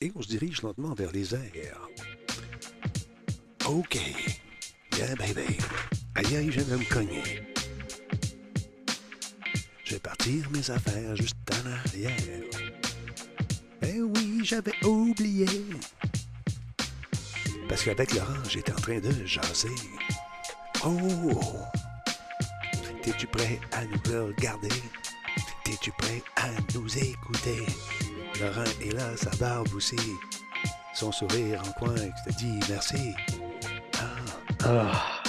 et 0.00 0.12
on 0.16 0.22
se 0.22 0.28
dirige 0.28 0.62
lentement 0.62 0.94
vers 0.94 1.12
les 1.12 1.34
airs. 1.34 1.88
OK. 3.66 3.98
Yeah, 4.96 5.14
baby. 5.16 5.58
Aïe, 6.14 6.36
aïe, 6.36 6.50
je 6.50 6.60
vais 6.60 6.76
me 6.76 6.84
cogner. 6.84 7.42
Je 9.84 9.94
vais 9.94 10.00
partir 10.00 10.50
mes 10.50 10.70
affaires 10.70 11.16
juste 11.16 11.36
en 11.52 11.70
arrière. 11.70 12.42
Eh 13.82 14.02
oui, 14.02 14.40
j'avais 14.44 14.84
oublié. 14.84 15.46
Parce 17.68 17.84
qu'avec 17.84 18.14
Laurent, 18.14 18.44
j'étais 18.48 18.72
en 18.72 18.76
train 18.76 18.98
de 18.98 19.12
jaser. 19.26 19.68
Oh! 20.84 21.40
T'es-tu 23.02 23.26
prêt 23.26 23.60
à 23.72 23.84
nous 23.84 24.26
regarder? 24.26 24.68
T'es-tu 25.64 25.92
prêt 25.92 26.22
à 26.36 26.48
nous 26.74 26.98
écouter? 26.98 27.66
Laurent 28.40 28.64
est 28.80 28.92
là, 28.94 29.16
sa 29.16 29.30
barbe 29.36 29.68
aussi. 29.74 29.96
Son 30.94 31.12
sourire 31.12 31.62
en 31.66 31.72
coin 31.72 31.94
qui 31.94 32.32
te 32.32 32.38
dit 32.38 32.60
merci. 32.68 33.14
Ah, 33.98 34.64
Ah. 34.64 35.22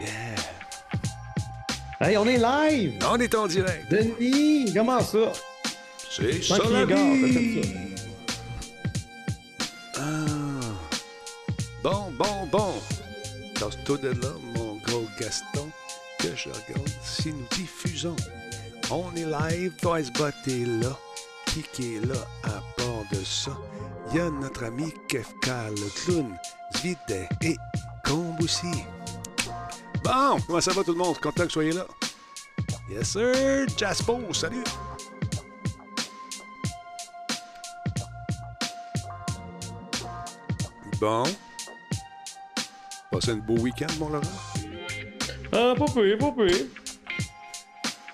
yeah. 0.00 0.08
Hey, 2.00 2.16
on 2.16 2.24
est 2.26 2.38
live! 2.38 2.98
On 3.10 3.16
est 3.18 3.34
en 3.34 3.46
direct. 3.46 3.90
Denis, 3.90 4.72
comment 4.74 5.00
ça? 5.00 5.32
C'est 6.10 6.42
ça 6.42 6.56
la 6.70 6.84
vie. 6.86 7.62
Ah. 9.96 10.00
Bon, 11.82 12.10
bon, 12.18 12.46
bon. 12.50 12.74
Casse-toi 13.54 13.98
de 13.98 14.08
là, 14.08 14.32
mon 14.54 14.76
gros 14.76 15.06
Gaston, 15.20 15.68
que 16.18 16.28
je 16.34 16.48
regarde 16.48 16.88
si 17.02 17.28
nous 17.32 17.46
diffusons. 17.54 18.16
On 18.90 19.14
est 19.14 19.26
live, 19.26 19.72
Voice 19.82 20.10
Bot 20.14 20.28
est 20.46 20.66
là. 20.82 20.96
Qui 21.72 21.96
est 21.96 22.06
là 22.06 22.14
à 22.44 22.60
part 22.76 23.04
de 23.10 23.24
ça? 23.24 23.50
Il 24.10 24.16
y 24.16 24.20
a 24.20 24.30
notre 24.30 24.64
ami 24.64 24.94
Kefka, 25.08 25.70
le 25.70 25.88
clown, 26.04 26.38
Zvide 26.76 27.28
et 27.42 27.56
Comboussi. 28.04 28.84
Bon, 30.04 30.38
comment 30.46 30.60
ça 30.60 30.72
va 30.72 30.84
tout 30.84 30.92
le 30.92 30.98
monde? 30.98 31.18
Content 31.18 31.46
que 31.46 31.52
soyez 31.52 31.72
là? 31.72 31.86
Yes 32.88 33.10
sir, 33.10 33.66
Jaspo, 33.76 34.20
salut. 34.32 34.64
Bon. 41.00 41.24
Passez 43.10 43.32
un 43.32 43.36
beau 43.36 43.58
week-end, 43.58 43.92
mon 43.98 44.10
Laurent. 44.10 44.26
Ah, 45.52 45.74
pas 45.76 45.86
pire, 45.86 46.16
pas 46.18 46.32
pire. 46.32 46.66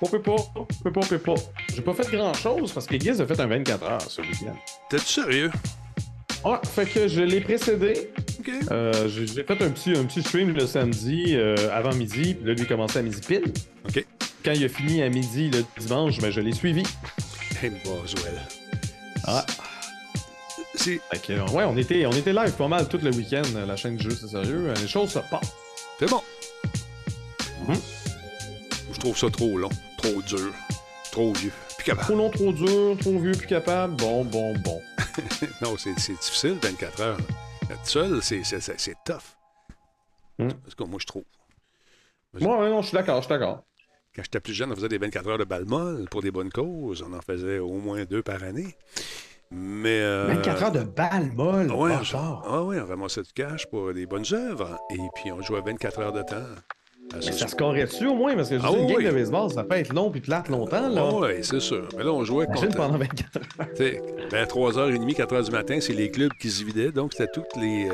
Pas 0.01 0.09
pire, 0.09 0.23
pas. 0.23 0.37
Pas 0.85 0.91
pas, 0.91 1.19
pas. 1.19 1.66
J'ai 1.77 1.83
pas 1.83 1.93
fait 1.93 2.11
grand 2.11 2.33
chose 2.33 2.73
parce 2.73 2.87
que 2.87 2.99
Giz 2.99 3.21
a 3.21 3.27
fait 3.27 3.39
un 3.39 3.47
24 3.47 3.83
heures 3.85 4.01
ce 4.01 4.23
week-end. 4.23 4.57
T'es-tu 4.89 5.05
sérieux? 5.05 5.51
Ah, 6.43 6.59
fait 6.65 6.87
que 6.87 7.07
je 7.07 7.21
l'ai 7.21 7.43
précédé. 7.43 8.11
OK. 8.41 8.51
Euh, 8.71 9.09
j'ai 9.09 9.27
fait 9.45 9.51
un 9.63 9.71
petit, 9.71 9.91
un 9.91 10.05
petit 10.05 10.23
stream 10.23 10.55
le 10.55 10.67
samedi 10.67 11.35
euh, 11.37 11.55
avant 11.71 11.95
midi, 11.95 12.33
puis 12.33 12.47
là, 12.47 12.55
lui, 12.55 12.63
il 12.63 12.67
commençait 12.67 13.01
à 13.01 13.03
midi 13.03 13.21
pile. 13.21 13.53
OK. 13.87 14.07
Quand 14.43 14.53
il 14.53 14.65
a 14.65 14.71
fini 14.71 15.03
à 15.03 15.11
midi 15.11 15.51
le 15.51 15.65
dimanche, 15.79 16.19
ben, 16.19 16.31
je 16.31 16.41
l'ai 16.41 16.53
suivi. 16.53 16.83
Hey, 17.63 17.71
Boswell. 17.85 18.41
Ah. 19.25 19.45
C'est, 20.77 20.99
Fait 21.13 21.21
que, 21.21 21.51
ouais, 21.53 21.65
on 21.65 21.77
était, 21.77 22.07
on 22.07 22.13
était 22.13 22.33
live 22.33 22.53
pas 22.53 22.69
mal 22.69 22.89
tout 22.89 23.01
le 23.03 23.11
week-end, 23.11 23.43
la 23.67 23.77
chaîne 23.77 23.99
de 23.99 24.03
jeu, 24.03 24.17
c'est 24.19 24.29
sérieux. 24.29 24.69
Euh, 24.71 24.75
Les 24.81 24.89
choses 24.89 25.11
se 25.11 25.19
passent. 25.19 25.53
c'est 25.99 26.09
bon. 26.09 26.23
Mhm. 27.69 27.77
Je 28.95 28.99
trouve 28.99 29.19
ça 29.19 29.29
trop 29.29 29.59
long, 29.59 29.69
trop 29.99 30.23
dur, 30.23 30.55
trop 31.13 31.35
vieux. 31.35 31.53
Capable. 31.87 32.05
Trop 32.07 32.17
long, 32.17 32.31
trop 32.31 32.53
dur, 32.53 32.97
trop 32.99 33.19
vieux, 33.21 33.33
plus 33.33 33.47
capable. 33.47 33.95
Bon, 33.95 34.25
bon, 34.25 34.55
bon. 34.65 34.81
Non, 35.63 35.77
c'est, 35.79 35.95
difficile, 35.95 36.59
24 36.61 37.01
heures. 37.01 37.17
Être 37.71 37.87
seul, 37.87 38.21
c'est, 38.23 38.43
c'est, 38.43 38.61
c'est, 38.61 38.79
c'est 38.81 38.97
tough. 39.05 39.37
Hmm. 40.39 40.49
C'est 40.67 40.75
comme 40.75 40.91
moi, 40.91 40.99
je 41.01 41.07
trouve. 41.07 41.23
Moi, 42.41 42.59
ouais, 42.61 42.69
non, 42.71 42.83
je 42.83 42.89
suis 42.89 42.95
d'accord, 42.97 43.17
je 43.19 43.27
suis 43.27 43.29
d'accord. 43.31 43.63
Quand 44.15 44.23
j'étais 44.23 44.41
plus 44.41 44.53
jeune, 44.53 44.73
on 44.73 44.75
faisait 44.75 44.89
des 44.89 44.99
24 44.99 45.29
heures 45.29 45.39
de 45.39 45.45
balle 45.45 45.65
molle 45.65 46.09
pour 46.11 46.23
des 46.23 46.31
bonnes 46.33 46.51
causes. 46.51 47.05
On 47.09 47.13
en 47.13 47.21
faisait 47.21 47.61
au 47.61 47.75
moins 47.79 48.05
deux 48.05 48.23
par 48.23 48.43
année. 48.43 48.75
Mais. 49.53 50.01
euh, 50.01 50.27
24 50.27 50.63
heures 50.65 50.73
de 50.73 50.83
balle 50.83 51.31
molle. 51.35 51.71
Ouais, 51.71 51.93
on- 52.01 52.05
fort. 52.05 52.45
ah 52.49 52.63
ouais, 52.65 52.81
on 52.81 52.87
ramassait 52.87 53.23
du 53.23 53.33
cash 53.33 53.65
pour 53.67 53.95
des 53.95 54.07
bonnes 54.07 54.25
œuvres. 54.33 54.77
Et 54.91 54.99
puis, 55.15 55.31
on 55.31 55.41
jouait 55.41 55.61
24 55.61 56.01
heures 56.01 56.13
de 56.13 56.23
temps. 56.23 56.43
Mais 57.15 57.23
ça 57.33 57.47
dessus 57.47 58.07
au 58.07 58.15
moins, 58.15 58.35
parce 58.35 58.49
que 58.51 58.59
je 58.59 58.63
Ah 58.65 58.71
dis, 58.71 58.77
une 58.77 58.85
oui, 58.85 58.89
game 58.93 58.97
oui. 58.99 59.05
de 59.07 59.11
baseball, 59.13 59.51
ça 59.51 59.65
peut 59.65 59.77
être 59.77 59.93
long 59.93 60.11
puis 60.11 60.21
plate 60.21 60.49
longtemps, 60.49 60.89
là. 60.89 61.09
Ah 61.09 61.15
ouais, 61.15 61.39
c'est 61.43 61.61
sûr. 61.61 61.89
Mais 61.97 62.05
là, 62.05 62.13
on 62.13 62.25
jouait 62.25 62.47
contre. 62.47 62.77
pendant 62.77 62.99
24 62.99 63.37
heures. 63.37 63.67
tu 63.75 63.77
sais, 63.77 64.03
Vers 64.31 64.47
3h30, 64.47 65.15
4h 65.15 65.45
du 65.45 65.51
matin, 65.51 65.79
c'est 65.81 65.93
les 65.95 66.11
clubs 66.11 66.33
qui 66.41 66.51
se 66.51 66.65
vidaient. 66.65 66.93
Donc, 66.93 67.13
c'était 67.13 67.31
tout 67.33 67.45
les, 67.61 67.89
euh, 67.89 67.93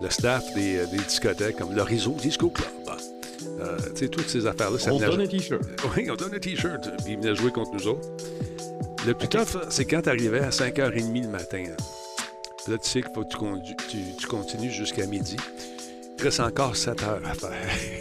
le 0.00 0.08
staff 0.08 0.44
des, 0.54 0.78
euh, 0.78 0.86
des 0.86 0.98
discothèques, 0.98 1.56
comme 1.56 1.74
l'Horizon 1.74 2.12
Disco 2.12 2.48
Club. 2.48 2.68
Euh, 3.60 3.76
tu 3.94 4.00
sais, 4.04 4.08
toutes 4.08 4.28
ces 4.28 4.46
affaires-là, 4.46 4.78
ça 4.78 4.92
On 4.92 4.98
donne 4.98 5.20
un 5.20 5.26
t-shirt. 5.26 5.62
Oui, 5.96 6.08
on 6.10 6.14
donne 6.16 6.34
un 6.34 6.38
T-shirt, 6.38 6.82
puis 7.04 7.12
ils 7.14 7.16
venaient 7.18 7.34
jouer 7.34 7.50
contre 7.50 7.72
nous 7.74 7.88
autres. 7.88 8.08
Le 9.06 9.12
plus 9.14 9.28
tough, 9.28 9.58
c'est 9.68 9.84
quand 9.84 10.02
tu 10.02 10.08
arrivais 10.08 10.40
à 10.40 10.48
5h30 10.50 11.22
le 11.24 11.28
matin. 11.28 11.64
Là, 12.68 12.78
tu 12.78 12.88
sais 12.88 13.02
qu'il 13.02 13.12
faut 13.14 13.22
que 13.24 13.28
tu, 13.28 13.36
condu- 13.36 13.76
tu, 13.88 13.98
tu 14.18 14.26
continues 14.26 14.70
jusqu'à 14.70 15.06
midi. 15.06 15.36
Reste 16.24 16.40
encore 16.40 16.74
7 16.74 17.02
heures 17.02 17.20
à 17.22 17.34
faire. 17.34 17.50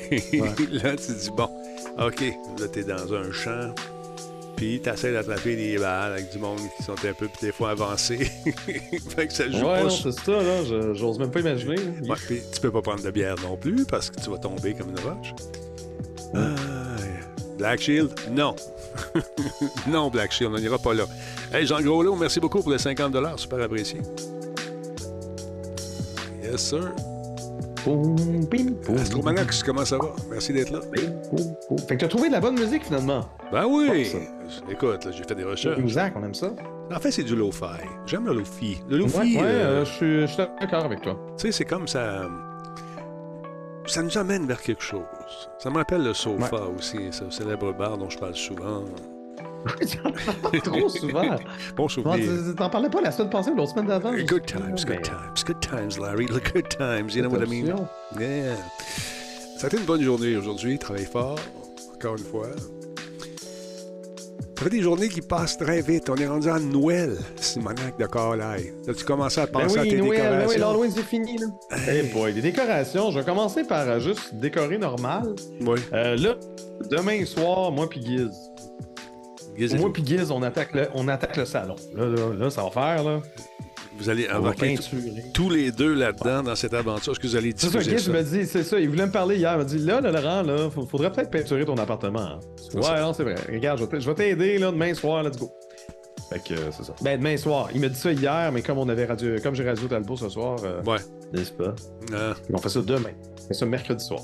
là, 0.81 0.95
tu 0.95 1.11
dis, 1.11 1.29
bon, 1.35 1.49
OK, 1.99 2.21
là, 2.57 2.67
tu 2.71 2.79
es 2.79 2.83
dans 2.85 3.13
un 3.13 3.29
champ, 3.33 3.75
puis 4.55 4.79
tu 4.81 4.89
essaies 4.89 5.11
d'attraper 5.11 5.57
des 5.57 5.77
balles 5.77 6.13
avec 6.13 6.31
du 6.31 6.37
monde 6.37 6.59
qui 6.77 6.83
sont 6.83 6.93
un 6.93 7.13
peu, 7.13 7.27
des 7.41 7.51
fois, 7.51 7.71
avancés. 7.71 8.31
fait 9.09 9.27
que 9.27 9.33
ça 9.33 9.49
joue 9.49 9.57
Ouais, 9.57 9.83
pas 9.83 9.89
c'est 9.89 10.13
ça, 10.13 10.41
là. 10.41 10.93
J'ose 10.93 11.19
même 11.19 11.31
pas 11.31 11.41
imaginer. 11.41 11.75
Ouais, 11.75 12.15
puis 12.25 12.39
tu 12.53 12.61
peux 12.61 12.71
pas 12.71 12.81
prendre 12.81 13.03
de 13.03 13.11
bière 13.11 13.35
non 13.43 13.57
plus 13.57 13.83
parce 13.83 14.09
que 14.09 14.21
tu 14.21 14.29
vas 14.29 14.37
tomber 14.37 14.73
comme 14.73 14.91
une 14.91 14.99
roche. 15.01 15.33
Ah, 16.33 16.55
Black 17.57 17.81
Shield, 17.81 18.09
non. 18.31 18.55
non, 19.85 20.09
Black 20.09 20.31
Shield, 20.31 20.53
on 20.55 20.59
n'ira 20.59 20.77
pas 20.77 20.93
là. 20.93 21.03
Hey, 21.51 21.67
Jean 21.67 21.81
Groslot, 21.81 22.15
merci 22.15 22.39
beaucoup 22.39 22.61
pour 22.61 22.71
les 22.71 22.77
50 22.77 23.13
super 23.37 23.61
apprécié. 23.61 23.99
Yes, 26.41 26.61
sir. 26.61 26.93
Astromanax, 28.97 29.63
comment 29.63 29.85
ça 29.85 29.97
va? 29.97 30.13
Merci 30.29 30.53
d'être 30.53 30.71
là. 30.71 30.79
Fait 31.87 31.95
que 31.95 32.01
t'as 32.01 32.07
trouvé 32.07 32.27
de 32.27 32.33
la 32.33 32.39
bonne 32.39 32.57
musique, 32.59 32.85
finalement. 32.85 33.25
Ben 33.51 33.65
oui! 33.67 34.11
Écoute, 34.69 35.07
j'ai 35.11 35.23
fait 35.23 35.35
des 35.35 35.43
recherches. 35.43 35.79
Exact, 35.79 36.15
on 36.19 36.23
aime 36.23 36.33
ça. 36.33 36.51
En 36.93 36.99
fait, 36.99 37.11
c'est 37.11 37.23
du 37.23 37.35
lo-fi. 37.35 37.65
J'aime 38.05 38.25
le 38.25 38.33
lo-fi. 38.33 38.77
Le 38.89 38.97
lo-fi, 38.97 39.17
Ouais, 39.17 39.41
ouais, 39.41 39.41
euh, 39.43 39.81
euh, 39.81 39.85
je 39.85 39.91
suis- 39.91 40.21
je 40.21 40.25
suis 40.27 40.43
d'accord 40.59 40.85
avec 40.85 41.01
toi. 41.01 41.17
Tu 41.37 41.45
sais, 41.47 41.51
c'est 41.51 41.65
comme 41.65 41.87
ça. 41.87 42.23
Ça 43.85 44.01
nous 44.01 44.17
amène 44.17 44.45
vers 44.47 44.61
quelque 44.61 44.83
chose. 44.83 45.01
Ça 45.59 45.69
me 45.69 45.75
rappelle 45.77 46.03
le 46.03 46.13
sofa 46.13 46.63
aussi, 46.77 46.97
ce 47.11 47.29
célèbre 47.29 47.73
bar 47.73 47.97
dont 47.97 48.09
je 48.09 48.17
parle 48.17 48.35
souvent. 48.35 48.83
Trop 50.63 50.89
souvent. 50.89 51.35
Bon 51.75 51.87
souvenir. 51.87 52.55
T'en 52.57 52.69
parlais 52.69 52.89
pas 52.89 53.01
la 53.01 53.11
semaine 53.11 53.29
passée 53.29 53.51
ou 53.51 53.55
l'autre 53.55 53.71
semaine 53.71 53.87
d'avant? 53.87 54.11
je 54.15 54.23
Good 54.25 54.45
times, 54.45 54.75
good 54.85 55.01
times, 55.03 55.43
good 55.45 55.59
times, 55.61 55.99
Larry. 56.01 56.25
Good 56.25 56.67
times, 56.69 57.15
you 57.15 57.21
know 57.21 57.29
what 57.29 57.43
I 57.45 57.49
mean? 57.49 57.67
Yeah. 58.19 58.55
Ça 59.57 59.65
a 59.65 59.67
été 59.67 59.77
une 59.77 59.85
bonne 59.85 60.01
journée 60.01 60.35
aujourd'hui. 60.35 60.77
Travaille 60.77 61.05
fort, 61.05 61.39
encore 61.95 62.17
une 62.17 62.23
fois. 62.25 62.47
Ça 64.57 64.69
fait 64.69 64.77
des 64.77 64.81
journées 64.83 65.09
qui 65.09 65.21
passent 65.21 65.57
très 65.57 65.81
vite. 65.81 66.09
On 66.09 66.15
est 66.15 66.27
rendu 66.27 66.47
à 66.49 66.59
Noël, 66.59 67.17
Simonac 67.37 67.97
de 67.99 68.05
Carlisle. 68.05 68.73
Là, 68.87 68.93
tu 68.93 69.03
commences 69.03 69.37
à 69.37 69.45
Ben 69.45 69.61
penser 69.61 69.79
à 69.79 69.83
tes 69.83 69.97
Noël, 69.97 70.01
ben 70.01 70.09
oui, 70.09 70.15
décorations? 70.17 70.59
l'Halloween, 70.59 70.91
c'est 70.95 71.03
fini, 71.03 71.37
là. 71.37 71.47
Hey 71.87 72.03
boy, 72.13 72.33
des 72.33 72.41
décorations. 72.41 73.11
Je 73.11 73.19
vais 73.19 73.25
commencer 73.25 73.63
par 73.63 73.87
euh, 73.89 73.99
juste 73.99 74.35
décorer 74.35 74.77
normal. 74.77 75.35
oui. 75.61 75.79
Euh, 75.91 76.15
là, 76.17 76.35
demain 76.89 77.25
soir, 77.25 77.71
moi 77.71 77.89
puis 77.89 77.99
Giz. 79.57 79.75
Moi 79.75 79.91
puis 79.93 80.03
Giz, 80.05 80.31
on 80.31 80.41
attaque 80.43 80.73
le, 80.73 80.87
on 80.93 81.07
attaque 81.07 81.37
le 81.37 81.45
salon. 81.45 81.75
Là, 81.95 82.05
là, 82.07 82.33
là, 82.37 82.49
ça 82.49 82.63
va 82.63 82.69
faire, 82.71 83.03
là. 83.03 83.19
Vous 83.99 84.09
allez 84.09 84.27
embarquer 84.29 84.75
tous 85.35 85.49
les 85.51 85.71
deux 85.71 85.93
là-dedans 85.93 86.41
dans 86.41 86.55
cette 86.55 86.73
aventure. 86.73 87.11
Est-ce 87.11 87.19
que 87.19 87.27
vous 87.27 87.35
allez 87.35 87.53
C'est 87.55 87.69
ça, 87.69 87.79
Giz 87.79 88.09
me 88.09 88.23
dit, 88.23 88.45
c'est 88.47 88.63
ça, 88.63 88.79
il 88.79 88.89
voulait 88.89 89.05
me 89.05 89.11
parler 89.11 89.37
hier. 89.37 89.53
Il 89.53 89.57
m'a 89.59 89.63
dit, 89.63 89.77
là, 89.77 90.01
là, 90.01 90.11
Laurent, 90.11 90.41
là, 90.41 90.69
faudrait 90.89 91.11
peut-être 91.11 91.29
peinturer 91.29 91.63
ton 91.63 91.75
appartement. 91.77 92.19
hein. 92.21 92.39
Ouais, 92.73 92.81
ça. 92.81 92.99
non, 93.01 93.13
c'est 93.13 93.23
vrai. 93.23 93.35
Regarde, 93.51 93.79
je 93.99 94.07
vais 94.09 94.15
t'aider, 94.15 94.57
là, 94.57 94.71
demain 94.71 94.93
soir, 94.95 95.21
let's 95.23 95.37
go. 95.37 95.51
Fait 96.31 96.39
que, 96.43 96.53
euh, 96.59 96.71
c'est 96.71 96.83
ça. 96.85 96.93
Ben, 97.03 97.19
demain 97.19 97.37
soir. 97.37 97.69
Il 97.75 97.81
m'a 97.81 97.89
dit 97.89 97.99
ça 97.99 98.11
hier, 98.11 98.51
mais 98.51 98.63
comme 98.63 98.79
on 98.79 98.89
avait 98.89 99.05
radio, 99.05 99.35
comme 99.43 99.53
j'ai 99.53 99.63
radio 99.63 99.87
Talbot 99.87 100.15
ce 100.17 100.29
soir, 100.29 100.57
euh, 100.63 100.81
Ouais. 100.83 100.97
n'est-ce 101.31 101.51
pas? 101.51 101.75
Puis 102.07 102.15
on 102.53 102.57
fait 102.57 102.69
ça 102.69 102.81
demain. 102.81 103.11
On 103.43 103.47
fait 103.49 103.53
ça 103.53 103.65
mercredi 103.67 104.03
soir. 104.03 104.21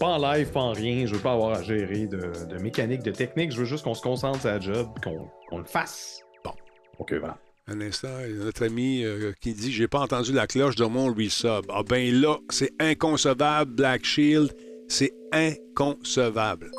Pas 0.00 0.06
en 0.06 0.32
live, 0.32 0.50
pas 0.50 0.60
en 0.60 0.72
rien. 0.72 1.04
Je 1.04 1.14
veux 1.14 1.20
pas 1.20 1.34
avoir 1.34 1.58
à 1.58 1.62
gérer 1.62 2.06
de, 2.06 2.56
mécanique, 2.58 3.02
de 3.02 3.10
technique. 3.10 3.52
Je 3.52 3.58
veux 3.58 3.66
juste 3.66 3.84
qu'on 3.84 3.92
se 3.92 4.00
concentre 4.00 4.40
sur 4.40 4.48
la 4.48 4.58
job, 4.58 4.88
qu'on 5.04 5.58
le 5.58 5.64
fasse. 5.64 6.22
Bon. 6.42 6.52
Ok, 6.98 7.12
voilà. 7.12 7.36
un 7.66 7.82
instant, 7.82 8.08
notre 8.42 8.64
ami 8.64 9.04
euh, 9.04 9.32
qui 9.42 9.52
dit 9.52 9.70
J'ai 9.70 9.88
pas 9.88 10.00
entendu 10.00 10.32
la 10.32 10.46
cloche 10.46 10.74
de 10.74 10.86
mon 10.86 11.12
resub. 11.12 11.66
Ah 11.68 11.82
ben 11.86 12.18
là, 12.18 12.38
c'est 12.48 12.72
inconcevable, 12.80 13.74
Black 13.74 14.06
Shield. 14.06 14.56
C'est 14.88 15.12
inconcevable. 15.32 16.70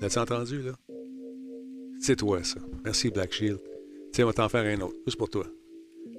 L'as-tu 0.00 0.18
entendu, 0.18 0.62
là? 0.62 0.72
C'est 2.00 2.16
toi, 2.16 2.42
ça. 2.42 2.58
Merci, 2.84 3.10
Black 3.10 3.32
Shield. 3.32 3.60
Tiens, 4.12 4.24
on 4.24 4.28
va 4.28 4.34
t'en 4.34 4.48
faire 4.48 4.64
un 4.64 4.80
autre. 4.82 4.96
Juste 5.06 5.18
pour 5.18 5.30
toi. 5.30 5.46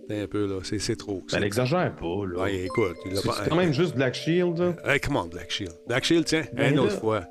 Un 0.10 0.28
peu, 0.28 0.46
là. 0.48 0.60
C'est, 0.64 0.96
trop. 0.96 1.22
Ben, 1.32 1.38
elle 1.38 1.44
exagère 1.44 1.94
pas, 1.96 2.06
là. 2.32 2.44
Ouais, 2.44 2.56
écoute, 2.64 2.96
il 3.06 3.14
pas. 3.22 3.36
quand 3.50 3.56
même 3.56 3.74
juste 3.74 3.96
Black 3.96 4.14
Shield. 4.16 4.58
là. 4.58 4.74
Hey, 4.94 5.00
come 5.00 5.18
on, 5.18 5.26
Black 5.26 5.52
Shield. 5.52 5.74
Black 5.88 6.04
Shield, 6.06 6.26
tiens, 6.26 6.44
Ben 6.54 6.72
une 6.74 6.80
autre 6.80 6.94
là. 6.94 7.00
fois. 7.00 7.24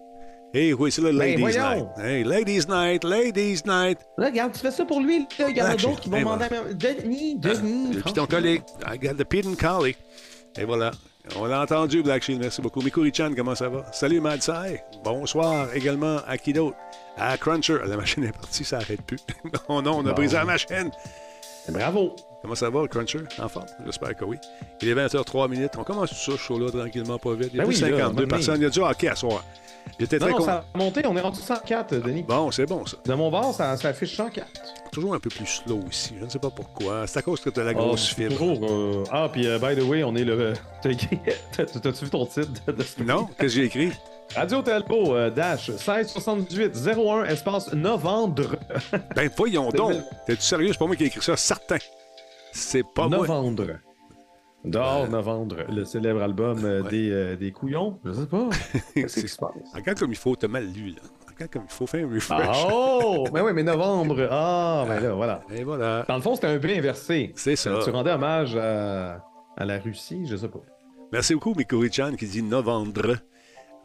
Hey, 0.52 0.72
oui, 0.74 0.92
c'est 0.92 1.00
le 1.02 1.10
Ben, 1.10 1.18
Ladies 1.40 1.58
Night. 1.58 1.86
Hey, 1.98 2.24
Ladies 2.24 2.66
Night, 2.68 3.04
Ladies 3.04 3.62
Night. 3.66 3.98
Là, 4.18 4.26
regarde, 4.26 4.52
tu 4.52 4.60
fais 4.60 4.70
ça 4.70 4.84
pour 4.84 5.00
lui. 5.00 5.26
Là. 5.38 5.46
Il 5.50 5.56
y 5.56 5.62
en 5.62 5.66
a 5.66 5.76
d'autres 5.76 6.00
qui 6.00 6.08
vont 6.10 6.18
demander 6.18 6.44
à 6.44 6.48
Denis, 6.74 7.36
Denis. 7.38 7.96
Et 7.96 8.00
puis 8.00 8.12
ton 8.12 8.26
collègue, 8.26 8.62
I 8.86 8.98
got 8.98 9.14
the 9.14 9.24
Pete 9.24 9.46
and 9.46 9.54
Collie. 9.54 9.96
Et 10.58 10.64
voilà. 10.64 10.90
On 11.36 11.44
l'a 11.46 11.62
entendu, 11.62 12.02
Black 12.02 12.22
Shield. 12.22 12.40
Merci 12.40 12.62
beaucoup. 12.62 12.80
Mikuri-chan, 12.80 13.32
comment 13.34 13.54
ça 13.54 13.68
va? 13.68 13.84
Salut, 13.92 14.20
Madsai. 14.20 14.82
Bonsoir 15.02 15.74
également 15.74 16.18
à 16.26 16.38
qui 16.38 16.52
d'autre? 16.52 16.76
À 17.16 17.36
Cruncher. 17.36 17.78
La 17.86 17.96
machine 17.96 18.24
est 18.24 18.32
partie, 18.32 18.64
ça 18.64 18.78
n'arrête 18.78 19.02
plus. 19.02 19.18
oh 19.68 19.82
non, 19.82 19.96
on 19.98 20.00
a 20.06 20.10
Bon. 20.10 20.12
brisé 20.14 20.36
la 20.36 20.44
machine. 20.44 20.90
Bravo. 21.68 22.14
Comment 22.46 22.54
ça 22.54 22.70
va, 22.70 22.82
le 22.82 22.86
Cruncher? 22.86 23.18
En 23.40 23.48
forme? 23.48 23.66
J'espère 23.84 24.14
que 24.14 24.24
oui. 24.24 24.36
Il 24.80 24.88
est 24.88 24.94
20h03 24.94 25.50
minutes. 25.50 25.72
On 25.78 25.82
commence 25.82 26.10
tout 26.10 26.30
ça, 26.30 26.38
show-là, 26.38 26.70
tranquillement, 26.70 27.18
pas 27.18 27.34
vite. 27.34 27.50
Il 27.52 27.56
y 27.56 27.60
a 27.60 27.64
Ben 27.64 27.68
plus 27.70 27.82
oui, 27.82 27.90
là, 27.90 27.96
52 27.98 28.00
à 28.00 28.06
un 28.06 28.12
moment 28.12 28.28
personnes. 28.28 28.60
Il 28.60 28.62
y 28.62 28.66
a 28.66 28.70
du 28.70 28.78
hockey 28.78 29.08
à 29.08 29.16
soir. 29.16 29.42
J'étais 29.98 30.20
très 30.20 30.30
non, 30.30 30.36
content. 30.36 30.46
ça 30.46 30.64
a 30.72 30.78
monté. 30.78 31.02
On 31.06 31.16
est 31.16 31.20
rendu 31.20 31.40
104, 31.40 31.96
Denis. 31.96 32.22
Bon, 32.22 32.52
c'est 32.52 32.66
bon, 32.66 32.86
ça. 32.86 32.98
De 33.04 33.14
mon 33.14 33.32
bord, 33.32 33.52
ça, 33.52 33.76
ça 33.76 33.88
affiche 33.88 34.14
104. 34.14 34.46
Toujours 34.92 35.14
un 35.14 35.18
peu 35.18 35.28
plus 35.28 35.44
slow 35.44 35.80
ici. 35.90 36.14
Je 36.20 36.24
ne 36.24 36.30
sais 36.30 36.38
pas 36.38 36.50
pourquoi. 36.50 37.08
C'est 37.08 37.18
à 37.18 37.22
cause 37.22 37.40
que 37.40 37.50
tu 37.50 37.58
as 37.58 37.64
la 37.64 37.74
grosse 37.74 38.10
Ah, 38.12 38.14
fibre. 38.14 38.36
toujours, 38.36 38.58
euh, 38.70 39.02
Ah, 39.10 39.28
puis 39.32 39.48
euh, 39.48 39.58
by 39.58 39.74
the 39.74 39.82
way, 39.82 40.04
on 40.04 40.14
est 40.14 40.24
le. 40.24 40.52
T'as-tu 41.52 42.04
vu 42.04 42.10
ton 42.10 42.26
titre 42.26 42.72
de, 42.72 42.80
ce 42.84 43.02
Non? 43.02 43.24
Qu'est-ce 43.26 43.38
que 43.40 43.48
j'ai 43.48 43.64
écrit? 43.64 43.90
Radio 44.36 44.62
Telpo, 44.62 45.16
euh, 45.16 45.30
dash 45.30 45.68
1678 45.70 46.76
01 46.96 47.24
espace 47.24 47.72
novembre. 47.72 48.54
Ben, 49.16 49.28
voyons 49.36 49.70
donc. 49.72 49.94
T'es-tu 50.28 50.42
sérieux? 50.42 50.68
C'est 50.70 50.78
pas 50.78 50.86
moi 50.86 50.94
qui 50.94 51.02
ai 51.02 51.06
écrit 51.08 51.22
ça, 51.22 51.36
certain. 51.36 51.78
C'est 52.56 52.82
pas 52.94 53.08
moi. 53.08 53.18
novembre. 53.18 53.66
Dehors, 54.64 55.02
Ouais. 55.02 55.08
novembre, 55.10 55.56
le 55.68 55.84
célèbre 55.84 56.22
album 56.22 56.64
euh, 56.64 56.82
Ouais. 56.82 56.90
des, 56.90 57.10
euh, 57.12 57.36
des 57.36 57.52
couillons. 57.52 58.00
Je 58.04 58.12
sais 58.12 58.26
pas. 58.26 58.48
Qu'est-ce 58.94 59.20
qui 59.20 59.28
se 59.28 59.36
passe? 59.36 59.52
Regarde 59.74 59.98
comme 59.98 60.10
il 60.10 60.16
faut, 60.16 60.34
t'as 60.34 60.48
mal 60.48 60.66
lu, 60.66 60.90
là. 60.90 61.02
Regarde 61.32 61.52
comme 61.52 61.62
il 61.66 61.72
faut 61.72 61.86
faire 61.86 62.04
un 62.08 62.12
refresh. 62.12 62.40
Ah, 62.48 62.68
oh! 62.72 63.28
Mais 63.32 63.40
oui, 63.42 63.52
mais 63.54 63.62
novembre. 63.62 64.26
Ah, 64.30 64.84
ben 64.88 64.98
là, 65.00 65.12
voilà. 65.14 65.42
Et 65.54 65.62
voilà. 65.62 66.04
Dans 66.08 66.16
le 66.16 66.22
fond, 66.22 66.34
c'était 66.34 66.48
un 66.48 66.58
peu 66.58 66.68
inversé. 66.70 67.32
C'est 67.36 67.54
ça. 67.54 67.78
Tu 67.84 67.90
rendais 67.90 68.10
hommage 68.10 68.56
à, 68.56 69.22
à 69.56 69.64
la 69.64 69.78
Russie, 69.78 70.26
je 70.26 70.34
sais 70.34 70.48
pas. 70.48 70.58
Merci 71.12 71.34
beaucoup, 71.34 71.54
Mikuri-chan, 71.54 72.16
qui 72.16 72.26
dit 72.26 72.42
novembre. 72.42 73.16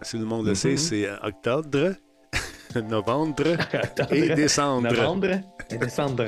Si 0.02 0.18
le 0.18 0.26
monde 0.26 0.48
le 0.48 0.56
sait, 0.56 0.72
Mhm. 0.72 0.78
c'est 0.78 1.08
euh, 1.08 1.16
octobre, 1.22 1.92
novembre 2.90 3.44
et 4.12 4.30
décembre. 4.36 4.90
Novembre 4.92 5.40
et 5.70 5.78
décembre. 5.78 6.26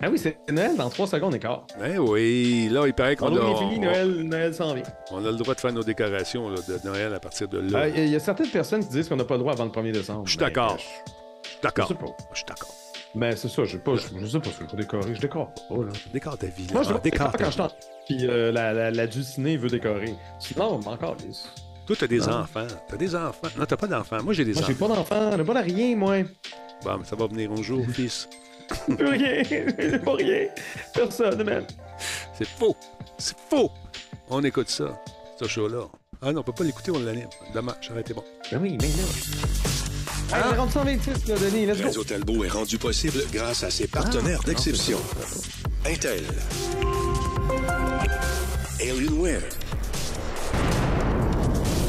Ah 0.00 0.08
oui, 0.10 0.18
c'est 0.18 0.38
Noël 0.50 0.76
dans 0.76 0.88
3 0.88 1.06
secondes 1.06 1.34
et 1.34 1.38
quart. 1.38 1.66
Ben 1.78 1.98
oui, 1.98 2.68
là, 2.70 2.86
il 2.86 2.94
paraît 2.94 3.16
qu'on 3.16 3.32
On 3.36 3.54
a, 3.54 3.58
fini, 3.58 3.76
on- 3.78 3.82
Noël, 3.82 4.10
Noël 4.22 4.54
s'en 4.54 4.74
vient. 4.74 4.82
on 5.10 5.24
a 5.24 5.30
le 5.30 5.36
droit 5.36 5.54
de 5.54 5.60
faire 5.60 5.72
nos 5.72 5.82
décorations 5.82 6.48
là, 6.48 6.56
de 6.66 6.78
Noël 6.86 7.14
à 7.14 7.20
partir 7.20 7.48
de 7.48 7.58
là. 7.58 7.80
Euh, 7.80 7.90
Il 7.96 8.08
y 8.08 8.16
a 8.16 8.20
certaines 8.20 8.48
personnes 8.50 8.82
qui 8.84 8.90
disent 8.90 9.08
qu'on 9.08 9.16
n'a 9.16 9.24
pas 9.24 9.34
le 9.34 9.40
droit 9.40 9.52
avant 9.52 9.64
le 9.64 9.70
1er 9.70 9.92
décembre. 9.92 10.22
Je 10.26 10.30
suis 10.30 10.38
Ben, 10.38 10.46
d'accord. 10.46 10.76
Je 10.78 10.84
je 10.84 11.60
D'accord. 11.62 11.88
Je 12.32 12.36
suis 12.38 12.46
d'accord. 12.46 12.74
Mais 13.14 13.34
c'est 13.34 13.48
ça, 13.48 13.64
je 13.64 13.76
pas, 13.76 13.96
je, 13.96 14.02
je 14.20 14.26
sais 14.26 14.38
pas 14.38 14.50
ce 14.50 14.58
que 14.60 14.64
je 14.66 14.70
veux 14.76 14.82
décorer. 14.82 15.14
Je 15.16 15.20
décore 15.20 15.52
pas, 15.68 15.74
là. 15.76 15.90
Décore 16.12 16.38
ta 16.38 16.46
vie. 16.46 16.66
Moi, 16.72 16.82
là. 16.82 16.88
je 16.88 16.94
Ah, 16.94 17.00
décore 17.02 17.26
décore 17.28 17.32
ta 17.32 17.44
quand 17.44 17.50
je 17.50 17.62
vie. 17.62 17.68
Puis 18.06 18.28
euh, 18.28 18.52
la, 18.52 18.72
la, 18.72 18.90
la 18.92 19.06
Dulcinée 19.08 19.56
veut 19.56 19.68
décorer. 19.68 20.14
Sinon, 20.38 20.78
mais 20.78 20.86
encore, 20.92 21.16
lisse. 21.26 21.48
Toi, 21.90 21.96
t'as 21.98 22.06
des 22.06 22.18
Non. 22.18 22.28
enfants. 22.42 22.66
T'as 22.88 22.96
des 22.96 23.16
enfants. 23.16 23.48
Non, 23.58 23.64
t'as 23.66 23.76
pas 23.76 23.88
d'enfants. 23.88 24.22
Moi, 24.22 24.32
j'ai 24.32 24.44
des 24.44 24.52
Moi, 24.52 24.62
j'ai 24.64 24.74
enfants. 24.74 24.86
pas 24.88 24.94
d'enfant, 24.94 25.30
j'ai 25.36 25.42
pas 25.42 25.54
de 25.54 25.72
rien, 25.72 25.96
moi. 25.96 26.22
Bon, 26.84 26.98
mais 26.98 27.04
ça 27.04 27.16
va 27.16 27.26
venir 27.26 27.50
un 27.50 27.60
jour, 27.62 27.84
fils. 27.92 28.28
Plus 28.96 29.06
rien, 29.08 29.42
j'ai 29.42 29.98
pas 29.98 30.14
rien. 30.14 30.46
Personne, 30.94 31.42
man. 31.42 31.64
C'est 32.38 32.46
faux. 32.46 32.76
C'est 33.18 33.34
faux. 33.50 33.72
On 34.28 34.44
écoute 34.44 34.68
ça, 34.70 35.00
ce 35.40 35.48
show-là. 35.48 35.88
Ah 36.22 36.32
non, 36.32 36.42
on 36.42 36.44
peut 36.44 36.52
pas 36.52 36.62
l'écouter, 36.62 36.92
on 36.92 37.00
l'anime. 37.00 37.26
Dommage, 37.52 37.90
arrêtez 37.90 38.14
bon. 38.14 38.22
Ben 38.52 38.60
oui, 38.62 38.78
mais 38.80 38.86
là. 38.86 40.38
Est 40.52 40.56
rendu 40.56 40.72
126, 40.72 41.26
là, 41.26 41.34
Denis, 41.38 41.66
let's 41.66 41.78
go. 41.78 41.86
Radio 41.88 42.04
Talbot 42.04 42.44
est 42.44 42.48
rendu 42.50 42.78
possible 42.78 43.20
grâce 43.32 43.64
à 43.64 43.70
ses 43.72 43.88
partenaires 43.88 44.44
d'exception. 44.44 45.00
Intel. 45.84 46.22
Alienware. 48.80 49.42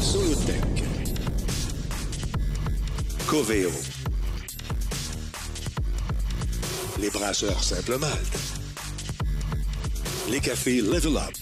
Solotech. 0.02 0.82
Coveo. 3.26 3.70
Les 7.00 7.10
brasseurs 7.10 7.62
Simple 7.62 7.98
Malte. 7.98 8.38
Les 10.28 10.40
cafés 10.40 10.80
Level 10.80 11.16
Up. 11.16 11.36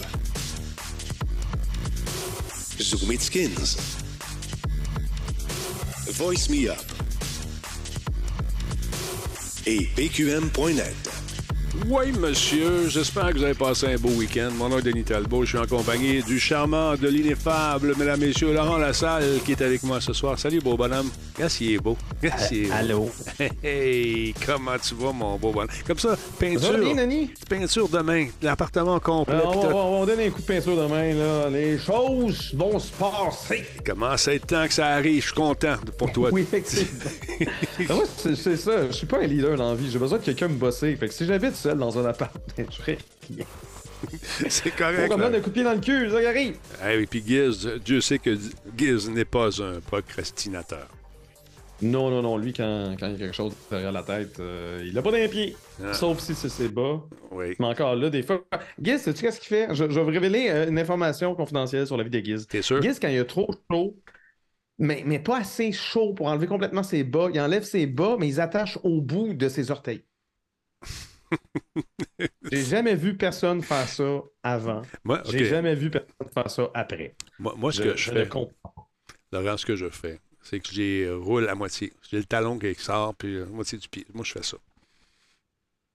Zoom 2.78 3.12
It 3.12 3.22
Skins. 3.22 3.76
Voice 6.12 6.50
Me 6.50 6.68
Up. 6.68 6.76
Et 9.66 9.88
PQM.net. 9.96 11.19
Oui, 11.88 12.10
monsieur, 12.18 12.88
j'espère 12.88 13.28
que 13.32 13.38
vous 13.38 13.44
avez 13.44 13.54
passé 13.54 13.86
un 13.86 13.96
beau 13.96 14.08
week-end. 14.10 14.50
Mon 14.56 14.68
nom 14.68 14.78
est 14.78 14.82
Denis 14.82 15.04
Talbot, 15.04 15.44
je 15.44 15.50
suis 15.50 15.58
en 15.58 15.66
compagnie 15.66 16.20
du 16.22 16.40
charmant, 16.40 16.96
de 16.96 17.08
l'ineffable, 17.08 17.94
mesdames, 17.96 18.18
messieurs, 18.20 18.52
Laurent 18.52 18.76
Lassalle, 18.76 19.38
qui 19.44 19.52
est 19.52 19.62
avec 19.62 19.82
moi 19.84 20.00
ce 20.00 20.12
soir. 20.12 20.36
Salut, 20.38 20.60
beau 20.60 20.76
bonhomme. 20.76 21.08
Qu'est-ce 21.36 21.62
est 21.64 21.78
beau. 21.78 21.96
Qu'est-ce 22.20 22.48
qu'il 22.48 22.64
est 22.64 22.68
beau. 22.68 22.74
Allô. 22.74 23.10
Hey, 23.38 23.50
hey, 23.62 24.34
comment 24.44 24.76
tu 24.82 24.94
vas, 24.96 25.12
mon 25.12 25.36
beau 25.36 25.52
bonhomme? 25.52 25.68
Comme 25.86 25.98
ça, 25.98 26.16
Ça 26.16 26.16
va 26.16 26.48
bien, 26.48 26.58
peinture, 26.58 26.96
Denis? 26.96 27.30
peinture 27.48 27.88
demain, 27.88 28.26
l'appartement 28.42 28.98
complet. 28.98 29.36
Euh, 29.36 29.42
on, 29.46 29.60
va, 29.68 29.74
on 29.76 30.00
va 30.00 30.06
donner 30.06 30.26
un 30.26 30.30
coup 30.30 30.40
de 30.42 30.46
pinceau 30.46 30.74
demain, 30.76 31.14
là. 31.14 31.50
Les 31.50 31.78
choses 31.78 32.52
vont 32.54 32.78
se 32.80 32.90
passer. 32.92 33.64
Comment 33.86 34.16
ça 34.16 34.34
être 34.34 34.46
temps 34.48 34.66
que 34.66 34.74
ça 34.74 34.88
arrive? 34.88 35.20
Je 35.20 35.26
suis 35.26 35.34
content 35.34 35.76
pour 35.96 36.10
toi. 36.12 36.30
Oui, 36.32 36.42
effectivement. 36.42 37.10
Ben, 37.40 37.46
moi, 37.94 38.04
c'est 38.16 38.36
c'est 38.36 38.56
ça. 38.56 38.86
Je 38.88 38.92
suis 38.92 39.06
pas 39.06 39.18
un 39.18 39.26
leader 39.26 39.56
dans 39.56 39.70
la 39.70 39.74
vie. 39.74 39.90
J'ai 39.90 39.98
besoin 39.98 40.18
de 40.18 40.24
quelqu'un 40.24 40.48
me 40.48 40.54
bosser. 40.54 40.94
Fait 40.96 41.08
que 41.08 41.14
si 41.14 41.26
j'habite 41.26 41.56
seul 41.60 41.78
dans 41.78 41.98
un 41.98 42.04
appart, 42.06 42.34
je 42.58 42.76
ferais 42.76 42.98
rien. 43.28 43.44
C'est 44.48 44.74
correct. 44.74 45.08
là. 45.14 45.26
un 45.26 45.40
coup 45.40 45.50
de 45.50 45.54
pied 45.54 45.62
dans 45.62 45.74
le 45.74 45.80
cul, 45.80 46.10
ça 46.10 46.20
qui 46.20 46.26
arrive. 46.26 46.56
Et 46.88 47.06
puis 47.06 47.22
Giz, 47.26 47.68
Dieu 47.84 48.00
sait 48.00 48.18
que 48.18 48.36
Giz 48.76 49.10
n'est 49.10 49.26
pas 49.26 49.62
un 49.62 49.80
procrastinateur. 49.80 50.88
Non, 51.82 52.10
non, 52.10 52.22
non. 52.22 52.36
Lui, 52.36 52.52
quand, 52.52 52.94
quand 52.98 53.06
il 53.06 53.12
y 53.12 53.16
a 53.16 53.18
quelque 53.18 53.34
chose 53.34 53.54
derrière 53.70 53.92
la 53.92 54.02
tête, 54.02 54.38
euh, 54.40 54.82
il 54.86 54.96
a 54.98 55.02
pas 55.02 55.12
d'un 55.12 55.28
pied. 55.28 55.56
Ah. 55.82 55.94
Sauf 55.94 56.18
si 56.20 56.34
c'est 56.34 56.48
ses 56.48 56.68
bas. 56.68 57.00
Oui. 57.30 57.54
Mais 57.58 57.66
encore 57.66 57.94
là, 57.96 58.10
des 58.10 58.22
fois. 58.22 58.42
Giz, 58.80 59.00
sais-tu 59.00 59.22
qu'est-ce 59.22 59.40
qu'il 59.40 59.48
fait? 59.48 59.68
Je, 59.70 59.84
je 59.88 59.94
vais 59.94 60.02
vous 60.02 60.10
révéler 60.10 60.48
euh, 60.50 60.68
une 60.68 60.78
information 60.78 61.34
confidentielle 61.34 61.86
sur 61.86 61.96
la 61.96 62.04
vie 62.04 62.10
de 62.10 62.20
Giz. 62.20 62.46
T'es 62.46 62.62
sûr? 62.62 62.82
Giz, 62.82 62.98
quand 63.00 63.08
il 63.08 63.18
a 63.18 63.24
trop 63.24 63.50
chaud, 63.70 63.96
mais, 64.78 65.02
mais 65.06 65.18
pas 65.18 65.38
assez 65.38 65.72
chaud 65.72 66.12
pour 66.12 66.26
enlever 66.26 66.46
complètement 66.46 66.82
ses 66.82 67.04
bas, 67.04 67.28
il 67.32 67.40
enlève 67.40 67.64
ses 67.64 67.86
bas, 67.86 68.16
mais 68.18 68.28
ils 68.28 68.40
attachent 68.40 68.78
au 68.82 69.00
bout 69.00 69.32
de 69.32 69.48
ses 69.48 69.70
orteils. 69.70 70.04
J'ai 72.50 72.62
jamais 72.64 72.94
vu 72.94 73.16
personne 73.16 73.62
faire 73.62 73.88
ça 73.88 74.20
avant. 74.42 74.82
Moi, 75.04 75.22
J'ai 75.26 75.44
jamais 75.44 75.74
vu 75.74 75.90
personne 75.90 76.28
faire 76.32 76.50
ça 76.50 76.70
après. 76.74 77.14
Moi, 77.38 77.54
moi, 77.56 77.72
ce 77.72 77.82
que 77.82 77.96
je, 77.96 78.10
fais. 78.10 78.28
Laurent, 79.32 79.56
ce 79.56 79.66
que 79.66 79.76
je 79.76 79.88
fais, 79.88 80.20
c'est 80.42 80.60
que 80.60 80.68
je 80.72 80.80
les 80.80 81.10
roule 81.12 81.48
à 81.48 81.54
moitié. 81.54 81.92
J'ai 82.10 82.18
le 82.18 82.24
talon 82.24 82.58
qui 82.58 82.74
sort, 82.74 83.14
puis 83.14 83.38
la 83.38 83.46
moitié 83.46 83.78
du 83.78 83.88
pied. 83.88 84.06
Moi, 84.12 84.24
je 84.24 84.32
fais 84.32 84.42
ça. 84.42 84.56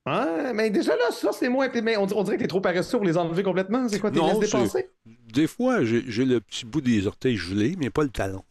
Ah, 0.08 0.54
mais 0.54 0.70
déjà 0.70 0.96
là, 0.96 1.12
ça, 1.12 1.32
c'est 1.32 1.50
moins. 1.50 1.68
Mais 1.82 1.98
on, 1.98 2.04
on 2.04 2.24
dirait 2.24 2.38
que 2.38 2.44
t'es 2.44 2.48
trop 2.48 2.62
paresseux 2.62 2.98
pour 2.98 3.06
les 3.08 3.18
enlever 3.18 3.42
complètement. 3.42 3.90
C'est 3.90 4.00
quoi, 4.00 4.12
t'es 4.12 4.20
c'est- 4.20 4.40
dépenser? 4.40 4.90
Des 5.06 5.48
fois, 5.48 5.84
j'ai 5.84 6.26
le 6.26 6.40
petit 6.40 6.66
bout 6.66 6.82
des 6.82 7.08
orteils 7.08 7.38
gelés, 7.38 7.76
mais 7.78 7.90
pas 7.90 8.04
le 8.04 8.10
talon. 8.10 8.44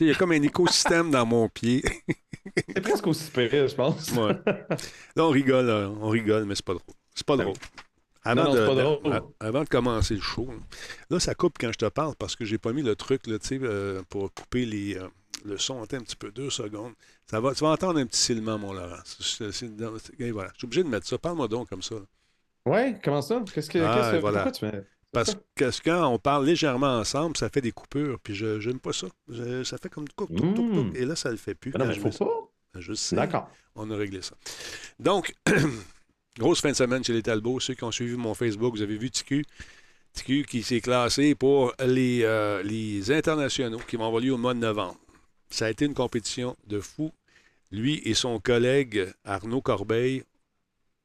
Il 0.00 0.08
y 0.08 0.10
a 0.10 0.14
comme 0.14 0.32
un 0.32 0.42
écosystème 0.42 1.10
dans 1.10 1.26
mon 1.26 1.48
pied. 1.48 1.82
C'est 2.68 2.80
presque 2.80 3.06
aussi 3.06 3.30
pire, 3.30 3.68
je 3.68 3.74
pense. 3.74 4.10
Ouais. 4.12 4.32
Là, 5.16 5.24
on 5.24 5.30
rigole, 5.30 5.66
là. 5.66 5.90
on 6.00 6.08
rigole, 6.08 6.44
mais 6.44 6.54
c'est 6.54 6.64
pas 6.64 6.74
drôle. 6.74 6.94
C'est 7.14 7.26
pas 7.26 7.36
Ben 7.36 7.44
drôle. 7.44 7.56
Avant, 8.26 8.44
Non, 8.44 8.54
non, 8.54 8.60
de, 8.60 8.66
pas 8.66 8.74
drôle. 8.74 9.22
avant 9.40 9.64
de 9.64 9.68
commencer 9.68 10.14
le 10.14 10.20
show, 10.20 10.48
là, 11.10 11.20
ça 11.20 11.34
coupe 11.34 11.56
quand 11.60 11.70
je 11.72 11.78
te 11.78 11.84
parle 11.86 12.14
parce 12.16 12.36
que 12.36 12.44
j'ai 12.44 12.58
pas 12.58 12.72
mis 12.72 12.82
le 12.82 12.96
truc 12.96 13.26
là, 13.26 13.36
euh, 13.52 14.02
pour 14.08 14.32
couper 14.32 14.64
les, 14.64 14.96
euh, 14.96 15.08
le 15.44 15.58
son. 15.58 15.82
Attends 15.82 15.98
un 15.98 16.00
petit 16.00 16.16
peu, 16.16 16.30
deux 16.32 16.48
secondes. 16.50 16.92
Ça 17.30 17.40
va, 17.40 17.54
tu 17.54 17.62
vas 17.64 17.70
entendre 17.70 17.98
un 18.00 18.06
petit 18.06 18.20
silement, 18.20 18.58
mon 18.58 18.72
Laurent. 18.72 18.96
Et 20.18 20.30
voilà. 20.30 20.50
Je 20.54 20.58
suis 20.58 20.64
obligé 20.66 20.82
de 20.82 20.88
mettre 20.88 21.06
ça. 21.06 21.18
Parle-moi 21.18 21.48
donc 21.48 21.68
comme 21.68 21.82
ça. 21.82 21.96
là. 21.96 22.00
Ouais, 22.66 22.98
comment 23.04 23.20
ça? 23.20 23.42
Qu'est-ce 23.54 23.68
que. 23.68 23.78
Ah, 23.78 23.94
qu'est-ce 23.98 24.16
que- 24.16 24.20
voilà. 24.20 24.42
Pourquoi 24.44 24.52
tu 24.52 24.66
fais. 24.70 24.86
Parce 25.14 25.36
que 25.54 25.70
quand 25.84 26.06
on 26.12 26.18
parle 26.18 26.44
légèrement 26.46 26.98
ensemble, 26.98 27.36
ça 27.36 27.48
fait 27.48 27.60
des 27.60 27.72
coupures, 27.72 28.18
puis 28.20 28.34
je 28.34 28.60
j'aime 28.60 28.78
pas 28.80 28.92
ça. 28.92 29.06
Je- 29.28 29.64
ça 29.64 29.78
fait 29.78 29.88
comme 29.88 30.08
couc, 30.14 30.28
touc, 30.28 30.54
touc, 30.54 30.72
touc, 30.72 30.92
Mm. 30.92 30.96
et 30.96 31.04
là, 31.06 31.16
ça 31.16 31.30
le 31.30 31.36
fait 31.36 31.54
plus. 31.54 31.72
Ah 31.74 31.78
Non, 31.78 31.86
mais 31.86 31.94
je 31.94 32.10
ça-. 32.10 32.24
Je 32.76 32.92
sais. 32.92 33.16
D'accord. 33.16 33.48
On 33.76 33.90
a 33.90 33.96
réglé 33.96 34.20
ça. 34.22 34.34
Donc, 34.98 35.34
grosse 36.38 36.60
fin 36.60 36.70
de 36.70 36.76
semaine 36.76 37.04
chez 37.04 37.12
les 37.12 37.22
Talbots. 37.22 37.60
Ceux 37.60 37.74
qui 37.74 37.84
ont 37.84 37.92
suivi 37.92 38.16
mon 38.16 38.34
Facebook, 38.34 38.74
vous 38.74 38.82
avez 38.82 38.96
vu 38.96 39.10
TQ. 39.10 39.44
TQ 40.14 40.44
qui 40.44 40.62
s'est 40.62 40.80
classé 40.80 41.34
pour 41.34 41.72
les, 41.84 42.20
euh, 42.22 42.62
les 42.62 43.10
internationaux 43.10 43.78
qui 43.88 43.96
vont 43.96 44.06
avoir 44.06 44.20
lieu 44.22 44.32
au 44.32 44.38
mois 44.38 44.54
de 44.54 44.58
novembre. 44.60 44.96
Ça 45.50 45.66
a 45.66 45.70
été 45.70 45.84
une 45.84 45.94
compétition 45.94 46.56
de 46.66 46.80
fou. 46.80 47.12
Lui 47.72 48.00
et 48.04 48.14
son 48.14 48.38
collègue 48.38 49.12
Arnaud 49.24 49.60
Corbeil 49.60 50.22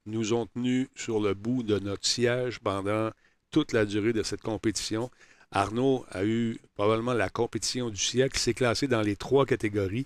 nous 0.06 0.34
ont 0.34 0.46
tenus 0.48 0.88
sur 0.96 1.20
le 1.20 1.34
bout 1.34 1.64
de 1.64 1.78
notre 1.80 2.06
siège 2.06 2.60
pendant 2.60 3.10
toute 3.52 3.74
la 3.74 3.86
durée 3.86 4.14
de 4.14 4.24
cette 4.24 4.42
compétition. 4.42 5.10
Arnaud 5.52 6.06
a 6.12 6.24
eu 6.24 6.60
probablement 6.76 7.14
la 7.14 7.30
compétition 7.30 7.90
du 7.90 7.98
siècle. 7.98 8.38
Il 8.38 8.40
s'est 8.40 8.54
classé 8.54 8.88
dans 8.88 9.02
les 9.02 9.16
trois 9.16 9.46
catégories, 9.46 10.06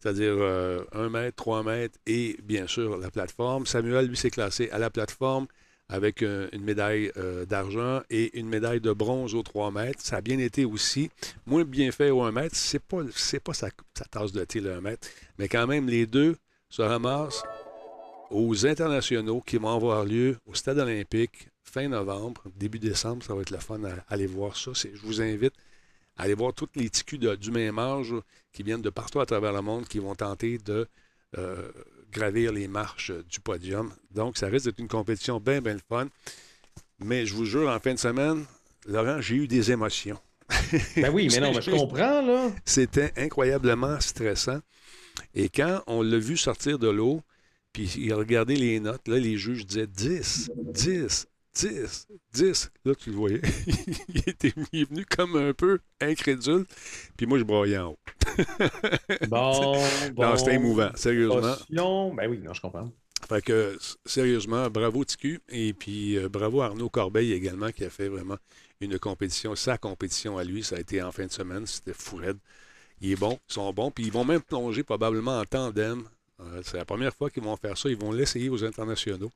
c'est-à-dire 0.00 0.34
1 0.92 1.08
mètre, 1.08 1.36
3 1.36 1.62
mètres 1.62 1.98
et 2.06 2.36
bien 2.42 2.66
sûr 2.66 2.96
la 2.98 3.10
plateforme. 3.10 3.66
Samuel, 3.66 4.06
lui, 4.06 4.16
s'est 4.16 4.30
classé 4.30 4.68
à 4.70 4.78
la 4.78 4.90
plateforme 4.90 5.46
avec 5.90 6.22
euh, 6.22 6.48
une 6.52 6.62
médaille 6.62 7.10
euh, 7.16 7.44
d'argent 7.44 8.00
et 8.10 8.38
une 8.38 8.48
médaille 8.48 8.80
de 8.80 8.92
bronze 8.92 9.34
aux 9.34 9.42
3 9.42 9.72
mètres. 9.72 10.00
Ça 10.00 10.16
a 10.16 10.20
bien 10.20 10.38
été 10.38 10.64
aussi. 10.64 11.10
Moins 11.46 11.64
bien 11.64 11.90
fait 11.90 12.10
au 12.10 12.22
1 12.22 12.32
mètre. 12.32 12.54
C'est 12.54 12.78
pas, 12.78 12.98
c'est 13.14 13.40
pas 13.40 13.54
sa, 13.54 13.70
tasse 14.10 14.32
de 14.32 14.44
thé, 14.44 14.60
le 14.60 14.72
1 14.74 14.80
mètre. 14.80 15.08
Mais 15.38 15.48
quand 15.48 15.66
même, 15.66 15.88
les 15.88 16.06
deux 16.06 16.36
se 16.68 16.82
ramassent 16.82 17.42
aux 18.30 18.66
internationaux 18.66 19.40
qui 19.40 19.56
vont 19.56 19.74
avoir 19.74 20.04
lieu 20.04 20.38
au 20.46 20.54
Stade 20.54 20.78
olympique 20.78 21.48
fin 21.70 21.88
novembre, 21.88 22.42
début 22.56 22.78
décembre. 22.78 23.22
Ça 23.24 23.34
va 23.34 23.42
être 23.42 23.50
le 23.50 23.58
fun 23.58 23.82
à, 23.84 24.04
aller 24.08 24.26
voir 24.26 24.56
ça. 24.56 24.72
je 24.74 25.00
vous 25.02 25.20
invite 25.22 25.54
à 26.16 26.24
aller 26.24 26.34
voir 26.34 26.52
toutes 26.52 26.76
les 26.76 26.90
ticus 26.90 27.18
du 27.18 27.50
même 27.50 27.78
âge 27.78 28.14
qui 28.52 28.62
viennent 28.62 28.82
de 28.82 28.90
partout 28.90 29.20
à 29.20 29.26
travers 29.26 29.52
le 29.52 29.62
monde 29.62 29.86
qui 29.86 29.98
vont 29.98 30.14
tenter 30.14 30.58
de 30.58 30.86
euh, 31.38 31.70
gravir 32.10 32.52
les 32.52 32.68
marches 32.68 33.12
du 33.30 33.40
podium. 33.40 33.92
Donc, 34.10 34.36
ça 34.36 34.48
risque 34.48 34.66
d'être 34.66 34.80
une 34.80 34.88
compétition 34.88 35.38
bien, 35.40 35.60
bien 35.60 35.74
le 35.74 35.80
fun. 35.88 36.08
Mais 36.98 37.24
je 37.24 37.34
vous 37.34 37.44
jure, 37.44 37.70
en 37.70 37.78
fin 37.78 37.94
de 37.94 37.98
semaine, 37.98 38.44
Laurent, 38.86 39.20
j'ai 39.20 39.36
eu 39.36 39.48
des 39.48 39.70
émotions. 39.72 40.18
Ben 40.96 41.10
oui, 41.12 41.28
mais 41.30 41.40
non, 41.40 41.52
mais 41.54 41.62
je 41.62 41.70
comprends, 41.70 42.20
là. 42.20 42.50
C'était 42.64 43.12
incroyablement 43.16 44.00
stressant. 44.00 44.60
Et 45.34 45.48
quand 45.48 45.82
on 45.86 46.02
l'a 46.02 46.18
vu 46.18 46.36
sortir 46.36 46.78
de 46.78 46.88
l'eau, 46.88 47.22
puis 47.72 47.92
il 47.96 48.12
a 48.12 48.16
regardé 48.16 48.56
les 48.56 48.80
notes, 48.80 49.06
là, 49.06 49.18
les 49.18 49.36
juges 49.36 49.66
disaient 49.66 49.86
10, 49.86 50.50
10, 50.56 51.26
10, 51.54 52.08
10. 52.32 52.70
Là, 52.84 52.94
tu 52.94 53.10
le 53.10 53.16
voyais. 53.16 53.40
il, 54.08 54.28
était, 54.28 54.52
venu 54.72 55.04
comme 55.04 55.36
un 55.36 55.52
peu 55.52 55.80
incrédule. 56.00 56.64
Puis 57.16 57.26
moi, 57.26 57.38
je 57.38 57.44
broyais 57.44 57.78
en 57.78 57.90
haut. 57.90 57.98
bon, 59.28 59.72
bon. 60.14 60.22
Non, 60.22 60.36
c'était 60.36 60.54
émouvant, 60.54 60.90
sérieusement. 60.94 61.56
Ben 62.14 62.28
oui, 62.28 62.38
non, 62.38 62.54
je 62.54 62.60
comprends. 62.60 62.90
Fait 63.28 63.42
que, 63.42 63.78
sérieusement, 64.06 64.70
bravo 64.70 65.04
TQ. 65.04 65.40
Et 65.50 65.72
puis, 65.72 66.16
euh, 66.16 66.28
bravo 66.28 66.62
Arnaud 66.62 66.88
Corbeil 66.88 67.32
également, 67.32 67.70
qui 67.70 67.84
a 67.84 67.90
fait 67.90 68.08
vraiment 68.08 68.36
une 68.80 68.98
compétition. 68.98 69.54
Sa 69.56 69.76
compétition 69.76 70.38
à 70.38 70.44
lui, 70.44 70.62
ça 70.62 70.76
a 70.76 70.80
été 70.80 71.02
en 71.02 71.12
fin 71.12 71.26
de 71.26 71.32
semaine. 71.32 71.66
C'était 71.66 71.92
fou 71.92 72.16
raide. 72.16 72.38
Il 73.00 73.12
est 73.12 73.16
bon, 73.16 73.38
ils 73.48 73.52
sont 73.52 73.72
bons. 73.72 73.90
Puis, 73.90 74.04
ils 74.04 74.12
vont 74.12 74.24
même 74.24 74.40
plonger 74.40 74.82
probablement 74.82 75.38
en 75.38 75.44
tandem. 75.44 76.04
Euh, 76.40 76.62
c'est 76.64 76.76
la 76.76 76.84
première 76.84 77.14
fois 77.14 77.28
qu'ils 77.28 77.42
vont 77.42 77.56
faire 77.56 77.76
ça. 77.76 77.88
Ils 77.88 77.96
vont 77.96 78.12
l'essayer 78.12 78.48
aux 78.48 78.64
internationaux. 78.64 79.30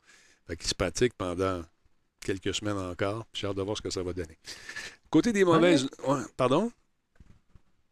Fait 0.47 0.56
qu'ils 0.56 0.68
se 0.68 0.75
pratiquent 0.75 1.14
pendant 1.14 1.62
quelques 2.25 2.54
semaines 2.54 2.78
encore. 2.78 3.26
J'ai 3.33 3.47
hâte 3.47 3.57
de 3.57 3.62
voir 3.62 3.76
ce 3.76 3.83
que 3.83 3.90
ça 3.90 4.02
va 4.02 4.12
donner. 4.12 4.38
Côté 5.11 5.33
des 5.33 5.45
mauvaises. 5.45 5.88
pardon? 6.37 6.73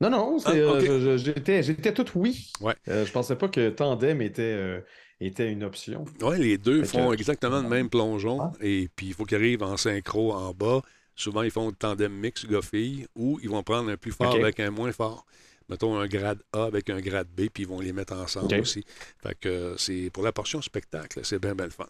Non, 0.02 0.10
non, 0.10 0.36
ah, 0.44 0.50
euh, 0.50 1.16
j'étais 1.16 1.94
tout 1.94 2.06
oui. 2.16 2.50
Ouais. 2.60 2.74
Euh, 2.88 3.06
je 3.06 3.12
pensais 3.12 3.36
pas 3.36 3.46
que 3.46 3.70
tandem 3.70 4.20
était, 4.20 4.42
euh, 4.42 4.80
était 5.20 5.52
une 5.52 5.62
option. 5.62 6.04
Oui, 6.20 6.38
les 6.40 6.58
deux 6.58 6.82
font 6.82 7.12
exactement 7.12 7.62
le 7.62 7.68
même 7.68 7.88
plongeon. 7.88 8.40
Ah. 8.40 8.52
Et 8.60 8.88
puis, 8.96 9.06
il 9.06 9.14
faut 9.14 9.24
qu'ils 9.24 9.36
arrivent 9.36 9.62
en 9.62 9.76
synchro 9.76 10.32
en 10.32 10.52
bas. 10.52 10.82
Souvent, 11.14 11.42
ils 11.42 11.52
font 11.52 11.68
le 11.68 11.74
tandem 11.74 12.12
mix 12.12 12.44
gars-filles 12.46 13.06
ou 13.14 13.38
ils 13.44 13.48
vont 13.48 13.62
prendre 13.62 13.90
un 13.90 13.96
plus 13.96 14.10
fort 14.10 14.34
avec 14.34 14.58
un 14.58 14.72
moins 14.72 14.90
fort. 14.90 15.24
Mettons 15.68 15.96
un 15.96 16.08
grade 16.08 16.42
A 16.52 16.64
avec 16.64 16.90
un 16.90 17.00
grade 17.00 17.28
B, 17.28 17.42
puis 17.42 17.62
ils 17.62 17.68
vont 17.68 17.80
les 17.80 17.92
mettre 17.92 18.14
ensemble 18.14 18.52
aussi. 18.56 18.84
Fait 19.22 19.38
que 19.38 19.76
c'est 19.78 20.10
pour 20.12 20.24
la 20.24 20.32
portion 20.32 20.60
spectacle, 20.60 21.20
c'est 21.22 21.38
bien, 21.38 21.54
bien 21.54 21.66
le 21.66 21.70
fun. 21.70 21.86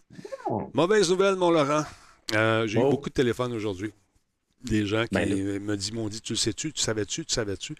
Oh. 0.47 0.69
Mauvaise 0.73 1.09
nouvelle, 1.09 1.35
mon 1.35 1.49
Laurent. 1.49 1.83
Euh, 2.33 2.67
j'ai 2.67 2.79
eu 2.79 2.83
beaucoup 2.83 3.09
de 3.09 3.13
téléphones 3.13 3.53
aujourd'hui. 3.53 3.91
Des 4.63 4.85
gens 4.85 5.03
qui 5.03 5.15
ben, 5.15 5.59
me 5.59 5.75
disent, 5.75 5.91
m'ont 5.91 6.07
dit 6.07 6.21
Tu 6.21 6.33
le 6.33 6.37
sais-tu, 6.37 6.71
tu 6.71 6.81
savais-tu, 6.81 7.25
tu 7.25 7.33
savais-tu? 7.33 7.75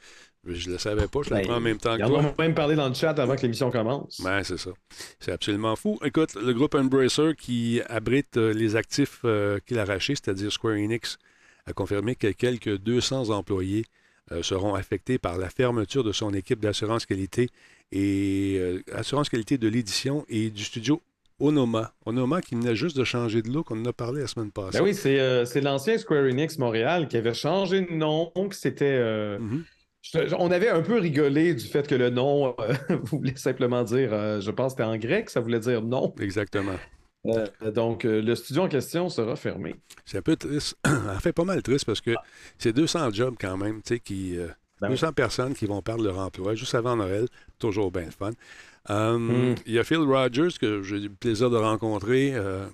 Je 0.45 0.69
le 0.69 0.77
savais 0.77 1.07
pas, 1.07 1.21
je 1.23 1.29
le 1.29 1.37
ben, 1.37 1.45
prends 1.45 1.55
en 1.55 1.61
même 1.61 1.77
temps 1.77 1.97
que 1.97 2.03
toi. 2.05 2.19
On 2.19 2.21
va 2.21 2.33
même 2.37 2.53
parler 2.53 2.75
dans 2.75 2.89
le 2.89 2.93
chat 2.93 3.17
avant 3.17 3.37
que 3.37 3.41
l'émission 3.43 3.71
commence. 3.71 4.19
Ben, 4.21 4.43
c'est 4.43 4.57
ça. 4.57 4.71
C'est 5.19 5.31
absolument 5.31 5.77
fou. 5.77 5.97
Écoute, 6.03 6.35
le 6.35 6.53
groupe 6.53 6.75
Embracer 6.75 7.35
qui 7.37 7.79
abrite 7.87 8.35
euh, 8.35 8.51
les 8.51 8.75
actifs 8.75 9.21
euh, 9.23 9.59
qu'il 9.65 9.79
a 9.79 9.83
arrachés, 9.83 10.15
c'est-à-dire 10.15 10.51
Square 10.51 10.75
Enix, 10.75 11.17
a 11.65 11.71
confirmé 11.71 12.15
que 12.15 12.27
quelques 12.27 12.77
200 12.77 13.29
employés 13.29 13.85
seront 14.41 14.73
affectés 14.73 15.17
par 15.17 15.37
la 15.37 15.49
fermeture 15.49 16.03
de 16.03 16.11
son 16.11 16.33
équipe 16.33 16.59
d'assurance 16.59 17.05
qualité 17.05 17.49
et 17.91 18.81
assurance 18.93 19.29
qualité 19.29 19.57
de 19.57 19.67
l'édition 19.67 20.25
et 20.27 20.49
du 20.49 20.63
studio 20.63 21.01
Onoma. 21.43 21.93
Onoma 22.05 22.41
qui 22.41 22.55
venait 22.55 22.75
juste 22.75 22.95
de 22.95 23.03
changer 23.03 23.41
de 23.41 23.49
look. 23.49 23.69
On 23.69 23.81
en 23.81 23.85
a 23.85 23.93
parlé 23.93 24.21
la 24.21 24.27
semaine 24.27 24.51
passée. 24.51 24.77
Ben 24.77 24.83
oui, 24.83 24.97
euh, 25.05 25.43
c'est 25.43 25.59
l'ancien 25.59 25.97
Square 25.97 26.23
Enix 26.23 26.57
Montréal 26.57 27.09
qui 27.09 27.17
avait 27.17 27.33
changé 27.33 27.81
de 27.81 27.91
nom. 27.91 28.31
C'était. 28.51 28.85
Euh, 28.85 29.37
mm-hmm. 29.39 30.35
On 30.39 30.51
avait 30.51 30.69
un 30.69 30.81
peu 30.81 30.99
rigolé 30.99 31.53
du 31.53 31.65
fait 31.65 31.85
que 31.85 31.95
le 31.95 32.09
nom 32.09 32.55
euh, 32.59 32.73
voulait 33.03 33.35
simplement 33.35 33.83
dire, 33.83 34.11
je 34.41 34.51
pense 34.51 34.73
que 34.73 34.83
c'était 34.83 34.89
en 34.89 34.97
grec, 34.97 35.29
ça 35.29 35.41
voulait 35.41 35.59
dire 35.59 35.81
non. 35.81 36.13
Exactement. 36.19 36.75
donc, 37.73 38.03
le 38.03 38.35
studio 38.35 38.63
en 38.63 38.67
question 38.69 39.09
sera 39.09 39.35
fermé. 39.35 39.75
C'est 40.05 40.19
un 40.19 40.21
peu 40.21 40.37
triste. 40.37 40.77
en 40.85 41.19
fait, 41.19 41.33
pas 41.33 41.45
mal 41.45 41.61
triste 41.61 41.85
parce 41.85 42.01
que 42.01 42.11
c'est 42.57 42.73
200 42.73 43.11
jobs 43.11 43.35
quand 43.39 43.57
même, 43.57 43.81
tu 43.81 43.95
sais, 43.95 43.99
qui. 43.99 44.37
200 44.81 45.07
ben 45.07 45.13
personnes 45.13 45.53
qui 45.53 45.65
vont 45.65 45.81
perdre 45.81 46.03
leur 46.03 46.19
emploi 46.19 46.55
juste 46.55 46.75
avant 46.75 46.97
Noël. 46.97 47.27
Toujours 47.57 47.89
bien 47.91 48.09
fun. 48.11 48.31
Euh, 48.89 49.17
hmm. 49.17 49.55
Il 49.65 49.73
y 49.73 49.79
a 49.79 49.83
Phil 49.83 49.99
Rogers 49.99 50.57
que 50.59 50.83
j'ai 50.83 50.97
eu 50.97 51.03
le 51.03 51.09
plaisir 51.09 51.49
de 51.49 51.57
rencontrer. 51.57 52.33
Euh, 52.33 52.65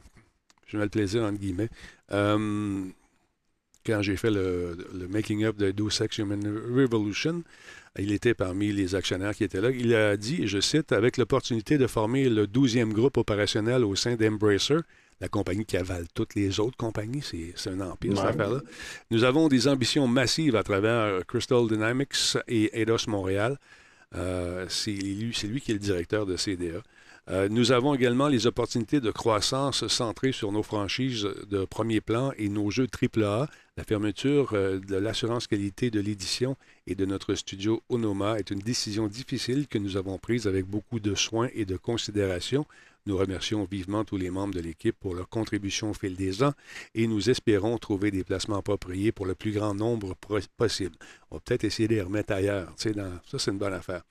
j'ai 0.67 0.77
eu 0.77 0.81
le 0.81 0.89
plaisir, 0.89 1.23
entre 1.23 1.39
guillemets. 1.39 1.69
Euh, 2.11 2.85
quand 3.85 4.01
j'ai 4.01 4.17
fait 4.17 4.31
le, 4.31 4.77
making-up 5.09 5.57
de 5.57 5.71
Do 5.71 5.89
Sex 5.89 6.17
Human 6.17 6.41
Revolution, 6.45 7.43
il 7.97 8.11
était 8.11 8.33
parmi 8.33 8.71
les 8.71 8.95
actionnaires 8.95 9.35
qui 9.35 9.43
étaient 9.43 9.61
là. 9.61 9.71
Il 9.71 9.93
a 9.95 10.17
dit, 10.17 10.47
je 10.47 10.59
cite, 10.59 10.91
avec 10.91 11.17
l'opportunité 11.17 11.77
de 11.77 11.87
former 11.87 12.29
le 12.29 12.45
12e 12.45 12.91
groupe 12.91 13.17
opérationnel 13.17 13.83
au 13.83 13.95
sein 13.95 14.15
d'Embracer, 14.15 14.77
la 15.21 15.27
compagnie 15.27 15.65
qui 15.65 15.77
avale 15.77 16.05
toutes 16.13 16.35
les 16.35 16.59
autres 16.59 16.77
compagnies, 16.77 17.23
c'est 17.23 17.69
un 17.69 17.81
empire, 17.81 18.15
cette 18.15 18.25
affaire-là. 18.25 18.61
Nous 19.11 19.23
avons 19.23 19.47
des 19.47 19.67
ambitions 19.67 20.07
massives 20.07 20.55
à 20.55 20.63
travers 20.63 21.25
Crystal 21.25 21.67
Dynamics 21.67 22.37
et 22.47 22.79
Eidos 22.79 23.07
Montréal. 23.07 23.57
Euh, 24.15 24.65
c'est 24.69 24.91
lui, 24.91 25.61
qui 25.61 25.71
est 25.71 25.75
le 25.75 25.79
directeur 25.79 26.25
de 26.25 26.35
CDA. 26.35 26.81
Euh, 27.29 27.47
nous 27.47 27.71
avons 27.71 27.93
également 27.93 28.27
les 28.27 28.47
opportunités 28.47 29.01
de 29.01 29.11
croissance 29.11 29.87
centrées 29.87 30.31
sur 30.31 30.51
nos 30.51 30.63
franchises 30.63 31.27
de 31.47 31.63
premier 31.63 32.01
plan 32.01 32.31
et 32.37 32.49
nos 32.49 32.71
jeux 32.71 32.87
AAA. 32.87 33.47
La 33.77 33.83
fermeture 33.83 34.53
euh, 34.53 34.79
de 34.79 34.95
l'assurance 34.95 35.45
qualité 35.45 35.91
de 35.91 35.99
l'édition 35.99 36.55
et 36.87 36.95
de 36.95 37.05
notre 37.05 37.35
studio 37.35 37.83
Onoma 37.89 38.39
est 38.39 38.49
une 38.49 38.59
décision 38.59 39.07
difficile 39.07 39.67
que 39.67 39.77
nous 39.77 39.95
avons 39.95 40.17
prise 40.17 40.47
avec 40.47 40.65
beaucoup 40.65 40.99
de 40.99 41.13
soins 41.13 41.49
et 41.53 41.65
de 41.65 41.77
considération. 41.77 42.65
Nous 43.09 43.17
remercions 43.17 43.67
vivement 43.69 44.03
tous 44.03 44.17
les 44.17 44.29
membres 44.29 44.53
de 44.53 44.59
l'équipe 44.59 44.95
pour 44.99 45.15
leur 45.15 45.27
contribution 45.27 45.89
au 45.89 45.93
fil 45.95 46.15
des 46.15 46.43
ans 46.43 46.53
et 46.93 47.07
nous 47.07 47.31
espérons 47.31 47.75
trouver 47.79 48.11
des 48.11 48.23
placements 48.23 48.59
appropriés 48.59 49.11
pour 49.11 49.25
le 49.25 49.33
plus 49.33 49.51
grand 49.51 49.73
nombre 49.73 50.13
possible. 50.57 50.95
On 51.31 51.37
va 51.37 51.41
peut-être 51.43 51.63
essayer 51.63 51.87
de 51.87 51.95
les 51.95 52.03
remettre 52.03 52.33
ailleurs. 52.33 52.71
Ça, 52.77 53.39
c'est 53.39 53.49
une 53.49 53.57
bonne 53.57 53.73
affaire. 53.73 54.03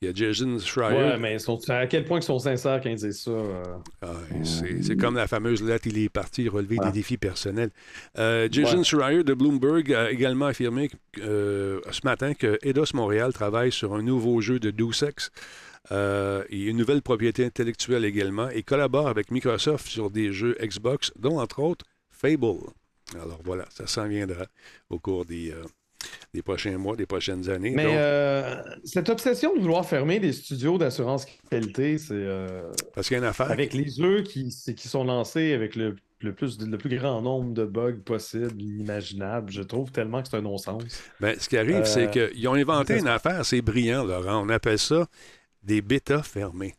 Il 0.00 0.08
y 0.08 0.10
a 0.10 0.14
Jason 0.14 0.58
Schreier. 0.58 0.96
Ouais, 0.96 1.18
mais 1.18 1.36
à 1.68 1.86
quel 1.86 2.06
point 2.06 2.20
ils 2.20 2.22
sont 2.22 2.38
sincères 2.38 2.80
quand 2.82 2.88
ils 2.88 2.96
disent 2.96 3.24
ça? 3.24 3.30
Euh? 3.30 3.62
Ah, 4.00 4.14
c'est 4.42 4.96
comme 4.96 5.16
la 5.16 5.26
fameuse 5.26 5.62
lettre 5.62 5.86
il 5.86 5.98
est 5.98 6.08
parti 6.08 6.48
relever 6.48 6.78
des 6.78 6.92
défis 6.92 7.18
personnels. 7.18 7.70
Euh, 8.18 8.48
Jason 8.50 8.82
Schreier 8.82 9.22
de 9.22 9.34
Bloomberg 9.34 9.92
a 9.92 10.10
également 10.10 10.46
affirmé 10.46 10.90
euh, 11.18 11.80
ce 11.90 12.00
matin 12.04 12.32
que 12.32 12.58
Eidos 12.62 12.94
Montréal 12.94 13.34
travaille 13.34 13.70
sur 13.70 13.94
un 13.94 14.02
nouveau 14.02 14.40
jeu 14.40 14.58
de 14.58 14.92
Sex. 14.92 15.30
Euh, 15.92 16.44
et 16.50 16.64
une 16.64 16.76
nouvelle 16.76 17.02
propriété 17.02 17.44
intellectuelle 17.44 18.04
également, 18.04 18.48
et 18.48 18.62
collabore 18.62 19.08
avec 19.08 19.30
Microsoft 19.30 19.86
sur 19.86 20.10
des 20.10 20.32
jeux 20.32 20.56
Xbox, 20.60 21.12
dont 21.18 21.38
entre 21.38 21.60
autres 21.60 21.84
Fable. 22.10 22.70
Alors 23.14 23.40
voilà, 23.44 23.66
ça 23.70 23.86
s'en 23.86 24.08
viendra 24.08 24.46
au 24.90 24.98
cours 24.98 25.24
des, 25.24 25.52
euh, 25.52 25.62
des 26.34 26.42
prochains 26.42 26.76
mois, 26.76 26.96
des 26.96 27.06
prochaines 27.06 27.48
années. 27.48 27.70
Mais 27.70 27.86
euh, 27.86 28.60
cette 28.84 29.08
obsession 29.08 29.54
de 29.54 29.60
vouloir 29.60 29.86
fermer 29.86 30.18
des 30.18 30.32
studios 30.32 30.76
d'assurance 30.76 31.26
qualité, 31.50 31.98
c'est. 31.98 32.26
Parce 32.94 33.06
qu'il 33.06 33.16
y 33.16 33.20
a 33.20 33.22
une 33.22 33.28
affaire. 33.28 33.50
Avec 33.50 33.74
les 33.74 33.90
jeux 33.90 34.22
qui, 34.22 34.48
qui 34.48 34.88
sont 34.88 35.04
lancés 35.04 35.52
avec 35.52 35.76
le, 35.76 35.94
plus, 36.32 36.58
le 36.60 36.78
plus 36.78 36.96
grand 36.96 37.22
nombre 37.22 37.52
de 37.54 37.64
bugs 37.64 38.00
possible, 38.04 38.60
inimaginable, 38.60 39.52
je 39.52 39.62
trouve 39.62 39.92
tellement 39.92 40.22
que 40.22 40.28
c'est 40.28 40.36
un 40.36 40.42
non-sens. 40.42 40.82
Ben, 41.20 41.38
ce 41.38 41.48
qui 41.48 41.56
arrive, 41.56 41.84
c'est 41.84 42.10
qu'ils 42.10 42.48
ont 42.48 42.54
inventé 42.54 42.98
une 42.98 43.08
affaire, 43.08 43.44
c'est 43.44 43.62
brillant, 43.62 44.04
Laurent. 44.04 44.44
On 44.44 44.48
appelle 44.48 44.78
ça 44.78 45.06
des 45.66 45.82
bêtas 45.82 46.22
fermés. 46.22 46.74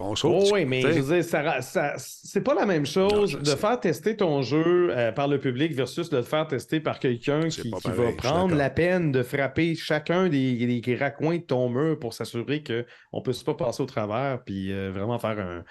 On 0.00 0.14
oh 0.22 0.50
oui, 0.52 0.64
mais 0.64 0.80
je 0.80 1.00
veux 1.00 1.20
dire, 1.20 1.58
c'est 1.96 2.40
pas 2.40 2.54
la 2.54 2.66
même 2.66 2.86
chose 2.86 3.36
de 3.36 3.56
faire 3.56 3.80
tester 3.80 4.16
ton 4.16 4.42
jeu 4.42 4.90
euh, 4.90 5.10
par 5.10 5.26
le 5.26 5.40
public 5.40 5.74
versus 5.74 6.08
de 6.08 6.18
le 6.18 6.22
faire 6.22 6.46
tester 6.46 6.78
par 6.78 7.00
quelqu'un 7.00 7.48
qui, 7.48 7.72
va 7.84 8.12
prendre 8.12 8.54
la 8.54 8.70
peine 8.70 9.10
de 9.10 9.24
frapper 9.24 9.74
chacun 9.74 10.28
des, 10.28 10.80
des 10.80 10.94
raccoins 10.94 11.38
de 11.38 11.42
ton 11.42 11.68
mur 11.68 11.98
pour 11.98 12.14
s'assurer 12.14 12.62
qu'on 12.62 13.18
ne 13.18 13.22
peut 13.24 13.34
pas 13.44 13.54
passer 13.54 13.82
au 13.82 13.86
travers 13.86 14.44
puis 14.44 14.72
euh, 14.72 14.92
vraiment 14.92 15.18
faire 15.18 15.40
un, 15.40 15.64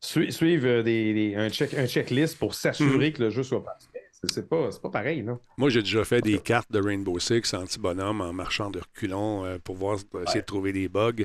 suivre 0.00 0.82
des, 0.82 1.34
un, 1.36 1.48
check, 1.48 1.74
un 1.74 1.86
checklist 1.86 2.38
pour 2.38 2.54
s'assurer 2.54 3.10
hmm. 3.10 3.12
que 3.12 3.22
le 3.22 3.30
jeu 3.30 3.44
soit 3.44 3.62
parfait. 3.62 3.97
C'est 4.24 4.48
pas, 4.48 4.68
pas 4.82 4.90
pareil, 4.90 5.22
non? 5.22 5.38
Moi, 5.56 5.70
j'ai 5.70 5.80
déjà 5.80 6.04
fait 6.04 6.20
des 6.20 6.38
cartes 6.38 6.70
de 6.72 6.80
Rainbow 6.80 7.18
Six 7.20 7.54
anti-bonhomme 7.54 8.20
en 8.20 8.32
marchant 8.32 8.70
de 8.70 8.80
reculons 8.80 9.44
euh, 9.44 9.58
pour 9.62 9.76
voir, 9.76 9.98
essayer 10.26 10.40
de 10.40 10.46
trouver 10.46 10.72
des 10.72 10.88
bugs, 10.88 11.22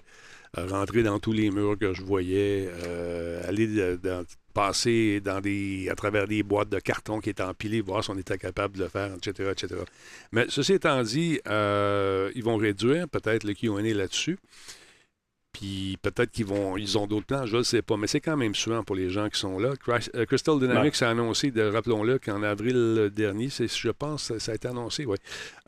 euh, 0.57 0.67
rentrer 0.67 1.01
dans 1.01 1.17
tous 1.17 1.31
les 1.31 1.50
murs 1.50 1.77
que 1.79 1.93
je 1.93 2.03
voyais, 2.03 2.69
euh, 2.85 3.41
aller 3.47 3.97
passer 4.53 5.21
dans 5.21 5.41
des, 5.41 5.89
à 5.89 5.95
travers 5.95 6.27
des 6.27 6.43
boîtes 6.43 6.69
de 6.69 6.79
carton 6.79 7.19
qui 7.19 7.31
étaient 7.31 7.41
empilées, 7.41 7.81
voir 7.81 8.03
si 8.03 8.12
on 8.12 8.17
était 8.17 8.38
capable 8.38 8.77
de 8.77 8.83
le 8.83 8.89
faire, 8.89 9.12
etc., 9.15 9.50
etc. 9.51 9.81
Mais 10.31 10.45
ceci 10.50 10.73
étant 10.73 11.01
dit, 11.01 11.39
ils 11.45 12.43
vont 12.43 12.57
réduire 12.57 13.09
peut-être 13.09 13.43
le 13.43 13.55
QA 13.55 13.81
là-dessus. 13.95 14.38
Puis 15.53 15.98
peut-être 16.01 16.31
qu'ils 16.31 16.48
vont, 16.48 16.77
ils 16.77 16.98
ont 16.98 17.05
d'autres 17.05 17.27
plans, 17.27 17.45
je 17.45 17.57
ne 17.57 17.63
sais 17.63 17.83
pas, 17.83 17.95
mais 17.95 18.07
c'est 18.07 18.19
quand 18.19 18.36
même 18.36 18.55
souvent 18.55 18.83
pour 18.83 18.95
les 18.95 19.10
gens 19.10 19.29
qui 19.29 19.39
sont 19.39 19.60
là. 19.60 19.74
Euh, 20.15 20.25
Crystal 20.25 20.60
Dynamics 20.60 21.01
a 21.03 21.12
annoncé, 21.12 21.53
rappelons-le, 21.55 22.17
qu'en 22.17 22.41
avril 22.41 23.12
dernier, 23.15 23.50
je 23.50 23.89
pense, 23.91 24.36
ça 24.39 24.51
a 24.51 24.55
été 24.55 24.67
annoncé, 24.67 25.05
oui, 25.05 25.17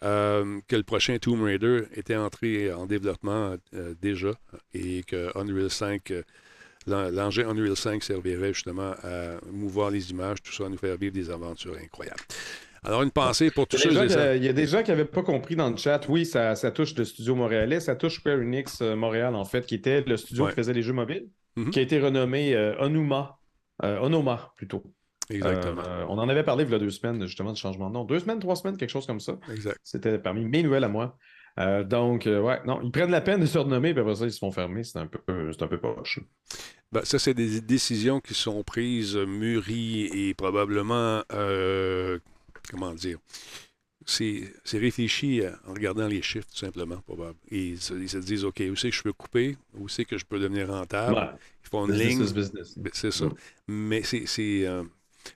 euh, 0.04 0.60
que 0.68 0.75
le 0.75 0.84
prochain 0.84 1.18
Tomb 1.20 1.44
Raider 1.44 1.84
était 1.94 2.15
entré 2.15 2.74
en 2.74 2.88
développement 2.88 3.56
euh, 3.75 3.94
déjà 4.01 4.32
et 4.74 5.04
que 5.04 5.32
Unreal 5.38 5.70
5, 5.70 6.12
l'engin 6.88 7.48
Unreal 7.48 7.75
5 7.75 8.04
servirait 8.04 8.54
justement 8.54 8.96
à 9.04 9.39
mouvoir 9.51 9.92
les 9.92 10.10
images, 10.10 10.42
tout 10.42 10.51
ça, 10.51 10.65
à 10.65 10.70
nous 10.70 10.77
faire 10.77 10.98
vivre 10.98 11.13
des 11.13 11.30
aventures 11.30 11.77
incroyables. 11.82 12.24
Alors, 12.86 13.01
une 13.01 13.12
pensée 13.12 13.50
pour 13.50 13.68
tous 13.68 13.77
ceux 13.77 13.92
Il 14.36 14.44
y 14.44 14.48
a 14.48 14.54
des 14.54 14.68
gens 14.68 14.84
qui 14.84 14.92
n'avaient 14.92 15.06
pas 15.06 15.24
compris 15.24 15.56
dans 15.56 15.70
le 15.70 15.75
chat. 15.75 16.08
Oui, 16.08 16.25
ça, 16.25 16.56
touche 16.72 16.96
le 16.96 17.04
studio 17.04 17.36
montréalais. 17.36 17.80
Ça 17.80 17.96
touche 17.96 18.20
Square 18.20 18.38
Enix 18.38 18.82
euh, 18.82 18.96
Montréal, 18.96 19.36
en 19.36 19.46
fait, 19.46 19.65
qui 19.65 19.75
était 19.75 20.01
le 20.01 20.18
studio 20.18 20.48
qui 20.48 20.54
faisait 20.54 20.74
les 20.74 20.84
jeux 20.84 20.94
mobiles, 20.94 21.27
mhm. 21.56 21.72
qui 21.72 21.80
a 21.80 21.82
été 21.82 22.00
renommé 22.00 22.56
euh, 22.56 22.75
Onuma. 22.80 23.39
Euh, 23.84 24.00
Onoma, 24.00 24.54
plutôt. 24.56 24.84
Exactement. 25.32 25.82
on 26.08 26.20
en 26.20 26.30
avait 26.30 26.44
parlé 26.44 26.65
il 26.65 26.70
y 26.70 26.75
a 26.75 26.77
deux 26.77 26.92
semaines, 26.92 27.25
justement, 27.25 27.51
de 27.51 27.58
changement 27.58 27.89
de 27.89 27.96
nom. 27.96 28.06
Deux 28.06 28.20
semaines, 28.20 28.39
trois 28.39 28.56
semaines, 28.56 28.77
quelque 28.77 28.92
chose 28.92 29.08
comme 29.08 29.20
ça. 29.20 29.39
Exact. 29.51 29.77
C'était 29.84 30.20
parmi 30.20 30.46
mes 30.46 30.62
nouvelles 30.62 30.84
à 30.84 30.88
moi. 30.88 31.18
donc, 31.86 32.25
ouais, 32.27 32.60
non, 32.68 32.80
ils 32.84 32.92
prennent 32.92 33.10
la 33.10 33.22
peine 33.22 33.42
de 33.42 33.48
se 33.48 33.58
renommer, 33.58 33.94
puis 33.94 34.01
après 34.01 34.15
ça, 34.15 34.25
ils 34.25 34.32
se 34.32 34.38
font 34.38 34.51
fermer. 34.51 34.84
C'est 34.84 35.00
un 35.00 35.08
peu, 35.08 35.51
c'est 35.51 35.63
un 35.63 35.68
peu 35.68 35.80
poche. 35.80 36.20
Ben, 36.92 37.04
ça, 37.04 37.18
c'est 37.18 37.34
des 37.34 37.60
décisions 37.60 38.20
qui 38.20 38.36
sont 38.36 38.62
prises, 38.63 39.15
mûries 39.15 40.06
et 40.13 40.36
probablement 40.36 41.24
comment 42.65 42.93
dire, 42.93 43.17
c'est 44.05 44.51
réfléchi 44.74 45.41
euh, 45.41 45.51
en 45.67 45.74
regardant 45.74 46.07
les 46.07 46.22
chiffres, 46.22 46.48
tout 46.51 46.60
simplement. 46.60 47.01
Et 47.51 47.69
ils 47.69 47.81
se, 47.81 48.17
disent, 48.17 48.45
OK, 48.45 48.62
où 48.69 48.75
c'est 48.75 48.89
que 48.89 48.95
je 48.95 49.03
peux 49.03 49.13
couper? 49.13 49.57
Où 49.75 49.89
c'est 49.89 50.05
que 50.05 50.17
je 50.17 50.25
peux 50.25 50.39
devenir 50.39 50.67
rentable? 50.67 51.38
Ils 51.63 51.69
font 51.69 51.88
une 51.88 51.95
ligne. 51.95 52.24
Ben, 52.77 52.91
c'est 52.93 53.12
ça. 53.12 53.25
Mm. 53.25 53.34
Mais 53.67 54.03
c'est... 54.03 54.67
Euh, 54.67 54.84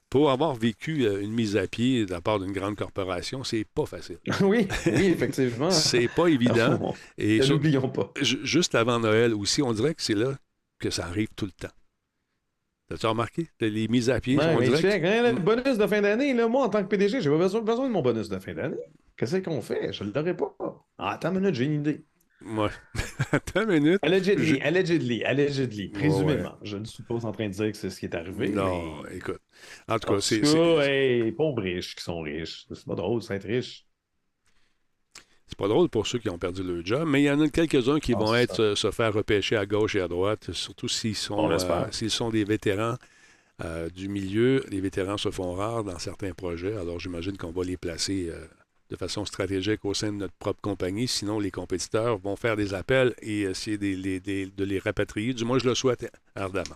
pour 0.10 0.30
avoir 0.30 0.54
vécu 0.56 1.06
euh, 1.06 1.22
une 1.22 1.32
mise 1.32 1.58
à 1.58 1.68
pied 1.68 2.06
de 2.06 2.12
la 2.12 2.22
part 2.22 2.40
d'une 2.40 2.52
grande 2.52 2.76
corporation, 2.76 3.44
c'est 3.44 3.66
pas 3.66 3.86
facile. 3.86 4.18
oui, 4.42 4.68
oui, 4.86 5.06
effectivement. 5.06 5.72
c'est 5.72 6.08
pas 6.08 6.28
évident. 6.28 6.94
Et 7.18 7.40
n'oublions 7.40 7.90
pas. 7.90 8.12
Juste 8.22 8.76
avant 8.76 9.00
Noël 9.00 9.34
aussi, 9.34 9.62
on 9.62 9.74
dirait 9.74 9.96
que 9.96 10.02
c'est 10.02 10.16
là 10.16 10.38
que 10.80 10.90
ça 10.90 11.06
arrive 11.06 11.30
tout 11.36 11.46
le 11.46 11.52
temps. 11.52 11.74
T'as-tu 12.90 13.06
remarqué? 13.06 13.48
Les 13.60 13.88
mises 13.88 14.10
à 14.10 14.20
pied. 14.20 14.36
Ouais, 14.36 14.68
dirait 14.68 15.20
hein, 15.20 15.32
le 15.32 15.40
bonus 15.40 15.78
de 15.78 15.86
fin 15.86 16.02
d'année, 16.02 16.34
moi, 16.34 16.64
en 16.64 16.70
tant 16.70 16.82
que 16.82 16.88
PDG, 16.88 17.22
j'ai 17.22 17.30
pas 17.30 17.38
besoin, 17.38 17.62
besoin, 17.62 17.88
de 17.88 17.94
mon 17.94 18.02
bonus 18.02 18.30
de 18.30 18.40
fin 18.40 18.54
d'année. 18.56 18.78
Qu'est-ce 19.16 19.38
qu'on 19.38 19.62
fait? 19.62 19.94
Je 19.94 20.04
ne 20.04 20.12
l'aurais 20.12 20.36
pas. 20.36 20.56
Ah, 20.98 21.12
attends 21.12 21.30
une 21.30 21.42
minute, 21.42 21.54
j'ai 21.54 21.66
une 21.66 21.82
idée. 21.82 22.04
Ouais. 22.44 22.70
attends 23.32 23.62
une 23.62 23.80
minute. 23.80 24.00
Allegedly, 24.02 24.60
allegedly, 24.62 25.24
allegedly, 25.24 25.90
présumément. 25.90 26.58
Je 26.64 26.78
ne 26.78 26.86
suis 26.86 27.04
pas 27.04 27.14
en 27.26 27.32
train 27.32 27.48
de 27.48 27.54
dire 27.54 27.72
que 27.72 27.78
c'est 27.78 27.92
ce 27.92 28.00
qui 28.00 28.08
est 28.08 28.16
arrivé. 28.16 28.50
Non, 28.50 29.06
écoute. 29.12 29.42
En 29.88 30.00
tout 30.00 30.14
cas, 30.14 30.22
c'est. 30.22 30.42
Hey, 30.80 31.32
pauvres 31.34 31.62
riches 31.62 31.96
qui 31.96 32.04
sont 32.04 32.22
riches. 32.22 32.66
C'est 32.74 32.86
pas 32.86 32.96
drôle, 32.96 33.22
c'est 33.22 33.36
être 33.36 33.48
riche. 33.48 33.86
C'est 35.50 35.58
pas 35.58 35.68
drôle 35.68 35.90
pour 35.90 36.06
ceux 36.06 36.20
qui 36.20 36.30
ont 36.30 36.38
perdu 36.38 36.62
leur 36.62 36.86
job, 36.86 37.08
mais 37.08 37.24
il 37.24 37.26
y 37.26 37.32
en 37.32 37.42
a 37.42 37.50
quelques-uns 37.50 38.00
qui 38.00 38.14
ah, 38.14 38.20
vont 38.20 38.36
être 38.36 38.62
euh, 38.62 38.76
se 38.76 38.92
faire 38.92 39.12
repêcher 39.12 39.56
à 39.56 39.66
gauche 39.66 39.96
et 39.96 40.02
à 40.02 40.08
droite, 40.08 40.52
surtout 40.54 40.88
s'ils 40.88 41.16
sont, 41.16 41.50
euh, 41.50 41.86
s'ils 41.90 42.12
sont 42.12 42.30
des 42.30 42.44
vétérans 42.44 42.96
euh, 43.66 43.90
du 43.90 44.10
milieu. 44.10 44.64
Les 44.70 44.80
vétérans 44.80 45.18
se 45.18 45.32
font 45.32 45.54
rares 45.54 45.84
dans 45.84 45.98
certains 45.98 46.34
projets, 46.34 46.76
alors 46.76 47.00
j'imagine 47.00 47.36
qu'on 47.36 47.52
va 47.52 47.64
les 47.64 47.78
placer 47.78 48.32
de 48.90 48.96
façon 48.96 49.24
stratégique 49.24 49.86
au 49.86 49.94
sein 49.94 50.12
de 50.12 50.18
notre 50.18 50.34
propre 50.34 50.62
compagnie. 50.62 51.08
Sinon, 51.08 51.40
les 51.40 51.52
compétiteurs 51.52 52.18
vont 52.18 52.36
faire 52.36 52.56
des 52.56 52.74
appels 52.74 53.14
et 53.22 53.42
essayer 53.42 53.78
de 53.78 54.64
les, 54.64 54.80
rapatrier. 54.80 55.34
Du 55.34 55.46
moins, 55.46 55.60
je 55.60 55.68
le 55.68 55.76
souhaite 55.76 56.12
ardemment. 56.36 56.76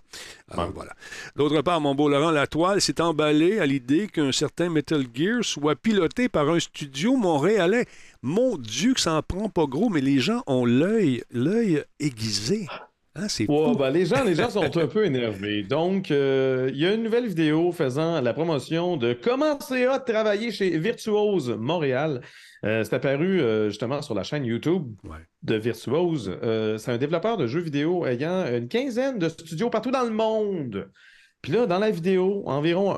Alors, 0.49 0.71
voilà. 0.71 0.93
D'autre 1.36 1.62
part, 1.62 1.81
mon 1.81 1.95
beau 1.95 2.09
Laurent, 2.09 2.31
la 2.31 2.45
toile 2.45 2.81
s'est 2.81 3.01
emballée 3.01 3.59
à 3.59 3.65
l'idée 3.65 4.07
qu'un 4.07 4.31
certain 4.31 4.69
Metal 4.69 5.03
Gear 5.13 5.43
soit 5.43 5.75
piloté 5.75 6.29
par 6.29 6.49
un 6.49 6.59
studio 6.59 7.15
montréalais. 7.15 7.88
Mon 8.25 8.57
Dieu, 8.57 8.93
que 8.93 9.01
ça 9.01 9.15
en 9.15 9.21
prend 9.21 9.49
pas 9.49 9.65
gros, 9.65 9.89
mais 9.89 9.99
les 9.99 10.19
gens 10.19 10.43
ont 10.47 10.63
l'œil, 10.63 11.23
l'œil 11.29 11.83
aiguisé. 11.99 12.67
Ah, 13.15 13.27
c'est 13.27 13.45
ben, 13.45 13.89
les, 13.91 14.05
gens, 14.05 14.23
les 14.23 14.33
gens 14.33 14.49
sont 14.49 14.77
un 14.77 14.88
peu 14.88 15.05
énervés. 15.05 15.63
Donc, 15.63 16.09
euh, 16.09 16.71
il 16.73 16.79
y 16.79 16.86
a 16.86 16.93
une 16.93 17.03
nouvelle 17.03 17.27
vidéo 17.27 17.73
faisant 17.73 18.21
la 18.21 18.33
promotion 18.33 18.95
de 18.95 19.12
comment 19.12 19.59
c'est 19.59 19.89
hot 19.89 19.99
travailler 20.05 20.51
chez 20.51 20.77
Virtuose 20.79 21.49
Montréal. 21.49 22.21
Euh, 22.63 22.86
c'est 22.86 22.95
apparu 22.95 23.41
euh, 23.41 23.67
justement 23.67 24.01
sur 24.01 24.15
la 24.15 24.23
chaîne 24.23 24.45
YouTube 24.45 24.95
de 25.41 25.55
Virtuose. 25.55 26.31
c'est 26.77 26.91
un 26.91 26.97
développeur 26.97 27.36
de 27.36 27.45
jeux 27.45 27.59
vidéo 27.59 28.05
ayant 28.05 28.45
une 28.47 28.69
quinzaine 28.69 29.19
de 29.19 29.27
studios 29.27 29.69
partout 29.69 29.91
dans 29.91 30.05
le 30.05 30.12
monde. 30.12 30.89
Puis 31.43 31.51
là, 31.51 31.65
dans 31.65 31.77
la 31.77 31.91
vidéo, 31.91 32.41
environ 32.45 32.95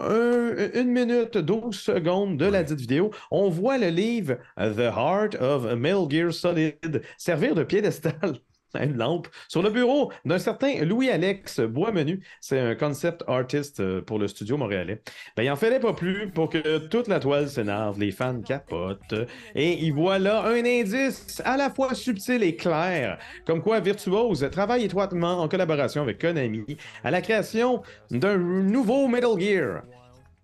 une 0.76 0.92
minute, 0.92 1.36
12 1.36 1.76
secondes 1.76 2.38
de 2.38 2.46
la 2.46 2.62
dite 2.62 2.80
vidéo, 2.80 3.10
on 3.32 3.50
voit 3.50 3.80
le 3.80 3.90
livre 3.90 4.38
The 4.56 4.92
Heart 4.96 5.42
of 5.42 5.74
Metal 5.74 6.08
Gear 6.08 6.32
Solid 6.32 7.02
servir 7.18 7.56
de 7.56 7.64
piédestal 7.64 8.36
une 8.82 8.98
lampe 8.98 9.28
sur 9.48 9.62
le 9.62 9.70
bureau 9.70 10.12
d'un 10.26 10.40
certain 10.40 10.84
Louis-Alex 10.84 11.62
Boismenu. 11.62 12.22
C'est 12.42 12.60
un 12.60 12.76
concept 12.76 13.24
artist 13.28 13.80
euh, 13.80 14.02
pour 14.02 14.20
le 14.20 14.28
studio 14.28 14.58
montréalais. 14.58 15.02
Ben, 15.36 15.44
il 15.44 15.52
en 15.52 15.56
fallait 15.56 15.80
pas 15.80 15.94
plus 15.94 16.30
pour 16.30 16.50
que 16.50 16.78
toute 16.78 17.08
la 17.08 17.20
toile 17.20 17.50
s'énerve, 17.50 18.00
les 18.00 18.12
fans 18.12 18.42
capotent. 18.42 19.16
Et 19.56 19.74
il 19.86 19.94
voit 19.94 20.20
là 20.20 20.46
un 20.46 20.66
indice 20.66 21.42
à 21.46 21.58
la 21.58 21.70
fois 21.70 21.94
subtil 21.94 22.44
et 22.44 22.56
clair, 22.56 23.18
comme 23.46 23.62
quoi 23.62 23.80
Virtuose 23.80 24.48
travaille 24.52 24.84
étroitement 24.84 25.42
en 25.42 25.48
collaboration 25.48 26.02
avec 26.02 26.20
Konami 26.20 26.78
à 27.04 27.12
la 27.12 27.22
création 27.22 27.82
d'un 28.12 28.38
nouveau 28.38 29.08
Metal 29.08 29.40
Gear. 29.40 29.84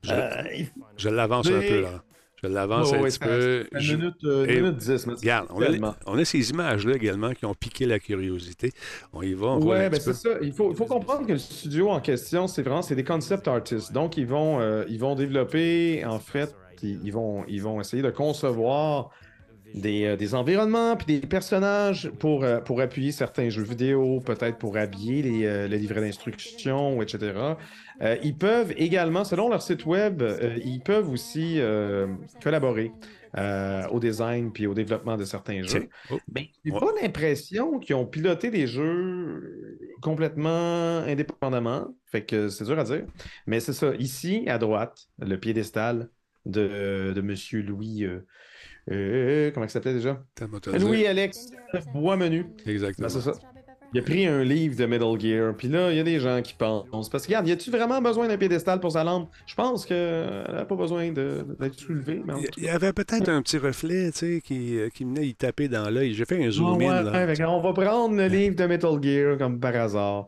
Je, 0.04 0.12
euh, 0.12 0.64
je 0.98 1.10
l'avance 1.10 1.48
un 1.48 1.62
peu 1.62 1.82
là. 1.82 2.04
Je 2.44 2.48
l'avance 2.48 2.92
un 2.92 3.04
petit 3.04 3.20
peu. 3.20 3.68
Une 3.72 3.98
minute, 3.98 4.24
euh, 4.24 4.48
minute 4.48 4.78
10. 4.78 5.06
Regarde, 5.20 5.48
on 6.08 6.18
a, 6.18 6.26
ces 6.26 6.50
images-là 6.50 6.96
également 6.96 7.34
qui 7.34 7.46
ont 7.46 7.54
piqué 7.54 7.86
la 7.86 8.00
curiosité. 8.00 8.72
On 9.14 9.22
y 9.22 9.34
va. 9.34 9.48
On 9.48 9.64
ouais, 9.64 9.90
ben 9.90 10.00
c'est 10.00 10.14
ça. 10.14 10.30
Il 10.42 10.54
faut, 10.54 10.74
comprendre 10.74 11.28
que 11.28 11.34
le 11.34 11.38
studio 11.38 11.90
en 11.90 12.00
question, 12.00 12.48
c'est 12.48 12.64
vraiment 12.64 12.82
c'est 12.82 12.96
des 12.96 13.04
concept 13.04 13.48
artists. 13.48 13.94
Donc, 13.94 14.18
ils 14.18 14.26
vont, 14.26 14.60
euh, 14.60 14.86
ils 14.90 15.00
vont 15.00 15.16
développer, 15.16 16.04
en 16.06 16.20
fait, 16.20 16.56
ils, 16.82 17.12
vont, 17.12 17.46
ils 17.48 17.62
vont 17.62 17.80
essayer 17.80 18.02
de 18.02 18.10
concevoir 18.10 19.12
des, 19.74 20.06
euh, 20.06 20.16
des, 20.16 20.36
environnements 20.36 20.96
puis 20.96 21.20
des 21.20 21.28
personnages 21.28 22.12
pour, 22.20 22.46
pour 22.66 22.82
appuyer 22.82 23.12
certains 23.12 23.50
jeux 23.50 23.64
vidéo, 23.64 24.20
peut-être 24.20 24.58
pour 24.58 24.78
habiller 24.78 25.22
les, 25.22 25.68
les 25.68 25.78
livrets 25.78 26.02
d'instruction, 26.02 27.02
etc. 27.02 27.56
Euh, 28.02 28.18
ils 28.24 28.36
peuvent 28.36 28.74
également, 28.78 29.24
selon 29.24 29.50
leur 29.50 29.62
site 29.62 29.86
web, 29.86 30.22
euh, 30.22 30.58
ils 30.64 30.82
peuvent 30.82 31.10
aussi 31.10 31.60
euh, 31.60 32.08
collaborer 32.42 32.92
au 33.92 34.00
design 34.02 34.52
puis 34.52 34.68
au 34.68 34.74
développement 34.74 35.16
de 35.16 35.24
certains 35.24 35.64
jeux. 35.64 35.88
Oh. 36.10 36.20
Mais 36.36 36.50
j'ai 36.66 36.72
pas 36.74 36.92
l'impression 37.02 37.80
qu'ils 37.80 37.96
ont 37.96 38.06
piloté 38.06 38.50
des 38.52 38.68
jeux 38.68 39.80
complètement 40.02 40.98
indépendamment. 41.08 41.96
Fait 42.08 42.26
que 42.26 42.50
c'est 42.50 42.66
dur 42.66 42.78
à 42.78 42.84
dire. 42.84 43.06
Mais 43.48 43.62
c'est 43.62 43.72
ça. 43.72 43.96
Ici, 44.00 44.44
à 44.48 44.58
droite, 44.58 45.08
le 45.18 45.38
piédestal 45.38 46.10
de, 46.46 47.14
de 47.16 47.22
Monsieur 47.22 47.62
Louis. 47.62 48.06
Comment 48.88 49.66
il 49.66 49.70
s'appelait 49.70 49.94
déjà? 49.94 50.24
Louis-Alex 50.78 51.52
Bois-Menu. 51.94 52.46
Exactement. 52.66 53.08
Ben, 53.08 53.14
c'est 53.14 53.22
ça. 53.22 53.34
Il 53.94 54.00
a 54.00 54.04
pris 54.04 54.26
un 54.26 54.42
livre 54.46 54.78
de 54.78 54.86
Metal 54.86 55.20
Gear, 55.20 55.54
puis 55.54 55.68
là, 55.68 55.92
il 55.92 55.98
y 55.98 56.00
a 56.00 56.04
des 56.04 56.18
gens 56.18 56.42
qui 56.42 56.54
pensent. 56.54 57.10
Parce 57.10 57.24
que, 57.24 57.28
regarde, 57.28 57.48
y 57.50 57.52
a-tu 57.52 57.72
vraiment 57.72 58.02
besoin 58.02 58.30
d'un 58.30 58.38
piédestal 58.38 58.80
pour 58.80 58.94
sa 58.94 59.04
lampe? 59.04 59.30
Je 59.46 59.54
pense 59.54 59.86
qu'elle 59.86 60.46
n'a 60.50 60.64
pas 60.64 60.76
besoin 60.76 61.12
d'être 61.12 61.78
soulevée. 61.78 62.24
il 62.56 62.64
y 62.64 62.70
avait 62.70 62.94
peut-être 62.94 63.28
un 63.28 63.42
petit 63.42 63.58
reflet, 63.58 64.12
tu 64.12 64.18
sais, 64.18 64.42
qui, 64.42 64.80
euh, 64.80 64.88
qui 64.88 65.04
venait 65.04 65.28
y 65.28 65.36
taper 65.36 65.68
dans 65.68 65.90
l'œil. 65.90 66.14
J'ai 66.14 66.24
fait 66.24 66.42
un 66.42 66.50
zoom 66.52 66.82
in. 66.82 67.02
là. 67.04 67.52
on 67.52 67.60
va 67.60 67.74
prendre 67.74 68.16
le 68.16 68.28
livre 68.28 68.56
de 68.56 68.66
Metal 68.66 68.98
Gear 69.02 69.38
comme 69.38 69.60
par 69.60 69.76
hasard. 69.76 70.28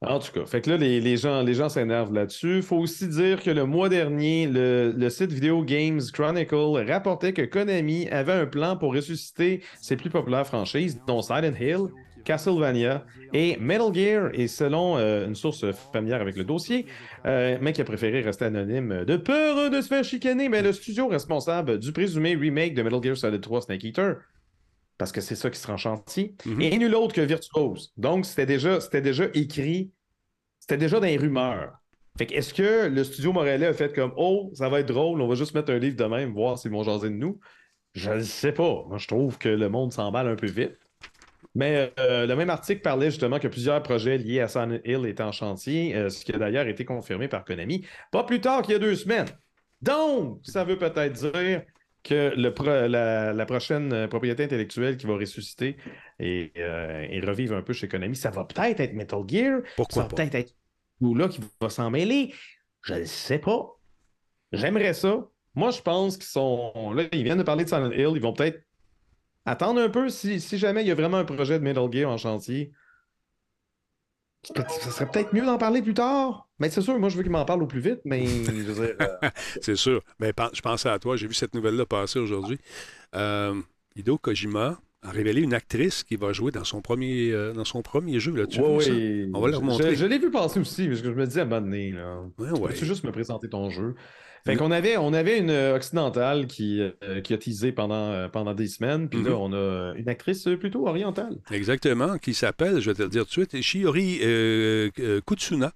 En 0.00 0.20
tout 0.20 0.30
cas, 0.32 0.46
fait 0.46 0.60
que 0.60 0.70
là, 0.70 0.76
les, 0.76 1.00
les 1.00 1.16
gens 1.16 1.42
les 1.42 1.54
gens 1.54 1.68
s'énervent 1.68 2.12
là-dessus. 2.12 2.58
Il 2.58 2.62
faut 2.62 2.76
aussi 2.76 3.08
dire 3.08 3.42
que 3.42 3.50
le 3.50 3.64
mois 3.64 3.88
dernier, 3.88 4.46
le, 4.46 4.94
le, 4.96 5.10
site 5.10 5.32
Video 5.32 5.64
Games 5.64 6.00
Chronicle 6.12 6.84
rapportait 6.88 7.32
que 7.32 7.42
Konami 7.42 8.08
avait 8.08 8.32
un 8.32 8.46
plan 8.46 8.76
pour 8.76 8.94
ressusciter 8.94 9.60
ses 9.80 9.96
plus 9.96 10.08
populaires 10.08 10.46
franchises, 10.46 11.00
dont 11.08 11.20
Silent 11.20 11.54
Hill, 11.60 11.88
Castlevania 12.24 13.04
et 13.32 13.56
Metal 13.56 13.92
Gear. 13.92 14.30
Et 14.34 14.46
selon 14.46 14.98
une 14.98 15.34
source 15.34 15.64
familière 15.92 16.20
avec 16.20 16.36
le 16.36 16.44
dossier, 16.44 16.86
mais 17.24 17.72
qui 17.72 17.80
a 17.80 17.84
préféré 17.84 18.20
rester 18.20 18.44
anonyme 18.44 19.04
de 19.04 19.16
peur 19.16 19.68
de 19.68 19.80
se 19.80 19.88
faire 19.88 20.04
chicaner, 20.04 20.48
mais 20.48 20.62
le 20.62 20.72
studio 20.72 21.08
responsable 21.08 21.80
du 21.80 21.92
présumé 21.92 22.36
remake 22.36 22.74
de 22.74 22.82
Metal 22.82 23.02
Gear 23.02 23.16
Solid 23.16 23.40
3 23.40 23.62
Snake 23.62 23.82
Eater 23.82 24.14
parce 24.98 25.12
que 25.12 25.20
c'est 25.20 25.36
ça 25.36 25.48
qui 25.48 25.58
sera 25.58 25.74
en 25.74 25.78
chantier, 25.78 26.34
mhm. 26.44 26.60
et 26.60 26.76
nul 26.76 26.94
autre 26.94 27.14
que 27.14 27.20
Virtuose. 27.20 27.92
Donc, 27.96 28.26
c'était 28.26 28.46
déjà, 28.46 28.78
déjà 28.92 29.24
écrit, 29.32 29.92
c'était 30.58 30.76
déjà 30.76 31.00
dans 31.00 31.06
les 31.06 31.16
rumeurs. 31.16 31.78
Fait 32.18 32.26
que 32.26 32.34
est-ce 32.34 32.52
que 32.52 32.88
le 32.88 33.04
studio 33.04 33.32
Morellet 33.32 33.66
a 33.66 33.72
fait 33.72 33.94
comme 33.94 34.12
Oh, 34.16 34.50
ça 34.54 34.68
va 34.68 34.80
être 34.80 34.88
drôle, 34.88 35.22
on 35.22 35.28
va 35.28 35.36
juste 35.36 35.54
mettre 35.54 35.72
un 35.72 35.78
livre 35.78 35.96
de 35.96 36.04
même, 36.04 36.32
voir 36.32 36.58
s'ils 36.58 36.72
vont 36.72 36.82
jaser 36.82 37.10
de 37.10 37.14
nous? 37.14 37.38
Je 37.94 38.10
ne 38.10 38.20
sais 38.20 38.52
pas. 38.52 38.84
Moi, 38.88 38.98
je 38.98 39.06
trouve 39.06 39.38
que 39.38 39.48
le 39.48 39.68
monde 39.68 39.92
s'emballe 39.92 40.26
un 40.26 40.34
peu 40.34 40.48
vite. 40.48 40.76
Mais 41.54 41.92
euh, 41.98 42.26
le 42.26 42.36
même 42.36 42.50
article 42.50 42.82
parlait 42.82 43.10
justement 43.10 43.38
que 43.38 43.48
plusieurs 43.48 43.82
projets 43.82 44.18
liés 44.18 44.40
à 44.40 44.48
Silent 44.48 44.78
Hill 44.84 45.06
étaient 45.06 45.22
en 45.22 45.32
chantier, 45.32 45.96
euh, 45.96 46.10
ce 46.10 46.24
qui 46.24 46.32
a 46.32 46.38
d'ailleurs 46.38 46.66
été 46.66 46.84
confirmé 46.84 47.28
par 47.28 47.44
Konami 47.44 47.86
pas 48.12 48.24
plus 48.24 48.40
tard 48.40 48.62
qu'il 48.62 48.72
y 48.72 48.76
a 48.76 48.78
deux 48.78 48.94
semaines. 48.94 49.26
Donc, 49.80 50.40
ça 50.42 50.64
veut 50.64 50.76
peut-être 50.76 51.12
dire 51.12 51.62
que 52.02 52.32
le 52.36 52.52
la, 53.32 53.46
prochaine 53.46 53.92
euh, 53.92 54.08
propriété 54.08 54.44
intellectuelle 54.44 54.96
qui 54.96 55.06
va 55.06 55.14
ressusciter 55.14 55.76
et, 56.18 56.52
euh, 56.56 57.20
revivre 57.24 57.56
un 57.56 57.62
peu 57.62 57.72
chez 57.72 57.88
Konami, 57.88 58.16
ça 58.16 58.30
va 58.30 58.44
peut-être 58.44 58.80
être 58.80 58.94
Metal 58.94 59.20
Gear. 59.26 59.60
Pourquoi 59.76 60.02
ça 60.02 60.08
va 60.08 60.14
peut-être 60.14 60.34
être 60.34 60.54
ou 61.00 61.14
là 61.14 61.28
qui 61.28 61.40
va 61.60 61.70
s'en 61.70 61.90
mêler. 61.90 62.34
Je 62.82 62.94
ne 62.94 63.04
sais 63.04 63.38
pas. 63.38 63.78
J'aimerais 64.52 64.94
ça. 64.94 65.28
Moi, 65.54 65.70
je 65.70 65.80
pense 65.80 66.16
qu'ils 66.16 66.26
sont. 66.26 66.92
Là, 66.94 67.04
ils 67.12 67.24
viennent 67.24 67.38
de 67.38 67.42
parler 67.42 67.64
de 67.64 67.68
Silent 67.68 67.90
Hill. 67.90 68.12
Ils 68.14 68.22
vont 68.22 68.32
peut-être 68.32 68.62
attendre 69.44 69.80
un 69.80 69.88
peu 69.88 70.08
si, 70.08 70.40
si 70.40 70.58
jamais 70.58 70.82
il 70.82 70.88
y 70.88 70.90
a 70.90 70.94
vraiment 70.94 71.18
un 71.18 71.24
projet 71.24 71.58
de 71.58 71.64
Metal 71.64 71.90
Gear 71.90 72.10
en 72.10 72.16
chantier. 72.16 72.72
Ça 74.42 74.90
serait 74.90 75.10
peut-être 75.10 75.34
mieux 75.34 75.44
d'en 75.44 75.58
parler 75.58 75.82
plus 75.82 75.94
tard. 75.94 76.48
Mais 76.58 76.70
c'est 76.70 76.80
sûr, 76.80 76.98
moi, 76.98 77.08
je 77.08 77.16
veux 77.16 77.22
qu'il 77.22 77.32
m'en 77.32 77.44
parle 77.44 77.62
au 77.62 77.66
plus 77.66 77.80
vite, 77.80 78.00
mais 78.04 78.24
euh, 78.26 78.94
c'est 79.60 79.76
sûr. 79.76 80.02
Mais 80.20 80.32
je 80.52 80.60
pensais 80.60 80.88
à 80.88 80.98
toi, 80.98 81.16
j'ai 81.16 81.26
vu 81.26 81.34
cette 81.34 81.54
nouvelle-là 81.54 81.86
passer 81.86 82.18
aujourd'hui. 82.18 82.58
Euh, 83.14 83.54
Hideo 83.96 84.18
Kojima 84.18 84.80
a 85.02 85.10
révélé 85.10 85.42
une 85.42 85.54
actrice 85.54 86.02
qui 86.02 86.16
va 86.16 86.32
jouer 86.32 86.50
dans 86.50 86.64
son 86.64 86.80
premier, 86.80 87.30
euh, 87.32 87.52
dans 87.52 87.64
son 87.64 87.82
premier 87.82 88.18
jeu. 88.18 88.34
Là. 88.34 88.46
Tu 88.46 88.60
oui, 88.60 89.30
On 89.34 89.40
va 89.40 89.48
le 89.48 89.56
remontrer. 89.56 89.94
Je, 89.94 90.06
l'ai 90.06 90.18
vu 90.18 90.30
passer 90.30 90.60
aussi, 90.60 90.88
parce 90.88 91.02
que 91.02 91.10
je 91.10 91.14
me 91.14 91.26
dis 91.26 91.38
à 91.38 91.42
un 91.42 91.46
moment 91.46 91.60
donné, 91.60 91.92
là, 91.92 92.20
tu 92.76 92.84
juste 92.84 93.04
me 93.04 93.12
présenter 93.12 93.48
ton 93.48 93.70
jeu? 93.70 93.94
Fait 94.48 94.56
qu'on 94.56 94.70
avait, 94.70 94.96
on 94.96 95.12
avait 95.12 95.38
une 95.38 95.50
occidentale 95.50 96.46
qui, 96.46 96.80
euh, 96.80 97.20
qui 97.20 97.34
a 97.34 97.38
teasé 97.38 97.70
pendant, 97.70 98.12
euh, 98.12 98.28
pendant 98.28 98.54
des 98.54 98.66
semaines, 98.66 99.08
puis 99.08 99.22
là, 99.22 99.30
mhm. 99.30 99.36
on 99.36 99.52
a 99.52 99.94
une 99.94 100.08
actrice 100.08 100.48
plutôt 100.58 100.88
orientale. 100.88 101.36
Exactement, 101.50 102.16
qui 102.16 102.32
s'appelle, 102.32 102.80
je 102.80 102.90
vais 102.90 102.94
te 102.94 103.02
le 103.02 103.10
dire 103.10 103.26
tout 103.26 103.44
de 103.44 103.46
suite, 103.50 103.60
Shiori 103.60 104.20
Kutsuna. 105.26 105.72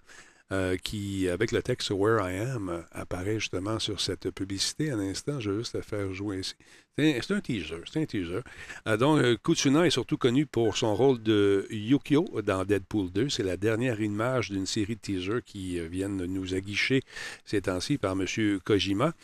Euh, 0.52 0.76
qui, 0.76 1.30
avec 1.30 1.50
le 1.50 1.62
texte 1.62 1.90
Where 1.92 2.20
I 2.20 2.36
Am, 2.36 2.84
apparaît 2.92 3.40
justement 3.40 3.78
sur 3.78 4.02
cette 4.02 4.30
publicité. 4.32 4.90
Un 4.90 4.98
instant, 4.98 5.40
je 5.40 5.50
vais 5.50 5.58
juste 5.58 5.74
le 5.74 5.80
faire 5.80 6.12
jouer 6.12 6.40
ici. 6.40 6.54
C'est 6.98 7.30
un, 7.30 7.40
teaser. 7.40 7.80
C'est 7.90 8.02
un 8.02 8.04
teaser. 8.04 8.40
Euh, 8.86 8.98
donc, 8.98 9.20
euh, 9.20 9.38
Kutsuna 9.42 9.86
est 9.86 9.90
surtout 9.90 10.18
connu 10.18 10.44
pour 10.44 10.76
son 10.76 10.94
rôle 10.94 11.22
de 11.22 11.66
Yukio 11.70 12.26
dans 12.44 12.66
Deadpool 12.66 13.10
2. 13.12 13.30
C'est 13.30 13.44
la 13.44 13.56
dernière 13.56 14.02
image 14.02 14.50
d'une 14.50 14.66
série 14.66 14.96
de 14.96 15.00
teasers 15.00 15.42
qui 15.42 15.80
viennent 15.88 16.22
nous 16.26 16.52
aguicher 16.52 17.00
ces 17.46 17.62
temps-ci 17.62 17.96
par 17.96 18.12
M. 18.12 18.26
Kojima. 18.62 19.14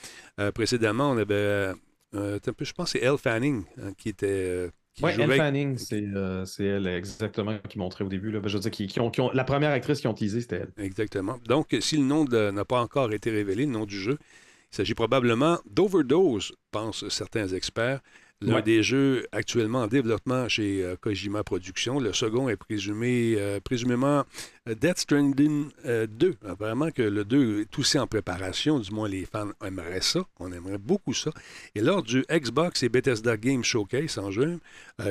précédemment, 0.55 1.11
on 1.11 1.19
avait. 1.19 1.75
je 2.15 2.73
pense 2.73 2.93
que 2.93 2.99
c'est 2.99 3.05
Elle 3.05 3.19
Fanning 3.19 3.65
hein, 3.83 3.93
qui 3.99 4.09
était 4.09 4.71
oui, 5.03 5.11
Elle 5.19 5.33
Fanning, 5.33 5.79
euh, 5.93 6.45
c'est 6.45 6.65
elle 6.65 6.87
exactement 6.87 7.57
qui 7.69 7.79
montrait 7.79 8.05
au 8.05 8.09
début. 8.09 8.31
Là. 8.31 8.41
Ben, 8.41 8.49
je 8.49 8.59
veux 8.59 8.69
dire, 8.69 8.71
qui, 8.71 9.01
ont, 9.01 9.31
la 9.33 9.45
première 9.45 9.71
actrice 9.71 10.01
qui 10.01 10.07
ont 10.07 10.15
teasé, 10.15 10.41
c'était 10.41 10.65
elle. 10.77 10.85
Exactement. 10.85 11.39
Donc, 11.47 11.77
si 11.81 11.97
le 11.97 12.05
nom 12.05 12.25
n'a 12.25 12.65
pas 12.65 12.81
encore 12.81 13.13
été 13.13 13.31
révélé, 13.31 13.67
le 13.67 13.73
nom 13.73 13.87
du 13.87 13.99
jeu, 13.99 14.19
il 14.73 14.77
s'agit 14.77 14.95
probablement 14.95 15.59
d'Overdose, 15.71 16.53
pensent 16.71 17.09
certains 17.09 17.49
experts. 17.49 18.01
L'un 18.41 18.61
des 18.61 18.85
jeux 18.85 19.27
actuellement 19.33 19.83
en 19.83 19.87
développement 19.89 20.49
chez 20.49 20.85
euh, 20.85 20.95
Kojima 20.95 21.43
Productions. 21.43 21.99
Le 21.99 22.13
second 22.13 22.49
est 22.49 22.57
présumé, 22.57 23.35
euh, 23.37 23.59
présumément 23.59 24.25
euh, 24.69 24.77
Death 24.77 24.99
Stranding 24.99 25.71
2. 25.85 26.37
Apparemment 26.47 26.93
que 26.93 27.03
le 27.03 27.25
2 27.25 27.63
est 27.63 27.79
aussi 27.79 27.99
en 27.99 28.07
préparation, 28.07 28.79
du 28.79 28.93
moins 28.93 29.09
les 29.09 29.25
fans 29.25 29.51
aimeraient 29.65 30.03
ça. 30.03 30.21
On 30.39 30.53
aimerait 30.53 30.79
beaucoup 30.79 31.15
ça. 31.15 31.33
Et 31.75 31.81
lors 31.81 32.05
du 32.05 32.25
Xbox 32.31 32.85
et 32.85 32.89
Bethesda 32.89 33.37
Game 33.37 33.65
Showcase 33.65 34.19
en 34.19 34.31
juin, 34.31 34.59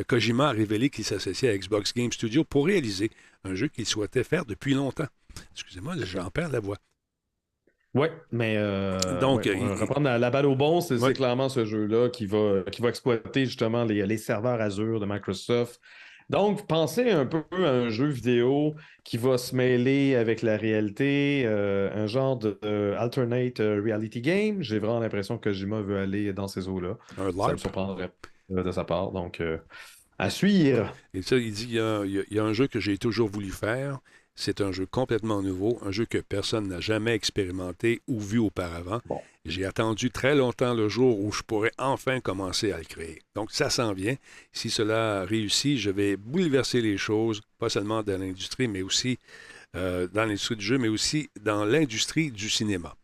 Kojima 0.08 0.48
a 0.50 0.52
révélé 0.52 0.90
qu'il 0.90 1.04
s'associait 1.04 1.50
à 1.50 1.58
Xbox 1.58 1.94
Game 1.94 2.14
Studio 2.14 2.46
pour 2.46 2.66
réaliser 2.66 3.12
un 3.44 3.56
jeu 3.56 3.68
qu'il 3.68 3.86
souhaitait 3.86 4.24
faire 4.24 4.46
depuis 4.46 4.74
longtemps. 4.74 5.08
Excusez-moi, 5.54 5.96
j'en 6.06 6.30
perds 6.30 6.50
la 6.50 6.62
voix. 6.62 6.78
Oui, 7.98 8.08
mais 8.32 8.56
euh, 8.58 9.00
Donc, 9.20 9.46
reprendre 9.46 10.18
la, 10.18 10.30
balle 10.30 10.46
au 10.46 10.56
bon, 10.56 10.82
c'est 10.82 10.98
clairement 11.14 11.50
ce 11.50 11.66
jeu-là 11.66 12.10
qui 12.10 12.26
va, 12.26 12.64
qui 12.72 12.82
va 12.82 12.90
exploiter 12.90 13.46
justement 13.46 13.84
les, 13.84 14.18
serveurs 14.18 14.62
Azure 14.62 15.00
de 15.00 15.06
Microsoft. 15.06 15.82
Donc, 16.30 16.68
pensez 16.68 17.10
un 17.10 17.26
peu 17.26 17.44
à 17.54 17.70
un 17.70 17.90
jeu 17.90 18.08
vidéo 18.08 18.76
qui 19.06 19.18
va 19.18 19.38
se 19.38 19.56
mêler 19.56 20.16
avec 20.16 20.42
la 20.42 20.58
réalité, 20.58 21.44
euh, 21.46 21.90
un 21.96 22.06
genre 22.06 22.38
de 22.38 22.60
alternate 22.98 23.62
euh, 23.62 23.82
reality 23.82 24.22
game. 24.22 24.62
J'ai 24.62 24.78
vraiment 24.78 25.00
l'impression 25.00 25.38
que 25.38 25.54
Jima 25.54 25.82
veut 25.82 25.98
aller 25.98 26.34
dans 26.34 26.50
ces 26.50 26.68
eaux-là. 26.68 26.98
Un 27.18 27.32
Ça 27.32 27.54
me 27.54 27.58
surprendrait 27.58 28.12
de 28.50 28.72
sa 28.72 28.84
part. 28.84 29.12
Donc, 29.12 29.42
à 30.20 30.30
suivre. 30.30 30.94
Et 31.14 31.22
ça, 31.22 31.38
il 31.38 31.52
dit 31.52 31.68
il 31.72 32.26
y, 32.30 32.36
y 32.36 32.40
a 32.40 32.44
un 32.44 32.54
jeu 32.54 32.68
que 32.68 32.80
j'ai 32.80 32.98
toujours 32.98 33.30
voulu 33.30 33.50
faire. 33.50 34.00
C'est 34.40 34.62
un 34.62 34.72
jeu 34.72 34.86
complètement 34.86 35.42
nouveau, 35.42 35.80
un 35.82 35.92
jeu 35.92 36.06
que 36.06 36.20
personne 36.20 36.68
n'a 36.68 36.80
jamais 36.80 37.16
expérimenté 37.16 38.02
ou 38.08 38.20
vu 38.20 38.38
auparavant. 38.38 39.02
J'ai 39.46 39.66
attendu 39.66 40.12
très 40.12 40.36
longtemps 40.36 40.76
le 40.76 40.88
jour 40.88 41.20
où 41.20 41.32
je 41.32 41.42
pourrais 41.42 41.72
enfin 41.80 42.20
commencer 42.20 42.72
à 42.72 42.78
le 42.78 42.84
créer. 42.84 43.20
Donc 43.34 43.52
ça 43.52 43.72
s'en 43.72 43.94
vient. 43.94 44.16
Si 44.54 44.70
cela 44.70 45.26
réussit, 45.26 45.80
je 45.80 45.90
vais 45.90 46.18
bouleverser 46.18 46.82
les 46.82 46.98
choses, 46.98 47.42
pas 47.58 47.70
seulement 47.70 48.04
dans 48.04 48.22
l'industrie, 48.22 48.68
mais 48.68 48.84
aussi 48.84 49.18
euh, 49.76 50.08
dans 50.14 50.26
l'industrie 50.26 50.56
du 50.56 50.66
jeu, 50.66 50.78
mais 50.78 50.88
aussi 50.88 51.32
dans 51.42 51.66
l'industrie 51.66 52.30
du 52.30 52.48
cinéma. 52.48 52.96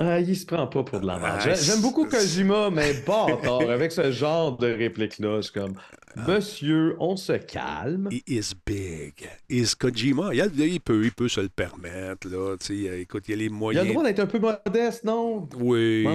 Ah, 0.00 0.20
il 0.20 0.36
se 0.36 0.46
prend 0.46 0.66
pas 0.66 0.82
pour 0.82 1.00
de 1.00 1.06
la 1.06 1.18
merde. 1.18 1.40
Ah, 1.44 1.54
j'aime 1.54 1.82
beaucoup 1.82 2.06
Kojima, 2.06 2.70
mais 2.70 2.94
bâtard, 3.06 3.68
avec 3.68 3.92
ce 3.92 4.10
genre 4.12 4.56
de 4.56 4.66
réplique-là, 4.66 5.42
c'est 5.42 5.52
comme 5.52 5.74
Monsieur, 6.16 6.96
on 7.00 7.16
se 7.16 7.32
calme. 7.32 8.08
He 8.10 8.22
is 8.26 8.52
big. 8.64 9.28
Is 9.48 9.74
Kojima. 9.78 10.30
Il, 10.32 10.80
peut, 10.80 11.04
il 11.04 11.12
peut 11.12 11.28
se 11.28 11.40
le 11.40 11.48
permettre, 11.48 12.28
là. 12.28 12.56
écoute, 12.98 13.24
il 13.28 13.30
y 13.30 13.34
a 13.34 13.36
les 13.36 13.48
moyens. 13.48 13.84
Il 13.84 13.88
a 13.88 13.88
le 13.88 13.94
droit 13.94 14.04
d'être 14.04 14.20
un 14.20 14.26
peu 14.26 14.38
modeste, 14.38 15.04
non? 15.04 15.48
Oui. 15.56 16.06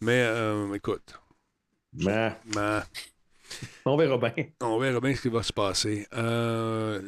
Mais 0.00 0.22
euh, 0.22 0.72
écoute. 0.74 1.20
Mais... 1.92 2.32
On 3.84 3.96
verra 3.96 4.18
bien. 4.18 4.46
On 4.60 4.78
verra 4.78 5.00
bien 5.00 5.14
ce 5.14 5.22
qui 5.22 5.28
va 5.28 5.42
se 5.42 5.52
passer. 5.52 6.06
Euh... 6.14 7.02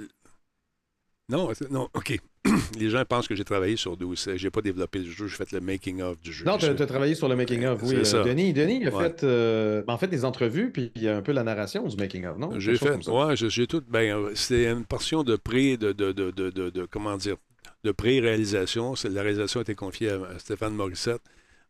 Non, 1.29 1.53
non, 1.71 1.88
OK. 1.95 2.19
les 2.79 2.88
gens 2.88 3.05
pensent 3.05 3.29
que 3.29 3.35
j'ai 3.35 3.44
travaillé 3.44 3.76
sur 3.76 3.96
12. 3.96 4.31
J'ai 4.37 4.50
pas 4.50 4.62
développé 4.62 4.98
le 5.00 5.11
jeu, 5.11 5.26
j'ai 5.29 5.37
fait 5.37 5.53
le 5.53 5.61
making-of 5.61 6.20
du 6.20 6.33
jeu. 6.33 6.44
Non, 6.46 6.57
tu 6.57 6.66
as, 6.66 6.74
travaillé 6.74 7.14
sur 7.14 7.29
le 7.29 7.37
making-of, 7.37 7.83
oui. 7.83 7.96
Euh, 7.96 8.24
Denis, 8.24 8.53
Denis 8.53 8.87
a 8.87 8.90
fait, 8.90 9.24
euh, 9.24 9.83
ben, 9.87 9.92
en 9.92 9.98
fait 9.98 10.09
des 10.09 10.24
entrevues, 10.24 10.70
puis 10.70 10.90
il 10.94 11.03
y 11.03 11.09
a 11.09 11.16
un 11.16 11.22
peu 11.22 11.33
la 11.33 11.44
narration 11.44 11.87
du 11.87 11.96
making-of, 11.96 12.38
non? 12.38 12.59
J'ai 12.59 12.76
fait, 12.76 13.09
ouais, 13.09 13.37
j'ai 13.37 13.66
tout. 13.66 13.83
Ben, 13.88 14.31
c'est 14.35 14.66
une 14.70 14.85
portion 14.85 15.22
de 15.22 15.37
pré, 15.37 15.76
de, 15.76 15.92
de, 15.92 16.12
de, 16.12 16.31
de, 16.31 16.87
comment 16.90 17.16
dire, 17.16 17.37
de 17.85 17.92
pré-réalisation. 17.92 18.94
La 19.11 19.22
réalisation 19.22 19.61
a 19.61 19.62
été 19.62 19.74
confiée 19.74 20.11
à 20.11 20.38
Stéphane 20.38 20.74
Morissette. 20.74 21.22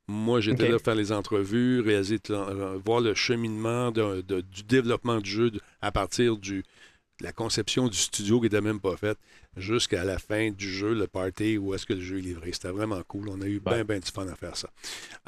Moi, 0.06 0.40
j'étais 0.40 0.68
là 0.68 0.72
pour 0.72 0.82
faire 0.82 0.96
les 0.96 1.12
entrevues, 1.12 1.80
réaliser, 1.80 2.18
euh, 2.30 2.78
voir 2.84 3.00
le 3.00 3.14
cheminement 3.14 3.92
du 3.92 4.64
développement 4.68 5.18
du 5.18 5.30
jeu 5.30 5.52
à 5.82 5.92
partir 5.92 6.36
du, 6.36 6.64
la 7.20 7.32
conception 7.32 7.88
du 7.88 7.96
studio 7.96 8.38
qui 8.38 8.44
n'était 8.44 8.60
même 8.60 8.80
pas 8.80 8.96
faite 8.96 9.18
jusqu'à 9.56 10.04
la 10.04 10.18
fin 10.18 10.50
du 10.50 10.68
jeu, 10.68 10.94
le 10.94 11.06
party, 11.06 11.58
où 11.58 11.74
est-ce 11.74 11.86
que 11.86 11.92
le 11.92 12.00
jeu 12.00 12.18
est 12.18 12.22
livré. 12.22 12.52
C'était 12.52 12.70
vraiment 12.70 13.02
cool. 13.06 13.28
On 13.28 13.40
a 13.40 13.46
eu 13.46 13.60
bien, 13.60 13.84
bien 13.84 13.98
du 13.98 14.10
fun 14.10 14.26
à 14.28 14.36
faire 14.36 14.56
ça. 14.56 14.70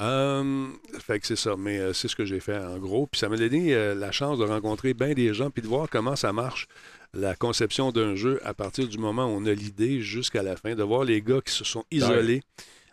Euh, 0.01 0.69
fait 1.01 1.21
que 1.21 1.27
c'est 1.27 1.37
ça. 1.37 1.57
Mais 1.57 1.79
euh, 1.79 1.93
c'est 1.93 2.09
ce 2.09 2.17
que 2.17 2.25
j'ai 2.25 2.41
fait 2.41 2.57
en 2.57 2.79
gros. 2.79 3.07
Puis 3.07 3.19
ça 3.19 3.29
m'a 3.29 3.37
donné 3.37 3.75
euh, 3.75 3.95
la 3.95 4.13
chance 4.13 4.39
de 4.39 4.45
rencontrer 4.45 4.95
bien 4.95 5.13
des 5.13 5.35
gens 5.35 5.51
puis 5.51 5.63
de 5.63 5.69
voir 5.69 5.89
comment 5.91 6.17
ça 6.17 6.33
marche, 6.33 6.69
la 7.15 7.35
conception 7.35 7.93
d'un 7.93 8.15
jeu 8.15 8.41
à 8.45 8.55
partir 8.55 8.89
du 8.89 8.99
moment 8.99 9.27
où 9.27 9.31
on 9.31 9.47
a 9.47 9.53
l'idée 9.53 10.01
jusqu'à 10.01 10.43
la 10.43 10.57
fin, 10.57 10.75
de 10.75 10.83
voir 10.83 11.05
les 11.05 11.21
gars 11.21 11.41
qui 11.45 11.53
se 11.53 11.65
sont 11.65 11.85
isolés 11.91 12.43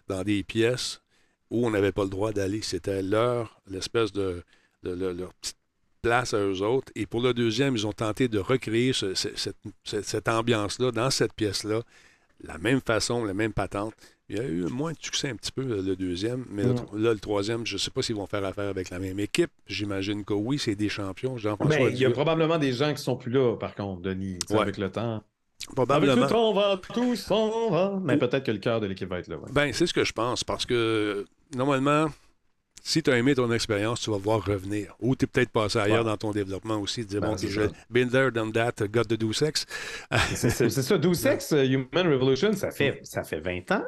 dans 0.08 0.24
des 0.24 0.44
pièces 0.44 1.02
où 1.50 1.66
on 1.66 1.72
n'avait 1.72 1.92
pas 1.92 2.04
le 2.04 2.10
droit 2.10 2.32
d'aller. 2.32 2.62
C'était 2.62 3.02
leur, 3.02 3.62
l'espèce 3.68 4.12
de, 4.12 4.44
leur 4.84 5.34
petite 5.36 5.59
place 6.02 6.34
à 6.34 6.38
eux 6.40 6.62
autres. 6.62 6.92
Et 6.96 7.06
pour 7.06 7.22
le 7.22 7.34
deuxième, 7.34 7.76
ils 7.76 7.86
ont 7.88 7.94
tenté 7.94 8.28
de 8.28 8.40
recréer 8.40 8.92
cette, 8.94 10.28
ambiance-là 10.30 10.92
dans 10.92 11.10
cette 11.10 11.34
pièce-là, 11.34 11.82
la 12.44 12.58
même 12.58 12.82
façon, 12.82 13.24
la 13.26 13.34
même 13.34 13.54
patente. 13.54 13.94
Il 14.32 14.38
y 14.38 14.40
a 14.40 14.44
eu 14.44 14.62
moins 14.66 14.92
de 14.92 14.98
succès 15.02 15.30
un 15.30 15.36
petit 15.36 15.52
peu, 15.52 15.64
le 15.64 15.96
deuxième. 15.96 16.46
Mais 16.52 16.64
le, 16.64 16.74
Mm. 16.74 16.86
là, 17.04 17.14
le 17.14 17.20
troisième, 17.20 17.66
je 17.66 17.74
ne 17.74 17.80
sais 17.80 17.90
pas 17.90 18.04
s'ils 18.04 18.16
vont 18.16 18.28
faire 18.28 18.46
affaire 18.46 18.70
avec 18.70 18.92
la 18.92 19.00
même 19.00 19.20
équipe. 19.20 19.50
J'imagine 19.66 20.24
que 20.24 20.34
oui, 20.34 20.60
c'est 20.60 20.76
des 20.76 20.88
champions. 20.90 21.36
Ben, 21.66 21.90
il 21.90 21.98
y 21.98 22.06
a 22.06 22.12
probablement 22.12 22.60
des 22.60 22.72
gens 22.74 22.94
qui 22.94 23.02
sont 23.02 23.16
plus 23.16 23.32
là, 23.32 23.56
par 23.58 23.74
contre, 23.74 24.02
Denis, 24.02 24.38
Ouais. 24.52 24.60
avec 24.60 24.78
le 24.78 24.92
temps. 24.92 25.24
Avec 25.62 25.76
Probablement. 25.76 26.16
le 26.16 26.28
temps, 26.28 26.50
on 26.52 26.54
va 26.54 26.80
tous 26.94 27.16
s'en 27.16 27.70
va. 27.72 28.00
Mais 28.04 28.18
peut-être 28.18 28.46
que 28.46 28.52
le 28.52 28.60
cœur 28.60 28.80
de 28.80 28.86
l'équipe 28.86 29.10
va 29.10 29.20
être 29.20 29.28
là. 29.28 29.38
ouais. 29.38 29.50
Ben, 29.52 29.74
c'est 29.74 29.88
ce 29.88 29.94
que 29.94 30.04
je 30.06 30.14
pense, 30.14 30.44
parce 30.44 30.66
que 30.66 31.26
normalement, 31.56 32.08
si 32.84 33.04
tu 33.04 33.12
as 33.12 33.18
aimé 33.18 33.36
ton 33.36 33.52
expérience, 33.52 34.02
tu 34.02 34.10
vas 34.12 34.18
voir 34.18 34.44
revenir. 34.46 34.96
Ou 35.00 35.16
tu 35.16 35.26
es 35.26 35.28
peut-être 35.28 35.50
passé 35.52 35.78
ailleurs 35.80 36.00
Ouais. 36.00 36.12
dans 36.12 36.18
ton 36.18 36.32
développement 36.32 36.78
aussi, 36.78 37.06
dire, 37.06 37.22
Ben, 37.22 37.30
bon, 37.32 37.38
ça. 37.38 37.62
been 37.90 38.10
there, 38.10 38.32
done 38.32 38.52
that, 38.54 38.74
got 38.92 39.04
the 39.04 39.14
do 39.14 39.34
sex. 39.34 39.66
C'est 40.36 40.50
ça, 40.70 40.98
12 40.98 41.18
Sex, 41.20 41.52
Human 41.58 42.08
Revolution, 42.08 42.54
ça 42.54 42.72
fait, 42.72 43.00
ça 43.04 43.24
fait 43.24 43.40
20 43.40 43.72
ans? 43.72 43.84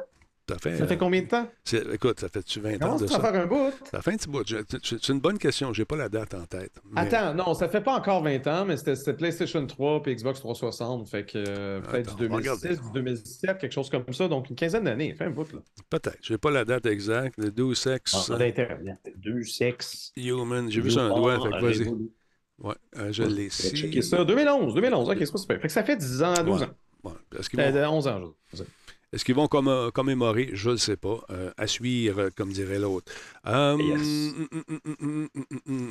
Ça 0.48 0.58
fait, 0.58 0.76
Ça 0.76 0.86
fait 0.88 0.94
euh, 0.94 0.98
combien 0.98 1.22
de 1.22 1.28
temps? 1.28 1.48
c'est- 1.64 1.86
écoute, 1.94 2.18
ça 2.18 2.28
fait-tu 2.28 2.58
20 2.60 2.82
ans 2.82 2.96
de 2.96 3.06
ça? 3.06 3.20
faire 3.20 3.34
un 3.42 3.46
bout? 3.46 3.72
Ça 3.90 4.02
fait 4.02 4.10
un 4.12 4.16
petit 4.16 4.28
bout. 4.28 4.42
C'est 4.82 5.08
une 5.08 5.20
bonne 5.20 5.38
question. 5.38 5.72
J'ai 5.72 5.84
pas 5.84 5.96
la 5.96 6.08
date 6.08 6.34
en 6.34 6.44
tête. 6.46 6.72
mais- 6.90 7.00
Attends, 7.00 7.32
non, 7.32 7.54
ça 7.54 7.68
fait 7.68 7.80
pas 7.80 7.94
encore 7.96 8.22
20 8.22 8.44
ans, 8.48 8.64
mais 8.64 8.76
c'était 8.76 8.96
c'était 8.96 9.14
PlayStation 9.14 9.64
3 9.66 10.02
puis 10.02 10.14
Xbox 10.14 10.40
360. 10.40 11.08
Fait 11.08 11.24
que 11.24 11.38
euh, 11.38 11.80
peut-être 11.80 12.08
Attends, 12.10 12.18
du 12.18 12.26
on 12.26 12.30
va 12.30 12.36
regarder. 12.36 12.68
2006, 12.70 12.82
du 12.86 12.92
2017, 12.92 13.58
quelque 13.58 13.72
chose 13.72 13.88
comme 13.88 14.12
ça. 14.12 14.26
Donc 14.28 14.50
une 14.50 14.56
quinzaine 14.56 14.84
d'années. 14.84 15.14
Fait 15.14 15.24
un 15.26 15.30
bout, 15.30 15.50
là. 15.52 15.60
Peut-être. 15.88 16.18
J'ai 16.22 16.38
pas 16.38 16.50
la 16.50 16.64
date 16.64 16.86
exacte. 16.86 17.38
Le 17.38 17.50
do 17.52 17.72
sex, 17.74 18.28
Ah, 18.30 18.36
d'Internet. 18.36 18.98
Deux 19.16 19.44
sexes. 19.44 20.12
human. 20.16 20.70
J'ai 20.70 20.80
vu 20.80 20.90
ça 20.90 21.02
un 21.02 21.14
doigt. 21.16 21.40
Fait 21.40 21.50
que 21.50 21.60
vas-y. 21.64 21.88
Ouais, 22.58 22.74
euh, 22.98 23.12
je 23.12 23.22
l'ai 23.22 23.46
ici. 23.46 24.02
Ça. 24.02 24.24
2011, 24.24 24.74
2011. 24.74 25.08
Ok, 25.08 25.16
c'est 25.20 25.32
pas 25.32 25.38
super. 25.38 25.60
Fait 25.60 25.68
que 25.68 25.72
ça 25.72 25.84
fait 25.84 25.96
10 25.96 26.22
ans, 26.22 26.34
12 26.44 26.60
Ouais. 26.62 26.66
ans. 26.66 26.70
Ouais. 27.04 27.38
Est-ce 27.38 27.48
qu'ils 27.48 27.60
Euh, 27.60 27.70
vont, 27.70 27.78
de 27.80 27.86
11 27.86 28.08
ans, 28.08 28.34
je. 28.52 28.62
Est-ce 29.12 29.24
qu'ils 29.24 29.34
vont 29.34 29.46
comm- 29.46 29.90
commémorer? 29.92 30.50
Je 30.52 30.70
ne 30.70 30.76
sais 30.76 30.96
pas. 30.96 31.20
Euh, 31.30 31.50
à 31.56 31.66
suivre, 31.66 32.20
euh, 32.20 32.30
comme 32.36 32.50
dirait 32.52 32.78
l'autre. 32.78 33.12
Euh, 33.46 33.76
Yes. 33.78 34.34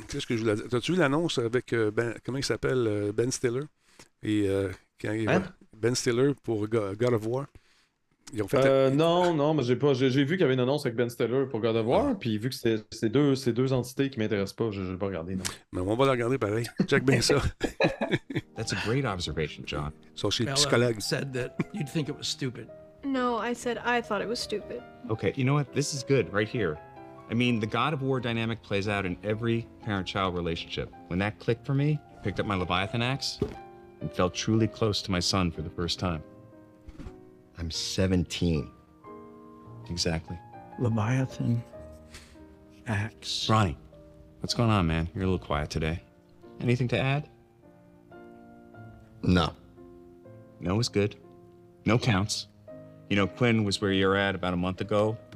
Qu'est-ce 0.08 0.26
que 0.26 0.36
je 0.36 0.42
voulais 0.42 0.56
dire? 0.56 0.66
As-tu 0.74 0.94
vu 0.94 0.98
l'annonce 1.00 1.38
avec 1.38 1.74
euh, 1.74 1.92
ben, 1.92 2.14
comment 2.26 2.38
il 2.38 2.44
s'appelle? 2.44 2.86
euh, 2.88 3.12
Ben 3.12 3.32
Stiller? 3.32 3.64
Et 4.24 4.48
euh, 4.48 4.70
quand 5.00 5.12
il- 5.14 5.30
Hein? 5.30 5.44
Ben 5.78 5.96
Stiller 5.96 6.34
pour 6.44 6.68
Go- 6.68 6.94
God 6.98 7.14
of 7.14 7.26
War. 7.28 7.46
Ils 8.34 8.42
ont 8.44 8.48
fait 8.48 8.64
Euh, 8.66 8.90
non, 8.90 9.34
non, 9.34 9.54
mais 9.54 9.64
j'ai 9.64 9.76
pas. 9.76 9.94
J'ai 9.94 10.08
vu 10.10 10.36
qu'il 10.36 10.42
y 10.42 10.44
avait 10.44 10.54
une 10.54 10.60
annonce 10.62 10.86
avec 10.86 10.96
Ben 10.96 11.10
Stiller 11.10 11.48
pour 11.50 11.60
God 11.60 11.76
of 11.76 11.86
War, 11.86 12.18
puis 12.18 12.38
vu 12.38 12.50
que 12.50 12.56
c'est 12.56 13.10
deux, 13.10 13.34
deux 13.52 13.74
entités 13.74 14.10
qui 14.10 14.20
m'intéressent 14.20 14.56
pas, 14.56 14.72
je 14.72 14.82
ne 14.82 14.92
vais 14.92 14.98
pas 14.98 15.08
regarder. 15.08 15.36
Non. 15.36 15.44
Mais 15.74 15.82
on 15.82 15.96
va 15.96 16.06
la 16.06 16.12
regarder 16.12 16.38
pareil. 16.38 16.66
Check 16.88 17.04
bien 17.04 17.20
ça. 17.20 17.42
That's 18.56 18.72
a 18.74 18.78
great 18.86 19.04
observation, 19.06 19.64
John. 19.66 19.92
Sont 20.16 20.30
chez 20.30 20.46
le 20.46 20.54
psychologue. 20.54 21.00
said 21.02 21.34
that 21.34 21.58
you'd 21.74 21.90
think 21.92 22.08
it 22.08 22.16
was 22.16 22.24
stupid. 22.24 22.68
No, 23.04 23.38
I 23.38 23.54
said 23.54 23.80
I 23.80 24.02
thought 24.02 24.22
it 24.22 24.28
was 24.28 24.40
stupid. 24.40 24.84
Okay, 25.10 25.34
you 25.36 25.44
know 25.44 25.54
what? 25.54 25.74
This 25.74 25.94
is 25.94 26.04
good 26.04 26.32
right 26.32 26.48
here. 26.48 26.78
I 27.30 27.34
mean, 27.34 27.60
the 27.60 27.66
God 27.68 27.94
of 27.94 28.02
War 28.02 28.20
dynamic 28.20 28.62
plays 28.62 28.88
out 28.88 29.06
in 29.06 29.18
every 29.24 29.68
parent 29.84 30.06
child 30.06 30.36
relationship. 30.36 30.94
When 31.08 31.20
that 31.20 31.40
clicked 31.40 31.66
for 31.66 31.74
me, 31.74 32.00
I 32.14 32.22
picked 32.22 32.40
up 32.40 32.46
my 32.46 32.56
Leviathan 32.56 33.02
axe 33.02 33.40
and 34.02 34.12
felt 34.12 34.34
truly 34.34 34.68
close 34.68 35.02
to 35.04 35.12
my 35.12 35.20
son 35.20 35.50
for 35.50 35.62
the 35.62 35.70
first 35.70 35.98
time. 35.98 36.24
I'm 37.58 37.72
17. 37.72 38.70
Exactly. 39.90 40.38
Leviathan. 40.80 41.64
Axe. 42.88 43.48
Ronnie, 43.50 43.78
what's 44.42 44.54
going 44.54 44.70
on, 44.70 44.88
man? 44.88 45.08
You're 45.14 45.24
a 45.24 45.28
little 45.28 45.46
quiet 45.46 45.70
today. 45.70 46.02
Anything 46.60 46.88
to 46.90 47.00
add? 47.00 47.30
No. 49.24 49.54
No 50.60 50.80
is 50.80 50.90
good. 50.90 51.16
No 51.86 51.98
counts. 51.98 52.48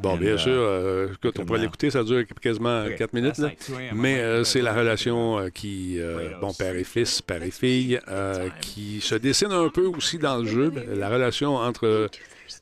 Bon, 0.02 0.16
bien 0.18 0.38
sûr. 0.38 0.54
euh, 0.54 1.08
écoute, 1.14 1.38
on 1.40 1.46
pourrait 1.46 1.60
l'écouter. 1.60 1.90
Ça 1.92 2.04
dure 2.04 2.24
quasiment 2.42 2.86
Ok. 2.86 2.96
4 2.96 3.14
minutes. 3.14 3.38
Là. 3.38 3.50
night, 3.50 3.66
2 3.70 3.76
a.m., 3.76 3.90
Mais 3.96 4.20
euh, 4.20 4.44
c'est 4.44 4.62
la 4.62 4.74
relation 4.74 5.40
euh, 5.40 5.50
qui, 5.50 6.00
euh, 6.00 6.32
bon, 6.40 6.54
père 6.54 6.76
et 6.76 6.84
fils, 6.84 7.22
père 7.22 7.44
et 7.44 7.52
fille, 7.52 8.00
euh, 8.08 8.50
qui 8.62 9.02
se 9.02 9.16
dessine 9.16 9.52
un 9.52 9.70
peu 9.70 9.86
aussi 9.86 10.18
dans 10.18 10.38
le 10.38 10.46
jeu. 10.46 10.72
La 10.96 11.10
relation 11.10 11.56
entre 11.56 12.10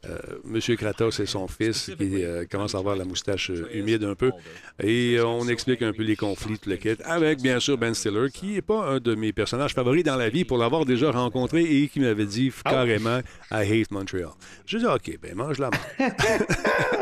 euh, 0.06 0.18
M. 0.46 0.76
Kratos 0.78 1.20
et 1.20 1.26
son 1.26 1.48
fils, 1.48 1.92
qui 1.98 2.24
euh, 2.24 2.46
commence 2.50 2.76
à 2.76 2.80
avoir 2.80 2.96
la 2.96 3.06
moustache 3.06 3.50
euh, 3.52 3.68
humide 3.74 4.04
un 4.04 4.16
peu. 4.16 4.32
Et 4.82 5.18
on 5.24 5.48
explique 5.48 5.82
un 5.82 5.94
peu 5.94 6.04
les 6.04 6.16
conflits, 6.16 6.58
tout 6.60 6.70
le 6.70 6.76
kit, 6.78 6.96
avec 7.04 7.42
bien 7.42 7.60
sûr 7.60 7.78
Ben 7.78 7.94
Stiller, 7.94 8.30
qui 8.34 8.54
n'est 8.54 8.62
pas 8.62 8.86
un 8.86 9.00
de 9.00 9.16
mes 9.16 9.34
personnages 9.34 9.74
favoris 9.74 10.04
dans 10.04 10.16
la 10.16 10.30
vie 10.30 10.46
pour 10.46 10.58
l'avoir 10.58 10.86
déjà 10.86 11.12
rencontré 11.12 11.62
et 11.64 11.88
qui 11.88 12.00
m'avait 12.00 12.26
dit 12.26 12.52
carrément 12.66 13.20
I 13.52 13.82
hate 13.82 13.92
Montreal. 13.92 14.30
Je 14.66 14.78
dis 14.78 14.86
OK, 14.86 15.18
ben 15.22 15.36
mange 15.36 15.60
la 15.60 15.70
mort. 15.70 15.80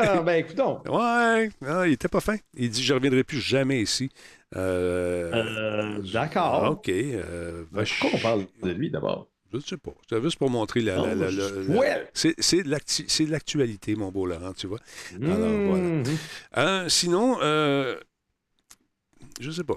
Ah, 0.04 0.20
ben 0.20 0.34
écoutons. 0.34 0.80
Ouais, 0.88 1.48
non, 1.60 1.84
il 1.84 1.92
était 1.92 2.08
pas 2.08 2.20
fin. 2.20 2.36
Il 2.56 2.70
dit 2.70 2.82
Je 2.82 2.92
reviendrai 2.92 3.22
plus 3.22 3.40
jamais 3.40 3.80
ici. 3.80 4.10
Euh, 4.56 5.30
Euh, 5.32 5.98
D'accord. 6.12 6.72
OK. 6.72 6.88
euh, 6.88 7.64
va 7.70 7.84
Pourquoi 8.00 8.18
on 8.18 8.22
parle 8.22 8.46
de 8.62 8.70
lui 8.72 8.90
d'abord? 8.90 9.28
Je 9.52 9.58
ne 9.58 9.62
sais 9.62 9.76
pas. 9.76 9.92
C'est 10.08 10.22
juste 10.22 10.38
pour 10.38 10.48
montrer 10.50 10.80
la. 10.80 10.96
la- 10.96 11.14
la- 11.14 11.30
la- 11.30 11.50
la- 11.50 11.76
Ouais. 11.78 12.08
C'est 12.14 12.34
c'est 12.38 12.62
de 12.62 13.30
l'actualité, 13.30 13.94
mon 13.96 14.10
beau 14.10 14.26
Laurent, 14.26 14.52
tu 14.54 14.66
vois. 14.66 14.78
Alors, 15.22 15.36
voilà. 15.38 16.02
Euh, 16.56 16.88
sinon, 16.88 17.36
euh, 17.42 17.96
je 19.40 19.50
sais 19.50 19.64
pas. 19.64 19.76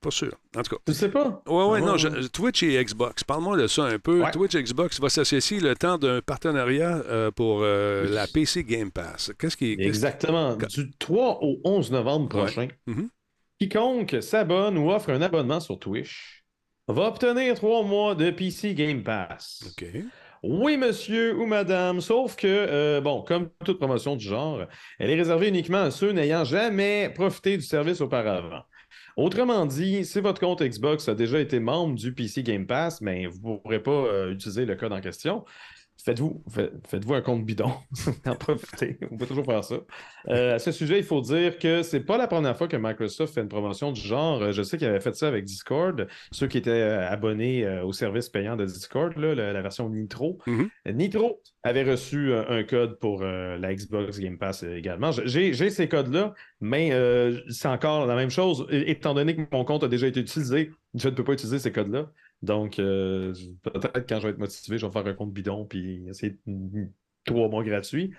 Pas 0.00 0.10
sûr. 0.10 0.34
En 0.56 0.62
tout 0.62 0.74
cas. 0.74 0.82
Tu 0.84 0.94
sais 0.94 1.08
pas? 1.10 1.42
Ouais, 1.46 1.64
ouais, 1.64 1.78
Ah, 1.80 1.86
non, 1.86 1.92
ouais, 1.92 1.98
je- 1.98 2.08
ouais. 2.08 2.28
Twitch 2.28 2.64
et 2.64 2.84
Xbox. 2.84 3.22
Parle-moi 3.22 3.56
de 3.56 3.68
ça 3.68 3.84
un 3.84 4.00
peu. 4.00 4.20
Ouais. 4.20 4.32
Twitch 4.32 4.56
et 4.56 4.62
Xbox 4.64 4.98
va 5.00 5.08
s'associer 5.08 5.60
le 5.60 5.76
temps 5.76 5.96
d'un 5.96 6.20
partenariat 6.20 6.96
euh, 7.06 7.30
pour 7.30 7.60
euh, 7.62 8.08
la 8.12 8.26
PC 8.26 8.64
Game 8.64 8.90
Pass. 8.90 9.30
Qu'est-ce 9.38 9.56
qui. 9.56 9.76
qu'est-ce- 9.76 9.86
Exactement. 9.86 10.56
Du 10.56 10.90
3 10.98 11.38
au 11.42 11.60
11 11.62 11.92
novembre 11.92 12.28
prochain, 12.28 12.66
Mhm. 12.88 13.08
quiconque 13.60 14.16
s'abonne 14.20 14.76
ou 14.76 14.90
offre 14.90 15.10
un 15.10 15.22
abonnement 15.22 15.60
sur 15.60 15.78
Twitch 15.78 16.41
va 16.88 17.08
obtenir 17.08 17.54
trois 17.54 17.82
mois 17.82 18.14
de 18.14 18.30
PC 18.30 18.74
Game 18.74 19.02
Pass. 19.02 19.64
OK. 19.66 19.86
Oui, 20.42 20.76
monsieur 20.76 21.36
ou 21.36 21.46
madame, 21.46 22.00
sauf 22.00 22.34
que, 22.34 22.48
euh, 22.48 23.00
bon, 23.00 23.22
comme 23.22 23.50
toute 23.64 23.78
promotion 23.78 24.16
du 24.16 24.24
genre, 24.24 24.66
elle 24.98 25.10
est 25.10 25.14
réservée 25.14 25.48
uniquement 25.48 25.82
à 25.82 25.90
ceux 25.92 26.10
n'ayant 26.10 26.42
jamais 26.42 27.10
profité 27.14 27.56
du 27.56 27.62
service 27.62 28.00
auparavant. 28.00 28.62
Autrement 29.16 29.66
dit, 29.66 30.04
si 30.04 30.20
votre 30.20 30.40
compte 30.40 30.62
Xbox 30.62 31.08
a 31.08 31.14
déjà 31.14 31.38
été 31.38 31.60
membre 31.60 31.94
du 31.94 32.12
PC 32.12 32.42
Game 32.42 32.66
Pass, 32.66 33.00
mais 33.00 33.26
vous 33.26 33.52
ne 33.52 33.56
pourrez 33.58 33.82
pas 33.82 33.90
euh, 33.90 34.32
utiliser 34.32 34.64
le 34.64 34.74
code 34.74 34.92
en 34.92 35.00
question. 35.00 35.44
Faites-vous 36.04 36.42
fait- 36.50 36.72
faites-vous 36.88 37.14
un 37.14 37.20
compte 37.20 37.44
bidon. 37.44 37.70
en 38.26 38.34
profitez. 38.34 38.98
On 39.10 39.16
peut 39.16 39.26
toujours 39.26 39.44
faire 39.44 39.62
ça. 39.62 39.76
Euh, 40.28 40.56
à 40.56 40.58
ce 40.58 40.72
sujet, 40.72 40.98
il 40.98 41.04
faut 41.04 41.20
dire 41.20 41.58
que 41.58 41.82
c'est 41.82 42.00
pas 42.00 42.18
la 42.18 42.26
première 42.26 42.56
fois 42.56 42.66
que 42.66 42.76
Microsoft 42.76 43.34
fait 43.34 43.40
une 43.42 43.48
promotion 43.48 43.92
du 43.92 44.00
genre. 44.00 44.42
Euh, 44.42 44.52
Je 44.52 44.62
sais 44.62 44.78
qu'il 44.78 44.88
avait 44.88 45.00
fait 45.00 45.14
ça 45.14 45.28
avec 45.28 45.44
Discord. 45.44 46.08
Ceux 46.32 46.48
qui 46.48 46.58
étaient 46.58 46.70
euh, 46.70 47.08
abonnés 47.08 47.68
au 47.84 47.92
service 47.92 48.28
payant 48.28 48.56
de 48.56 48.64
Discord, 48.64 49.16
là, 49.16 49.34
la, 49.36 49.52
la 49.52 49.62
version 49.62 49.88
Nitro. 49.90 50.38
Mhm. 50.46 50.68
Nitro 50.92 51.40
avait 51.62 51.84
reçu 51.84 52.32
un 52.34 52.64
code 52.64 52.98
pour 52.98 53.20
euh, 53.22 53.56
la 53.58 53.72
Xbox 53.72 54.18
Game 54.18 54.38
Pass 54.38 54.64
également. 54.64 55.10
J'ai 55.12 55.52
ces 55.70 55.88
codes-là, 55.88 56.34
mais 56.60 56.90
euh, 56.92 57.38
c'est 57.48 57.68
encore 57.68 58.06
la 58.06 58.16
même 58.16 58.30
chose. 58.30 58.66
Étant 58.70 59.14
donné 59.14 59.36
que 59.36 59.42
mon 59.52 59.64
compte 59.64 59.84
a 59.84 59.88
déjà 59.88 60.08
été 60.08 60.18
utilisé, 60.20 60.72
je 60.94 61.08
ne 61.08 61.14
peux 61.14 61.22
pas 61.22 61.34
utiliser 61.34 61.60
ces 61.60 61.70
codes-là. 61.70 62.10
Donc, 62.42 62.78
euh, 62.78 63.32
peut-être 63.62 64.08
quand 64.08 64.18
je 64.18 64.26
vais 64.26 64.30
être 64.30 64.38
motivé, 64.38 64.76
je 64.78 64.86
vais 64.86 64.92
faire 64.92 65.06
un 65.06 65.14
compte 65.14 65.32
bidon 65.32 65.64
puis 65.64 66.04
essayer 66.08 66.36
trois 67.24 67.48
mois 67.48 67.62
gratuits. 67.62 68.12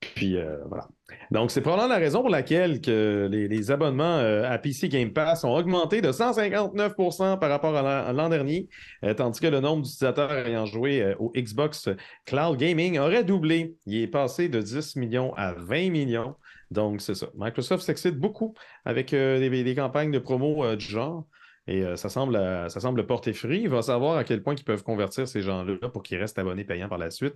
Puis 0.00 0.36
euh, 0.38 0.56
voilà. 0.66 0.88
Donc, 1.30 1.50
c'est 1.50 1.60
probablement 1.60 1.88
la 1.92 1.98
raison 2.00 2.20
pour 2.20 2.30
laquelle 2.30 2.80
que 2.80 3.28
les, 3.30 3.70
abonnements 3.70 4.16
euh, 4.16 4.50
à 4.50 4.58
PC 4.58 4.88
Game 4.88 5.12
Pass 5.12 5.44
ont 5.44 5.54
augmenté 5.54 6.00
de 6.00 6.10
159% 6.10 7.38
par 7.38 7.50
rapport 7.50 7.76
à 7.76 8.12
l'an- 8.12 8.28
dernier, 8.30 8.68
tandis 9.16 9.40
que 9.40 9.46
le 9.46 9.60
nombre 9.60 9.82
d'utilisateurs 9.82 10.32
ayant 10.46 10.64
joué 10.66 11.14
au 11.18 11.30
Xbox 11.36 11.90
Cloud 12.24 12.58
Gaming 12.58 12.98
aurait 12.98 13.24
doublé. 13.24 13.76
Il 13.86 14.00
est 14.00 14.06
passé 14.08 14.48
de 14.48 14.60
10 14.60 14.96
millions 14.96 15.34
à 15.34 15.52
20 15.52 15.90
millions. 15.90 16.34
Donc, 16.70 17.02
c'est 17.02 17.14
ça. 17.14 17.26
Microsoft 17.34 17.84
s'excite 17.84 18.16
beaucoup 18.16 18.54
avec 18.84 19.10
des, 19.10 19.64
des 19.64 19.74
campagnes 19.74 20.12
de 20.12 20.18
promo 20.18 20.74
du 20.76 20.86
genre. 20.86 21.26
Et 21.66 21.82
euh, 21.82 21.96
ça, 21.96 22.08
semble, 22.08 22.36
euh, 22.36 22.68
ça 22.68 22.80
semble 22.80 23.06
porter 23.06 23.32
fruit. 23.32 23.62
Il 23.62 23.68
va 23.68 23.82
savoir 23.82 24.16
à 24.16 24.24
quel 24.24 24.42
point 24.42 24.54
ils 24.54 24.64
peuvent 24.64 24.82
convertir 24.82 25.28
ces 25.28 25.42
gens-là 25.42 25.88
pour 25.88 26.02
qu'ils 26.02 26.18
restent 26.18 26.38
abonnés 26.38 26.64
payants 26.64 26.88
par 26.88 26.98
la 26.98 27.10
suite. 27.10 27.34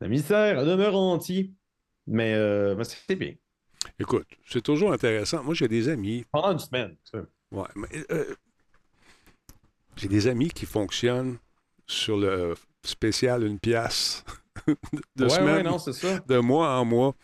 Le 0.00 0.08
mystère 0.08 0.64
demeure 0.64 0.96
entier. 0.96 1.52
Mais, 2.06 2.34
euh, 2.34 2.74
mais 2.76 2.84
c'est 2.84 3.16
bien. 3.16 3.34
Écoute, 3.98 4.26
c'est 4.46 4.62
toujours 4.62 4.92
intéressant. 4.92 5.42
Moi, 5.42 5.54
j'ai 5.54 5.68
des 5.68 5.88
amis. 5.88 6.24
Pendant 6.32 6.52
une 6.52 6.58
semaine. 6.58 6.96
ça. 7.04 7.18
Ouais, 7.50 7.68
mais, 7.76 7.88
j'ai 9.96 10.08
des 10.08 10.26
amis 10.26 10.48
qui 10.48 10.66
fonctionnent 10.66 11.38
sur 11.86 12.16
le 12.16 12.54
spécial 12.82 13.44
une 13.44 13.58
pièce 13.58 14.24
de 15.16 15.24
ouais, 15.24 15.30
semaine, 15.30 15.56
ouais, 15.56 15.62
non, 15.62 15.78
c'est 15.78 15.92
ça. 15.92 16.18
de 16.20 16.38
mois 16.38 16.78
en 16.78 16.84
mois. 16.84 17.14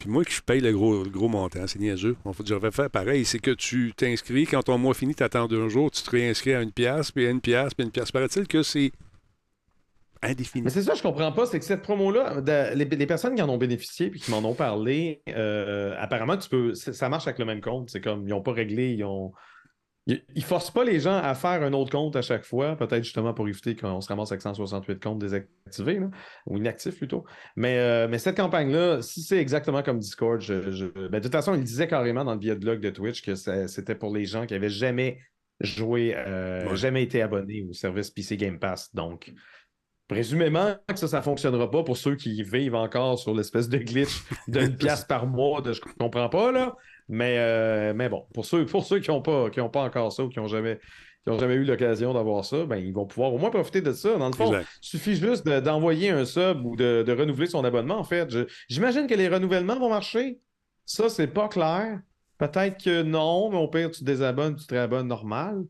Puis 0.00 0.08
moi, 0.08 0.24
que 0.24 0.32
je 0.32 0.40
paye 0.40 0.60
le 0.60 0.72
gros, 0.72 1.02
gros 1.04 1.28
montant, 1.28 1.66
c'est 1.66 1.78
niaiseux. 1.78 2.16
En 2.24 2.32
fait, 2.32 2.46
je 2.46 2.54
vais 2.54 2.70
faire 2.70 2.88
pareil. 2.88 3.26
C'est 3.26 3.38
que 3.38 3.50
tu 3.50 3.92
t'inscris, 3.94 4.46
quand 4.46 4.62
ton 4.62 4.78
mois 4.78 4.94
finit, 4.94 5.14
tu 5.14 5.22
attends 5.22 5.46
deux 5.46 5.68
jours, 5.68 5.90
tu 5.90 6.02
te 6.02 6.10
réinscris 6.10 6.54
à 6.54 6.62
une 6.62 6.72
pièce, 6.72 7.12
puis 7.12 7.26
à 7.26 7.30
une 7.30 7.42
pièce, 7.42 7.74
puis 7.74 7.82
à 7.82 7.84
une 7.84 7.92
pièce. 7.92 8.10
Paraît-il 8.10 8.48
que 8.48 8.62
c'est 8.62 8.92
indéfini. 10.22 10.64
Mais 10.64 10.70
c'est 10.70 10.82
ça, 10.82 10.94
je 10.94 11.02
comprends 11.02 11.32
pas, 11.32 11.44
c'est 11.44 11.58
que 11.58 11.64
cette 11.66 11.82
promo-là, 11.82 12.40
les, 12.74 13.06
personnes 13.06 13.34
qui 13.34 13.42
en 13.42 13.48
ont 13.50 13.58
bénéficié 13.58 14.08
puis 14.08 14.20
qui 14.20 14.30
m'en 14.30 14.38
ont 14.38 14.54
parlé, 14.54 15.22
euh, 15.28 15.94
apparemment, 15.98 16.38
tu 16.38 16.48
peux, 16.48 16.74
ça 16.74 17.08
marche 17.10 17.26
avec 17.26 17.38
le 17.38 17.44
même 17.44 17.60
compte. 17.60 17.90
C'est 17.90 18.00
comme, 18.00 18.26
ils 18.26 18.30
n'ont 18.30 18.42
pas 18.42 18.52
réglé, 18.52 18.92
ils 18.92 19.04
ont. 19.04 19.32
Ils, 20.06 20.22
ils 20.34 20.42
forcent 20.44 20.70
pas 20.70 20.82
les 20.82 20.98
gens 20.98 21.16
à 21.16 21.34
faire 21.34 21.62
un 21.62 21.72
autre 21.72 21.90
compte 21.92 22.16
à 22.16 22.22
chaque 22.22 22.44
fois, 22.44 22.74
peut-être 22.76 23.04
justement 23.04 23.34
pour 23.34 23.46
éviter 23.48 23.76
qu'on 23.76 24.00
se 24.00 24.08
ramasse 24.08 24.32
avec 24.32 24.42
168 24.42 25.02
comptes 25.02 25.18
désactivés, 25.18 25.98
là, 26.00 26.10
ou 26.46 26.56
inactifs 26.56 26.96
plutôt. 26.96 27.24
Mais, 27.54 27.78
euh, 27.78 28.08
mais 28.08 28.18
cette 28.18 28.36
campagne-là, 28.36 29.02
si 29.02 29.22
c'est 29.22 29.38
exactement 29.38 29.82
comme 29.82 29.98
Discord, 29.98 30.40
je, 30.40 30.70
je- 30.70 30.86
ben, 31.08 31.18
de 31.18 31.20
toute 31.20 31.32
façon, 31.32 31.54
il 31.54 31.62
disait 31.62 31.86
carrément 31.86 32.24
dans 32.24 32.32
le 32.32 32.38
billet 32.38 32.54
de 32.54 32.60
blog 32.60 32.80
de 32.80 32.90
Twitch 32.90 33.22
que 33.22 33.34
c'était 33.34 33.94
pour 33.94 34.12
les 34.14 34.24
gens 34.24 34.46
qui 34.46 34.54
avaient 34.54 34.70
jamais 34.70 35.18
joué, 35.60 36.14
euh, 36.16 36.66
Ouais. 36.70 36.76
jamais 36.76 37.02
été 37.02 37.20
abonnés 37.20 37.66
au 37.68 37.74
service 37.74 38.10
PC 38.10 38.36
Game 38.38 38.58
Pass. 38.58 38.94
Donc, 38.94 39.32
Présumément 40.08 40.74
que 40.88 40.96
ça, 40.98 41.06
ça 41.06 41.22
fonctionnera 41.22 41.70
pas 41.70 41.84
pour 41.84 41.96
ceux 41.96 42.16
qui 42.16 42.42
vivent 42.42 42.74
encore 42.74 43.16
sur 43.16 43.32
l'espèce 43.32 43.68
de 43.68 43.78
glitch 43.78 44.24
d'une 44.48 44.76
pièce 44.76 45.04
par 45.04 45.24
mois 45.28 45.60
de 45.62 45.72
je 45.72 45.80
comprends 46.00 46.28
pas, 46.28 46.50
là. 46.50 46.74
Mais, 47.12 47.36
euh, 47.38 47.92
mais 47.94 48.08
bon, 48.08 48.24
pour 48.32 48.44
ceux, 48.46 48.64
pour 48.64 48.84
ceux 48.86 49.00
qui 49.00 49.10
n'ont 49.10 49.20
pas, 49.20 49.50
qui 49.50 49.60
ont 49.60 49.68
pas 49.68 49.82
encore 49.82 50.12
ça 50.12 50.22
ou 50.24 50.28
qui 50.28 50.38
n'ont 50.38 50.46
jamais, 50.46 50.78
qui 51.24 51.30
ont 51.32 51.38
jamais 51.40 51.54
eu 51.54 51.64
l'occasion 51.64 52.14
d'avoir 52.14 52.44
ça, 52.44 52.64
ben, 52.66 52.76
ils 52.76 52.92
vont 52.94 53.04
pouvoir 53.04 53.34
au 53.34 53.38
moins 53.38 53.50
profiter 53.50 53.80
de 53.80 53.92
ça. 53.92 54.16
Dans 54.16 54.28
le 54.28 54.32
fond, 54.32 54.50
il 54.60 54.66
suffit 54.80 55.16
juste 55.16 55.44
de- 55.44 55.58
d'envoyer 55.58 56.10
un 56.10 56.24
sub 56.24 56.64
ou 56.64 56.76
de, 56.76 57.02
de 57.04 57.12
renouveler 57.12 57.46
son 57.48 57.64
abonnement, 57.64 57.98
en 57.98 58.04
fait. 58.04 58.28
J'imagine 58.68 59.06
que 59.08 59.14
les 59.14 59.28
renouvellements 59.28 59.78
vont 59.78 59.88
marcher. 59.90 60.38
Ça, 60.86 61.08
c'est 61.08 61.26
pas 61.26 61.48
clair. 61.48 62.00
Peut-être 62.38 62.82
que 62.82 63.02
non, 63.02 63.50
mais 63.50 63.58
au 63.58 63.68
pire, 63.68 63.90
tu 63.90 64.00
te 64.00 64.04
désabonnes, 64.04 64.54
tu 64.56 64.66
te 64.66 64.72
réabonnes 64.74 65.08
normal. 65.08 65.64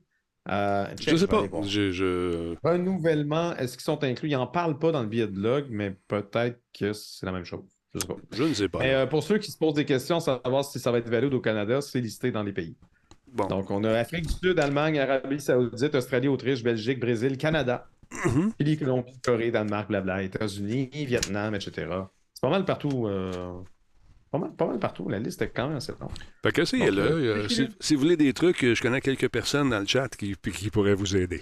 Euh, 0.50 0.86
check, 0.96 1.10
Je 1.14 1.16
sais 1.16 1.26
pas. 1.26 1.42
Je, 1.66 1.90
je- 1.90 2.54
Renouvellement, 2.62 3.56
est-ce 3.56 3.72
qu'ils 3.76 3.84
sont 3.84 4.02
inclus? 4.04 4.28
Ils 4.28 4.36
n'en 4.36 4.46
parlent 4.46 4.78
pas 4.78 4.92
dans 4.92 5.02
le 5.02 5.08
billet 5.08 5.26
de 5.26 5.38
log, 5.40 5.66
mais 5.70 5.96
peut-être 6.08 6.60
que 6.78 6.92
c'est 6.92 7.26
la 7.26 7.32
même 7.32 7.44
chose. 7.44 7.79
Je 7.94 8.00
sais 8.00 8.06
pas. 8.06 8.16
je 8.32 8.42
ne 8.44 8.54
sais 8.54 8.68
pas. 8.68 8.78
Mais 8.78 8.94
euh, 8.94 9.06
pour 9.06 9.22
ceux 9.22 9.38
qui 9.38 9.50
se 9.50 9.58
posent 9.58 9.74
des 9.74 9.84
questions, 9.84 10.20
savoir 10.20 10.64
si 10.64 10.78
ça 10.78 10.92
va 10.92 10.98
être 10.98 11.08
valide 11.08 11.34
au 11.34 11.40
Canada, 11.40 11.80
c'est 11.80 12.00
listé 12.00 12.30
dans 12.30 12.42
les 12.42 12.52
pays. 12.52 12.76
bon. 13.32 13.46
Donc, 13.46 13.70
on 13.70 13.82
a 13.84 13.90
Afrique 13.98 14.26
du 14.26 14.32
Sud, 14.32 14.58
Allemagne, 14.60 14.98
Arabie 14.98 15.40
Saoudite, 15.40 15.94
Australie, 15.94 16.28
Autriche, 16.28 16.62
Belgique, 16.62 17.00
Brésil, 17.00 17.36
Canada, 17.36 17.88
Mhm. 18.26 18.52
Chili, 18.60 18.76
Colombie, 18.76 19.20
Corée, 19.24 19.50
Danemark, 19.52 19.86
blabla, 19.88 20.22
États-Unis, 20.24 20.90
Vietnam, 20.92 21.54
etc. 21.54 21.70
C'est 22.34 22.40
pas 22.42 22.50
mal 22.50 22.64
partout. 22.64 23.06
euh, 23.06 23.52
Pas, 24.32 24.38
mal, 24.38 24.52
pas 24.54 24.66
mal 24.66 24.78
partout. 24.78 25.08
La 25.08 25.18
liste 25.20 25.42
est 25.42 25.48
quand 25.50 25.66
même 25.68 25.76
assez 25.76 25.92
longue. 26.00 26.10
Fait 26.44 26.52
que. 26.52 26.60
Donc, 26.62 26.98
euh, 26.98 27.44
Euh, 27.44 27.48
si, 27.48 27.68
si 27.80 27.94
vous 27.94 28.00
voulez 28.02 28.16
des 28.16 28.32
trucs, 28.32 28.64
je 28.64 28.80
connais 28.82 29.00
quelques 29.00 29.28
personnes 29.28 29.70
dans 29.70 29.80
le 29.80 29.86
chat 29.86 30.08
qui, 30.16 30.34
qui 30.36 30.70
pourraient 30.70 30.94
vous 30.94 31.16
aider. 31.16 31.40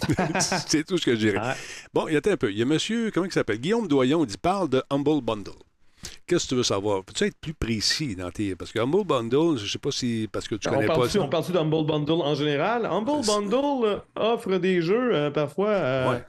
c'est 0.40 0.84
tout 0.86 0.96
ce 0.98 1.04
que 1.06 1.14
je 1.14 1.28
dirais. 1.30 1.54
Bon, 1.92 2.08
il 2.08 2.14
y 2.14 2.16
a 2.16 2.20
un 2.24 2.36
peu. 2.36 2.50
Il 2.50 2.58
y 2.58 2.62
a 2.62 2.64
monsieur, 2.64 3.10
comment 3.10 3.26
il 3.26 3.32
s'appelle? 3.32 3.58
Guillaume 3.58 3.86
Doyon, 3.88 4.24
il 4.24 4.26
dit 4.28 4.38
parle 4.38 4.68
de 4.68 4.82
Humble 4.90 5.20
Bundle. 5.22 5.52
Qu'est-ce 6.26 6.44
que 6.44 6.48
tu 6.50 6.54
veux 6.56 6.62
savoir? 6.62 7.04
Peux-tu 7.04 7.24
être 7.24 7.36
plus 7.40 7.54
précis 7.54 8.16
dans 8.16 8.30
tes. 8.30 8.54
Parce 8.56 8.72
que 8.72 8.78
Humble 8.78 9.04
Bundle, 9.04 9.56
je 9.58 9.70
sais 9.70 9.78
pas 9.78 9.90
si. 9.92 10.28
Parce 10.32 10.48
que 10.48 10.54
tu 10.56 10.68
On 10.68 10.72
connais 10.72 10.86
pas 10.86 10.94
parle-tu 10.94 11.18
ça. 11.18 11.20
on 11.22 11.28
parle 11.28 11.44
d'Humble 11.52 11.86
Bundle 11.86 12.22
en 12.22 12.34
général? 12.34 12.86
Humble 12.86 13.24
Bundle 13.26 13.84
euh, 13.86 13.98
offre 14.16 14.56
des 14.58 14.80
jeux 14.82 15.14
euh, 15.14 15.30
parfois 15.30 15.68
euh, 15.70 16.10
Ouais. 16.12 16.24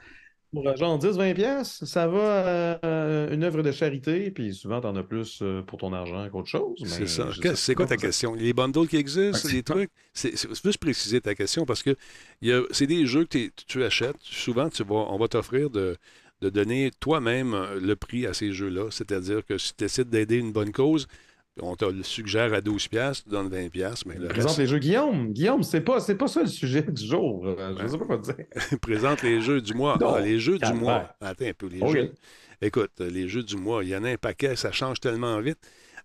pour 0.51 0.67
euh, 0.67 0.75
genre 0.75 0.99
10-20$. 0.99 1.33
piastres. 1.33 1.87
Ça 1.87 2.07
va 2.07 2.79
euh, 2.85 3.33
une 3.33 3.43
œuvre 3.43 3.63
de 3.63 3.71
charité, 3.71 4.29
puis 4.29 4.53
souvent 4.53 4.79
t'en 4.81 4.95
as 4.95 5.03
plus 5.03 5.39
euh, 5.41 5.61
pour 5.63 5.79
ton 5.79 5.91
argent 5.93 6.27
qu'autre 6.31 6.47
chose. 6.49 6.77
C'est 6.85 7.07
ça. 7.07 7.29
C'est 7.55 7.73
quoi 7.73 7.85
pas. 7.87 7.95
ta 7.95 7.97
question? 7.97 8.35
Les 8.35 8.53
bundles 8.53 8.87
qui 8.87 8.97
existent, 8.97 9.47
les 9.51 9.63
trucs? 9.63 9.89
C'est 10.13 10.35
juste 10.37 10.77
préciser 10.77 11.21
ta 11.21 11.33
question 11.33 11.65
parce 11.65 11.81
que 11.81 11.95
c'est 12.71 12.87
des 12.87 13.05
jeux 13.07 13.25
que 13.25 13.49
tu 13.67 13.83
achètes. 13.83 14.17
Souvent, 14.19 14.69
tu 14.69 14.83
vas, 14.83 14.95
on 15.09 15.17
va 15.17 15.27
t'offrir 15.27 15.69
de, 15.71 15.97
de 16.43 16.49
donner 16.49 16.91
toi-même 16.99 17.53
euh, 17.53 17.79
le 17.79 17.95
prix 17.95 18.27
à 18.27 18.33
ces 18.33 18.51
jeux-là. 18.51 18.89
C'est-à-dire 18.91 19.45
que 19.45 19.57
si 19.57 19.73
tu 19.73 19.85
décides 19.85 20.09
d'aider 20.09 20.37
une 20.37 20.51
bonne 20.51 20.73
cause, 20.73 21.07
on 21.61 21.75
te 21.75 21.85
le 21.85 22.03
suggère 22.03 22.53
à 22.53 22.59
12$, 22.59 22.89
piastres, 22.89 23.23
tu 23.23 23.29
donnes 23.29 23.47
20$, 23.47 23.69
piastres, 23.69 24.05
mais 24.07 24.15
le 24.15 24.27
Présente 24.27 24.47
reste, 24.47 24.59
les 24.59 24.67
jeux. 24.67 24.79
Guillaume, 24.79 25.31
Guillaume, 25.31 25.63
c'est 25.63 25.81
pas, 25.81 25.99
c'est 26.01 26.15
pas 26.15 26.27
ça 26.27 26.41
le 26.41 26.47
sujet 26.47 26.81
du 26.81 27.05
jour. 27.05 27.45
Je 27.79 27.87
sais 27.87 27.97
pas 27.97 28.05
quoi 28.05 28.17
te 28.17 28.25
dire. 28.25 28.45
présente 28.81 29.21
les 29.21 29.39
jeux 29.39 29.61
du 29.61 29.73
mois. 29.73 29.97
Non, 30.01 30.15
Ah, 30.15 30.19
les 30.21 30.39
jeux 30.39 30.57
du 30.57 30.73
mois. 30.73 31.15
Attends 31.21 31.45
un 31.45 31.53
peu. 31.53 31.67
Les 31.67 31.87
jeux. 31.89 32.11
Écoute, 32.61 32.91
euh, 32.99 33.09
les 33.09 33.27
jeux 33.27 33.43
du 33.43 33.55
mois, 33.55 33.83
il 33.83 33.89
y 33.89 33.95
en 33.95 34.03
a 34.03 34.09
un 34.09 34.17
paquet, 34.17 34.55
ça 34.55 34.71
change 34.71 34.99
tellement 34.99 35.39
vite. 35.39 35.59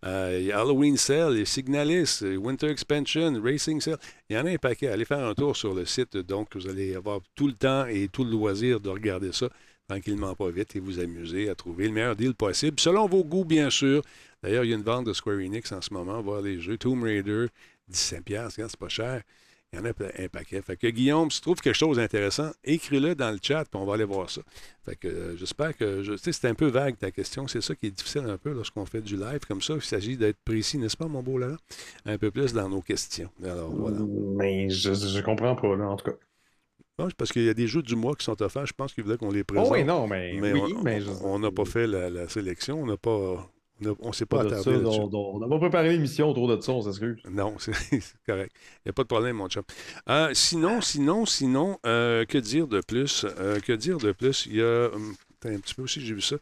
Euh, 0.05 0.39
il 0.41 0.47
y 0.47 0.53
a 0.53 0.61
Halloween 0.61 0.95
a 0.95 1.45
Signalis, 1.45 2.21
Winter 2.23 2.69
Expansion, 2.69 3.41
Racing 3.43 3.81
Sale. 3.81 3.99
Il 4.29 4.37
y 4.37 4.39
en 4.39 4.47
a 4.47 4.51
un 4.51 4.57
paquet. 4.57 4.89
Allez 4.89 5.05
faire 5.05 5.25
un 5.25 5.35
tour 5.35 5.57
sur 5.57 5.75
le 5.75 5.85
site, 5.85 6.17
donc 6.17 6.57
vous 6.57 6.69
allez 6.69 6.95
avoir 6.95 7.21
tout 7.35 7.49
le 7.49 7.55
temps 7.55 7.87
et 7.87 8.09
tout 8.09 8.25
le 8.25 8.31
loisir 8.31 8.81
de 8.81 8.89
regarder 8.89 9.33
ça 9.33 9.49
tranquillement 9.89 10.35
pas 10.35 10.51
vite 10.51 10.77
et 10.77 10.81
vous 10.81 11.01
amuser 11.01 11.49
à 11.49 11.55
trouver 11.55 11.89
le 11.89 11.95
meilleur 11.95 12.15
deal 12.15 12.35
possible, 12.35 12.79
selon 12.79 13.07
vos 13.07 13.25
goûts, 13.25 13.45
bien 13.45 13.71
sûr. 13.71 14.03
D'ailleurs, 14.43 14.65
il 14.65 14.71
y 14.71 14.73
a 14.73 14.77
une 14.77 14.83
vente 14.83 15.07
de 15.07 15.13
Square 15.13 15.39
Enix 15.39 15.73
en 15.73 15.81
ce 15.81 15.93
moment, 15.93 16.21
voir 16.21 16.43
les 16.43 16.61
jeux. 16.61 16.77
Tomb 16.77 17.03
Raider, 17.03 17.47
17$, 17.91 18.23
piastres, 18.23 18.57
regarde, 18.57 18.71
c'est 18.71 18.79
pas 18.79 18.89
cher. 18.89 19.23
Il 19.73 19.79
y 19.79 19.83
en 19.83 19.85
a 19.85 19.89
un 19.91 20.29
paquet. 20.29 20.63
Fait 20.63 20.79
que 20.79 20.87
Guillaume, 20.87 21.31
si 21.31 21.41
tu 21.41 21.43
trouves 21.43 21.61
quelque 21.61 21.75
chose 21.75 21.99
d'intéressant, 21.99 22.53
écris-le 22.65 23.15
dans 23.15 23.31
le 23.31 23.39
chat, 23.43 23.65
puis 23.65 23.79
on 23.79 23.85
va 23.85 23.95
aller 23.95 24.05
voir 24.05 24.31
ça. 24.31 24.41
Fait 24.83 24.97
que 24.97 25.09
euh, 25.09 25.37
j'espère 25.37 25.77
que. 25.77 26.03
Tu 26.03 26.17
sais, 26.17 26.33
c'est 26.33 26.49
un 26.49 26.55
peu 26.55 26.69
vague 26.69 26.97
ta 26.97 27.11
question. 27.11 27.47
C'est 27.49 27.61
ça 27.61 27.75
qui 27.75 27.89
est 27.89 27.91
difficile 27.91 28.23
un 28.27 28.39
peu 28.39 28.53
lorsqu'on 28.53 28.87
fait 28.87 29.03
du 29.03 29.17
live 29.17 29.41
comme 29.47 29.61
ça. 29.61 29.75
Il 29.75 29.83
s'agit 29.83 30.17
d'être 30.17 30.39
précis, 30.43 30.79
n'est-ce 30.79 30.97
pas, 30.97 31.07
mon 31.07 31.23
beau 31.23 31.37
là? 31.37 31.55
Un 32.07 32.17
peu 32.17 32.31
plus 32.31 32.55
dans 32.55 32.71
nos 32.71 32.81
questions. 32.81 33.29
Alors 33.45 33.71
voilà. 33.71 33.99
Mais 34.39 34.71
je, 34.71 34.95
je 34.95 35.21
comprends 35.21 35.55
pas, 35.55 35.77
là, 35.77 35.87
en 35.87 35.97
tout 35.97 36.13
cas. 36.13 36.17
C'est 37.07 37.15
parce 37.17 37.31
qu'il 37.33 37.45
y 37.45 37.49
a 37.49 37.55
des 37.55 37.67
jeux 37.69 37.83
du 37.83 37.95
mois 37.97 38.15
qui 38.17 38.25
sont 38.25 38.41
offerts. 38.43 38.67
Je 38.67 38.73
pense 38.73 38.93
qu'il 38.93 39.05
voulait 39.05 39.17
qu'on 39.17 39.31
les 39.31 39.45
présente. 39.45 39.69
Oh 39.71 39.73
oui, 39.73 39.85
non, 39.85 40.07
mais, 40.09 40.37
Mais 40.41 40.53
oui, 40.53 40.75
on- 40.77 40.83
mais 40.83 41.01
je- 41.01 41.11
on 41.23 41.39
n'a 41.39 41.51
pas 41.51 41.65
fait 41.65 41.87
la, 41.87 42.11
la 42.11 42.29
sélection. 42.29 42.83
On 42.83 42.87
n'a 42.87 42.97
pas. 42.97 43.51
On 44.01 44.09
ne 44.09 44.13
s'est 44.13 44.27
pas 44.27 44.41
attardé 44.41 44.63
ça. 44.65 44.71
On, 44.91 45.39
n'a 45.39 45.47
pas 45.47 45.59
préparé 45.59 45.91
l'émission 45.91 46.29
autour 46.29 46.49
de 46.49 46.61
ça, 46.61 46.73
on 46.73 46.83
s'excuse. 46.83 47.19
Non, 47.31 47.55
c'est 47.59 47.73
correct. 48.27 48.53
Il 48.85 48.89
n'y 48.89 48.91
a 48.91 48.93
pas 48.93 49.05
de 49.05 49.09
problème, 49.09 49.37
mon 49.37 49.49
chum. 49.49 49.63
Euh, 50.09 50.31
sinon, 50.35 50.81
sinon, 50.81 51.25
sinon, 51.27 51.79
euh, 51.87 52.25
que 52.25 52.39
dire 52.39 52.67
de 52.67 52.81
plus? 52.81 53.25
Euh, 53.39 53.61
que 53.61 53.73
dire 53.73 53.99
de 53.99 54.11
plus? 54.11 54.47
Il 54.47 54.57
y 54.57 54.63
a. 54.63 54.91
hum, 54.93 55.15
un 55.45 55.59
petit 55.61 55.75
peu 55.77 55.83
aussi, 55.83 56.01
j'ai 56.05 56.15
vu 56.15 56.21
ça. 56.21 56.37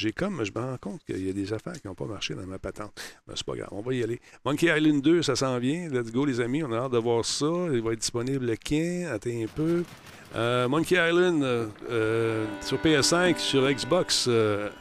J'ai 0.00 0.12
comme. 0.12 0.42
Je 0.42 0.50
me 0.58 0.64
rends 0.64 0.78
compte 0.78 1.04
qu'il 1.04 1.26
y 1.26 1.28
a 1.28 1.32
des 1.34 1.52
affaires 1.52 1.74
qui 1.74 1.86
n'ont 1.86 1.94
pas 1.94 2.06
marché 2.06 2.34
dans 2.34 2.46
ma 2.46 2.58
patente. 2.58 2.92
Mais 3.28 3.34
c'est 3.36 3.44
pas 3.44 3.54
grave, 3.54 3.68
on 3.72 3.82
va 3.82 3.92
y 3.92 4.02
aller. 4.02 4.18
Monkey 4.46 4.74
Island 4.74 5.02
2, 5.02 5.20
ça 5.20 5.36
s'en 5.36 5.58
vient. 5.58 5.90
Let's 5.90 6.10
go, 6.10 6.24
les 6.24 6.40
amis. 6.40 6.62
On 6.62 6.72
a 6.72 6.78
hâte 6.78 6.92
de 6.92 6.98
voir 6.98 7.22
ça. 7.22 7.44
Il 7.70 7.82
va 7.82 7.92
être 7.92 7.98
disponible 7.98 8.50
quand? 8.66 9.06
Attends 9.12 9.28
un 9.28 9.46
peu. 9.54 9.84
Euh, 10.34 10.68
Monkey 10.68 10.94
Island 10.96 11.42
euh, 11.42 11.66
euh, 11.90 12.46
sur 12.62 12.78
PS5, 12.78 13.36
sur 13.36 13.70
Xbox 13.70 14.26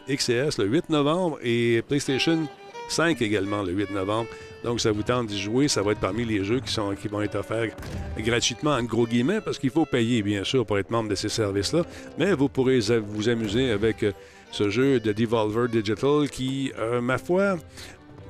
XS 0.08 0.58
le 0.58 0.68
8 0.68 0.90
novembre 0.90 1.38
et 1.44 1.82
PlayStation 1.88 2.48
5 2.88 3.22
également 3.22 3.62
le 3.62 3.74
8 3.74 3.92
novembre. 3.92 4.30
Donc, 4.64 4.80
ça 4.80 4.92
vous 4.92 5.04
tente 5.04 5.28
d'y 5.28 5.40
jouer. 5.40 5.68
Ça 5.68 5.82
va 5.82 5.92
être 5.92 6.00
parmi 6.00 6.24
les 6.24 6.46
jeux 6.46 6.62
qui, 6.62 6.72
sont, 6.72 6.96
qui 6.96 7.10
vont 7.10 7.22
être 7.22 7.36
offerts 7.36 7.76
gratuitement, 8.18 8.72
en 8.72 8.84
gros 8.84 9.06
guillemets, 9.06 9.42
parce 9.42 9.58
qu'il 9.58 9.70
faut 9.70 9.86
payer, 9.86 10.22
bien 10.22 10.46
sûr, 10.46 10.66
pour 10.66 10.78
être 10.80 10.92
membre 10.92 11.10
de 11.10 11.16
ces 11.16 11.30
services-là. 11.30 11.84
Mais 12.18 12.34
vous 12.34 12.48
pourrez 12.48 12.80
vous 13.00 13.28
amuser 13.28 13.72
avec 13.72 14.06
ce 14.52 14.70
jeu 14.70 15.00
de 15.00 15.12
Devolver 15.12 15.68
Digital 15.70 16.30
qui, 16.30 16.72
euh, 16.80 17.02
ma 17.02 17.18
foi, 17.18 17.58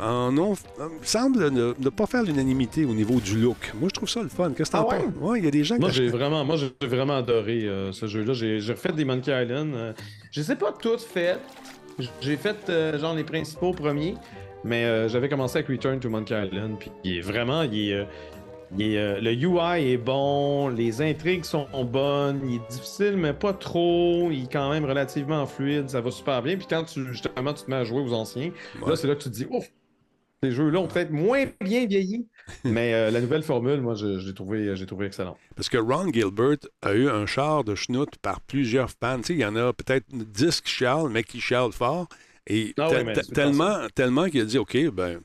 en 0.02 0.38
ont- 0.38 0.54
euh, 0.80 0.88
semble 1.02 1.50
ne, 1.50 1.74
ne 1.78 1.90
pas 1.90 2.06
faire 2.06 2.24
l'unanimité 2.24 2.86
au 2.86 2.94
niveau 2.94 3.20
du 3.20 3.38
look. 3.38 3.72
Moi, 3.80 3.90
je 3.90 3.96
trouve 3.96 4.08
ça 4.10 4.22
le 4.24 4.30
fun. 4.30 4.52
Qu'est-ce 4.56 4.72
que 4.72 4.78
t'en 4.78 4.88
Ah 4.90 4.94
ouais? 4.94 5.04
penses? 5.04 5.14
Ouais, 5.30 5.40
il 5.40 5.46
y 5.46 5.48
a 5.48 5.52
des 5.52 5.64
gens 5.66 5.76
qui 5.76 5.82
Moi, 5.82 5.90
j'ai 5.90 6.08
vraiment, 6.08 6.46
moi, 6.46 6.56
j'ai 6.56 6.88
vraiment 6.88 7.18
adoré 7.18 7.64
euh, 7.66 7.92
ce 7.92 8.08
jeu-là. 8.08 8.34
J'ai 8.34 8.62
j'ai 8.62 8.74
refait 8.74 8.94
des 8.94 9.04
Monkey 9.04 9.32
Island. 9.44 9.74
euh, 9.76 9.94
je 10.32 10.42
sais 10.42 10.56
pas 10.56 10.72
toutes 10.72 11.02
faites. 11.02 11.40
J'ai 12.22 12.38
fait 12.38 12.56
euh, 12.70 12.98
genre 12.98 13.14
les 13.14 13.26
principaux 13.26 13.74
premiers, 13.74 14.16
mais 14.64 14.86
euh, 14.86 15.10
j'avais 15.10 15.28
commencé 15.28 15.58
avec 15.58 15.68
Return 15.70 16.00
to 16.00 16.10
Monkey 16.10 16.34
Island. 16.48 16.78
Puis 17.04 17.20
vraiment, 17.20 17.64
il 17.64 17.90
est, 17.90 17.94
euh, 17.94 18.04
il 18.78 18.94
est, 18.94 18.98
euh, 18.98 19.20
le 19.22 19.32
UI 19.34 19.92
est 19.94 19.98
bon, 19.98 20.68
les 20.70 21.02
intrigues 21.02 21.44
sont 21.44 21.68
bonnes, 21.86 22.42
il 22.48 22.56
est 22.58 22.70
difficile 22.72 23.16
mais 23.18 23.34
pas 23.34 23.54
trop, 23.54 24.30
il 24.32 24.44
est 24.44 24.52
quand 24.52 24.70
même 24.72 24.86
relativement 24.86 25.46
fluide, 25.46 25.90
ça 25.90 26.02
va 26.02 26.12
super 26.12 26.42
bien. 26.44 26.56
Puis 26.58 26.68
quand 26.70 26.84
tu 26.84 27.08
justement 27.08 27.54
tu 27.54 27.64
te 27.66 27.70
mets 27.70 27.78
à 27.78 27.84
jouer 27.84 28.02
aux 28.02 28.14
anciens, 28.14 28.52
Ouais. 28.82 28.90
là 28.90 28.96
c'est 28.96 29.08
là 29.08 29.16
que 29.16 29.24
tu 29.24 29.30
te 29.30 29.36
dis 29.36 29.48
ouf, 29.50 29.66
ces 30.44 30.52
jeux-là 30.52 30.80
ont 30.80 30.88
peut-être 30.88 31.12
moins 31.12 31.46
bien 31.62 31.86
vieilli, 31.86 32.28
mais 32.64 32.94
euh, 32.94 33.12
la 33.12 33.20
nouvelle 33.22 33.44
formule, 33.44 33.82
moi 33.82 33.96
je, 33.96 34.20
je 34.20 34.28
l'ai 34.28 34.34
trouvé, 34.34 34.76
j'ai 34.76 34.86
trouvé 34.86 35.08
excellent. 35.08 35.36
Parce 35.56 35.68
que 35.68 35.78
Ron 35.78 36.12
Gilbert 36.14 36.58
a 36.82 36.94
eu 36.94 37.10
un 37.10 37.26
char 37.26 37.64
de 37.64 37.76
schnout 37.76 38.10
par 38.22 38.40
plusieurs 38.42 38.90
fans. 38.92 39.20
Il 39.30 39.36
y 39.38 39.46
en 39.46 39.56
a 39.56 39.74
peut-être 39.74 40.06
10 40.12 40.62
qui 40.62 40.72
chialent, 40.72 41.10
mais 41.10 41.24
qui 41.24 41.42
chialent 41.42 41.72
fort. 41.74 42.08
Et 42.48 42.74
Ah 42.78 42.90
ouais, 42.90 43.14
tellement, 43.34 43.78
tellement 43.94 44.26
qu'il 44.26 44.42
a 44.42 44.46
dit 44.46 44.58
OK, 44.58 44.78
ben, 44.94 45.20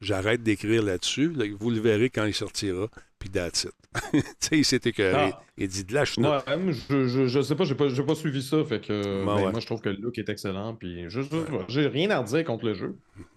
j'arrête 0.00 0.42
d'écrire 0.42 0.82
là-dessus. 0.82 1.32
Là, 1.32 1.44
vous 1.58 1.70
le 1.70 1.80
verrez 1.80 2.10
quand 2.10 2.24
il 2.24 2.34
sortira. 2.34 2.88
Puis 3.18 3.30
that's 3.30 3.64
it. 3.64 3.72
tu 4.12 4.20
sais, 4.40 4.58
il 4.58 4.64
s'est 4.64 4.80
écœuré. 4.84 5.30
Ah. 5.32 5.42
Il 5.56 5.68
dit 5.68 5.84
de 5.84 5.94
la. 5.94 6.04
Moi, 6.18 6.44
euh, 6.48 6.72
je, 6.90 7.08
je, 7.08 7.26
je 7.28 7.40
sais 7.40 7.54
pas, 7.54 7.64
j'ai 7.64 7.74
pas, 7.74 7.88
pas 7.88 8.14
suivi 8.14 8.42
ça, 8.42 8.62
fait 8.62 8.78
que 8.86 9.24
ben, 9.24 9.36
ouais. 9.36 9.50
moi 9.50 9.58
je 9.58 9.64
trouve 9.64 9.80
que 9.80 9.88
le 9.88 9.96
look 9.96 10.18
est 10.18 10.28
excellent, 10.28 10.74
puis 10.74 11.06
j'ai 11.68 11.86
rien 11.86 12.10
à 12.10 12.18
redire 12.18 12.44
contre 12.44 12.66
le 12.66 12.74
jeu. 12.74 12.94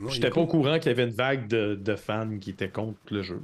J'étais 0.10 0.30
pas 0.30 0.42
au 0.42 0.48
courant 0.48 0.78
qu'il 0.80 0.88
y 0.88 0.92
avait 0.92 1.06
une 1.06 1.16
vague 1.16 1.48
de, 1.48 1.76
de 1.76 1.96
fans 1.96 2.38
qui 2.42 2.50
étaient 2.50 2.68
contre 2.70 2.98
le 3.10 3.24
jeu. 3.24 3.40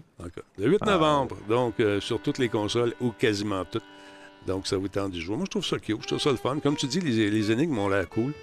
Le 0.57 0.67
8 0.71 0.79
Ah. 0.81 0.85
novembre, 0.91 1.37
donc 1.47 1.79
euh, 1.79 2.01
sur 2.01 2.21
toutes 2.21 2.37
les 2.37 2.49
consoles 2.49 2.93
ou 2.99 3.11
quasiment 3.11 3.63
toutes. 3.63 3.83
Donc, 4.45 4.67
ça 4.67 4.77
vous 4.77 4.89
tente 4.89 5.11
d'y 5.11 5.21
jouer. 5.21 5.37
Moi, 5.37 5.45
je 5.45 5.51
trouve 5.51 5.65
ça 5.65 5.79
cute, 5.79 6.01
je 6.01 6.07
trouve 6.07 6.19
ça 6.19 6.29
le 6.31 6.37
fun. 6.37 6.59
Comme 6.59 6.75
tu 6.75 6.85
dis, 6.85 6.99
les, 6.99 7.31
les 7.31 7.51
énigmes 7.51 7.77
ont 7.79 7.87
l'air 7.89 8.07
cool. 8.09 8.33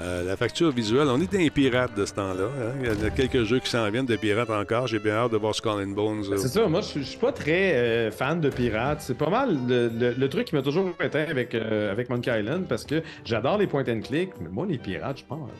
Euh, 0.00 0.22
la 0.24 0.36
facture 0.36 0.70
visuelle, 0.70 1.08
on 1.08 1.20
est 1.20 1.30
des 1.30 1.50
pirates 1.50 1.96
de 1.96 2.06
ce 2.06 2.14
temps-là. 2.14 2.44
hein. 2.44 2.72
Il 2.98 3.02
y 3.02 3.06
a 3.06 3.10
quelques 3.10 3.42
jeux 3.42 3.58
qui 3.58 3.68
s'en 3.68 3.88
viennent 3.90 4.06
de 4.06 4.14
pirates 4.16 4.48
encore. 4.50 4.86
J'ai 4.86 5.00
bien 5.00 5.14
hâte 5.14 5.32
de 5.32 5.36
voir 5.36 5.54
Skull 5.54 5.82
and 5.82 5.88
Bones. 5.88 6.22
euh, 6.30 6.36
C'est 6.36 6.48
ça, 6.48 6.68
moi 6.68 6.80
je 6.82 7.00
suis 7.00 7.18
pas 7.18 7.32
très 7.32 7.74
euh, 7.74 8.10
fan 8.12 8.40
de 8.40 8.48
pirates. 8.48 9.00
C'est 9.00 9.18
pas 9.18 9.28
mal 9.30 9.56
le, 9.66 9.88
le- 9.88 10.14
le 10.16 10.28
truc 10.28 10.46
qui 10.46 10.54
m'a 10.54 10.62
toujours 10.62 10.90
été 11.02 11.18
avec, 11.18 11.52
euh, 11.54 11.90
avec 11.90 12.10
Monkey 12.10 12.30
Island 12.40 12.66
parce 12.68 12.84
que 12.84 13.02
j'adore 13.24 13.58
les 13.58 13.66
point 13.66 13.84
and 13.88 14.00
click, 14.02 14.30
mais 14.40 14.48
moi 14.50 14.66
les 14.68 14.78
pirates, 14.78 15.18
je 15.18 15.24
pense. 15.24 15.50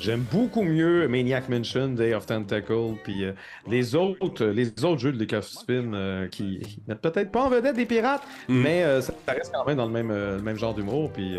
J'aime 0.00 0.24
beaucoup 0.30 0.62
mieux 0.62 1.08
Maniac 1.08 1.48
Mansion, 1.48 1.88
Day 1.88 2.14
of 2.14 2.26
Tentacle, 2.26 2.94
puis 3.02 3.24
les 3.68 3.94
autres 3.94 4.44
les 4.46 4.68
autres 4.84 4.98
jeux 4.98 5.12
de 5.12 5.18
Lucasfilm 5.18 6.28
qui, 6.30 6.60
qui 6.60 6.78
mettent 6.86 7.00
peut-être 7.00 7.30
pas 7.32 7.44
en 7.44 7.48
vedette 7.48 7.74
des 7.76 7.86
pirates, 7.86 8.22
Mm. 8.48 8.60
mais 8.62 9.00
ça, 9.00 9.12
reste 9.26 9.52
quand 9.54 9.66
même 9.66 9.76
dans 9.78 9.86
le 9.86 9.92
même, 9.92 10.12
le 10.12 10.42
même 10.42 10.56
genre 10.58 10.74
d'humour. 10.74 11.10
Puis 11.12 11.38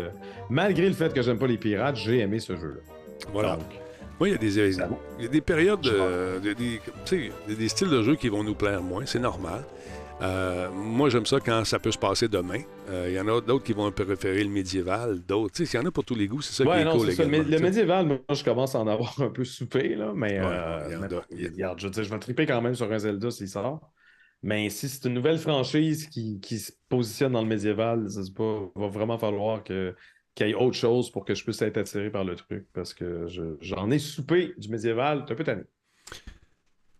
malgré 0.50 0.86
le 0.88 0.94
fait 0.94 1.12
que 1.14 1.22
j'aime 1.22 1.38
pas 1.38 1.46
les 1.46 1.56
pirates, 1.56 1.77
j'ai 1.94 2.18
aimé 2.20 2.38
ce 2.40 2.56
jeu-là. 2.56 2.80
Voilà. 3.32 3.56
Donc, 3.56 3.66
Moi, 4.18 4.28
il 4.28 4.32
y 4.32 4.34
a 4.34 4.38
des, 4.38 4.58
il 4.58 5.22
y 5.24 5.26
a 5.26 5.28
des 5.28 5.40
périodes, 5.40 5.80
de- 5.80 6.40
de- 6.40 6.52
des, 6.54 6.80
des- 7.46 7.54
des 7.56 7.68
styles 7.68 7.88
de 7.90 8.02
jeu 8.02 8.16
qui 8.16 8.28
vont 8.28 8.42
nous 8.42 8.54
plaire 8.54 8.82
moins, 8.82 9.06
c'est 9.06 9.18
normal. 9.20 9.64
Euh, 10.20 10.68
moi, 10.72 11.08
j'aime 11.08 11.26
ça 11.26 11.38
quand 11.38 11.64
ça 11.64 11.78
peut 11.78 11.92
se 11.92 11.98
passer 11.98 12.26
demain. 12.28 12.60
Euh, 12.90 13.06
Il 13.08 13.14
y 13.14 13.20
en 13.20 13.28
a 13.28 13.40
d'autres 13.40 13.62
qui 13.64 13.72
vont 13.72 13.90
préférer 13.92 14.42
le 14.42 14.50
médiéval, 14.50 15.20
d'autres. 15.20 15.60
Il 15.60 15.72
y 15.72 15.78
en 15.78 15.86
a 15.86 15.90
pour 15.92 16.04
tous 16.04 16.16
les 16.16 16.26
goûts, 16.26 16.42
c'est 16.42 16.54
ça 16.54 16.64
qui 16.64 16.70
Ouais, 16.70 16.80
est 16.80 16.84
non, 16.84 16.96
cool 16.96 17.06
c'est 17.10 17.14
ça. 17.16 17.24
Le, 17.24 17.58
médiéval, 17.60 18.06
moi, 18.06 18.18
je 18.32 18.42
commence 18.42 18.74
à 18.74 18.80
en 18.80 18.88
avoir 18.88 19.20
un 19.20 19.30
peu 19.30 19.44
soupé, 19.44 19.94
là, 19.94 20.12
mais 20.16 20.40
Ouais, 20.40 20.46
euh, 20.46 20.88
il 21.30 21.46
regarde, 21.46 21.78
je 21.78 21.86
veux 21.86 21.90
dire, 21.92 22.02
je 22.04 22.10
vais 22.10 22.18
triper 22.18 22.46
quand 22.46 22.60
même 22.60 22.74
sur 22.74 22.90
un 22.92 22.98
Zelda 22.98 23.30
s'il 23.30 23.48
sort. 23.48 23.92
Mais 24.42 24.70
si 24.70 24.88
c'est 24.88 25.04
une 25.08 25.14
nouvelle 25.14 25.38
franchise 25.38 26.08
qui, 26.08 26.40
qui 26.40 26.58
se 26.58 26.72
positionne 26.88 27.32
dans 27.32 27.42
le 27.42 27.48
médiéval, 27.48 28.06
pas, 28.36 28.70
va 28.76 28.88
vraiment 28.88 29.18
falloir 29.18 29.62
que, 29.64 29.94
qu'il 30.38 30.46
y 30.46 30.50
ait 30.50 30.54
autre 30.54 30.76
chose 30.76 31.10
pour 31.10 31.24
que 31.24 31.34
je 31.34 31.42
puisse 31.42 31.60
être 31.62 31.76
attiré 31.78 32.10
par 32.10 32.22
le 32.24 32.36
truc, 32.36 32.68
parce 32.72 32.94
que 32.94 33.26
je- 33.26 33.56
j'en 33.60 33.90
ai 33.90 33.98
soupé 33.98 34.54
du 34.56 34.68
médiéval, 34.68 35.24
un 35.28 35.34
peu 35.34 35.42
tanné. 35.42 35.62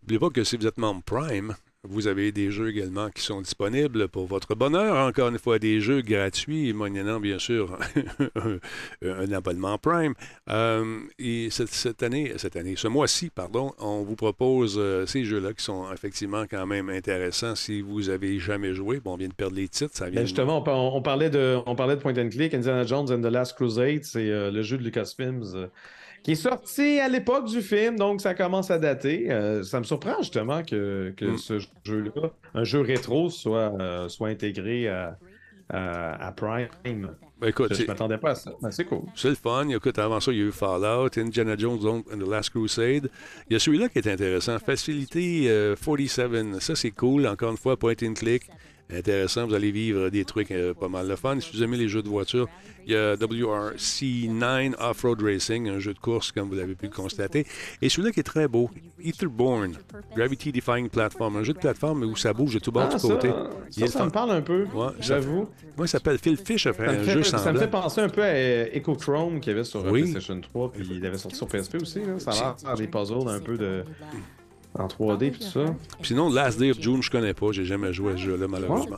N'oubliez 0.01 0.19
pas 0.19 0.29
que 0.29 0.43
si 0.43 0.57
vous 0.57 0.67
êtes 0.67 0.77
membre 0.77 1.01
Prime, 1.03 1.55
vous 1.87 2.07
avez 2.07 2.33
des 2.33 2.51
jeux 2.51 2.69
également 2.69 3.09
qui 3.09 3.21
sont 3.21 3.41
disponibles 3.41 4.09
pour 4.09 4.25
votre 4.25 4.53
bonheur. 4.53 5.07
Encore 5.07 5.29
une 5.29 5.39
fois, 5.39 5.59
des 5.59 5.79
jeux 5.79 6.01
gratuits, 6.01 6.73
moyennant 6.73 7.21
bien 7.21 7.39
sûr 7.39 7.77
un, 9.01 9.31
abonnement 9.31 9.77
Prime. 9.77 10.13
Euh, 10.49 10.99
et 11.17 11.49
cette, 11.49 11.69
cette 11.69 12.03
année, 12.03 12.33
cette 12.35 12.57
année, 12.57 12.75
ce 12.75 12.89
mois-ci, 12.89 13.29
pardon, 13.29 13.71
on 13.79 14.03
vous 14.03 14.17
propose 14.17 14.75
euh, 14.77 15.05
ces 15.05 15.23
jeux-là 15.23 15.53
qui 15.53 15.63
sont 15.63 15.85
effectivement 15.93 16.43
quand 16.49 16.65
même 16.67 16.89
intéressants 16.89 17.55
si 17.55 17.79
vous 17.81 18.09
avez 18.09 18.39
jamais 18.39 18.73
joué. 18.73 18.99
Bon, 18.99 19.13
on 19.13 19.17
vient 19.17 19.29
de 19.29 19.33
perdre 19.33 19.55
les 19.55 19.69
titres, 19.69 19.95
ça 19.95 20.05
vient. 20.09 20.15
Ben 20.15 20.21
de- 20.23 20.27
justement, 20.27 20.57
on, 20.57 20.61
par- 20.61 20.77
on 20.77 21.01
parlait 21.01 21.29
de, 21.29 21.57
on 21.65 21.75
parlait 21.75 21.95
de 21.95 22.01
Point 22.01 22.17
and 22.17 22.29
Click, 22.29 22.53
Indiana 22.53 22.85
Jones 22.85 23.09
and 23.09 23.21
the 23.21 23.31
Last 23.31 23.55
Crusade, 23.55 24.03
c'est 24.03 24.29
euh, 24.29 24.51
le 24.51 24.63
jeu 24.63 24.77
de 24.77 24.83
Lucasfilms 24.83 25.69
qui 26.23 26.31
est 26.33 26.35
sorti 26.35 26.99
à 26.99 27.07
l'époque 27.07 27.45
du 27.47 27.61
film, 27.61 27.97
donc 27.97 28.21
ça 28.21 28.33
commence 28.33 28.69
à 28.71 28.77
dater. 28.79 29.31
Euh, 29.31 29.63
ça 29.63 29.79
me 29.79 29.83
surprend 29.85 30.17
justement 30.19 30.63
que, 30.63 31.13
que 31.15 31.25
Mm. 31.25 31.37
ce 31.37 31.59
jeu-là, 31.83 32.31
un 32.53 32.63
jeu 32.63 32.81
rétro, 32.81 33.29
soit, 33.29 33.73
euh, 33.79 34.09
soit 34.09 34.27
intégré 34.29 34.87
à, 34.89 35.17
à- 35.69 36.27
à 36.27 36.31
Prime. 36.31 36.67
Ben, 37.39 37.47
écoute, 37.47 37.67
Je, 37.69 37.75
c'est- 37.75 37.87
m'attendais 37.87 38.17
pas 38.17 38.31
à 38.31 38.35
ça. 38.35 38.51
Ben, 38.61 38.69
c'est 38.71 38.83
cool. 38.85 39.03
C'est 39.15 39.29
le 39.29 39.35
fun. 39.35 39.69
Écoute, 39.69 39.97
avant 39.97 40.19
ça, 40.19 40.31
il 40.33 40.39
y 40.39 40.41
a 40.41 40.45
eu 40.45 40.51
Fallout, 40.51 41.09
Indiana 41.17 41.55
Jones 41.57 41.79
and 41.85 42.17
the 42.17 42.27
Last 42.29 42.49
Crusade. 42.49 43.09
Il 43.49 43.53
y 43.53 43.55
a 43.55 43.59
celui-là 43.59 43.87
qui 43.87 43.99
est 43.99 44.07
intéressant. 44.07 44.59
Facilité 44.59 45.45
euh, 45.49 45.75
47. 45.81 46.59
Ça, 46.61 46.75
c'est 46.75 46.91
cool. 46.91 47.27
Encore 47.27 47.51
une 47.51 47.57
fois, 47.57 47.77
point 47.77 47.93
and 48.03 48.13
click. 48.15 48.43
Intéressant. 48.91 49.45
Vous 49.47 49.53
allez 49.53 49.71
vivre 49.71 50.09
des 50.09 50.25
trucs 50.25 50.49
euh, 50.51 50.73
pas 50.73 50.87
mal 50.87 51.07
de 51.07 51.15
fun. 51.15 51.39
Si 51.39 51.55
vous 51.55 51.63
aimez 51.63 51.77
les 51.77 51.87
jeux 51.87 52.01
de 52.01 52.07
voiture, 52.09 52.47
il 52.87 52.93
y 52.93 52.95
a 52.95 53.15
WRC9 53.17 54.73
Off-Road 54.79 55.21
Racing, 55.21 55.69
un 55.69 55.79
jeu 55.79 55.93
de 55.93 55.99
course, 55.99 56.31
comme 56.31 56.49
vous 56.49 56.55
l'avez 56.55 56.73
pu 56.75 56.85
le 56.87 56.91
constater. 56.91 57.45
Et 57.81 57.89
celui-là 57.89 58.11
qui 58.11 58.19
est 58.19 58.23
très 58.23 58.47
beau, 58.47 58.69
Etherborn, 59.03 59.73
Gravity 60.15 60.51
Defying 60.51 60.89
Platform. 60.89 61.35
Un 61.37 61.43
jeu 61.43 61.53
de 61.53 61.59
plateforme 61.59 62.03
où 62.03 62.15
ça 62.15 62.33
bouge 62.33 62.55
de 62.55 62.59
tout 62.59 62.71
bord, 62.71 62.89
Ah, 62.91 62.95
de 62.95 62.99
ça, 62.99 63.07
côté. 63.07 63.29
ça, 63.69 63.87
ça 63.87 64.05
me 64.05 64.09
parle 64.09 64.31
un 64.31 64.41
peu, 64.41 64.65
Ouais, 64.73 64.87
j'avoue. 64.99 65.47
Comment 65.75 65.85
il 65.85 65.89
s'appelle? 65.89 66.17
Phil 66.17 66.37
Fish 66.37 66.65
a 66.67 66.73
fait 66.73 66.85
Ça 66.85 66.91
un 66.91 66.97
me, 66.97 67.03
jeu 67.03 67.21
fait, 67.23 67.37
ça 67.37 67.53
me 67.53 67.59
fait 67.59 67.67
penser 67.69 68.01
un 68.01 68.09
peu 68.09 68.23
à 68.23 68.27
euh, 68.27 68.65
Echo 68.73 68.95
Chrome 68.95 69.39
qu'il 69.39 69.51
y 69.51 69.55
avait 69.55 69.63
sur 69.65 69.85
Oui. 69.85 70.01
PlayStation 70.01 70.41
3, 70.41 70.71
puis 70.71 70.87
il 70.91 71.05
avait 71.05 71.17
sorti 71.17 71.37
sur 71.37 71.47
PSP 71.47 71.75
aussi. 71.81 71.99
Là. 71.99 72.17
Ça 72.19 72.31
a 72.31 72.55
l'air 72.65 72.75
des 72.75 72.87
puzzles 72.87 73.27
un 73.29 73.39
peu 73.39 73.57
de... 73.57 73.83
en 74.75 74.87
3D 74.87 75.23
et 75.25 75.31
tout 75.31 75.41
ça. 75.41 75.75
Sinon, 76.03 76.29
Last 76.29 76.59
Day 76.59 76.71
of 76.71 76.79
June, 76.79 77.01
je 77.01 77.09
connais 77.09 77.33
pas. 77.33 77.51
J'ai 77.51 77.65
jamais 77.65 77.91
joué 77.91 78.13
à 78.13 78.17
ce 78.17 78.21
jeu-là, 78.21 78.47
malheureusement. 78.47 78.97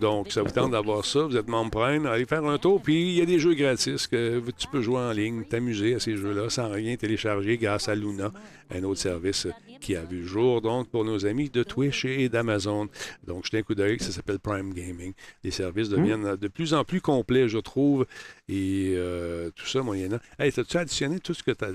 Donc, 0.00 0.30
ça 0.30 0.42
vous 0.42 0.50
tente 0.50 0.72
d'avoir 0.72 1.04
ça. 1.04 1.22
Vous 1.22 1.36
êtes 1.36 1.48
membre 1.48 1.70
Prime, 1.70 2.06
allez 2.06 2.26
faire 2.26 2.44
un 2.44 2.58
tour. 2.58 2.80
Puis, 2.82 3.12
il 3.12 3.18
y 3.18 3.22
a 3.22 3.26
des 3.26 3.38
jeux 3.38 3.54
gratis 3.54 4.06
que 4.06 4.42
tu 4.58 4.66
peux 4.68 4.82
jouer 4.82 4.98
en 4.98 5.12
ligne, 5.12 5.44
t'amuser 5.44 5.94
à 5.94 6.00
ces 6.00 6.16
jeux-là 6.16 6.50
sans 6.50 6.70
rien 6.70 6.96
télécharger 6.96 7.56
grâce 7.56 7.88
à 7.88 7.94
Luna, 7.94 8.32
un 8.70 8.82
autre 8.84 9.00
service 9.00 9.46
qui 9.80 9.96
a 9.96 10.02
vu 10.02 10.20
le 10.20 10.26
jour, 10.26 10.60
donc, 10.60 10.90
pour 10.90 11.04
nos 11.04 11.24
amis 11.24 11.48
de 11.48 11.62
Twitch 11.62 12.04
et 12.04 12.28
d'Amazon. 12.28 12.88
Donc, 13.26 13.46
jetez 13.46 13.58
un 13.58 13.62
coup 13.62 13.74
d'œil, 13.74 13.98
ça 14.00 14.12
s'appelle 14.12 14.38
Prime 14.38 14.74
Gaming. 14.74 15.14
Les 15.42 15.50
services 15.50 15.88
deviennent 15.88 16.36
de 16.36 16.48
plus 16.48 16.74
en 16.74 16.84
plus 16.84 17.00
complets, 17.00 17.48
je 17.48 17.58
trouve. 17.58 18.06
Et 18.48 18.94
euh, 18.96 19.50
tout 19.54 19.66
ça, 19.66 19.82
moyennant. 19.82 20.18
Hey, 20.38 20.52
t'as-tu 20.52 20.76
additionné 20.76 21.20
tout 21.20 21.34
ce 21.34 21.42
que 21.42 21.52
t'as, 21.52 21.70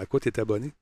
à 0.00 0.06
quoi 0.06 0.20
tu 0.20 0.28
es 0.28 0.40
abonné? 0.40 0.72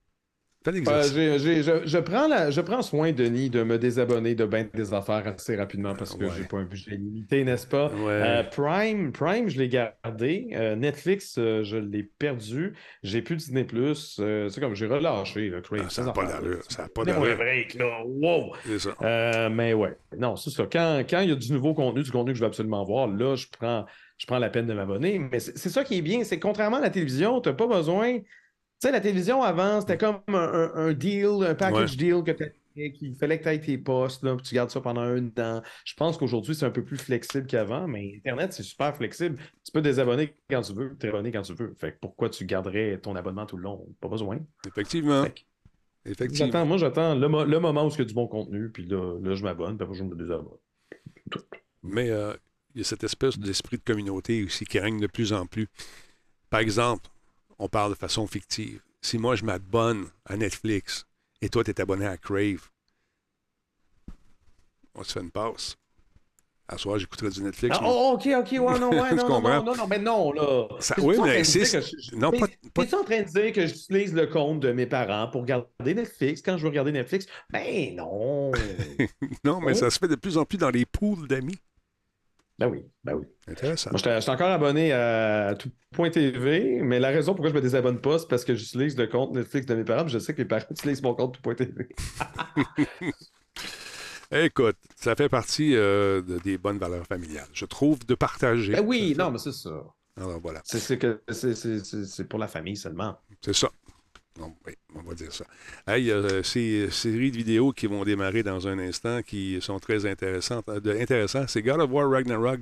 Euh, 0.69 1.39
je, 1.39 1.83
je 1.87 1.99
prends 1.99 2.29
la- 2.29 2.51
je 2.51 2.61
prends 2.61 2.83
soin, 2.83 3.13
Denis, 3.13 3.51
de 3.51 3.63
me 3.63 3.79
désabonner 3.79 4.35
de 4.35 4.45
bien 4.45 4.67
des 4.73 4.93
affaires 4.93 5.27
assez 5.27 5.57
rapidement 5.57 5.95
parce 5.95 6.15
que 6.15 6.25
Ouais. 6.25 6.31
j'ai 6.37 6.45
pas 6.45 6.59
un 6.59 6.65
budget 6.65 6.93
limité, 6.97 7.45
n'est-ce 7.45 7.67
pas? 7.67 7.89
Ouais. 7.89 8.11
Euh, 8.11 8.43
Prime, 8.45 9.13
Prime, 9.13 9.49
je 9.49 9.59
l'ai 9.59 9.69
gardé. 9.69 10.49
Euh, 10.53 10.77
Netflix, 10.77 11.35
je 11.37 11.77
l'ai 11.77 12.03
perdu. 12.03 12.75
J'ai 13.03 13.23
plus 13.23 13.37
Disney 13.37 13.65
Plus. 13.65 14.21
C'est 14.49 14.61
comme 14.61 14.75
j'ai 14.75 14.87
relâché. 14.87 15.53
Crave, 15.63 15.83
Ah, 15.87 15.91
ça 15.91 16.05
n'a 16.05 16.13
pas 16.13 16.27
d'allure. 16.27 16.63
Ça 16.69 16.83
n'a 16.83 16.89
pas 16.89 17.05
d'allure. 17.05 17.37
break, 17.37 17.75
là. 17.75 18.03
Wow! 18.07 18.53
C'est 18.67 18.79
ça. 18.79 19.49
Mais 19.51 19.73
ouais, 19.75 19.97
non, 20.19 20.37
c'est 20.37 20.51
ça. 20.51 20.67
Quand, 20.71 21.03
quand 21.09 21.21
il 21.21 21.29
y 21.31 21.33
a 21.33 21.37
du 21.37 21.53
nouveau 21.53 21.75
contenu, 21.75 22.03
du 22.03 22.11
contenu 22.11 22.33
que 22.33 22.39
je 22.39 22.43
veux 22.43 22.49
absolument 22.49 22.85
voir, 22.85 23.07
là, 23.09 23.35
je 23.37 23.47
prends, 23.59 23.87
je 24.19 24.27
prends 24.27 24.39
la 24.39 24.51
peine 24.51 24.67
de 24.67 24.75
m'abonner. 24.75 25.19
Mais 25.19 25.39
c'est 25.41 25.57
c'est 25.57 25.69
ça 25.71 25.85
qui 25.85 25.99
est 25.99 26.03
bien, 26.03 26.25
c'est 26.25 26.37
que 26.39 26.43
contrairement 26.43 26.79
à 26.79 26.81
la 26.81 26.91
télévision, 26.91 27.41
tu 27.41 27.49
n'as 27.49 27.55
pas 27.55 27.67
besoin. 27.67 28.19
Tu 28.81 28.87
sais, 28.87 28.93
la 28.93 29.01
télévision 29.01 29.43
avant, 29.43 29.81
c'était 29.81 29.99
comme 29.99 30.21
un, 30.29 30.93
deal, 30.93 31.45
un 31.45 31.55
package 31.55 31.97
deal 31.97 32.23
que 32.25 32.31
tu 32.31 32.53
qu'il 32.93 33.17
fallait 33.17 33.39
que 33.39 33.43
tu 33.43 33.49
ailles 33.49 33.61
tes 33.61 33.77
postes, 33.77 34.23
là, 34.23 34.37
puis 34.37 34.47
tu 34.47 34.55
gardes 34.55 34.71
ça 34.71 34.81
pendant 34.81 35.01
un 35.01 35.27
an. 35.39 35.63
Je 35.85 35.95
pense 35.95 36.17
qu'aujourd'hui, 36.17 36.55
c'est 36.55 36.65
un 36.65 36.71
peu 36.71 36.85
plus 36.85 36.97
flexible 36.97 37.47
qu'avant, 37.49 37.89
mais 37.89 38.15
Internet, 38.19 38.53
c'est 38.53 38.63
super 38.63 38.95
flexible. 38.97 39.37
Tu 39.65 39.73
peux 39.73 39.83
désabonner 39.83 40.33
quand 40.49 40.63
tu 40.63 40.75
veux, 40.75 40.97
t'abonner 40.97 41.33
quand 41.33 41.43
tu 41.43 41.55
veux. 41.55 41.75
Fait 41.77 41.91
que 41.91 41.99
pourquoi 42.01 42.31
tu 42.31 42.45
garderais 42.45 43.01
ton 43.03 43.17
abonnement 43.17 43.47
tout 43.47 43.57
le 43.57 43.65
long? 43.65 43.85
Pas 44.01 44.07
besoin. 44.07 44.39
Effectivement. 44.65 45.25
Fait 45.25 45.31
que 45.31 45.41
Effectivement. 46.05 46.47
J'attends, 46.47 46.67
moi, 46.67 46.77
j'attends 46.79 47.15
le, 47.17 47.29
mo- 47.29 47.45
le 47.45 47.59
moment 47.59 47.85
où 47.85 47.91
il 47.91 47.99
y 47.99 48.01
a 48.01 48.05
du 48.05 48.15
bon 48.15 48.29
contenu, 48.29 48.71
puis 48.71 48.87
là, 48.87 49.19
là 49.21 49.35
je 49.35 49.43
m'abonne, 49.43 49.77
puis 49.77 49.85
après, 49.85 49.97
je 49.99 50.05
me 50.05 50.15
désabonne. 50.15 50.59
Mais 51.83 52.11
euh, 52.11 52.33
il 52.75 52.79
y 52.79 52.81
a 52.83 52.85
cette 52.85 53.05
espèce 53.05 53.39
d'esprit 53.39 53.79
de 53.79 53.83
communauté 53.83 54.45
aussi 54.45 54.65
qui 54.65 54.79
règne 54.79 55.01
de 55.01 55.07
plus 55.07 55.33
en 55.33 55.47
plus. 55.47 55.69
Par 56.49 56.61
exemple, 56.61 57.11
on 57.59 57.69
parle 57.69 57.93
de 57.93 57.99
façon 57.99 58.27
fictive. 58.27 58.81
Si 59.01 59.19
moi, 59.19 59.37
je 59.37 59.45
m'abonne 59.45 60.07
à 60.25 60.37
Netflix 60.37 61.05
et 61.41 61.49
toi, 61.49 61.63
tu 61.65 61.71
es 61.71 61.81
abonné 61.81 62.07
à 62.07 62.17
Crave, 62.17 62.69
on 64.95 65.03
se 65.05 65.13
fait 65.13 65.21
une 65.21 65.31
passe. 65.31 65.77
À 66.71 66.77
soir, 66.77 66.99
j'écouterai 66.99 67.31
du 67.31 67.43
Netflix. 67.43 67.75
Ah, 67.79 67.83
mais- 67.83 67.89
oh, 67.91 68.11
ok, 68.15 68.27
ok, 68.41 68.51
ouais, 68.53 68.79
non, 68.79 68.91
ouais, 68.91 69.15
non, 69.15 69.29
non, 69.29 69.41
non, 69.41 69.63
non, 69.65 69.75
non, 69.77 69.87
mais 69.87 69.99
non, 69.99 70.33
là. 70.33 70.69
Ça- 70.81 70.97
oui, 70.99 71.17
mais 71.23 71.43
c'est- 71.43 71.65
je- 71.81 72.15
non, 72.15 72.31
pas- 72.31 72.47
pas- 72.75 72.83
T'es-tu 72.83 72.95
en 72.95 73.05
train 73.05 73.23
de 73.23 73.29
dire 73.29 73.53
que 73.55 73.67
j'utilise 73.67 74.13
le 74.13 74.27
compte 74.27 74.61
de 74.61 74.73
mes 74.73 74.85
parents 74.85 75.29
pour 75.29 75.43
regarder 75.43 75.95
Netflix 75.95 76.43
quand 76.43 76.59
je 76.59 76.65
veux 76.65 76.69
regarder 76.69 76.93
Netflix? 76.93 77.25
Ben 77.49 77.97
non. 77.97 78.53
non, 79.45 79.61
mais 79.61 79.73
Oh. 79.73 79.75
ça 79.79 79.89
se 79.91 79.99
fait 79.99 80.09
de 80.09 80.15
plus 80.17 80.37
en 80.37 80.45
plus 80.45 80.59
dans 80.59 80.69
les 80.69 80.85
pools 80.85 81.27
d'amis. 81.27 81.59
Ben 82.59 82.69
oui, 82.69 82.85
ben 83.05 83.15
oui. 83.15 83.27
Intéressant. 83.47 83.91
Moi, 83.91 83.99
j'étais 83.99 84.21
j'étais 84.21 84.33
encore 84.33 84.51
abonné 84.51 84.93
à 84.93 85.55
tout.tv, 85.59 86.81
mais 86.83 86.99
la 86.99 87.09
raison 87.09 87.35
pourquoi 87.35 87.51
je 87.51 87.55
me 87.55 87.61
désabonne 87.61 88.01
pas, 88.01 88.19
c'est 88.19 88.29
parce 88.29 88.45
que 88.45 88.55
j'utilise 88.55 88.97
le 88.97 89.07
compte 89.07 89.33
Netflix 89.33 89.67
de 89.67 89.75
mes 89.75 89.85
parents, 89.85 90.05
puis 90.05 90.13
je 90.13 90.19
sais 90.19 90.35
que 90.35 90.43
mes 90.43 90.49
parents 90.49 90.65
utilisent 90.71 91.03
mon 91.03 91.15
compte 91.15 91.41
tout.tv. 91.41 91.89
Écoute, 94.31 94.77
ça 94.97 95.15
fait 95.17 95.29
partie 95.29 95.75
euh, 95.75 96.21
de- 96.21 96.39
des 96.39 96.59
bonnes 96.59 96.79
valeurs 96.79 97.07
familiales. 97.07 97.49
Je 97.55 97.65
trouve 97.65 98.05
de 98.05 98.15
partager. 98.15 98.73
Ben 98.73 98.85
oui, 98.85 99.15
non, 99.19 99.31
mais 99.31 99.39
c'est 99.39 99.53
ça. 99.53 99.71
Alors 100.17 100.41
voilà, 100.41 100.61
c'est 100.65 102.29
pour 102.29 102.39
la 102.41 102.49
famille 102.49 102.77
seulement. 102.77 103.17
c'est 103.41 103.55
ça. 103.55 103.71
Donc, 104.39 104.57
oui. 104.67 104.75
On 104.95 105.03
va 105.03 105.15
dire 105.15 105.33
ça. 105.33 105.45
Il 105.99 106.05
y 106.05 106.13
a 106.13 106.17
euh, 106.17 106.43
ces 106.43 106.91
séries 106.91 107.31
de 107.31 107.37
vidéos 107.37 107.73
qui 107.73 107.87
vont 107.87 108.05
démarrer 108.05 108.43
dans 108.43 108.67
un 108.69 108.79
instant 108.79 109.23
qui 109.23 109.59
sont 109.61 109.79
très 109.79 110.07
intéressantes. 110.07 110.69
Euh, 110.69 110.81
de- 110.81 110.93
intéressant. 110.93 111.47
C'est 111.47 111.63
God 111.63 111.81
of 111.81 111.91
War 111.91 112.09
Ragnarok. 112.11 112.61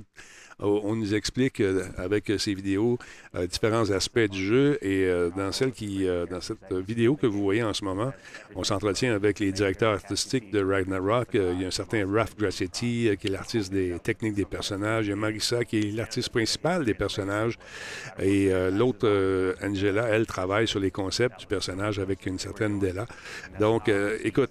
Oh, 0.59 0.81
On 0.83 0.95
nous 0.95 1.13
explique 1.13 1.59
euh, 1.59 1.83
avec 1.97 2.31
euh, 2.31 2.39
ces 2.39 2.55
vidéos 2.55 2.97
euh, 3.35 3.45
différents 3.45 3.91
aspects 3.91 4.27
du 4.27 4.43
jeu 4.43 4.79
et 4.81 5.05
euh, 5.05 5.29
dans 5.29 5.51
celle 5.51 5.71
qui 5.71 6.07
euh, 6.07 6.25
dans 6.25 6.41
cette 6.41 6.73
vidéo 6.73 7.15
que 7.15 7.27
vous 7.27 7.43
voyez 7.43 7.61
en 7.61 7.75
ce 7.75 7.85
moment, 7.85 8.11
on 8.55 8.63
s'entretient 8.63 9.13
avec 9.13 9.37
les 9.39 9.51
directeurs 9.51 9.93
artistiques 9.93 10.49
de 10.49 10.63
Ragnarok. 10.63 11.35
Euh, 11.35 11.53
il 11.53 11.61
y 11.61 11.65
a 11.65 11.67
un 11.67 11.71
certain 11.71 12.11
Raph 12.11 12.35
Grassetti 12.35 13.07
euh, 13.07 13.15
qui 13.15 13.27
est 13.27 13.29
l'artiste 13.29 13.71
des 13.71 13.99
techniques 13.99 14.33
des 14.33 14.45
personnages. 14.45 15.05
Il 15.05 15.09
y 15.09 15.13
a 15.13 15.15
Marissa 15.15 15.63
qui 15.63 15.77
est 15.77 15.95
l'artiste 15.95 16.29
principal 16.29 16.85
des 16.85 16.95
personnages 16.95 17.59
et 18.17 18.51
euh, 18.51 18.71
l'autre 18.71 19.07
euh, 19.07 19.53
Angela, 19.61 20.07
elle 20.07 20.25
travaille 20.25 20.67
sur 20.67 20.79
les 20.79 20.89
concepts 20.89 21.39
du 21.41 21.45
personnage 21.45 21.99
avec 21.99 22.25
une 22.25 22.39
certaine 22.39 22.79
Della. 22.79 23.05
Donc, 23.59 23.89
euh, 23.89 24.17
écoute. 24.23 24.49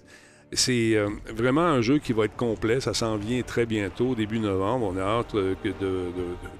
C'est 0.53 0.95
euh, 0.95 1.09
vraiment 1.35 1.65
un 1.65 1.81
jeu 1.81 1.97
qui 1.97 2.13
va 2.13 2.23
être 2.23 2.37
complet. 2.37 2.79
Ça 2.79 2.93
s'en 2.93 3.17
vient 3.17 3.41
très 3.41 3.65
bientôt, 3.65 4.15
début 4.15 4.39
novembre. 4.39 4.89
On 4.93 4.97
a 4.97 5.01
hâte 5.01 5.35
euh, 5.35 5.55
de, 5.65 5.71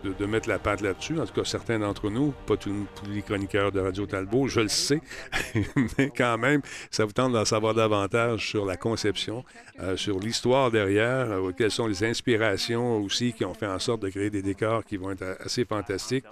de- 0.04 0.14
de- 0.14 0.26
mettre 0.26 0.50
la 0.50 0.60
patte 0.60 0.82
là-dessus. 0.82 1.18
En 1.18 1.26
tout 1.26 1.34
cas, 1.34 1.46
certains 1.46 1.80
d'entre 1.80 2.10
nous, 2.10 2.34
pas 2.46 2.58
tous, 2.58 2.86
les 3.10 3.22
chroniqueurs 3.22 3.72
de 3.72 3.80
Radio 3.80 4.06
Talbot, 4.06 4.50
je 4.50 4.60
le 4.60 4.68
sais. 4.68 5.00
Mais 5.98 6.12
quand 6.16 6.38
même, 6.38 6.62
ça 6.92 7.06
vous 7.06 7.14
tente 7.14 7.32
d'en 7.32 7.46
savoir 7.46 7.74
davantage 7.76 8.46
sur 8.50 8.66
la 8.66 8.76
conception, 8.76 9.46
euh, 9.80 9.96
sur 9.96 10.20
l'histoire 10.20 10.70
derrière, 10.70 11.30
quelles 11.58 11.72
sont 11.72 11.88
les 11.88 12.04
inspirations 12.04 12.98
aussi 12.98 13.32
qui 13.32 13.46
ont 13.46 13.54
fait 13.54 13.68
en 13.68 13.80
sorte 13.80 14.02
de 14.02 14.10
créer 14.10 14.30
des 14.30 14.42
décors 14.42 14.84
qui 14.84 14.98
vont 14.98 15.12
être 15.12 15.38
assez 15.40 15.64
fantastiques. 15.64 16.26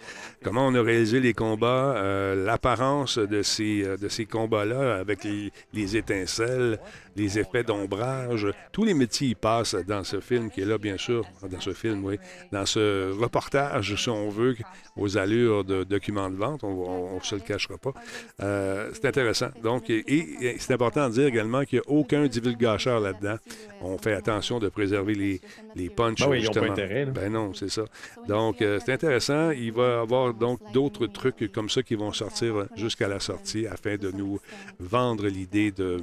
Comment 0.44 0.68
on 0.68 0.76
a 0.76 0.82
réalisé 0.82 1.22
les 1.22 1.34
combats, 1.34 1.96
l'apparence 2.36 3.18
de 3.18 3.42
ces, 3.44 3.84
de 3.98 4.10
ces 4.10 4.26
combats-là 4.26 4.98
avec 4.98 5.24
les, 5.24 5.54
les 5.74 5.96
étincelles, 5.96 6.80
les 7.16 7.40
effets 7.40 7.45
d'ombrage. 7.64 8.48
Tous 8.72 8.84
les 8.84 8.94
métiers 8.94 9.30
y 9.30 9.36
passent 9.36 9.76
dans 9.76 10.04
ce 10.04 10.20
film 10.20 10.50
qui 10.50 10.62
est 10.62 10.66
là, 10.66 10.78
bien 10.78 10.98
sûr, 10.98 11.26
dans 11.50 11.60
ce 11.60 11.74
film, 11.74 12.04
oui, 12.06 12.18
dans 12.52 12.66
ce 12.66 13.12
reportage, 13.12 13.96
si 13.96 14.10
on 14.10 14.30
veut, 14.30 14.56
aux 14.96 15.18
allures 15.18 15.64
de 15.64 15.84
documents 15.84 16.30
de 16.30 16.36
vente. 16.36 16.64
On 16.64 17.16
ne 17.16 17.20
se 17.22 17.36
le 17.36 17.42
cachera 17.42 17.78
pas. 17.78 17.94
Euh, 18.42 18.90
c'est 18.94 19.06
intéressant. 19.06 19.50
Donc, 19.64 19.90
et, 19.90 20.04
et 20.08 20.56
c'est 20.60 20.74
important 20.74 21.08
de 21.10 21.14
dire 21.14 21.28
également 21.28 21.64
qu'il 21.64 21.80
n'y 21.80 21.86
a 21.86 21.98
aucun 21.98 22.28
divulgateur 22.28 23.00
là-dedans. 23.00 23.38
On 23.82 23.98
fait 23.98 24.14
attention 24.14 24.60
de 24.60 24.70
préserver 24.70 25.16
les, 25.16 25.42
les 25.76 25.90
punchs. 25.90 26.22
Ah 26.22 26.30
oui, 26.30 26.40
ils 26.42 26.46
n'ont 26.46 26.52
pas 26.52 26.72
intérêt, 26.72 27.06
là. 27.06 27.12
Ben 27.12 27.32
non, 27.32 27.54
c'est 27.54 27.70
ça. 27.70 27.86
Donc, 28.28 28.62
euh, 28.62 28.80
c'est 28.86 28.94
intéressant. 28.94 29.52
Il 29.52 29.72
va 29.72 29.88
y 29.88 30.02
avoir 30.02 30.34
donc 30.34 30.60
d'autres 30.74 31.08
trucs 31.08 31.52
comme 31.52 31.70
ça 31.70 31.84
qui 31.84 31.96
vont 31.96 32.12
sortir 32.12 32.68
jusqu'à 32.76 33.08
la 33.08 33.20
sortie 33.20 33.68
afin 33.68 33.98
de 33.98 34.12
nous 34.12 34.40
vendre 34.80 35.28
l'idée 35.28 35.72
de, 35.72 36.02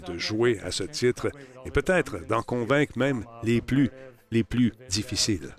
de, 0.00 0.12
de 0.12 0.18
jouer 0.18 0.58
à 0.64 0.70
ce 0.70 0.84
titre 0.84 1.30
et 1.64 1.70
peut-être 1.70 2.26
d'en 2.26 2.42
convaincre 2.42 2.98
même 2.98 3.24
les 3.42 3.60
plus, 3.60 3.90
les 4.30 4.44
plus 4.44 4.72
difficiles. 4.88 5.54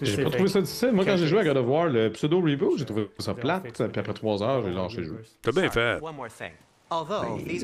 J'ai 0.01 0.23
pas 0.23 0.29
trouvé 0.29 0.47
ça 0.47 0.61
difficile. 0.61 0.91
Moi, 0.93 1.03
quand 1.03 1.17
j'ai 1.17 1.27
joué 1.27 1.39
à 1.39 1.43
God 1.43 1.57
of 1.57 1.67
War, 1.67 1.87
le 1.87 2.09
pseudo 2.11 2.39
reboot, 2.39 2.77
j'ai 2.77 2.85
trouvé 2.85 3.09
ça 3.19 3.33
plate. 3.33 3.63
Puis 3.73 3.99
après 3.99 4.13
trois 4.13 4.41
heures, 4.41 4.63
j'ai 4.63 4.71
lâché 4.71 4.97
le 4.99 5.03
jeu. 5.07 5.21
T'as 5.41 5.51
bien 5.51 5.69
fait. 5.69 5.99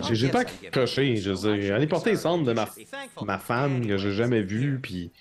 J'ai 0.07 0.15
j'ai 0.15 0.29
pas 0.29 0.41
accroché. 0.41 1.15
Je 1.17 1.31
veux 1.31 1.57
dire, 1.57 1.75
aller 1.75 1.87
porter 1.87 2.11
les 2.11 2.17
cendres 2.17 2.45
de 2.45 2.53
ma, 2.53 2.67
ma 3.23 3.37
femme 3.37 3.85
que 3.85 3.97
j'ai 3.97 4.11
jamais 4.11 4.41
vue, 4.41 4.79
puis 4.81 5.11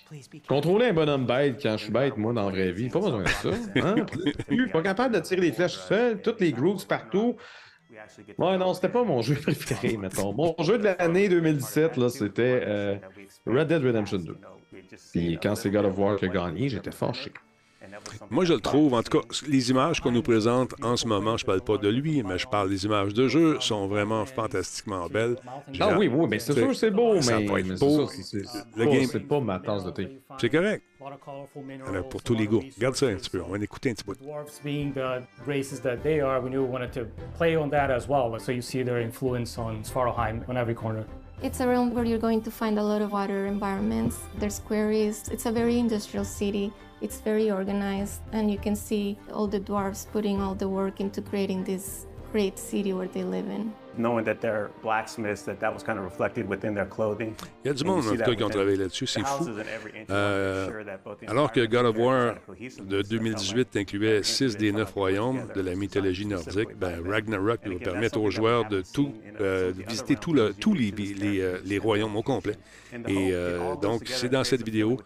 contrôler 0.47 0.87
un 0.87 0.93
bonhomme 0.93 1.25
bête 1.25 1.59
quand 1.61 1.77
je 1.77 1.83
suis 1.83 1.91
bête, 1.91 2.17
moi, 2.17 2.33
dans 2.33 2.45
la 2.45 2.51
vraie 2.51 2.71
vie, 2.71 2.89
pas 2.89 2.99
besoin 2.99 3.23
de 3.23 3.29
ça. 3.29 3.49
Hein? 3.75 3.95
Pas 4.73 4.81
capable 4.81 5.15
de 5.15 5.19
tirer 5.19 5.41
des 5.41 5.51
flèches 5.51 5.77
seul, 5.77 6.21
toutes 6.21 6.41
les 6.41 6.51
grooves 6.51 6.85
partout. 6.87 7.35
Ouais, 8.37 8.57
non, 8.57 8.73
c'était 8.73 8.89
pas 8.89 9.03
mon 9.03 9.21
jeu 9.21 9.35
préféré, 9.41 9.97
mettons. 9.97 10.33
Mon 10.33 10.55
jeu 10.63 10.77
de 10.77 10.85
l'année 10.85 11.29
2017, 11.29 11.97
là, 11.97 12.09
c'était 12.09 12.61
euh, 12.65 12.95
Red 13.45 13.67
Dead 13.67 13.83
Redemption 13.83 14.17
2. 14.17 14.37
Puis 15.11 15.37
quand 15.41 15.55
c'est 15.55 15.69
God 15.69 15.85
of 15.85 15.97
War 15.97 16.15
qui 16.17 16.25
a 16.25 16.27
gagné, 16.29 16.69
j'étais 16.69 16.91
fâché. 16.91 17.31
Moi, 18.29 18.45
je 18.45 18.53
le 18.53 18.59
trouve, 18.59 18.93
en 18.93 19.03
tout 19.03 19.19
cas, 19.19 19.27
les 19.47 19.69
images 19.71 19.99
qu'on 19.99 20.11
nous 20.11 20.21
présente 20.21 20.73
en 20.83 20.95
ce 20.95 21.07
moment, 21.07 21.37
je 21.37 21.45
parle 21.45 21.61
pas 21.61 21.77
de 21.77 21.89
lui, 21.89 22.23
mais 22.23 22.37
je 22.37 22.47
parle 22.47 22.69
des 22.69 22.85
images 22.85 23.13
de 23.13 23.27
jeu, 23.27 23.59
sont 23.59 23.87
vraiment 23.87 24.25
fantastiquement 24.25 25.07
belles. 25.07 25.35
Ah 25.79 25.97
oui, 25.97 26.07
oui, 26.07 26.27
mais 26.29 26.39
c'est 26.39 26.53
sûr, 26.53 26.75
c'est 26.75 26.91
beau, 26.91 27.21
ça 27.21 27.39
mais, 27.39 27.45
va 27.47 27.59
être 27.59 27.79
beau. 27.79 28.07
Le 28.75 28.85
game- 28.85 29.05
c'est 29.11 29.19
pas 29.19 29.39
ma 29.39 29.59
tasse 29.59 29.83
de 29.85 29.91
thé. 29.91 30.21
C'est 30.39 30.49
correct. 30.49 30.83
Alors, 31.87 32.09
pour 32.09 32.21
tous 32.21 32.35
les 32.35 32.47
goûts. 32.47 32.61
Regarde 32.77 32.95
ça 32.95 33.07
un 33.07 33.15
petit 33.15 33.29
peu. 33.29 33.41
On 33.41 33.49
va 33.49 33.57
en 33.57 33.61
écouter 33.61 33.89
un 33.89 33.93
petit 33.93 34.03
being 34.63 34.93
the 34.93 35.23
races 35.47 35.81
that 35.81 35.97
they 36.03 36.19
are, 36.21 36.41
we 36.41 36.49
knew 36.49 36.61
we 36.63 36.69
wanted 36.69 36.91
to 36.91 37.01
play 37.37 37.57
on 37.57 37.69
that 37.69 37.89
as 37.89 38.07
well. 38.07 38.39
So 38.39 38.51
you 38.51 38.61
see 38.61 38.83
their 38.83 38.99
influence 38.99 39.57
on 39.57 39.83
Svartalheim 39.83 40.43
on 40.47 40.55
every 40.55 40.75
corner. 40.75 41.05
It's 41.43 41.59
a 41.59 41.67
realm 41.67 41.93
where 41.93 42.05
you're 42.05 42.19
going 42.19 42.43
to 42.43 42.51
find 42.51 42.77
a 42.77 42.83
lot 42.83 43.01
of 43.01 43.11
water 43.11 43.47
environments. 43.47 44.17
There's 44.39 44.59
quarries. 44.59 45.27
It's 45.31 45.47
a 45.47 45.51
very 45.51 45.79
industrial 45.79 46.23
city. 46.25 46.71
It's 47.01 47.19
very 47.19 47.49
organized, 47.49 48.21
and 48.31 48.51
you 48.51 48.59
can 48.59 48.75
see 48.75 49.17
all 49.33 49.47
the 49.47 49.59
dwarves 49.59 50.05
putting 50.11 50.39
all 50.39 50.55
the 50.55 50.69
work 50.69 50.99
into 50.99 51.21
creating 51.21 51.63
this 51.63 52.05
great 52.31 52.59
city 52.59 52.93
where 52.93 53.07
they 53.07 53.23
live 53.23 53.49
in. 53.49 53.73
Knowing 53.97 54.23
that 54.25 54.35
they're 54.41 54.69
blacksmiths, 54.81 55.43
that 55.45 55.55
that 55.59 55.71
was 55.73 55.83
kind 55.83 55.97
of 55.97 56.05
reflected 56.05 56.47
within 56.47 56.73
their 56.73 56.87
clothing. 56.87 57.33
Il 57.63 57.67
y 57.67 57.71
a 57.71 57.73
du 57.73 57.83
monde, 57.83 58.05
en 58.07 58.11
tout 58.11 58.17
cas, 58.17 58.35
qui 58.35 58.43
ont 58.43 58.49
travaillé 58.49 58.77
là-dessus. 58.77 59.07
C'est 59.07 59.25
fou. 59.25 59.47
Euh, 60.09 60.69
alors 61.27 61.51
que 61.51 61.65
God 61.65 61.85
of 61.85 61.97
War 61.97 62.33
de 62.33 62.57
that 62.57 62.69
felt 62.69 63.09
2018 63.09 63.75
incluait 63.77 64.23
six 64.23 64.55
des 64.57 64.71
neuf 64.71 64.91
royaumes 64.91 65.47
de 65.55 65.61
la 65.61 65.75
mythologie 65.75 66.25
nordique, 66.25 66.69
ben, 66.77 67.01
Ragnarok 67.07 67.59
va 67.67 67.79
permettre 67.79 68.19
aux 68.19 68.31
joueurs 68.31 68.67
de 68.67 68.81
tout, 68.93 69.13
euh, 69.39 69.71
de 69.71 69.83
visiter 69.83 70.15
tout 70.15 70.33
le- 70.33 70.53
tous 70.53 70.73
les, 70.73 70.91
les, 70.91 71.41
euh, 71.41 71.57
les 71.65 71.77
royaumes 71.79 72.15
au 72.15 72.23
complet. 72.23 72.55
Et 73.07 73.31
euh, 73.33 73.75
donc, 73.81 74.03
c'est 74.05 74.29
dans 74.29 74.43
cette 74.43 74.63
vidéo 74.63 74.97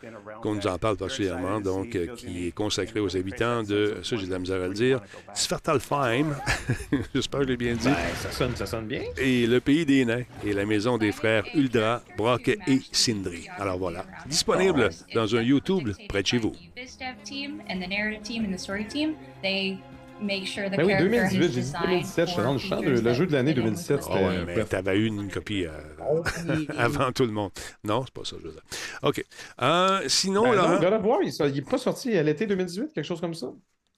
qu'on 0.41 0.55
nous 0.55 0.67
en 0.67 0.77
parle 0.77 0.97
particulièrement, 0.97 1.59
donc, 1.61 1.97
qui 2.15 2.47
est 2.47 2.51
consacrée 2.51 2.99
aux 2.99 3.15
habitants 3.15 3.63
de, 3.63 3.97
ça 4.03 4.15
j'ai 4.15 4.25
de 4.25 4.31
la 4.31 4.39
misère 4.39 4.61
à 4.61 4.67
le 4.67 4.73
dire, 4.73 4.99
Svartalfheim, 5.33 6.35
j'espère 7.13 7.41
que 7.41 7.45
je 7.45 7.49
l'ai 7.51 7.57
bien 7.57 7.73
dit, 7.75 7.89
ça 8.21 8.31
sonne, 8.31 8.55
ça 8.55 8.65
sonne 8.65 8.74
bien. 8.81 9.01
et 9.17 9.47
le 9.47 9.59
pays 9.59 9.85
des 9.85 10.05
nains 10.05 10.23
et 10.45 10.53
la 10.53 10.65
maison 10.65 10.97
des 10.97 11.11
frères 11.11 11.45
Uldra, 11.53 12.01
Brock 12.17 12.47
et 12.47 12.81
Sindri. 12.91 13.47
Alors 13.57 13.77
voilà, 13.77 14.05
disponible 14.27 14.89
dans 15.13 15.35
un 15.35 15.41
YouTube 15.41 15.89
près 16.07 16.21
de 16.21 16.27
chez 16.27 16.37
vous. 16.37 16.53
This 16.75 16.97
dev 16.97 17.15
team 17.23 17.61
and 17.69 17.79
the 17.79 17.89
narrative 17.89 18.21
team 18.23 18.45
and 18.45 18.55
the 18.55 18.59
story 18.59 18.85
team, 18.85 19.13
they 19.41 19.77
make 20.21 20.45
sure 20.47 20.69
the 20.69 20.77
Ben 20.77 20.85
oui, 20.85 20.93
character 20.93 21.09
2018, 21.09 21.35
is 21.35 21.41
j'ai 21.41 21.49
dit 21.49 21.55
designed 21.55 21.83
2017, 21.85 22.27
je 22.27 22.31
suis 22.31 22.69
for 22.69 22.77
dans 22.77 22.83
le 22.83 23.13
jeu 23.13 23.25
de 23.27 23.31
l'année 23.31 23.53
fit 23.53 23.59
in 23.59 23.63
2017, 23.63 23.97
with 23.97 24.05
Ah 24.09 24.13
c'était... 24.13 24.25
ouais, 24.25 24.55
mais 24.55 24.63
t'avais 24.63 24.97
eu 24.97 25.05
une 25.07 25.29
copie 25.29 25.65
euh, 25.65 26.23
avant 26.77 27.11
tout 27.11 27.25
le 27.25 27.31
monde. 27.31 27.51
Non, 27.83 28.03
c'est 28.05 28.13
pas 28.13 28.25
ça, 28.25 28.35
je 28.39 28.47
veux 28.47 28.53
dire. 28.53 28.63
OK. 29.03 29.23
Euh, 29.61 30.01
sinon, 30.07 30.43
Ben 30.43 30.55
Laurent, 30.55 30.69
non, 30.73 30.79
God 30.79 30.93
of 30.93 31.03
War, 31.03 31.19
il 31.23 31.53
n'est 31.53 31.61
pas 31.61 31.77
sorti 31.77 32.17
à 32.17 32.23
l'été 32.23 32.45
2018, 32.45 32.93
quelque 32.93 33.03
chose 33.03 33.21
comme 33.21 33.33
ça? 33.33 33.47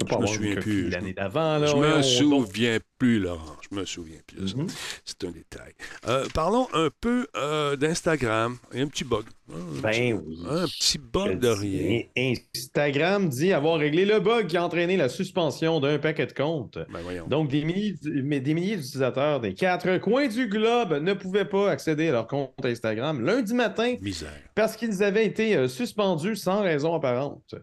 Je 0.06 0.16
me 0.16 0.28
souviens 0.28 0.56
plus. 0.56 0.90
L'année 0.90 1.14
d'avant, 1.14 1.58
là. 1.58 1.66
je 1.68 1.76
me 1.76 2.02
souviens 2.04 2.78
plus, 2.98 3.20
Laurent. 3.20 3.56
Je 3.70 3.76
me 3.76 3.86
souviens 3.86 4.20
plus. 4.26 4.56
Mhm. 4.56 4.68
C'est 5.06 5.24
un 5.26 5.32
détail. 5.32 5.74
Euh, 6.08 6.26
parlons 6.34 6.68
un 6.74 6.90
peu 7.02 7.28
euh, 7.36 7.76
d'Instagram. 7.76 8.58
Il 8.74 8.80
y 8.80 8.82
a 8.82 8.86
un 8.86 8.88
petit 8.88 9.04
bug. 9.04 9.24
Un 9.50 9.82
Ben 9.82 9.92
petit- 9.92 10.14
oui. 10.14 10.38
Un 10.50 10.66
petit 10.66 10.98
Je 10.98 11.00
bug 11.12 11.40
de 11.40 11.48
rien. 11.48 12.02
Instagram 12.56 13.30
dit 13.30 13.54
avoir 13.54 13.80
réglé 13.80 14.06
le 14.06 14.20
bug 14.20 14.48
qui 14.48 14.58
a 14.58 14.64
entraîné 14.66 14.98
la 14.98 15.08
suspension 15.10 15.80
d'un 15.80 16.00
paquet 16.00 16.26
de 16.26 16.34
comptes. 16.34 16.78
Ben 16.92 17.00
voyons. 17.02 17.28
Donc, 17.28 17.50
des 17.50 17.64
milliers, 17.64 17.96
des 18.02 18.54
milliers 18.54 18.76
d'utilisateurs 18.76 19.40
des 19.40 19.54
quatre 19.54 19.98
coins 20.00 20.28
du 20.28 20.48
globe 20.48 20.94
ne 21.02 21.14
pouvaient 21.14 21.46
pas 21.46 21.70
accéder 21.72 22.10
à 22.10 22.12
leur 22.12 22.28
compte 22.28 22.52
Instagram 22.64 23.22
lundi 23.24 23.54
matin 23.54 23.96
Misère. 24.02 24.30
parce 24.56 24.76
qu'ils 24.76 25.02
avaient 25.04 25.26
été 25.26 25.56
euh, 25.56 25.68
suspendus 25.68 26.36
sans 26.36 26.62
raison 26.62 26.94
apparente. 26.96 27.56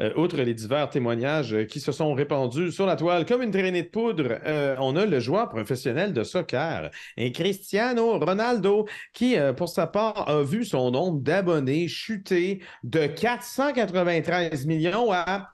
Euh, 0.00 0.12
outre 0.16 0.36
les 0.38 0.54
divers 0.54 0.90
témoignages 0.90 1.56
qui 1.68 1.80
se 1.80 1.92
sont 1.92 2.12
répandus 2.14 2.72
sur 2.72 2.86
la 2.86 2.96
toile 2.96 3.24
comme 3.26 3.42
une 3.42 3.50
traînée 3.52 3.82
de 3.82 3.88
poudre, 3.88 4.38
euh, 4.66 4.76
on 4.80 4.96
a 4.96 5.06
le 5.06 5.20
joueur 5.20 5.48
professionnel 5.48 6.12
de 6.12 6.22
soccer, 6.24 6.90
un 7.18 7.30
Cristiano 7.30 8.18
Ronaldo, 8.18 8.86
qui, 9.12 9.36
euh, 9.36 9.52
pour 9.52 9.68
sa 9.68 9.86
part, 9.86 10.28
a 10.28 10.42
vu 10.42 10.64
son 10.64 10.90
nombre 10.90 11.20
d'abonnés 11.20 11.88
chuter 11.88 12.62
de 12.82 13.06
493 13.06 14.66
millions 14.66 15.12
à 15.12 15.52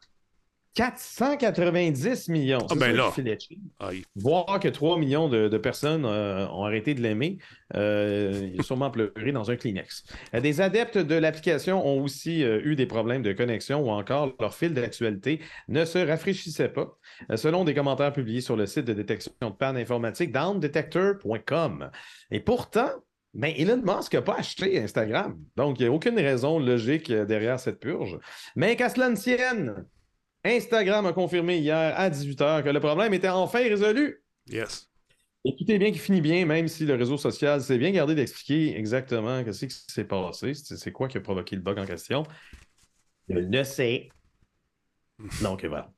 490 0.75 2.29
millions. 2.29 2.67
Ah 2.71 2.75
ben 2.75 2.97
là. 2.97 3.13
Voir 4.17 4.59
que 4.61 4.69
3 4.69 4.99
millions 4.99 5.29
de, 5.29 5.49
de 5.49 5.59
personnes 5.59 6.05
euh, 6.07 6.47
ont 6.49 6.65
arrêté 6.65 6.95
de 6.95 7.01
l'aimer, 7.03 7.39
euh, 7.77 8.51
il 8.55 8.61
a 8.61 8.63
sûrement 8.63 8.91
pleuré 8.91 9.33
dans 9.33 9.51
un 9.51 9.57
Kleenex. 9.57 10.05
Euh, 10.35 10.41
Des 10.41 10.61
adeptes 10.61 10.99
de 10.99 11.15
l'application 11.15 11.87
ont 11.87 12.03
aussi 12.03 12.43
euh, 12.43 12.61
eu 12.65 12.75
des 12.75 12.87
problèmes 12.87 13.23
de 13.23 13.33
connexion 13.33 13.81
ou 13.81 13.91
encore 13.91 14.33
leur 14.41 14.55
fil 14.55 14.73
d'actualité 14.73 15.41
ne 15.69 15.85
se 15.85 15.99
rafraîchissait 15.99 16.71
pas, 16.71 16.97
selon 17.37 17.65
des 17.65 17.75
commentaires 17.75 18.13
publiés 18.13 18.41
sur 18.41 18.57
le 18.57 18.67
site 18.67 18.87
de 18.87 18.95
détection 18.95 19.33
de 19.41 19.51
panne 19.51 19.77
informatique 19.77 20.33
downdetector.com. 20.33 21.91
Et 22.31 22.41
pourtant, 22.41 22.91
ben, 23.35 23.53
Elon 23.57 23.83
Musk 23.83 24.15
n'a 24.15 24.23
pas 24.23 24.37
acheté 24.39 24.79
Instagram. 24.81 25.39
Donc, 25.57 25.81
il 25.81 25.83
n'y 25.83 25.89
a 25.89 25.93
aucune 25.93 26.19
raison 26.19 26.59
logique 26.59 27.11
derrière 27.11 27.59
cette 27.59 27.81
purge. 27.81 28.19
Mais 28.57 28.77
qu'à 28.77 28.91
cela 28.91 29.09
ne 29.09 29.17
tienne, 29.17 29.87
Instagram 30.45 31.07
a 31.07 31.13
confirmé 31.13 31.59
hier 31.59 31.95
à 31.99 32.11
18h 32.11 32.63
que 32.65 32.69
le 32.69 32.81
problème 32.81 33.15
était 33.15 33.29
enfin 33.29 33.61
résolu. 33.61 34.23
Yes. 34.49 34.89
Écoutez 35.45 35.79
bien 35.79 35.91
qui 35.93 35.99
finit 35.99 36.21
bien, 36.21 36.45
même 36.47 36.69
si 36.69 36.85
le 36.85 36.95
réseau 36.95 37.17
social 37.17 37.61
s'est 37.61 37.79
bien 37.79 37.91
gardé 37.91 38.15
d'expliquer 38.15 38.77
exactement 38.79 39.43
ce 39.53 39.67
qui 39.67 39.75
s'est 39.89 40.05
passé. 40.05 40.55
C'est 40.55 40.93
quoi 40.93 41.09
qui 41.09 41.19
a 41.19 41.21
provoqué 41.21 41.57
le 41.57 41.63
bug 41.63 41.79
en 41.79 41.87
question? 41.87 42.25
Je 43.29 43.35
le 43.39 43.65
sais. 43.65 44.09
Donc 45.43 45.65
voilà. 45.65 45.93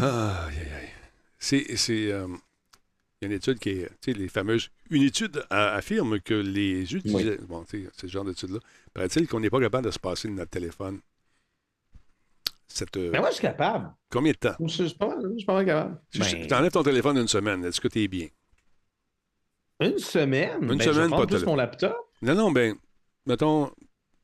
Ah, 0.00 0.46
aïe, 0.46 0.56
aïe, 0.58 0.72
aïe. 0.82 0.88
C'est. 1.38 2.12
euh, 2.12 2.26
il 3.20 3.26
y 3.26 3.26
a 3.26 3.26
une 3.26 3.32
étude 3.32 3.58
qui 3.58 3.70
est. 3.70 3.88
Tu 4.00 4.12
sais, 4.12 4.18
les 4.18 4.28
fameuses. 4.28 4.70
Une 4.90 5.02
étude 5.02 5.44
a- 5.50 5.74
affirme 5.74 6.20
que 6.20 6.34
les 6.34 6.94
utilisateurs. 6.94 7.46
Bon, 7.46 7.64
tu 7.64 7.84
sais, 7.84 7.90
ce 7.96 8.06
genre 8.06 8.24
d'étude-là. 8.24 8.58
Paraît-il 8.92 9.26
qu'on 9.28 9.40
n'est 9.40 9.50
pas 9.50 9.60
capable 9.60 9.86
de 9.86 9.90
se 9.92 9.98
passer 9.98 10.28
de 10.28 10.34
notre 10.34 10.50
téléphone. 10.50 11.00
Cette, 12.66 12.96
euh, 12.96 13.10
Mais 13.12 13.20
moi, 13.20 13.28
je 13.30 13.34
suis 13.34 13.42
capable. 13.42 13.92
Combien 14.10 14.32
de 14.32 14.36
temps? 14.38 14.54
Je 14.60 14.66
je 14.66 14.84
suis 14.84 14.96
pas 14.98 15.16
je 15.22 15.36
suis 15.36 15.44
pas 15.46 15.54
mal 15.54 15.66
capable. 15.66 16.00
Si 16.12 16.18
Ben, 16.18 16.46
tu 16.48 16.54
enlèves 16.54 16.72
ton 16.72 16.82
téléphone 16.82 17.18
une 17.18 17.28
semaine, 17.28 17.64
est-ce 17.64 17.80
que 17.80 17.88
tu 17.88 18.02
es 18.02 18.08
bien? 18.08 18.28
Une 19.80 19.98
semaine? 19.98 20.58
Une 20.62 20.68
Ben, 20.68 20.80
je 20.80 20.92
semaine, 20.92 21.08
prendre 21.08 21.26
pas 21.26 21.32
de 21.32 21.36
plus 21.36 21.46
mon 21.46 21.56
laptop. 21.56 21.96
Non, 22.22 22.34
non, 22.34 22.52
ben, 22.52 22.74
mettons, 23.26 23.70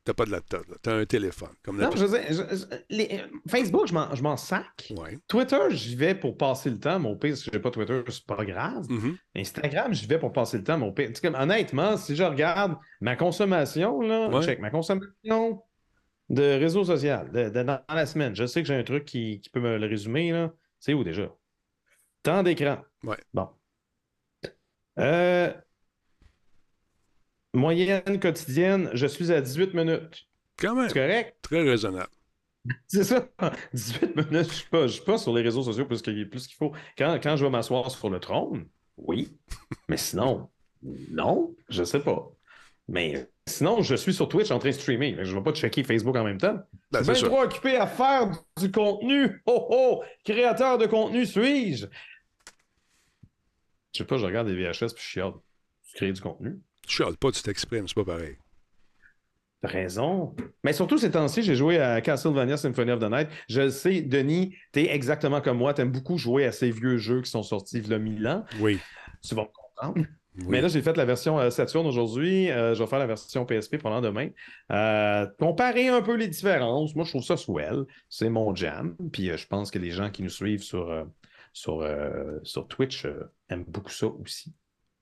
t'as 0.05 0.15
pas 0.15 0.25
de 0.25 0.31
laptop, 0.31 0.65
tu 0.83 0.89
as 0.89 0.95
un 0.95 1.05
téléphone. 1.05 1.51
Comme 1.63 1.79
Non, 1.81 1.91
je 1.95 2.05
veux 2.07 2.19
dire, 2.19 2.27
je- 2.31 2.57
je- 2.57 2.77
les- 2.89 3.21
Facebook, 3.49 3.87
je 3.89 3.93
m'en- 3.95 4.15
je 4.15 4.23
m'en 4.23 4.37
sac. 4.37 4.93
Ouais. 4.97 5.19
Twitter, 5.29 5.59
j'y 5.71 5.97
vais 5.97 6.15
pour 6.15 6.37
passer 6.37 6.71
le 6.71 6.79
temps. 6.79 6.99
Mon 7.01 7.17
pire, 7.17 7.37
si 7.37 7.51
j'ai 7.53 7.59
pas 7.59 7.71
Twitter, 7.71 8.01
c'est 8.09 8.25
pas 8.27 8.45
grave. 8.45 8.87
Mhm. 8.89 9.17
Instagram, 9.37 9.93
j'y 9.93 10.07
vais 10.07 10.19
pour 10.19 10.33
passer 10.33 10.59
le 10.59 10.65
temps. 10.65 10.79
Mon 10.79 10.93
pire. 10.93 11.09
Tu 11.09 11.17
sais, 11.17 11.21
comme, 11.21 11.35
honnêtement, 11.41 11.97
si 11.97 12.15
je 12.17 12.23
regarde 12.23 12.77
ma 13.01 13.17
consommation, 13.17 14.01
là, 14.01 14.29
Ouais. 14.29 14.43
check 14.45 14.61
ma 14.61 14.71
consommation 14.71 15.63
de 16.31 16.43
réseau 16.43 16.85
social 16.85 17.31
de- 17.33 17.51
de- 17.51 17.63
dans 17.63 17.81
la 17.91 18.07
semaine, 18.07 18.35
je 18.35 18.47
sais 18.47 18.63
que 18.63 18.69
j'ai 18.69 18.75
un 18.77 18.85
truc 18.85 19.05
qui, 19.05 19.41
qui 19.41 19.51
peut 19.51 19.61
me 19.61 19.77
le 19.79 19.87
résumer. 19.87 20.33
là. 20.33 20.53
C'est 20.79 20.95
où 20.95 21.05
déjà? 21.05 21.31
Temps 22.23 22.43
d'écran. 22.43 22.79
Ouais. 23.05 23.19
Bon. 23.35 23.49
Euh, 24.99 25.53
Moyenne 27.55 28.21
quotidienne, 28.21 28.91
je 28.95 29.07
suis 29.07 29.33
à 29.33 29.41
18 29.41 29.75
minutes. 29.75 30.29
Quand 30.57 30.75
même. 30.75 30.89
C'est 30.89 30.95
correct? 30.95 31.37
Très 31.43 31.63
raisonnable. 31.63 32.11
C'est 32.87 33.05
ça. 33.05 33.29
18 33.73 34.17
minutes, 34.17 34.49
je 34.51 34.55
suis 34.55 34.69
pas, 34.69 34.87
je 34.87 34.93
suis 34.93 35.05
pas 35.05 35.19
sur 35.19 35.35
les 35.35 35.43
réseaux 35.43 35.63
sociaux 35.63 35.87
plus 35.87 36.03
qu'il 36.03 36.29
plus 36.29 36.47
qu'il 36.47 36.57
faut. 36.57 36.73
Quand, 36.97 37.19
quand 37.23 37.37
je 37.37 37.45
vais 37.45 37.51
m'asseoir 37.51 37.91
sur 37.91 38.11
le 38.11 38.21
trône, 38.21 38.69
oui. 38.99 39.37
Mais 39.89 39.97
sinon, 39.97 40.49
non, 40.83 41.55
je 41.71 41.83
sais 41.83 42.01
pas. 42.01 42.31
Mais 42.91 43.29
sinon, 43.47 43.83
je 43.83 43.95
suis 43.95 44.13
sur 44.13 44.29
Twitch 44.29 44.51
en 44.51 44.59
train 44.59 44.71
de 44.71 44.75
streamer. 44.75 45.17
Je 45.23 45.31
ne 45.31 45.37
vais 45.37 45.45
pas 45.45 45.53
checker 45.53 45.85
Facebook 45.85 46.17
en 46.17 46.25
même 46.25 46.39
temps. 46.39 46.59
Ben, 46.91 47.05
je 47.05 47.13
suis 47.13 47.23
bien 47.23 47.31
trop 47.31 47.43
occupé 47.45 47.77
à 47.77 47.87
faire 47.87 48.29
du 48.59 48.71
contenu. 48.71 49.41
Oh 49.47 49.69
oh! 49.71 50.03
Créateur 50.25 50.77
de 50.77 50.87
contenu 50.87 51.25
suis-je? 51.25 51.87
Je 53.93 53.99
sais 53.99 54.05
pas, 54.05 54.19
je 54.19 54.27
regarde 54.27 54.49
des 54.49 54.55
VHS 54.55 54.93
puis 54.95 55.05
je 55.05 55.09
chiale. 55.09 55.33
Tu 55.89 55.97
crées 55.97 56.13
du 56.13 56.21
contenu. 56.21 56.59
Tu 56.87 56.97
chiales 56.97 57.17
pas, 57.17 57.31
tu 57.31 57.43
t'exprimes, 57.43 57.87
c'est 57.87 57.95
pas 57.95 58.05
pareil. 58.05 58.37
T'as 59.63 59.69
raison. 59.69 60.35
Mais 60.65 60.73
surtout 60.73 60.99
ces 60.99 61.13
temps-ci, 61.13 61.45
j'ai 61.45 61.55
joué 61.55 61.79
à 61.79 62.01
Castlevania 62.01 62.57
Symphony 62.57 62.91
of 62.91 62.99
the 62.99 63.11
Night. 63.11 63.29
Je 63.49 63.61
le 63.61 63.71
sais, 63.71 64.01
Denis, 64.01 64.57
t'es 64.73 64.93
exactement 64.93 65.41
comme 65.41 65.59
moi. 65.59 65.75
T'aimes 65.75 65.93
beaucoup 65.93 66.19
jouer 66.19 66.45
à 66.45 66.53
ces 66.53 66.73
vieux 66.73 66.97
jeux 66.97 67.23
qui 67.23 67.31
sont 67.31 67.45
sortis 67.45 67.79
il 67.79 67.89
y 67.89 67.95
a 67.95 67.99
mille 67.99 68.27
ans. 68.27 68.45
Oui. 68.59 68.81
Tu 69.23 69.35
vas 69.37 69.43
me 69.43 69.49
comprendre. 69.53 70.07
Mais 70.47 70.61
là, 70.61 70.69
j'ai 70.69 70.83
fait 70.83 70.97
la 70.97 71.05
version 71.05 71.39
euh, 71.39 71.51
Saturn 71.51 71.87
aujourd'hui. 71.87 72.51
Euh, 72.51 72.75
je 72.75 72.83
vais 72.83 72.89
faire 72.89 72.99
la 72.99 73.07
version 73.07 73.45
PSP 73.45 73.79
pendant 73.79 74.01
demain. 74.01 74.29
Euh, 74.71 75.27
comparer 75.39 75.89
un 75.89 76.03
peu 76.03 76.15
les 76.15 76.29
différences. 76.29 76.95
Moi, 76.95 77.05
je 77.05 77.11
trouve 77.11 77.23
ça 77.23 77.37
swell. 77.37 77.85
C'est 78.09 78.29
mon 78.29 78.55
jam. 78.55 78.97
Puis 79.13 79.31
euh, 79.31 79.37
je 79.37 79.47
pense 79.47 79.71
que 79.71 79.79
les 79.79 79.91
gens 79.91 80.11
qui 80.11 80.23
nous 80.23 80.31
suivent 80.31 80.63
sur, 80.63 81.07
sur, 81.53 81.87
sur 82.43 82.69
Twitch 82.69 83.07
aiment 83.49 83.65
beaucoup 83.65 83.91
ça 83.91 84.07
aussi. 84.07 84.55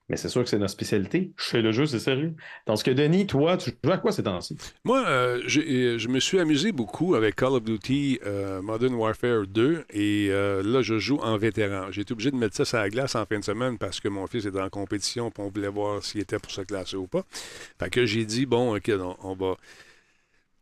Mais 0.09 0.17
c'est 0.17 0.29
sûr 0.29 0.43
que 0.43 0.49
c'est 0.49 0.57
notre 0.57 0.71
spécialité. 0.71 1.31
Je 1.37 1.43
fais 1.45 1.61
le 1.61 1.71
jeu, 1.71 1.85
c'est 1.85 1.99
sérieux. 1.99 2.33
Tandis 2.65 2.81
que 2.83 2.91
Denis, 2.91 3.27
toi, 3.27 3.57
tu 3.57 3.71
joues 3.83 3.91
à 3.91 3.97
quoi 3.99 4.11
ces 4.11 4.23
temps-ci? 4.23 4.57
Moi, 4.83 5.03
euh, 5.07 5.41
j'ai- 5.45 5.99
je 5.99 6.07
me 6.07 6.19
suis 6.19 6.39
amusé 6.39 6.71
beaucoup 6.71 7.13
avec 7.15 7.35
Call 7.35 7.49
of 7.53 7.63
Duty 7.63 8.19
euh, 8.25 8.61
Modern 8.61 8.95
Warfare 8.95 9.45
2 9.47 9.85
et 9.91 10.29
euh, 10.31 10.63
là, 10.63 10.81
je 10.81 10.97
joue 10.97 11.17
en 11.17 11.37
vétéran. 11.37 11.91
J'ai 11.91 12.01
été 12.01 12.13
obligé 12.13 12.31
de 12.31 12.37
mettre 12.37 12.55
ça 12.55 12.65
sur 12.65 12.77
la 12.79 12.89
glace 12.89 13.15
en 13.15 13.25
fin 13.25 13.37
de 13.39 13.43
semaine 13.43 13.77
parce 13.77 13.99
que 13.99 14.07
mon 14.07 14.25
fils 14.25 14.45
était 14.45 14.59
en 14.59 14.69
compétition 14.69 15.27
et 15.29 15.31
on 15.41 15.49
voulait 15.49 15.67
voir 15.67 16.03
s'il 16.03 16.21
était 16.21 16.39
pour 16.39 16.51
se 16.51 16.61
classer 16.61 16.97
ou 16.97 17.05
pas. 17.07 17.23
Fait 17.79 17.89
que 17.91 18.05
j'ai 18.05 18.25
dit, 18.25 18.45
bon, 18.47 18.75
OK, 18.75 18.91
on, 18.99 19.15
on 19.21 19.35
va. 19.35 19.55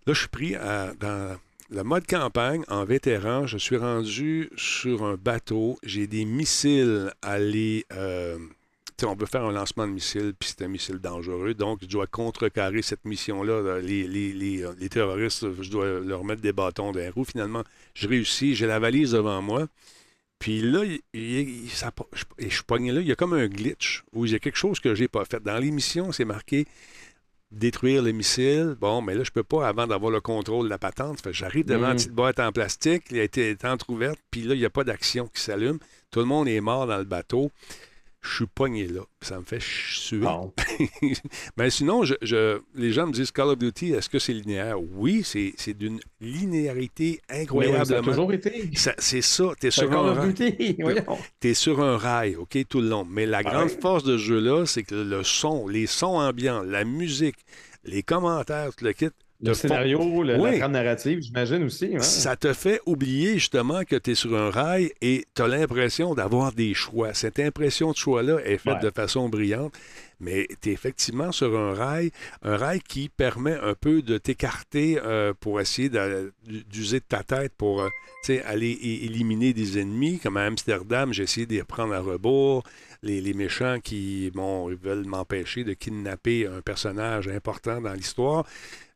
Là, 0.06 0.14
je 0.14 0.20
suis 0.20 0.28
pris 0.30 0.56
à- 0.56 0.94
dans 1.00 1.38
le 1.70 1.84
mode 1.84 2.06
campagne 2.08 2.64
en 2.70 2.86
vétéran. 2.86 3.46
Je 3.46 3.58
suis 3.58 3.78
rendu 3.78 4.50
sur 4.56 5.04
un 5.04 5.16
bateau. 5.16 5.78
J'ai 5.84 6.08
des 6.08 6.26
missiles 6.26 7.12
à 7.22 7.36
euh, 7.38 8.38
sais, 8.38 8.57
on 9.06 9.16
peut 9.16 9.26
faire 9.26 9.44
un 9.44 9.52
lancement 9.52 9.88
de 9.88 9.94
missile, 9.94 10.34
puis 10.38 10.50
c'est 10.50 10.64
un 10.66 10.68
missile 10.68 10.98
dangereux. 11.00 11.54
Donc, 11.54 11.80
je 11.82 11.88
dois 11.88 12.08
contrecarrer 12.08 12.82
cette 12.82 13.06
mission-là. 13.06 13.62
là. 13.62 13.80
Les, 13.80 14.08
les- 14.08 14.34
les, 14.34 14.64
euh, 14.64 14.74
les 14.80 14.90
terroristes, 14.90 15.46
je 15.62 15.70
dois 15.70 16.00
leur 16.00 16.24
mettre 16.24 16.42
des 16.42 16.54
bâtons 16.54 16.92
dans 16.92 17.00
les 17.00 17.10
roues. 17.10 17.26
Finalement, 17.26 17.64
je 17.94 18.08
réussis. 18.08 18.56
J'ai 18.56 18.66
la 18.68 18.80
valise 18.80 19.12
devant 19.12 19.42
moi. 19.42 19.68
Puis 20.40 20.62
là, 20.62 20.84
il- 20.84 21.00
il- 21.14 21.64
il- 21.66 21.70
ça, 21.70 21.92
je, 22.14 22.24
je 22.40 22.48
suis 22.54 22.64
pogné 22.64 22.92
là. 22.92 23.02
Il 23.02 23.08
y 23.08 23.12
a 23.12 23.16
comme 23.16 23.34
un 23.34 23.48
glitch 23.48 24.04
où 24.14 24.26
il 24.26 24.32
y 24.32 24.36
a 24.36 24.40
quelque 24.40 24.58
chose 24.58 24.80
que 24.80 24.94
j'ai 24.96 25.08
pas 25.08 25.26
fait. 25.26 25.42
Dans 25.44 25.58
l'émission, 25.58 26.12
c'est 26.12 26.26
marqué 26.26 26.66
détruire 27.52 28.02
le 28.04 28.12
missile. 28.12 28.76
Bon, 28.80 29.02
mais 29.02 29.16
là, 29.16 29.24
je 29.24 29.32
peux 29.32 29.44
pas 29.44 29.68
avant 29.68 29.88
d'avoir 29.88 30.12
le 30.12 30.20
contrôle 30.22 30.66
de 30.66 30.70
la 30.70 30.78
patente. 30.78 31.22
Fait 31.22 31.34
j'arrive 31.34 31.66
devant 31.66 31.88
Mm. 31.88 31.92
une 31.92 31.96
petite 31.98 32.12
boîte 32.12 32.40
en 32.40 32.52
plastique, 32.52 33.04
il 33.12 33.20
a 33.20 33.24
été 33.24 33.56
entrouverte, 33.64 34.20
puis 34.32 34.42
là, 34.42 34.54
il 34.54 34.60
n'y 34.60 34.66
a 34.66 34.70
pas 34.70 34.84
d'action 34.84 35.28
qui 35.28 35.42
s'allume. 35.42 35.80
Tout 36.12 36.20
le 36.20 36.26
monde 36.26 36.48
est 36.48 36.60
mort 36.62 36.88
dans 36.88 36.98
le 36.98 37.04
bateau. 37.06 37.52
Je 38.30 38.36
suis 38.36 38.46
pogné 38.46 38.88
là. 38.88 39.02
Ça 39.22 39.40
me 39.40 39.46
fait 39.46 39.62
suer. 39.62 40.26
Mais 41.58 41.70
sinon, 41.70 42.04
je, 42.04 42.16
je- 42.22 42.60
les 42.76 42.92
gens 42.92 43.08
me 43.08 43.14
disent 43.14 43.32
Call 43.32 43.48
of 43.50 43.58
Duty, 43.58 43.94
est-ce 43.94 44.10
que 44.10 44.20
c'est 44.20 44.34
linéaire? 44.34 44.78
Oui, 44.82 45.22
c'est 45.24 45.54
c'est 45.58 45.74
d'une 45.74 46.00
linéarité 46.20 47.22
incroyablement. 47.30 47.86
ça 47.86 47.98
a 47.98 48.02
toujours 48.02 48.34
été. 48.34 48.70
C'est 48.98 49.22
ça. 49.22 49.52
Tu 49.60 49.68
es 49.68 49.72
C'est 49.72 49.82
sur 49.82 49.90
Call 49.90 50.00
un 50.00 50.12
of 50.12 50.18
rail. 50.38 50.78
T'es 51.40 51.54
sur 51.54 51.82
un 51.82 51.98
rail, 51.98 52.36
OK, 52.36 52.58
tout 52.70 52.82
le 52.82 52.90
long. 52.90 53.06
Mais 53.10 53.26
la 53.26 53.44
grande 53.44 53.70
Ouais. 53.70 53.78
force 53.82 54.04
de 54.04 54.18
ce 54.18 54.24
jeu-là, 54.24 54.66
c'est 54.66 54.84
que 54.84 54.96
le 54.96 55.24
son, 55.24 55.68
les 55.68 55.88
sons 55.88 56.18
ambiants, 56.20 56.62
la 56.64 56.84
musique, 56.84 57.38
les 57.84 58.04
commentaires, 58.04 58.70
tout 58.76 58.86
le 58.86 58.94
kit. 58.94 59.10
Le 59.40 59.54
scénario, 59.54 60.24
le- 60.24 60.36
Oui. 60.40 60.52
la 60.54 60.58
trame 60.58 60.72
narrative, 60.72 61.22
j'imagine 61.22 61.64
aussi. 61.64 61.92
hein. 61.96 62.00
Ça 62.00 62.36
te 62.36 62.54
fait 62.54 62.82
oublier 62.88 63.34
justement 63.34 63.84
que 63.84 63.96
tu 63.96 64.12
es 64.12 64.16
sur 64.16 64.36
un 64.36 64.50
rail 64.50 64.92
et 65.02 65.26
tu 65.36 65.42
as 65.44 65.48
l'impression 65.48 66.16
d'avoir 66.16 66.54
des 66.54 66.74
choix. 66.74 67.14
Cette 67.14 67.40
impression 67.40 67.92
de 67.92 67.96
choix-là 67.96 68.40
est 68.44 68.58
faite 68.58 68.74
Ouais. 68.78 68.80
de 68.82 68.90
façon 68.90 69.30
brillante, 69.30 69.74
mais 70.20 70.48
tu 70.62 70.70
es 70.70 70.74
effectivement 70.74 71.32
sur 71.32 71.56
un 71.56 71.76
rail, 71.76 72.10
un 72.42 72.58
rail 72.58 72.80
qui 72.80 73.10
permet 73.10 73.54
un 73.62 73.76
peu 73.76 74.02
de 74.02 74.18
t'écarter 74.18 75.00
euh, 75.04 75.34
pour 75.40 75.62
essayer 75.62 75.92
d'user 76.72 77.00
de 77.00 77.06
ta 77.08 77.22
tête 77.22 77.54
pour 77.56 77.82
euh, 77.84 77.90
aller 78.46 78.72
éliminer 79.04 79.54
des 79.54 79.78
ennemis. 79.80 80.18
Comme 80.18 80.38
à 80.38 80.46
Amsterdam, 80.46 81.14
j'ai 81.14 81.24
essayé 81.24 81.46
de 81.46 81.54
les 81.54 81.62
reprendre 81.62 81.94
à 81.94 82.00
rebours. 82.00 82.64
Les, 83.04 83.22
les 83.22 83.34
méchants 83.36 83.78
qui 83.84 84.32
bon, 84.34 84.72
ils 84.72 84.76
veulent 84.78 85.06
m'empêcher 85.06 85.64
de 85.64 85.74
kidnapper 85.74 86.48
un 86.48 86.62
personnage 86.62 87.28
important 87.28 87.80
dans 87.80 87.94
l'histoire. 87.94 88.44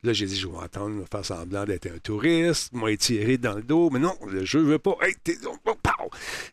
Là, 0.04 0.14
j'ai 0.14 0.26
dit, 0.26 0.36
je 0.36 0.48
vais 0.48 0.58
attendre, 0.64 0.90
me 0.90 1.06
faire 1.06 1.24
semblant 1.24 1.64
d'être 1.64 1.86
un 1.86 2.00
touriste, 2.00 2.74
moi 2.74 2.96
tiré 2.98 3.38
dans 3.38 3.54
le 3.54 3.62
dos, 3.62 3.92
mais 3.92 4.00
non, 4.00 4.16
le 4.28 4.44
jeu 4.44 4.62
veut 4.62 4.80
pas. 4.80 4.96
Hey, 5.02 5.14
t'es... 5.24 5.38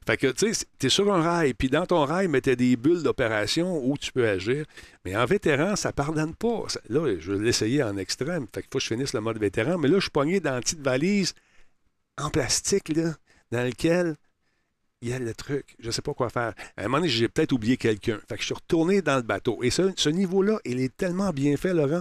Fait 0.06 0.16
que, 0.16 0.26
tu 0.28 0.54
sais, 0.54 0.66
t'es 0.78 0.88
sur 0.88 1.12
un 1.12 1.22
rail, 1.22 1.54
puis 1.54 1.68
dans 1.68 1.86
ton 1.86 2.04
rail, 2.04 2.28
t'as 2.42 2.54
des 2.54 2.76
bulles 2.76 3.02
d'opération 3.02 3.82
où 3.84 3.96
tu 3.96 4.12
peux 4.12 4.28
agir. 4.28 4.64
Mais 5.04 5.16
en 5.16 5.24
vétéran, 5.24 5.76
ça 5.76 5.92
pardonne 5.92 6.34
pas. 6.34 6.64
Là, 6.88 7.18
je 7.18 7.32
vais 7.32 7.44
l'essayer 7.44 7.82
en 7.82 7.96
extrême. 7.96 8.46
Fait 8.54 8.62
qu'il 8.62 8.70
faut 8.70 8.78
que 8.78 8.84
je 8.84 8.88
finisse 8.88 9.14
le 9.14 9.20
mode 9.20 9.38
vétéran. 9.38 9.78
Mais 9.78 9.88
là, 9.88 9.96
je 9.96 10.02
suis 10.02 10.10
pogné 10.10 10.40
dans 10.40 10.54
une 10.54 10.60
petite 10.60 10.80
valise 10.80 11.34
en 12.18 12.30
plastique, 12.30 12.88
là, 12.94 13.14
dans 13.50 13.64
lequel 13.64 14.16
il 15.00 15.10
y 15.10 15.12
a 15.12 15.18
le 15.18 15.32
truc. 15.32 15.76
Je 15.78 15.86
ne 15.86 15.92
sais 15.92 16.02
pas 16.02 16.12
quoi 16.12 16.28
faire. 16.28 16.54
À 16.76 16.80
un 16.80 16.82
moment 16.84 16.98
donné, 16.98 17.08
j'ai 17.08 17.28
peut-être 17.28 17.52
oublié 17.52 17.76
quelqu'un. 17.76 18.18
Fait 18.28 18.34
que 18.34 18.40
je 18.40 18.46
suis 18.46 18.54
retourné 18.54 19.00
dans 19.00 19.16
le 19.16 19.22
bateau. 19.22 19.62
Et 19.62 19.70
ce, 19.70 19.92
ce 19.96 20.08
niveau-là, 20.08 20.58
il 20.64 20.80
est 20.80 20.96
tellement 20.96 21.30
bien 21.30 21.56
fait, 21.56 21.72
Laurent. 21.72 22.00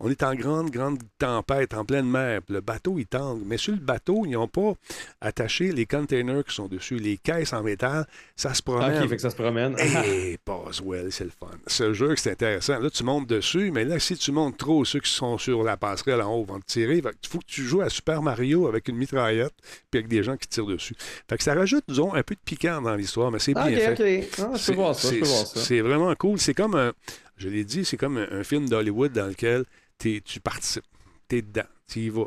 On 0.00 0.10
est 0.10 0.22
en 0.24 0.34
grande, 0.34 0.70
grande 0.70 0.98
tempête, 1.18 1.72
en 1.74 1.84
pleine 1.84 2.08
mer. 2.08 2.40
Le 2.48 2.60
bateau, 2.60 2.98
il 2.98 3.06
tangue. 3.06 3.42
Mais 3.46 3.58
sur 3.58 3.74
le 3.74 3.80
bateau, 3.80 4.24
ils 4.26 4.32
n'ont 4.32 4.48
pas 4.48 4.74
attaché 5.20 5.70
les 5.70 5.86
containers 5.86 6.44
qui 6.44 6.54
sont 6.54 6.66
dessus, 6.66 6.96
les 6.96 7.16
caisses 7.16 7.52
en 7.52 7.62
métal. 7.62 8.06
Ça 8.34 8.54
se 8.54 8.62
promène. 8.62 8.96
Ah, 8.96 9.02
OK, 9.04 9.08
fait 9.08 9.16
que 9.16 9.22
ça 9.22 9.30
se 9.30 9.36
promène. 9.36 9.76
Et 10.04 10.36
Boswell, 10.46 11.12
c'est 11.12 11.24
le 11.24 11.30
fun. 11.30 11.50
Ce 11.68 11.92
jeu, 11.92 12.16
c'est 12.16 12.32
intéressant. 12.32 12.80
Là, 12.80 12.90
tu 12.90 13.04
montes 13.04 13.28
dessus, 13.28 13.70
mais 13.70 13.84
là, 13.84 14.00
si 14.00 14.16
tu 14.16 14.32
montes 14.32 14.58
trop, 14.58 14.84
ceux 14.84 15.00
qui 15.00 15.10
sont 15.10 15.38
sur 15.38 15.62
la 15.62 15.76
passerelle 15.76 16.22
en 16.22 16.34
haut 16.34 16.44
vont 16.44 16.58
te 16.58 16.66
tirer. 16.66 17.00
Fait 17.00 17.10
que 17.10 17.16
Il 17.22 17.28
faut 17.28 17.38
que 17.38 17.46
tu 17.46 17.62
joues 17.62 17.82
à 17.82 17.88
Super 17.88 18.20
Mario 18.20 18.66
avec 18.66 18.88
une 18.88 18.96
mitraillette 18.96 19.54
puis 19.90 20.00
avec 20.00 20.08
des 20.08 20.24
gens 20.24 20.36
qui 20.36 20.48
tirent 20.48 20.66
dessus. 20.66 20.96
Fait 21.28 21.38
que 21.38 21.44
ça 21.44 21.54
rajoute, 21.54 21.84
disons, 21.86 22.12
un 22.12 22.22
peu 22.24 22.31
de 22.34 22.40
piquant 22.44 22.80
dans 22.82 22.94
l'histoire, 22.94 23.30
mais 23.30 23.38
c'est 23.38 23.54
bien 23.54 23.66
OK, 23.66 23.96
fait. 23.96 24.22
OK. 24.22 24.28
Ah, 24.38 24.50
je 24.54 24.58
C'est- 24.58 24.72
peux 24.72 24.76
voir 24.76 24.94
ça, 24.94 25.08
je 25.12 25.18
peux 25.18 25.24
c'est- 25.24 25.30
voir 25.32 25.46
ça. 25.46 25.60
C'est 25.60 25.80
vraiment 25.80 26.14
cool. 26.16 26.38
C'est 26.40 26.54
comme 26.54 26.74
un, 26.74 26.92
je 27.36 27.48
l'ai 27.48 27.64
dit, 27.64 27.84
c'est 27.84 27.96
comme 27.96 28.18
un, 28.18 28.28
un 28.30 28.44
film 28.44 28.68
d'Hollywood 28.68 29.12
dans 29.12 29.26
lequel 29.26 29.64
t'es- 29.98 30.20
tu 30.24 30.40
participes. 30.40 30.84
Tu 31.28 31.36
es 31.38 31.42
dedans. 31.42 31.62
Tu 31.88 32.00
y 32.00 32.08
vas. 32.08 32.26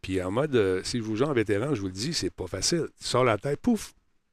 Puis 0.00 0.20
en 0.22 0.30
mode, 0.30 0.54
euh, 0.56 0.80
si 0.84 0.98
je 0.98 1.02
vous 1.02 1.16
joue 1.16 1.24
en 1.24 1.32
vétéran, 1.32 1.74
je 1.74 1.80
vous 1.80 1.86
le 1.86 1.92
dis, 1.92 2.12
c'est 2.12 2.30
pas 2.30 2.46
facile. 2.46 2.86
Tu 3.00 3.06
sors 3.06 3.24
la 3.24 3.38
tête, 3.38 3.60
pouf! 3.60 3.92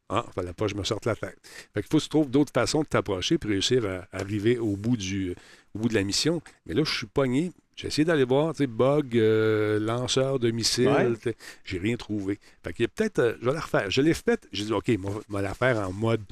Ah, 0.10 0.26
fallait 0.34 0.53
pas 0.53 0.66
que 0.66 0.72
je 0.72 0.76
me 0.76 0.84
sorte 0.84 1.05
la 1.05 1.16
tête. 1.16 1.38
Fait 1.74 1.82
qu'il 1.82 1.89
faut 1.91 1.99
se 1.99 2.10
trouver 2.10 2.28
d'autres 2.30 2.51
façons 2.53 2.82
de 2.82 2.88
t'approcher 2.88 3.38
pour 3.38 3.51
réussir 3.51 3.86
à 3.86 4.07
arriver 4.18 4.57
au 4.57 4.76
bout, 4.76 4.97
du, 4.97 5.36
au 5.76 5.80
bout 5.80 5.88
de 5.89 5.93
la 5.93 6.03
mission. 6.03 6.41
Mais 6.66 6.74
là, 6.74 6.84
je 6.84 6.91
suis 6.91 7.05
pogné. 7.07 7.51
J'ai 7.76 7.88
essayé 7.88 8.03
d'aller 8.05 8.26
voir, 8.26 8.53
tu 8.53 8.57
sais, 8.64 8.68
bug, 8.68 9.16
euh, 9.18 9.80
lanceur 9.80 10.39
de 10.39 10.51
missiles. 10.51 10.88
Ouais. 10.89 11.36
J'ai 11.64 11.78
rien 11.78 11.95
trouvé. 11.95 12.39
Fait 12.64 12.74
qu'il 12.74 12.84
y 12.84 12.86
a 12.86 12.89
peut-être. 12.89 13.20
euh, 13.20 13.36
je 13.39 13.45
vais 13.45 13.53
la 13.53 13.60
refaire. 13.62 13.89
Je 13.91 14.01
l'ai 14.01 14.14
faite. 14.14 14.47
J'ai 14.51 14.66
dit, 14.66 14.74
OK, 14.74 14.89
moi, 14.97 15.22
je 15.30 15.34
vais 15.36 15.41
la 15.41 15.53
faire 15.53 15.78
en 15.88 15.93
mode 15.93 16.24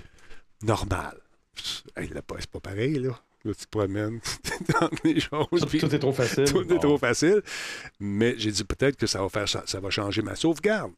normal. 0.64 1.18
Hey, 1.96 2.08
là, 2.10 2.22
c'est 2.40 2.50
pas 2.50 2.60
pareil, 2.60 2.96
là. 3.00 3.10
Là, 3.46 3.54
tu 3.54 3.66
te 3.66 3.70
promènes 3.70 4.20
dans 4.82 4.90
les 5.04 5.20
choses. 5.20 5.48
Tout, 5.62 5.66
puis- 5.68 5.80
tout 5.80 5.94
est 5.96 6.00
trop 6.00 6.12
facile. 6.12 6.46
tout 6.46 6.74
est 6.74 6.80
trop 6.80 6.98
facile. 6.98 7.42
Mais 8.00 8.36
j'ai 8.38 8.52
dit 8.52 8.64
peut-être 8.64 8.98
que 8.98 9.08
ça 9.08 9.22
va 9.22 9.30
faire 9.30 9.48
ça, 9.48 9.64
ça 9.68 9.80
va 9.80 9.90
changer 9.90 10.22
ma 10.22 10.36
sauvegarde. 10.36 10.92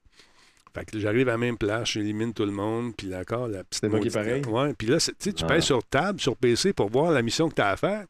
Fait 0.73 0.85
que 0.85 0.99
j'arrive 0.99 1.27
à 1.29 1.33
la 1.33 1.37
même 1.37 1.57
place, 1.57 1.89
j'élimine 1.89 2.33
tout 2.33 2.45
le 2.45 2.51
monde, 2.51 2.93
puis 2.95 3.13
encore 3.15 3.47
la 3.47 3.63
petite 3.63 3.83
moi 3.85 3.99
qui 3.99 4.09
pareil? 4.09 4.41
Ouais, 4.45 4.73
puis 4.77 4.87
là, 4.87 4.97
tu 4.99 5.31
Ah. 5.41 5.45
pèses 5.47 5.63
sur 5.63 5.83
table, 5.83 6.19
sur 6.19 6.35
PC 6.35 6.73
pour 6.73 6.89
voir 6.89 7.11
la 7.11 7.21
mission 7.21 7.49
que 7.49 7.55
tu 7.55 7.61
as 7.61 7.69
à 7.69 7.77
faire. 7.77 8.05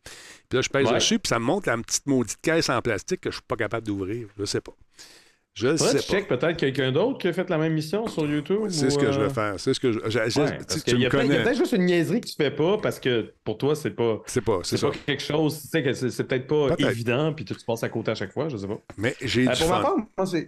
Puis 0.49 0.57
là, 0.57 0.62
je 0.62 0.70
pèse 0.70 0.88
Ouais. 0.88 0.95
dessus, 0.95 1.20
puis 1.20 1.30
ça 1.30 1.39
me 1.39 1.45
montre 1.45 1.70
la 1.70 1.78
petite 1.78 2.05
maudite 2.07 2.38
caisse 2.41 2.70
en 2.70 2.82
plastique 2.82 3.22
que 3.22 3.30
je 3.32 3.36
suis 3.36 3.43
pas 3.47 3.55
capable 3.55 3.86
d'ouvrir. 3.88 4.28
Je 4.38 4.45
sais 4.45 4.62
pas. 4.62 4.74
Je 5.55 5.76
sais 5.76 5.99
tu 5.99 6.26
pas. 6.26 6.38
peut-être 6.38 6.57
quelqu'un 6.57 6.91
d'autre 6.93 7.18
qui 7.18 7.28
a 7.28 7.34
fait 7.34 7.49
la 7.49 7.57
même 7.57 7.74
mission 7.74 8.07
sur 8.07 8.26
YouTube. 8.26 8.62
C'est 8.70 8.86
ou, 8.86 8.89
ce 8.91 8.97
que 8.97 9.12
je 9.12 9.20
vais 9.20 9.30
faire. 9.30 9.55
C'est 9.60 9.74
ce 9.74 9.80
que 9.80 9.91
je. 9.91 9.99
Ouais, 9.99 10.07
parce 10.07 10.30
tu 10.30 10.41
y 10.41 10.47
a 10.47 10.53
peut-être 10.70 10.93
il 10.95 11.01
y 11.01 11.05
a 11.05 11.10
connais. 11.10 11.43
peut-être 11.43 11.57
juste 11.57 11.74
une 11.74 11.86
niaiserie 11.86 12.22
que 12.22 12.28
tu 12.28 12.36
fais 12.36 12.51
pas 12.51 12.78
parce 12.78 12.97
que 12.99 13.34
pour 13.43 13.57
toi, 13.57 13.76
c'est 13.76 13.89
pas. 13.91 14.22
C'est 14.26 14.39
pas, 14.41 14.60
c'est 14.64 14.80
pas 14.80 14.91
quelque 15.05 15.22
chose, 15.24 15.60
tu 15.62 15.68
sais, 15.68 15.84
que 15.84 15.91
c'est 15.91 16.24
peut-être 16.24 16.47
pas 16.47 16.68
évident, 16.89 17.34
puis 17.34 17.43
tu 17.43 17.53
passes 17.68 17.84
à 17.84 17.89
côté 17.89 18.12
à 18.12 18.16
chaque 18.16 18.32
fois, 18.32 18.47
je 18.47 18.55
sais 18.55 18.68
pas. 18.68 18.80
Mais 18.97 19.16
j'ai 19.22 19.49
Euh, 19.49 19.51
du 19.51 19.60
pour, 19.60 19.70
ma 19.70 19.76
fun. 19.78 19.82
part, 19.82 19.95
moi, 20.18 20.26
c'est- 20.28 20.47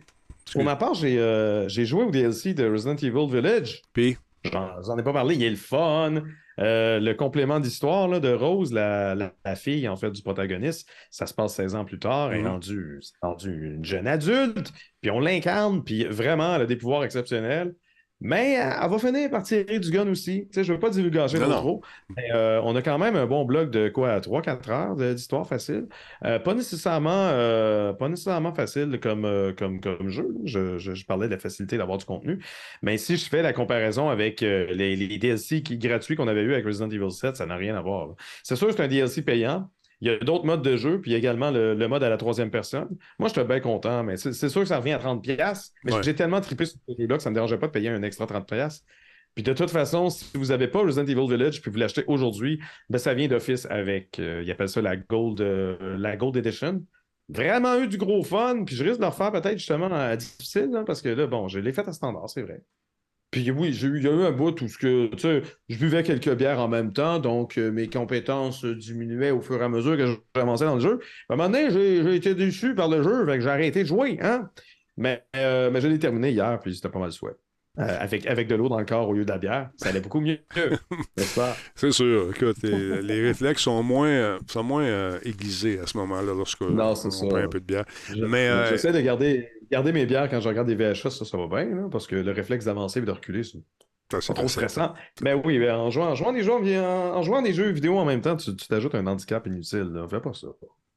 pour 0.53 0.63
ma 0.63 0.75
part, 0.75 0.93
j'ai 0.93 1.17
euh, 1.19 1.67
joué 1.69 2.03
au 2.03 2.11
DLC 2.11 2.53
de 2.53 2.69
Resident 2.69 2.95
Evil 2.95 3.27
Village. 3.29 3.81
Puis, 3.93 4.17
J'en 4.51 4.97
ai 4.97 5.03
pas 5.03 5.13
parlé, 5.13 5.35
il 5.35 5.43
est 5.43 5.49
le 5.51 5.55
fun. 5.55 6.15
Euh, 6.59 6.99
le 6.99 7.13
complément 7.13 7.59
d'histoire 7.59 8.07
là, 8.07 8.19
de 8.19 8.33
Rose, 8.33 8.73
la, 8.73 9.13
la- 9.15 9.33
la 9.45 9.55
fille 9.55 9.87
en 9.87 9.95
fait 9.95 10.11
du 10.11 10.21
protagoniste, 10.23 10.89
ça 11.11 11.25
se 11.27 11.33
passe 11.33 11.55
16 11.55 11.75
ans 11.75 11.85
plus 11.85 11.99
tard, 11.99 12.31
elle 12.33 12.39
est 12.39 12.43
Mhm. 12.43 12.49
rendue, 12.49 12.99
rendu 13.21 13.73
une 13.75 13.85
jeune 13.85 14.07
adulte, 14.07 14.71
puis 15.01 15.11
on 15.11 15.19
l'incarne, 15.19 15.83
puis 15.83 16.03
vraiment, 16.05 16.55
elle 16.55 16.63
a 16.63 16.65
des 16.65 16.75
pouvoirs 16.75 17.03
exceptionnels. 17.03 17.73
Mais 18.21 18.59
euh, 18.61 18.71
elle 18.83 18.89
va 18.89 18.99
finir 18.99 19.29
par 19.31 19.43
tirer 19.43 19.79
du 19.79 19.89
gun 19.91 20.07
aussi. 20.07 20.47
Tu 20.47 20.53
sais, 20.55 20.63
je 20.63 20.71
ne 20.71 20.75
veux 20.77 20.79
pas 20.79 20.89
divulgacher 20.91 21.39
Non, 21.39 21.45
trop 21.45 21.53
non. 21.53 21.59
trop. 21.61 21.81
Mais, 22.15 22.31
euh, 22.33 22.61
on 22.63 22.75
a 22.75 22.81
quand 22.83 22.97
même 22.99 23.15
un 23.15 23.25
bon 23.25 23.45
bloc 23.45 23.71
de 23.71 23.89
quoi, 23.89 24.19
3-4 24.21 24.69
heures 24.69 24.95
d'histoire 24.95 25.47
facile. 25.47 25.87
Euh, 26.23 26.37
pas, 26.39 26.53
nécessairement, 26.53 27.09
euh, 27.31 27.93
pas 27.93 28.07
nécessairement 28.09 28.53
facile 28.53 28.99
comme, 29.01 29.53
comme, 29.57 29.79
comme 29.81 30.09
jeu. 30.09 30.27
Je, 30.45 30.77
je- 30.77 30.93
je 30.93 31.05
parlais 31.05 31.27
de 31.27 31.33
la 31.33 31.39
facilité 31.39 31.77
d'avoir 31.77 31.97
du 31.97 32.05
contenu. 32.05 32.39
Mais 32.83 32.97
si 32.97 33.17
je 33.17 33.27
fais 33.27 33.41
la 33.41 33.53
comparaison 33.53 34.09
avec 34.09 34.41
les, 34.41 34.95
les 34.95 35.17
DLC 35.17 35.63
qui, 35.63 35.77
gratuits 35.77 36.15
qu'on 36.15 36.27
avait 36.27 36.43
eu 36.43 36.53
avec 36.53 36.65
Resident 36.65 36.89
Evil 36.89 37.11
7, 37.11 37.35
ça 37.37 37.45
n'a 37.47 37.55
rien 37.55 37.75
à 37.75 37.81
voir. 37.81 38.09
C'est 38.43 38.55
sûr 38.55 38.67
que 38.67 38.73
c'est 38.75 38.83
un 38.83 38.87
DLC 38.87 39.23
payant. 39.23 39.69
Il 40.01 40.11
y 40.11 40.13
a 40.13 40.17
d'autres 40.17 40.45
modes 40.45 40.63
de 40.63 40.75
jeu, 40.77 40.99
puis 40.99 41.13
également 41.13 41.51
le, 41.51 41.75
le 41.75 41.87
mode 41.87 42.03
à 42.03 42.09
la 42.09 42.17
troisième 42.17 42.49
personne. 42.49 42.89
Moi, 43.19 43.29
j'étais 43.29 43.43
bien 43.45 43.59
content, 43.59 44.03
mais 44.03 44.17
c'est 44.17 44.49
sûr 44.49 44.61
que 44.61 44.67
ça 44.67 44.77
revient 44.79 44.93
à 44.93 44.97
30$. 44.99 45.71
Mais 45.83 45.93
Ouais. 45.93 46.03
j'ai 46.03 46.15
tellement 46.15 46.41
trippé 46.41 46.65
sur 46.65 46.79
ce 46.87 46.95
jeu-là 46.99 47.17
que 47.17 47.23
ça 47.23 47.29
ne 47.29 47.33
me 47.33 47.35
dérangeait 47.35 47.57
pas 47.59 47.67
de 47.67 47.71
payer 47.71 47.89
un 47.89 48.01
extra 48.03 48.25
30$. 48.25 48.81
Puis 49.35 49.43
de 49.43 49.53
toute 49.53 49.69
façon, 49.69 50.09
si 50.09 50.25
vous 50.33 50.47
n'avez 50.47 50.67
pas 50.67 50.79
Resident 50.81 51.05
Evil 51.05 51.27
Village 51.29 51.61
puis 51.61 51.71
vous 51.71 51.77
l'achetez 51.77 52.03
aujourd'hui, 52.07 52.59
ben 52.89 52.97
ça 52.97 53.13
vient 53.13 53.27
d'office 53.29 53.65
avec, 53.69 54.19
euh, 54.19 54.41
ils 54.43 54.51
appellent 54.51 54.67
ça 54.67 54.81
la 54.81 54.97
Gold, 54.97 55.39
euh, 55.39 55.97
la 55.97 56.17
Gold 56.17 56.35
Edition. 56.35 56.83
Vraiment 57.29 57.77
eu 57.79 57.87
du 57.87 57.97
gros 57.97 58.23
fun, 58.23 58.63
puis 58.65 58.75
je 58.75 58.83
risque 58.83 58.97
de 58.97 59.03
le 59.03 59.07
refaire 59.07 59.31
peut-être 59.31 59.57
justement 59.57 59.89
à 59.89 60.17
difficile, 60.17 60.69
là, 60.71 60.83
parce 60.83 61.01
que 61.01 61.07
là, 61.09 61.27
bon, 61.27 61.47
je 61.47 61.59
l'ai 61.59 61.71
fait 61.71 61.87
à 61.87 61.93
standard, 61.93 62.29
c'est 62.29 62.41
vrai. 62.41 62.61
Puis 63.31 63.49
oui, 63.49 63.71
j'ai 63.71 63.87
eu, 63.87 63.97
il 63.97 64.03
y 64.03 64.07
a 64.07 64.11
eu 64.11 64.23
un 64.23 64.31
bout 64.31 64.61
où 64.61 64.67
ce 64.67 64.77
que, 64.77 65.07
tu 65.15 65.19
sais, 65.19 65.41
je 65.69 65.77
buvais 65.77 66.03
quelques 66.03 66.33
bières 66.35 66.59
en 66.59 66.67
même 66.67 66.91
temps, 66.91 67.17
donc 67.19 67.57
euh, 67.57 67.71
mes 67.71 67.87
compétences 67.87 68.65
diminuaient 68.65 69.31
au 69.31 69.41
fur 69.41 69.61
et 69.61 69.63
à 69.63 69.69
mesure 69.69 69.95
que 69.97 70.05
j'avançais 70.35 70.65
dans 70.65 70.75
le 70.75 70.81
jeu. 70.81 70.99
À 71.29 71.33
un 71.33 71.37
moment 71.37 71.49
donné, 71.49 71.71
j'ai 71.71 72.13
été 72.15 72.35
déçu 72.35 72.75
par 72.75 72.89
le 72.89 73.01
jeu, 73.03 73.25
fait 73.25 73.37
que 73.37 73.41
j'ai 73.43 73.49
arrêté 73.49 73.83
de 73.83 73.87
jouer, 73.87 74.19
hein. 74.21 74.49
Mais, 74.97 75.23
euh, 75.37 75.71
mais 75.71 75.79
je 75.79 75.87
l'ai 75.87 75.97
terminé 75.97 76.31
hier, 76.31 76.59
puis 76.61 76.75
c'était 76.75 76.89
pas 76.89 76.99
mal 76.99 77.11
souhait. 77.13 77.31
Euh, 77.79 77.97
avec, 78.01 78.27
avec 78.27 78.49
de 78.49 78.55
l'eau 78.55 78.67
dans 78.67 78.77
le 78.79 78.85
corps 78.85 79.07
au 79.07 79.13
lieu 79.13 79.23
de 79.23 79.29
la 79.31 79.37
bière, 79.37 79.69
ça 79.77 79.87
allait 79.89 80.01
beaucoup 80.01 80.19
mieux. 80.19 80.39
N'est-ce 81.17 81.33
pas? 81.39 81.55
c'est 81.73 81.93
sûr. 81.93 82.29
Écoute, 82.35 82.57
les, 82.63 83.01
les 83.01 83.21
réflexes 83.27 83.61
sont 83.61 83.81
moins, 83.81 84.37
sont 84.49 84.61
moins 84.63 84.83
euh, 84.83 85.17
aiguisés 85.23 85.79
à 85.79 85.87
ce 85.87 85.97
moment-là 85.99 86.33
lorsque 86.35 86.59
Non, 86.61 86.95
c'est 86.95 87.07
on 87.07 87.11
ça. 87.11 87.27
prend 87.27 87.37
un 87.37 87.47
peu 87.47 87.61
de 87.61 87.65
bière. 87.65 87.85
Je- 88.13 88.25
Mais, 88.25 88.49
J'essaie 88.67 88.91
de 88.91 88.99
garder, 88.99 89.47
garder 89.71 89.91
mes 89.91 90.05
bières 90.05 90.29
quand 90.29 90.39
je 90.39 90.47
regarde 90.49 90.67
des 90.67 90.75
VHS, 90.75 91.09
ça, 91.09 91.25
ça 91.25 91.37
va 91.37 91.47
bien, 91.47 91.75
là, 91.75 91.87
parce 91.91 92.07
que 92.07 92.15
le 92.15 92.31
réflexe 92.31 92.65
d'avancer 92.65 92.99
et 92.99 93.03
de 93.03 93.11
reculer, 93.11 93.43
c'est 93.43 93.59
ça, 94.21 94.33
trop 94.33 94.47
stressant. 94.47 94.93
Mais 95.21 95.33
oui, 95.33 95.57
mais 95.57 95.71
en 95.71 95.89
jouant, 95.89 96.07
en 96.09 96.15
jouant 96.15 96.33
des 96.33 96.43
jeux, 96.43 96.51
en, 96.53 97.15
en 97.15 97.21
jouant 97.21 97.41
des 97.41 97.53
jeux 97.53 97.69
vidéo 97.69 97.97
en 97.97 98.05
même 98.05 98.21
temps, 98.21 98.35
tu 98.35 98.53
t'ajoutes 98.55 98.95
un 98.95 99.07
handicap 99.07 99.47
inutile. 99.47 99.89
Là. 99.93 100.07
Fais 100.09 100.19
pas 100.19 100.33
ça. 100.33 100.47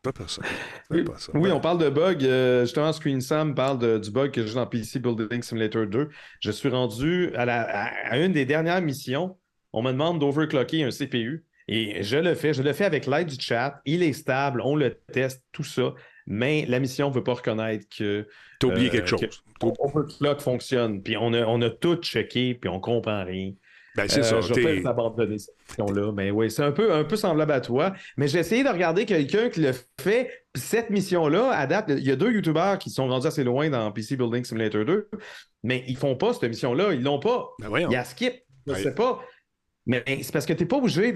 Pas 0.03 0.13
personne. 0.13 0.45
Oui, 0.91 1.03
Pas 1.05 1.17
ça. 1.17 1.33
oui, 1.35 1.51
on 1.51 1.61
parle 1.61 1.79
de 1.79 1.89
bug. 1.89 2.25
euh, 2.25 2.63
justement, 2.63 2.93
Screen 2.93 3.21
Sam 3.23 3.55
parle 3.55 3.79
de- 3.79 3.99
du 3.99 4.11
bug 4.11 4.33
que 4.33 4.45
j'ai 4.45 4.55
dans 4.55 4.67
PC 4.67 4.99
Building 4.99 5.43
Simulator 5.43 5.87
2. 5.87 6.11
Je 6.41 6.51
suis 6.51 6.69
rendu 6.69 7.31
à, 7.37 7.47
la- 7.47 7.63
à- 7.63 8.11
à 8.11 8.19
une 8.19 8.33
des 8.33 8.45
dernières 8.45 8.83
missions. 8.83 9.39
On 9.73 9.81
me 9.83 9.93
demande 9.93 10.19
d'overclocker 10.19 10.85
un 10.85 10.91
CPU. 10.91 11.45
Et 11.69 12.03
je 12.03 12.19
le 12.19 12.35
fais. 12.35 12.53
Je 12.53 12.63
le 12.63 12.75
fais 12.75 12.85
avec 12.85 13.07
l'aide 13.07 13.29
du 13.29 13.41
chat. 13.41 13.81
Il 13.87 14.03
est 14.03 14.13
stable. 14.13 14.61
On 14.63 14.77
le 14.77 14.95
teste, 15.13 15.43
tout 15.53 15.65
ça. 15.65 15.95
Mais 16.27 16.65
la 16.69 16.81
mission 16.81 17.11
ne 17.11 17.15
veut 17.15 17.25
pas 17.25 17.35
reconnaître 17.35 17.87
que. 17.97 18.27
T'as 18.61 18.69
oublié 18.69 18.89
euh, 18.89 18.93
quelque 18.93 19.07
chose. 19.09 19.21
que 19.21 19.67
Overclock 19.79 20.41
fonctionne. 20.41 21.03
Puis 21.03 21.17
on 21.17 21.33
a, 21.33 21.45
on 21.47 21.61
a 21.63 21.71
tout 21.71 21.97
checké, 21.97 22.55
puis 22.55 22.69
on 22.71 22.81
comprend 22.81 23.25
rien. 23.25 23.53
Ben, 23.97 24.09
c'est 24.09 24.21
Euh, 24.21 24.23
ça. 24.23 24.41
Je 24.41 24.55
vais 24.55 24.85
abandonner 24.87 25.39
cette 25.39 25.55
mission-là. 25.69 26.11
Mais 26.13 26.31
oui, 26.33 26.51
c'est 26.51 26.65
un 26.65 26.73
peu, 26.73 26.93
un 26.93 27.05
peu 27.05 27.15
semblable 27.17 27.53
à 27.53 27.61
toi. 27.61 27.93
Mais 28.17 28.27
j'ai 28.27 28.41
essayé 28.41 28.65
de 28.65 28.69
regarder 28.69 29.05
quelqu'un 29.07 29.49
qui 29.49 29.61
le 29.61 29.71
fait. 30.01 30.31
Cette 30.57 30.91
mission-là, 30.91 31.51
à 31.51 31.67
date, 31.67 31.87
il 31.91 32.05
y 32.05 32.11
a 32.11 32.17
deux 32.17 32.33
YouTubeurs 32.33 32.79
qui 32.79 32.91
sont 32.91 33.07
rendus 33.07 33.27
assez 33.27 33.45
loin 33.45 33.71
dans 33.71 33.91
PC 33.93 34.17
Building 34.17 34.45
Simulator 34.45 34.85
2, 34.85 35.09
mais 35.63 35.85
ils 35.87 35.97
font 35.97 36.17
pas 36.17 36.33
cette 36.33 36.45
mission-là. 36.45 36.93
Ils 36.93 37.03
l'ont 37.03 37.21
pas. 37.21 37.49
Ben. 37.61 37.71
Il 37.89 37.93
y 37.93 37.97
a 37.97 38.05
skip. 38.05 38.35
Je 38.67 38.73
Ouais. 38.73 38.83
sais 38.83 38.95
pas. 38.95 39.21
Mais 39.87 40.03
c'est 40.23 40.33
parce 40.33 40.47
que 40.47 40.55
tu 40.55 40.63
n'es 40.63 40.67
pas 40.69 40.77
obligé 40.79 41.13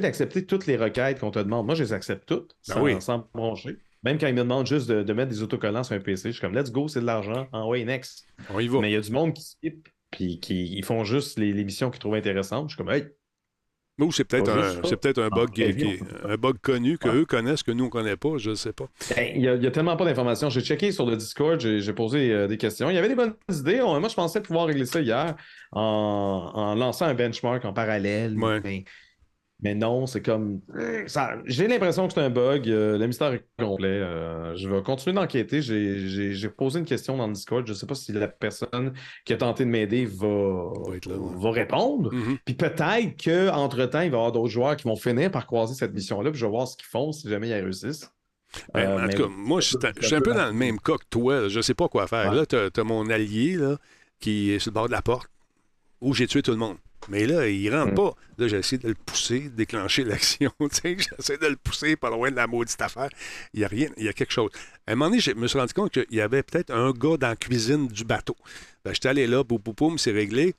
d'accepter 0.00 0.46
toutes 0.46 0.66
les 0.66 0.76
requêtes 0.76 1.18
qu'on 1.18 1.30
te 1.32 1.38
demande. 1.40 1.66
Moi, 1.66 1.74
je 1.74 1.82
les 1.82 1.92
accepte 1.92 2.24
toutes 2.26 2.54
Ben 2.68 2.74
sans, 2.74 2.82
oui. 2.82 2.96
sans 3.00 3.28
broncher. 3.34 3.76
Même 4.02 4.18
quand 4.18 4.26
ils 4.26 4.34
me 4.34 4.40
demandent 4.40 4.66
juste 4.66 4.88
de, 4.88 5.02
de 5.02 5.12
mettre 5.12 5.30
des 5.30 5.42
autocollants 5.42 5.84
sur 5.84 5.94
un 5.94 6.00
PC, 6.00 6.28
je 6.30 6.32
suis 6.32 6.40
comme 6.40 6.54
let's 6.54 6.70
go, 6.72 6.88
c'est 6.88 7.00
de 7.00 7.06
l'argent. 7.06 7.48
En 7.52 7.68
way 7.68 7.84
next. 7.84 8.26
On 8.52 8.58
y 8.60 8.66
va. 8.68 8.80
Mais 8.80 8.90
il 8.90 8.94
y 8.94 8.96
a 8.96 9.00
du 9.00 9.12
monde 9.12 9.34
qui 9.34 9.42
skip 9.42 9.88
puis 10.10 10.40
qui 10.40 10.74
ils 10.76 10.84
font 10.84 11.04
juste 11.04 11.38
les, 11.38 11.52
les 11.52 11.64
missions 11.64 11.90
qu'ils 11.90 12.00
trouvent 12.00 12.14
intéressantes. 12.14 12.70
Je 12.70 12.74
suis 12.76 12.82
comme 12.84 12.92
hey, 12.92 13.04
Ou 14.00 14.10
c'est 14.10 14.24
peut-être 14.24 14.48
un, 14.50 14.82
c'est 14.84 14.96
peut-être 14.96 15.20
un 15.20 15.28
bug, 15.28 15.50
Ah, 15.50 15.52
qui- 15.72 15.76
qui- 15.76 15.98
un 16.24 16.36
bug 16.36 16.56
connu 16.62 16.96
que 16.96 17.08
Ouais. 17.08 17.14
eux 17.16 17.24
connaissent, 17.26 17.62
que 17.62 17.70
nous, 17.72 17.84
on 17.84 17.88
ne 17.88 17.92
connaît 17.92 18.16
pas, 18.16 18.38
je 18.38 18.50
ne 18.50 18.54
sais 18.54 18.72
pas. 18.72 18.86
Ben, 19.14 19.32
Il 19.36 19.42
y, 19.42 19.48
a, 19.48 19.70
tellement 19.70 19.96
pas 19.98 20.06
d'informations. 20.06 20.48
J'ai 20.48 20.62
checké 20.62 20.90
sur 20.92 21.04
le 21.04 21.16
Discord, 21.16 21.60
j'ai 21.60 21.80
j'ai 21.80 21.92
posé 21.92 22.32
euh, 22.32 22.46
des 22.48 22.56
questions. 22.56 22.88
Il 22.88 22.94
y 22.94 22.98
avait 22.98 23.08
des 23.10 23.14
bonnes 23.14 23.34
idées. 23.50 23.82
On- 23.82 24.00
moi, 24.00 24.08
je 24.08 24.14
pensais 24.14 24.40
pouvoir 24.40 24.66
régler 24.66 24.86
ça 24.86 25.00
hier 25.02 25.36
en, 25.72 26.50
en 26.54 26.74
lançant 26.74 27.04
un 27.04 27.14
benchmark 27.14 27.64
en 27.66 27.72
parallèle. 27.74 28.36
Ouais. 28.38 28.60
Mais, 28.64 28.84
mais 29.62 29.74
non, 29.74 30.06
c'est 30.06 30.22
comme. 30.22 30.60
ça- 31.06 31.36
J'ai 31.44 31.68
l'impression 31.68 32.06
que 32.08 32.14
c'est 32.14 32.20
un 32.20 32.30
bug. 32.30 32.68
euh, 32.68 32.96
le 32.98 33.06
mystère 33.06 33.32
est 33.32 33.44
complet. 33.58 33.88
euh, 33.88 34.54
je 34.56 34.68
vais 34.68 34.82
continuer 34.82 35.14
d'enquêter. 35.14 35.62
J'ai- 35.62 36.08
J'ai 36.08 36.32
j'ai 36.32 36.48
posé 36.48 36.78
une 36.78 36.84
question 36.84 37.16
dans 37.16 37.26
le 37.26 37.32
Discord. 37.32 37.66
Je 37.66 37.72
ne 37.72 37.76
sais 37.76 37.86
pas 37.86 37.94
si 37.94 38.12
la 38.12 38.28
personne 38.28 38.92
qui 39.24 39.32
a 39.32 39.36
tenté 39.36 39.64
de 39.64 39.70
m'aider 39.70 40.04
va, 40.06 40.70
Va 40.88 40.96
être 40.96 41.06
là, 41.06 41.16
ouais. 41.16 41.42
va 41.42 41.50
répondre. 41.50 42.12
Mhm. 42.12 42.38
Puis 42.44 42.54
peut-être 42.54 43.16
qu'entre-temps, 43.22 44.00
il 44.00 44.10
va 44.10 44.16
y 44.16 44.18
avoir 44.18 44.32
d'autres 44.32 44.48
joueurs 44.52 44.76
qui 44.76 44.84
vont 44.88 44.96
finir 44.96 45.30
par 45.30 45.46
croiser 45.46 45.74
cette 45.74 45.92
mission-là. 45.94 46.30
Puis 46.30 46.40
je 46.40 46.46
vais 46.46 46.50
voir 46.50 46.66
ce 46.68 46.76
qu'ils 46.76 46.86
font 46.86 47.12
si 47.12 47.28
jamais 47.28 47.48
ils 47.48 47.54
réussissent. 47.54 48.10
Ben, 48.74 48.80
Euh, 48.88 48.98
en 48.98 49.06
mais 49.06 49.14
tout 49.14 49.22
cas, 49.22 49.28
moi, 49.28 49.60
je 49.60 49.68
suis 49.68 50.14
un 50.14 50.20
peu 50.20 50.34
dans 50.34 50.46
le 50.46 50.52
même 50.52 50.80
cas 50.80 50.96
que 50.96 51.04
toi. 51.08 51.42
là. 51.42 51.48
Je 51.48 51.58
ne 51.58 51.62
sais 51.62 51.74
pas 51.74 51.88
quoi 51.88 52.06
faire. 52.08 52.30
Ouais. 52.30 52.36
Là, 52.36 52.46
tu 52.46 52.56
as, 52.56 52.84
mon 52.84 53.08
allié 53.08 53.54
là, 53.56 53.76
qui 54.18 54.50
est 54.50 54.58
sur 54.58 54.70
le 54.70 54.74
bord 54.74 54.86
de 54.88 54.92
la 54.92 55.02
porte 55.02 55.28
où 56.00 56.14
j'ai 56.14 56.26
tué 56.26 56.42
tout 56.42 56.50
le 56.50 56.56
monde. 56.56 56.76
Mais 57.08 57.26
là, 57.26 57.48
il 57.48 57.74
rentre 57.74 57.92
Mm. 57.92 57.94
pas. 57.96 58.14
Là, 58.38 58.48
j'ai 58.48 58.58
essayé 58.58 58.78
de 58.78 58.88
le 58.88 58.94
pousser, 58.94 59.40
de 59.40 59.48
déclencher 59.48 60.04
l'action. 60.04 60.50
J'essaie 60.60 61.38
de 61.38 61.46
le 61.46 61.56
pousser 61.56 61.96
pas 61.96 62.10
loin 62.10 62.30
de 62.30 62.36
la 62.36 62.46
maudite 62.46 62.80
affaire. 62.80 63.08
Il 63.54 63.60
y 63.60 63.64
a 63.64 63.68
rien, 63.68 63.88
il 63.96 64.04
y 64.04 64.08
a 64.08 64.12
quelque 64.12 64.32
chose. 64.32 64.50
À 64.86 64.92
un 64.92 64.94
moment 64.96 65.10
donné, 65.10 65.20
je 65.20 65.32
me 65.32 65.46
suis 65.46 65.58
rendu 65.58 65.72
compte 65.72 65.92
qu'il 65.92 66.06
y 66.10 66.20
avait 66.20 66.42
peut-être 66.42 66.70
un 66.72 66.90
gars 66.92 67.16
dans 67.16 67.28
la 67.28 67.36
cuisine 67.36 67.88
du 67.88 68.04
bateau. 68.04 68.36
Ben, 68.84 68.92
J'étais 68.94 69.08
allé 69.08 69.26
là, 69.26 69.42
boum, 69.44 69.58
boum, 69.58 69.74
boum, 69.74 69.98
c'est 69.98 70.12
réglé. 70.12 70.54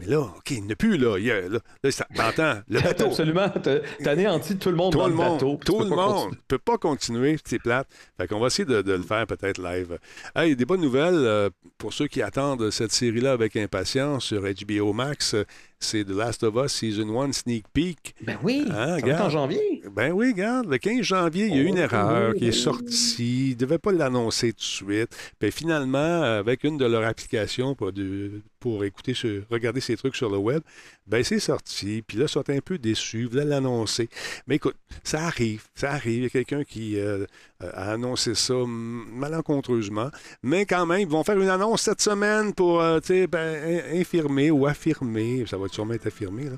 Mais 0.00 0.06
là, 0.06 0.22
OK, 0.22 0.50
il 0.50 0.66
n'est 0.66 0.74
plus 0.74 0.96
là. 0.96 1.18
Il 1.18 1.28
là, 1.28 1.58
là, 1.84 1.90
ça- 1.92 2.08
t'entends, 2.16 2.60
le 2.66 2.80
bateau. 2.82 3.06
Absolument. 3.06 3.48
T'as 3.62 4.10
anéanti 4.10 4.56
tout 4.58 4.70
le 4.70 4.74
monde 4.74 4.90
Tout 4.92 4.98
dans 4.98 5.06
le 5.06 5.14
monde, 5.14 5.34
bateau. 5.34 5.60
tout 5.64 5.78
le 5.78 5.88
monde 5.88 6.32
ne 6.32 6.36
peut 6.48 6.58
pas 6.58 6.78
continuer, 6.78 7.36
c'est 7.44 7.60
plate. 7.60 7.86
Fait 8.16 8.26
qu'on 8.26 8.40
va 8.40 8.48
essayer 8.48 8.64
de, 8.64 8.82
de 8.82 8.92
le 8.92 9.04
faire 9.04 9.24
peut-être 9.28 9.62
live. 9.62 9.96
Hey, 10.34 10.56
des 10.56 10.64
bonnes 10.64 10.80
nouvelles 10.80 11.14
euh, 11.14 11.48
pour 11.78 11.92
ceux 11.92 12.08
qui 12.08 12.22
attendent 12.22 12.72
cette 12.72 12.90
série-là 12.90 13.30
avec 13.30 13.54
impatience 13.54 14.24
sur 14.24 14.42
HBO 14.42 14.92
Max. 14.92 15.36
C'est 15.84 16.04
The 16.04 16.10
Last 16.10 16.42
of 16.42 16.54
Us 16.56 16.72
Season 16.72 17.20
1 17.20 17.32
Sneak 17.32 17.66
Peek. 17.72 18.14
Ben 18.22 18.38
oui, 18.42 18.64
Hein, 18.70 18.98
ça 19.00 19.06
être 19.06 19.20
en 19.20 19.30
janvier. 19.30 19.82
Ben 19.94 20.12
oui, 20.12 20.32
regarde, 20.32 20.66
le 20.70 20.78
15 20.78 21.02
janvier, 21.02 21.46
il 21.46 21.56
y 21.56 21.58
a 21.58 21.62
eu 21.62 21.66
une 21.66 21.78
Oh, 21.78 21.82
erreur 21.82 22.32
oui, 22.32 22.38
qui 22.38 22.46
est 22.48 22.52
sortie. 22.52 23.48
Ils 23.48 23.54
ne 23.54 23.54
devaient 23.58 23.78
pas 23.78 23.92
l'annoncer 23.92 24.52
tout 24.52 24.58
de 24.58 24.62
suite. 24.62 25.16
Puis 25.38 25.52
finalement, 25.52 26.22
avec 26.22 26.64
une 26.64 26.78
de 26.78 26.86
leurs 26.86 27.04
applications 27.04 27.74
pour, 27.74 27.92
de- 27.92 28.40
pour 28.58 28.82
écouter, 28.84 29.12
ce- 29.14 29.42
regarder 29.50 29.80
ces 29.80 29.96
trucs 29.96 30.16
sur 30.16 30.30
le 30.30 30.38
web, 30.38 30.62
ben 31.06 31.22
c'est 31.22 31.38
sorti. 31.38 32.02
Puis 32.06 32.16
là, 32.16 32.24
ils 32.24 32.28
sont 32.30 32.48
un 32.48 32.60
peu 32.60 32.78
déçus, 32.78 33.20
ils 33.20 33.28
voulaient 33.28 33.44
l'annoncer. 33.44 34.08
Mais 34.46 34.56
écoute, 34.56 34.76
ça 35.02 35.24
arrive, 35.26 35.64
ça 35.74 35.90
arrive. 35.92 36.14
Il 36.14 36.22
y 36.22 36.26
a 36.26 36.30
quelqu'un 36.30 36.64
qui 36.64 36.98
euh, 36.98 37.26
a 37.60 37.92
annoncé 37.92 38.34
ça 38.34 38.54
malencontreusement. 38.66 40.10
Mais 40.42 40.64
quand 40.66 40.86
même, 40.86 41.00
ils 41.00 41.06
vont 41.08 41.24
faire 41.24 41.40
une 41.40 41.48
annonce 41.48 41.82
cette 41.82 42.00
semaine 42.00 42.54
pour, 42.54 42.80
euh, 42.80 43.00
tu 43.00 43.08
sais, 43.08 43.26
ben, 43.26 43.38
in- 43.64 44.00
infirmer 44.00 44.50
ou 44.50 44.66
affirmer. 44.66 45.44
Ça 45.46 45.56
va 45.58 45.68
sûrement 45.74 45.94
être 45.94 46.06
affirmé, 46.06 46.44
là. 46.44 46.56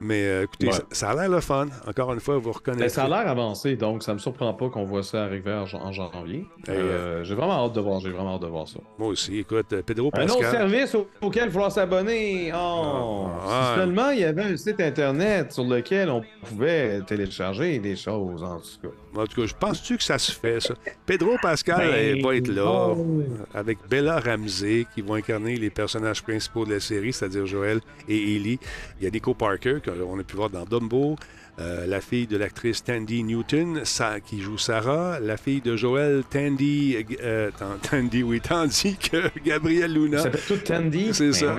Mais 0.00 0.22
euh, 0.24 0.42
écoutez, 0.44 0.66
Ouais. 0.66 0.72
ça, 0.72 0.82
ça 0.90 1.10
a 1.10 1.14
l'air 1.14 1.28
le 1.28 1.40
fun. 1.40 1.68
Encore 1.86 2.12
une 2.12 2.20
fois, 2.20 2.36
vous 2.38 2.50
Ben, 2.50 2.56
reconnaissez. 2.56 2.88
ça 2.94 3.04
a 3.04 3.08
l'air 3.08 3.28
avancé, 3.28 3.76
donc 3.76 4.02
ça 4.02 4.12
me 4.14 4.18
surprend 4.18 4.52
pas 4.54 4.68
qu'on 4.70 4.84
voit 4.84 5.02
ça 5.02 5.24
arriver 5.24 5.52
en, 5.52 5.66
en 5.78 5.92
janvier. 5.92 6.46
Et, 6.66 6.70
Euh, 6.70 6.74
euh, 6.74 7.24
j'ai 7.24 7.34
vraiment 7.34 7.64
hâte 7.66 7.74
de 7.74 7.80
voir, 7.80 8.00
j'ai 8.00 8.10
vraiment 8.10 8.34
hâte 8.36 8.42
de 8.42 8.46
voir 8.48 8.66
ça. 8.68 8.80
Moi 8.98 9.08
aussi, 9.08 9.38
écoute, 9.38 9.74
Pedro 9.86 10.08
Un 10.14 10.26
Pascal. 10.26 10.36
autre 10.36 10.50
service 10.50 10.94
au- 10.94 11.06
auquel 11.22 11.44
il 11.46 11.50
falloir 11.52 11.70
s'abonner. 11.72 12.52
Oh, 12.54 13.26
Ah, 13.46 13.72
si 13.74 13.80
seulement 13.80 14.10
il 14.10 14.20
y 14.20 14.24
avait 14.24 14.42
un 14.42 14.56
site 14.56 14.80
internet 14.80 15.52
sur 15.52 15.64
lequel 15.64 16.08
on 16.10 16.22
pouvait 16.44 17.00
télécharger 17.02 17.78
des 17.78 17.96
choses, 17.96 18.42
en 18.42 18.58
tout 18.58 18.88
cas. 18.88 19.20
En 19.20 19.26
tout 19.26 19.40
cas, 19.42 19.46
je 19.46 19.54
pense-tu 19.54 19.96
que 19.96 20.02
ça 20.02 20.18
se 20.18 20.32
fait, 20.32 20.60
ça? 20.60 20.74
Pedro 21.06 21.36
Pascal 21.40 21.88
Ben, 21.90 22.22
va 22.22 22.34
être 22.36 22.48
là 22.48 22.64
oh, 22.66 23.22
avec 23.54 23.78
Bella 23.88 24.18
Ramsey 24.18 24.86
qui 24.94 25.02
vont 25.02 25.14
incarner 25.14 25.56
les 25.56 25.70
personnages 25.70 26.22
principaux 26.22 26.64
de 26.64 26.74
la 26.74 26.80
série, 26.80 27.12
c'est-à-dire 27.12 27.46
Joël 27.46 27.80
et 28.08 28.36
Ellie. 28.36 28.43
Il 28.52 29.04
y 29.04 29.06
a 29.06 29.10
Nico 29.10 29.34
Parker, 29.34 29.78
qu'on 29.84 30.18
a 30.18 30.22
pu 30.22 30.36
voir 30.36 30.50
dans 30.50 30.64
Dumbo. 30.64 31.16
euh, 31.60 31.86
la 31.86 32.00
fille 32.00 32.26
de 32.26 32.36
l'actrice 32.36 32.82
Tandy 32.82 33.22
Newton, 33.22 33.80
ça, 33.84 34.18
qui 34.20 34.40
joue 34.40 34.58
Sarah. 34.58 35.18
La 35.20 35.36
fille 35.36 35.60
de 35.60 35.76
Joël, 35.76 36.22
Tandy. 36.28 36.96
euh, 37.22 37.50
Tan- 37.56 37.78
Tandy, 37.80 38.22
oui, 38.24 38.40
Tandy 38.40 38.96
que 39.10 39.30
Gabriel 39.44 39.92
Luna. 39.92 40.18
Ça 40.18 40.24
s'appelle 40.24 40.40
tout 40.48 40.56
Tandy? 40.64 41.14
C'est 41.14 41.26
Ben, 41.26 41.32
ça. 41.32 41.56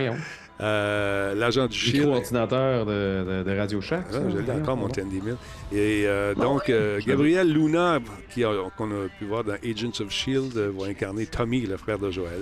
Euh, 0.61 1.35
L'agent 1.35 1.67
du 1.67 1.77
Shield. 1.77 2.05
Micro-ordinateur 2.05 2.85
de, 2.85 3.25
de- 3.43 3.43
de 3.49 3.57
Radio 3.57 3.81
Shack. 3.81 4.05
Ah, 4.13 4.19
voyons, 4.19 4.61
encore, 4.61 4.77
mon. 4.77 4.87
Tandy 4.87 5.19
Mill. 5.21 5.35
Et 5.73 6.03
euh, 6.07 6.33
donc, 6.33 6.69
euh, 6.69 6.99
Gabriel 7.05 7.51
Luna, 7.51 7.99
qui 8.33 8.43
a- 8.45 8.53
qu'on 8.77 8.89
a 8.91 9.07
pu 9.19 9.25
voir 9.25 9.43
dans 9.43 9.53
Agents 9.53 9.99
of 10.01 10.07
S.H.I.E.L.D., 10.11 10.69
va 10.77 10.87
incarner 10.87 11.25
Tommy, 11.25 11.61
le 11.65 11.75
frère 11.75 11.99
de 11.99 12.09
Joël. 12.09 12.41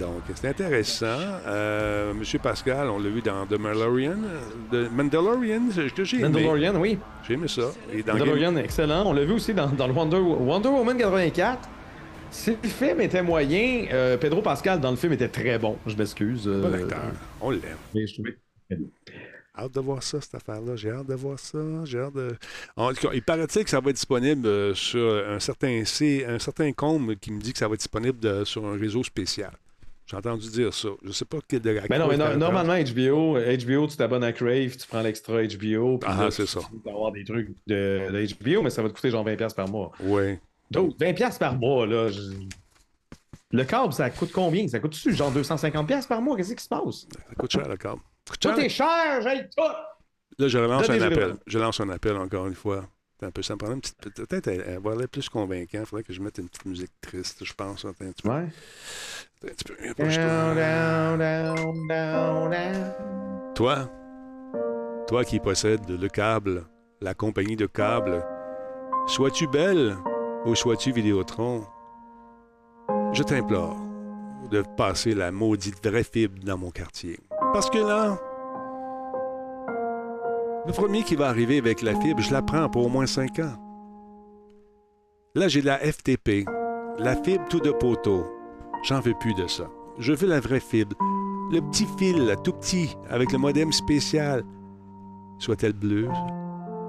Donc, 0.00 0.22
c'est 0.34 0.48
intéressant. 0.48 1.06
Euh, 1.46 2.12
Monsieur 2.14 2.38
Pascal, 2.40 2.88
on 2.88 2.98
l'a 2.98 3.08
vu 3.08 3.22
dans 3.22 3.46
The 3.46 3.52
Mandalorian. 3.58 4.16
The 4.72 4.90
Mandalorian, 4.90 5.62
que 5.94 6.04
j'ai 6.04 6.16
aimé. 6.16 6.28
Mandalorian, 6.28 6.74
oui. 6.80 6.98
J'ai 7.26 7.34
aimé 7.34 7.46
ça. 7.48 7.62
Et 7.92 8.02
dans 8.02 8.14
Game- 8.14 8.18
Mandalorian, 8.26 8.56
excellent. 8.56 9.06
On 9.06 9.12
l'a 9.12 9.24
vu 9.24 9.32
aussi 9.34 9.54
dans, 9.54 9.68
dans 9.68 9.86
le 9.86 9.92
Wonder, 9.92 10.16
Wonder 10.18 10.68
Woman 10.68 10.96
84. 10.98 11.68
Si 12.30 12.50
le 12.60 12.68
film 12.68 13.00
était 13.00 13.22
moyen, 13.22 13.86
euh, 13.92 14.16
Pedro 14.16 14.42
Pascal 14.42 14.80
dans 14.80 14.90
le 14.90 14.96
film 14.96 15.12
était 15.12 15.28
très 15.28 15.56
bon. 15.58 15.76
Je 15.86 15.94
m'excuse. 15.96 16.48
euh, 16.48 16.62
Bon 16.62 16.74
acteur. 16.74 16.98
On 17.40 17.50
l'aime. 17.50 17.60
mais 17.94 18.06
je 18.08 18.14
trouvais- 18.14 18.36
Hâte 19.56 19.72
de 19.72 19.80
voir 19.80 20.02
ça, 20.02 20.20
cette 20.20 20.34
affaire-là. 20.34 20.74
J'ai 20.74 20.90
hâte 20.90 21.06
de 21.06 21.14
voir 21.14 21.38
ça. 21.38 21.58
J'ai 21.84 22.00
hâte 22.00 22.14
de. 22.14 22.34
En 22.76 22.92
tout 22.92 23.06
cas, 23.06 23.14
il 23.14 23.22
paraît-il 23.22 23.62
que 23.62 23.70
ça 23.70 23.78
va 23.78 23.90
être 23.90 23.94
disponible 23.96 24.74
sur 24.74 25.24
un 25.28 25.38
certain 25.38 25.84
C, 25.84 26.24
un 26.28 26.40
certain 26.40 26.72
compte 26.72 27.14
qui 27.20 27.30
me 27.30 27.40
dit 27.40 27.52
que 27.52 27.58
ça 27.60 27.68
va 27.68 27.74
être 27.74 27.80
disponible 27.80 28.18
de- 28.18 28.42
sur 28.44 28.66
un 28.66 28.76
réseau 28.76 29.04
spécial. 29.04 29.52
J'ai 30.06 30.16
entendu 30.18 30.48
dire 30.50 30.72
ça. 30.74 30.88
Je 31.02 31.12
sais 31.12 31.24
pas 31.24 31.38
quel 31.48 31.60
de 31.60 31.80
Mais 31.88 31.98
non, 31.98 32.08
mais 32.08 32.16
no- 32.18 32.36
normalement, 32.36 32.74
HBO, 32.74 33.38
HBO, 33.38 33.86
tu 33.86 33.96
t'abonnes 33.96 34.24
à 34.24 34.32
Crave, 34.32 34.76
tu 34.76 34.86
prends 34.86 35.00
l'extra 35.00 35.42
HBO. 35.42 35.98
Ah, 36.04 36.28
c'est 36.30 36.46
ça. 36.46 36.60
Tu 36.60 36.78
peux 36.78 36.90
avoir 36.90 37.10
des 37.12 37.24
trucs 37.24 37.48
de, 37.66 38.10
de 38.12 38.34
HBO, 38.34 38.62
mais 38.62 38.70
ça 38.70 38.82
va 38.82 38.88
te 38.90 38.94
coûter 38.94 39.10
genre 39.10 39.24
20$ 39.24 39.54
par 39.54 39.68
mois. 39.68 39.92
Oui. 40.00 40.38
Donc, 40.70 40.96
20$ 40.98 41.38
par 41.38 41.56
mois, 41.56 41.86
là. 41.86 42.08
je- 42.10 42.20
Le 43.50 43.64
câble, 43.64 43.92
ça 43.94 44.10
coûte 44.10 44.30
combien? 44.32 44.66
Ça 44.68 44.78
coûte-tu 44.80 45.14
genre 45.14 45.32
250$ 45.32 46.06
par 46.06 46.20
mois? 46.20 46.36
Qu'est-ce 46.36 46.54
qui 46.54 46.62
se 46.62 46.68
passe? 46.68 47.06
Ça 47.10 47.34
coûte 47.38 47.52
cher, 47.52 47.66
le 47.68 47.76
câble. 47.76 48.00
Ça 48.26 48.32
coûte 48.32 48.40
Tout 48.40 48.48
cher. 48.48 48.58
est 48.58 48.68
cher, 48.68 49.22
j'ai 49.22 49.48
tout! 49.56 49.62
Là, 50.38 50.48
je 50.48 50.58
relance 50.58 50.86
Donne 50.88 51.02
un 51.02 51.06
appel. 51.06 51.34
Je 51.46 51.58
lance 51.58 51.80
un 51.80 51.88
appel 51.90 52.16
encore 52.16 52.46
une 52.46 52.54
fois. 52.54 52.84
Un 53.24 53.30
peu, 53.30 53.42
ça 53.42 53.54
une 53.54 53.80
petite. 53.80 53.96
Peut-être 54.14 54.50
va 54.82 54.92
aller 54.92 55.06
plus 55.06 55.28
convaincant. 55.28 55.78
Il 55.80 55.86
faudrait 55.86 56.02
que 56.02 56.12
je 56.12 56.20
mette 56.20 56.38
une 56.38 56.48
petite 56.48 56.66
musique 56.66 56.92
triste, 57.00 57.44
je 57.44 57.54
pense. 57.54 57.84
Attends 57.84 58.04
un 58.04 58.12
petit 58.12 58.22
peu. 58.22 58.28
Ouais. 58.28 58.48
Attends 59.42 59.48
un 59.48 59.54
petit 59.54 59.64
peu. 59.64 59.74
Approche-toi. 59.88 60.24
Down, 60.24 61.18
down, 61.18 61.18
down, 61.18 61.88
down, 61.88 62.50
down. 62.50 63.54
Toi, 63.54 63.90
toi 65.06 65.24
qui 65.24 65.40
possèdes 65.40 65.88
le 65.88 66.08
câble, 66.08 66.66
la 67.00 67.14
compagnie 67.14 67.56
de 67.56 67.66
câble, 67.66 68.24
sois-tu 69.06 69.46
belle 69.46 69.96
ou 70.44 70.54
sois-tu 70.54 70.92
Vidéotron, 70.92 71.64
je 73.12 73.22
t'implore 73.22 73.78
de 74.50 74.62
passer 74.76 75.14
la 75.14 75.30
maudite 75.30 75.86
vraie 75.86 76.04
fibre 76.04 76.38
dans 76.44 76.58
mon 76.58 76.70
quartier. 76.70 77.18
Parce 77.52 77.70
que 77.70 77.78
là, 77.78 78.18
le 80.66 80.72
premier 80.72 81.02
qui 81.02 81.14
va 81.16 81.28
arriver 81.28 81.58
avec 81.58 81.82
la 81.82 81.94
fibre, 82.00 82.20
je 82.20 82.32
la 82.32 82.42
prends 82.42 82.68
pour 82.68 82.86
au 82.86 82.88
moins 82.88 83.06
5 83.06 83.38
ans. 83.40 83.54
Là, 85.34 85.48
j'ai 85.48 85.62
la 85.62 85.78
FTP, 85.78 86.46
la 86.98 87.16
fibre 87.16 87.44
tout 87.48 87.60
de 87.60 87.70
poteau. 87.72 88.24
J'en 88.84 89.00
veux 89.00 89.14
plus 89.14 89.34
de 89.34 89.46
ça. 89.46 89.68
Je 89.98 90.12
veux 90.12 90.28
la 90.28 90.40
vraie 90.40 90.60
fibre. 90.60 90.96
Le 91.52 91.60
petit 91.60 91.86
fil, 91.98 92.34
tout 92.42 92.52
petit, 92.52 92.96
avec 93.10 93.32
le 93.32 93.38
modem 93.38 93.72
spécial. 93.72 94.44
Soit-elle 95.38 95.72
bleue, 95.72 96.08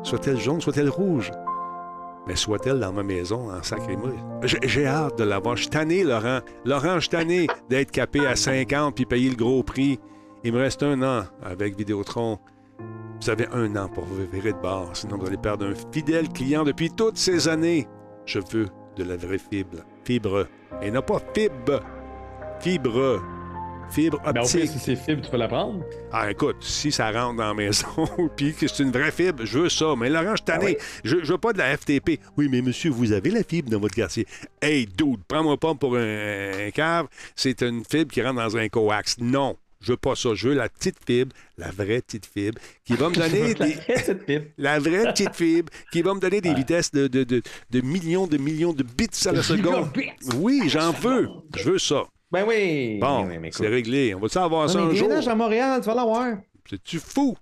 soit-elle 0.04 0.40
jaune, 0.40 0.62
soit-elle 0.62 0.90
rouge. 0.90 1.32
Mais 2.28 2.36
soit-elle 2.36 2.80
dans 2.80 2.94
ma 2.94 3.04
maison 3.04 3.52
en 3.52 3.62
sacré 3.62 3.96
mouille. 3.96 4.20
J'ai- 4.64 4.88
hâte 4.88 5.18
de 5.20 5.24
l'avoir. 5.24 5.56
Je 5.58 5.70
tanné, 5.70 6.04
Laurent. 6.04 6.40
Laurent, 6.66 7.00
je 7.00 7.10
tanné 7.10 7.48
d'être 7.70 7.92
capé 7.92 8.26
à 8.26 8.36
50 8.36 8.96
puis 8.96 9.06
payer 9.06 9.30
le 9.30 9.36
gros 9.36 9.62
prix. 9.64 10.00
Il 10.44 10.54
me 10.54 10.60
reste 10.60 10.82
un 10.84 11.02
an 11.04 11.24
avec 11.44 11.78
Vidéotron. 11.78 12.40
Vous 13.22 13.30
avez 13.30 13.48
un 13.54 13.76
an 13.76 13.88
pour 13.90 14.04
vous 14.06 14.26
virer 14.32 14.54
de 14.54 14.58
bord, 14.60 14.90
sinon 14.96 15.18
vous 15.18 15.26
allez 15.28 15.38
perdre 15.38 15.66
un 15.66 15.74
fidèle 15.94 16.30
client 16.30 16.64
depuis 16.64 16.92
toutes 16.92 17.18
ces 17.18 17.48
années. 17.48 17.88
Je 18.26 18.40
veux 18.52 18.68
de 18.98 19.04
la 19.04 19.16
vraie 19.18 19.40
fibre. 19.40 19.80
Fibre. 20.04 20.48
Et 20.82 20.92
non 20.92 21.02
pas 21.02 21.20
fibre. 21.34 21.82
Fibre. 22.60 23.22
Fibre 23.92 24.20
Ben, 24.26 24.42
au 24.42 24.44
optique. 24.46 24.68
si 24.68 24.80
c'est 24.80 24.96
fibre, 24.96 25.22
tu 25.22 25.30
peux 25.30 25.38
la 25.38 25.48
prendre. 25.48 25.84
Ah, 26.12 26.32
écoute, 26.32 26.58
si 26.62 26.92
ça 26.92 27.12
rentre 27.12 27.38
dans 27.38 27.48
la 27.50 27.54
maison, 27.54 27.88
puis 28.36 28.54
que 28.54 28.68
c'est 28.68 28.82
une 28.84 28.92
vraie 28.92 29.12
fibre, 29.12 29.46
je 29.46 29.60
veux 29.60 29.70
ça. 29.70 29.94
Mais 29.98 30.10
Laurent, 30.10 30.36
je 30.36 30.44
tanné. 30.44 30.78
je, 31.04 31.18
je 31.24 31.32
veux 31.32 31.38
pas 31.38 31.54
de 31.54 31.60
la 31.60 31.78
FTP. 31.78 32.20
Oui, 32.36 32.48
mais 32.50 32.62
monsieur, 32.62 32.90
vous 32.90 33.12
avez 33.12 33.30
la 33.30 33.44
fibre 33.44 33.70
dans 33.70 33.80
votre 33.80 33.94
quartier. 33.96 34.26
Hey, 34.62 34.88
dude, 34.88 35.24
prends-moi 35.28 35.58
pas 35.58 35.76
pour 35.76 35.96
un, 35.98 36.68
un 36.68 36.72
cave. 36.72 37.08
C'est 37.36 37.62
une 37.62 37.84
fibre 37.86 38.12
qui 38.12 38.22
rentre 38.24 38.36
dans 38.42 38.58
un 38.58 38.68
coax. 38.70 39.18
Non, 39.20 39.56
je 39.82 39.92
veux 39.92 39.98
pas 39.98 40.16
ça. 40.16 40.30
Je 40.34 40.50
veux 40.50 40.56
la 40.56 40.70
petite 40.70 40.98
fibre, 41.06 41.36
la 41.58 41.70
vraie 41.72 42.02
petite 42.02 42.26
fibre, 42.26 42.60
qui 42.84 42.94
va 42.94 43.10
me 43.10 43.16
donner 43.16 43.54
La 43.54 44.14
des... 44.16 44.54
La 44.58 44.80
vraie 44.80 45.12
petite 45.14 45.36
fibre 45.36 45.72
qui 45.92 46.02
va 46.02 46.14
me 46.14 46.20
donner 46.20 46.42
des 46.42 46.54
vitesses 46.54 46.92
de, 46.92 47.08
de, 47.08 47.24
de- 47.24 47.42
de 47.70 47.82
millions 47.82 48.28
de 48.28 48.38
millions 48.38 48.74
de 48.74 48.84
bits 48.84 49.08
à 49.26 49.32
la 49.32 49.44
seconde. 49.44 49.90
Oui, 50.38 50.64
j'en 50.68 50.92
veux. 50.92 51.28
Je 51.56 51.70
veux 51.72 51.80
ça. 51.80 52.04
Ben 52.32 52.44
oui. 52.48 52.98
Bon, 53.00 53.26
Oui, 53.28 53.50
c'est 53.52 53.68
réglé. 53.68 54.14
On 54.16 54.20
va-tu 54.20 54.38
avoir 54.38 54.70
ça 54.70 54.80
un 54.80 54.94
jour? 54.94 55.12
à 55.12 55.36
Montréal, 55.36 55.80
tu 55.82 55.88
vas 55.88 55.96
l'avoir. 55.96 56.38
C'est-tu 56.70 57.00
fou? 57.00 57.38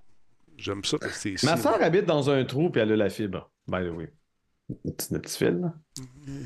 J'aime 0.58 0.84
ça. 0.84 0.98
Ma 1.44 1.58
soeur 1.58 1.82
habite 1.82 2.06
dans 2.06 2.30
un 2.30 2.44
trou 2.46 2.70
puis 2.70 2.82
elle 2.82 2.92
a 2.92 2.96
la 2.96 3.10
fibre. 3.10 3.50
By 3.68 3.78
the 3.80 3.92
way. 3.96 4.12
Là. 4.70 5.74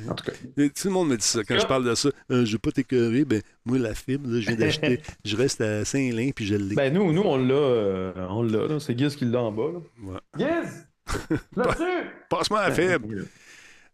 En 0.09 0.15
tout 0.15 0.25
cas. 0.25 0.31
Et 0.57 0.69
Tout 0.69 0.87
le 0.87 0.93
monde 0.93 1.09
me 1.09 1.17
dit 1.17 1.25
ça. 1.25 1.43
Quand 1.43 1.59
je 1.59 1.65
parle 1.65 1.85
de 1.85 1.95
ça, 1.95 2.09
euh, 2.31 2.45
je 2.45 2.53
veux 2.53 2.57
pas 2.59 2.71
t'écœurer, 2.71 3.25
ben, 3.25 3.41
moi, 3.65 3.77
la 3.77 3.93
fibre, 3.93 4.29
là, 4.29 4.39
je 4.39 4.47
viens 4.47 4.55
d'acheter. 4.55 5.01
je 5.25 5.35
reste 5.35 5.61
à 5.61 5.85
Saint-Lin, 5.85 6.31
puis 6.35 6.45
je 6.45 6.55
l'ai. 6.55 6.75
Ben 6.75 6.93
nous, 6.93 7.13
nous 7.13 7.21
on 7.21 7.37
l'a. 7.37 7.53
euh, 7.53 8.27
on 8.29 8.43
l'a, 8.43 8.67
là. 8.67 8.79
C'est 8.79 8.97
Giz 8.97 9.15
qui 9.15 9.25
l'a 9.25 9.41
en 9.41 9.51
bas, 9.51 9.71
là. 9.73 9.79
Ouais. 10.03 10.19
Giz! 10.37 10.87
Là-dessus! 11.55 12.09
Passe-moi 12.29 12.67
la 12.67 12.73
fibre. 12.73 13.07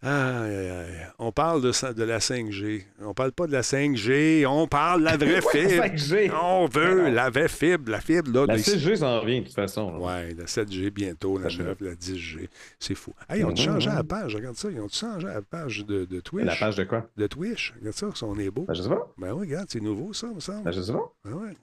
Aïe, 0.04 0.54
aïe, 0.56 0.70
aïe. 0.70 1.08
On 1.18 1.32
parle 1.32 1.62
de, 1.62 1.94
de 1.94 2.04
la 2.04 2.20
5G. 2.20 2.84
On 3.02 3.14
parle 3.14 3.32
pas 3.32 3.48
de 3.48 3.54
la 3.54 3.62
5G, 3.62 4.46
on 4.46 4.68
parle 4.68 5.00
de 5.02 5.06
la 5.06 5.18
vraie 5.18 5.42
fibre. 5.52 5.76
la 5.82 5.88
5G. 5.88 6.32
On 6.42 6.66
veut 6.68 7.10
la 7.10 7.30
vraie 7.30 7.48
fibre, 7.48 7.90
la 7.90 8.02
fibre, 8.02 8.30
là. 8.34 8.46
La 8.48 8.56
des- 8.58 8.62
6G 8.64 8.98
s'en 8.98 9.24
vient, 9.24 9.40
de 9.40 9.46
toute 9.46 9.56
façon. 9.56 9.98
Ouais, 10.00 10.34
la 10.34 10.44
7G 10.46 10.90
bientôt, 10.90 11.38
la 11.38 11.50
9, 11.50 11.78
la 11.80 11.96
10G. 11.96 12.50
C'est 12.80 12.96
fou. 12.96 13.14
Hey, 13.30 13.40
ils 13.40 13.46
ont 13.46 13.50
Ouais, 13.50 13.56
changé 13.56 13.90
la 13.90 14.04
page, 14.04 14.36
regarde 14.36 14.58
ça. 14.58 14.70
Ils 14.70 14.82
ont 14.82 14.90
changé 14.90 15.28
la 15.28 15.42
page 15.42 15.86
de, 15.86 16.04
de 16.06 16.20
Twitch. 16.20 16.46
La 16.46 16.56
page 16.56 16.76
de 16.76 16.84
quoi? 16.84 17.08
De 17.16 17.28
Twitch. 17.28 17.74
Regarde 17.80 17.96
ça, 17.96 18.26
on 18.26 18.38
est 18.40 18.50
beau. 18.52 18.66
Ben, 18.68 18.74
je 18.74 18.82
sais 18.82 18.90
pas. 18.90 19.08
Ben 19.18 19.32
oui, 19.34 19.48
regarde, 19.48 19.68
c'est 19.70 19.80
nouveau, 19.82 20.12
ça, 20.12 20.28
me 20.28 20.40
semble. 20.42 20.64
Ben, 20.64 20.72
je 20.72 20.82
sais 20.82 20.92
pas. 20.92 21.14
Ben 21.24 21.34
ouais. 21.34 21.54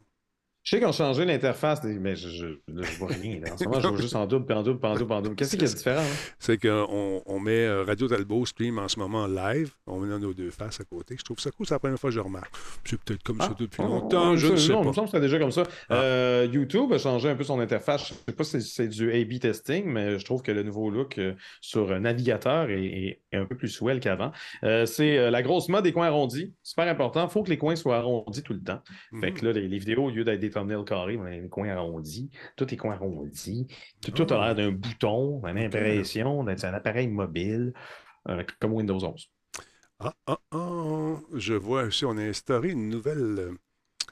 Je 0.62 0.70
sais 0.76 0.78
qu'ils 0.78 0.86
ont 0.88 0.92
changé 0.92 1.24
l'interface, 1.24 1.82
mais 1.84 2.14
je, 2.16 2.28
je, 2.28 2.98
vois 2.98 3.08
rien. 3.08 3.40
là. 3.40 3.54
En 3.54 3.56
ce 3.56 3.64
moment, 3.64 3.80
je 3.80 3.88
vois 3.88 3.96
juste 4.00 4.14
en 4.14 4.26
double, 4.26 4.44
puis 4.44 4.54
en 4.54 4.62
double, 4.62 4.78
puis 4.78 4.90
en 4.90 4.94
double, 4.94 5.12
en 5.14 5.22
double. 5.22 5.34
Qu'est-ce 5.34 5.56
qui 5.56 5.64
est 5.64 5.74
différent? 5.74 6.02
là? 6.02 6.06
C'est 6.38 6.58
qu'on 6.58 7.22
on 7.24 7.40
met 7.40 7.64
euh, 7.64 7.82
Radio 7.82 8.06
Talbot 8.08 8.44
stream 8.44 8.78
en 8.78 8.86
ce 8.86 8.98
moment 8.98 9.26
live. 9.26 9.72
On 9.86 9.98
met 10.00 10.18
nos 10.18 10.34
deux 10.34 10.50
faces 10.50 10.78
à 10.80 10.84
côté. 10.84 11.16
Je 11.18 11.24
trouve 11.24 11.38
ça 11.40 11.50
cool. 11.50 11.64
C'est 11.66 11.74
la 11.74 11.78
première 11.78 11.98
fois 11.98 12.10
que 12.10 12.14
je 12.14 12.20
remarque. 12.20 12.54
C'est 12.84 13.00
peut-être 13.00 13.22
comme 13.22 13.40
ça 13.40 13.54
depuis 13.58 13.80
Ah, 13.82 13.86
longtemps. 13.88 14.36
Je 14.36 14.48
ne 14.48 14.56
sais 14.56 14.72
non, 14.72 14.82
Il 14.82 14.88
me 14.88 14.92
semble 14.92 15.06
que 15.06 15.12
c'était 15.12 15.22
déjà 15.26 15.38
comme 15.38 15.50
ça. 15.50 15.62
Euh, 15.92 16.46
YouTube 16.52 16.92
a 16.92 16.98
changé 16.98 17.30
un 17.30 17.36
peu 17.36 17.44
son 17.44 17.58
interface. 17.58 18.08
Je 18.08 18.12
ne 18.12 18.18
sais 18.28 18.32
pas 18.32 18.44
si 18.44 18.60
c'est 18.60 18.88
du 18.88 19.10
A-B 19.12 19.38
testing, 19.40 19.86
mais 19.86 20.18
je 20.18 20.24
trouve 20.26 20.42
que 20.42 20.52
le 20.52 20.62
nouveau 20.62 20.90
look 20.90 21.16
euh, 21.16 21.32
sur 21.62 21.98
navigateur 21.98 22.68
est, 22.68 22.84
est- 22.84 23.20
est 23.32 23.36
un 23.38 23.46
peu 23.46 23.56
plus 23.56 23.68
swell 23.68 23.98
qu'avant. 23.98 24.30
Euh, 24.64 24.84
c'est 24.84 25.30
la 25.30 25.42
grosse 25.42 25.70
mode 25.70 25.84
des 25.84 25.92
coins 25.92 26.08
arrondis. 26.08 26.52
Super 26.62 26.86
important. 26.86 27.24
Il 27.26 27.30
faut 27.30 27.42
que 27.42 27.50
les 27.50 27.56
coins 27.58 27.76
soient 27.76 27.96
arrondis 27.96 28.42
tout 28.42 28.52
le 28.52 28.60
temps. 28.62 28.82
Fait 29.20 29.32
que 29.32 29.46
là, 29.46 29.52
les, 29.52 29.66
les 29.66 29.78
vidéos, 29.78 30.04
au 30.04 30.10
lieu 30.10 30.22
d'être 30.22 30.49
des 30.50 30.54
thumbnails 30.54 30.84
carrés, 30.84 31.16
on 31.16 31.24
a 31.24 31.30
des 31.30 31.48
coins 31.48 31.68
arrondis. 31.70 32.30
Tout 32.56 32.72
est 32.72 32.76
coins 32.76 32.94
arrondis. 32.94 33.66
Tout, 34.02 34.10
tout 34.12 34.34
a 34.34 34.46
l'air 34.46 34.54
d'un 34.54 34.72
bouton. 34.72 35.40
L'impression 35.44 36.44
d'être 36.44 36.64
un 36.64 36.74
appareil 36.74 37.08
mobile, 37.08 37.72
euh, 38.28 38.44
comme 38.60 38.72
Windows 38.74 39.04
11. 39.04 39.30
Ah, 39.98 40.14
ah, 40.26 40.38
ah. 40.52 41.20
Je 41.34 41.54
vois 41.54 41.84
aussi, 41.84 42.04
on 42.04 42.16
a 42.18 42.22
instauré 42.22 42.70
une 42.70 42.88
nouvelle. 42.88 43.38
euh, 43.38 43.58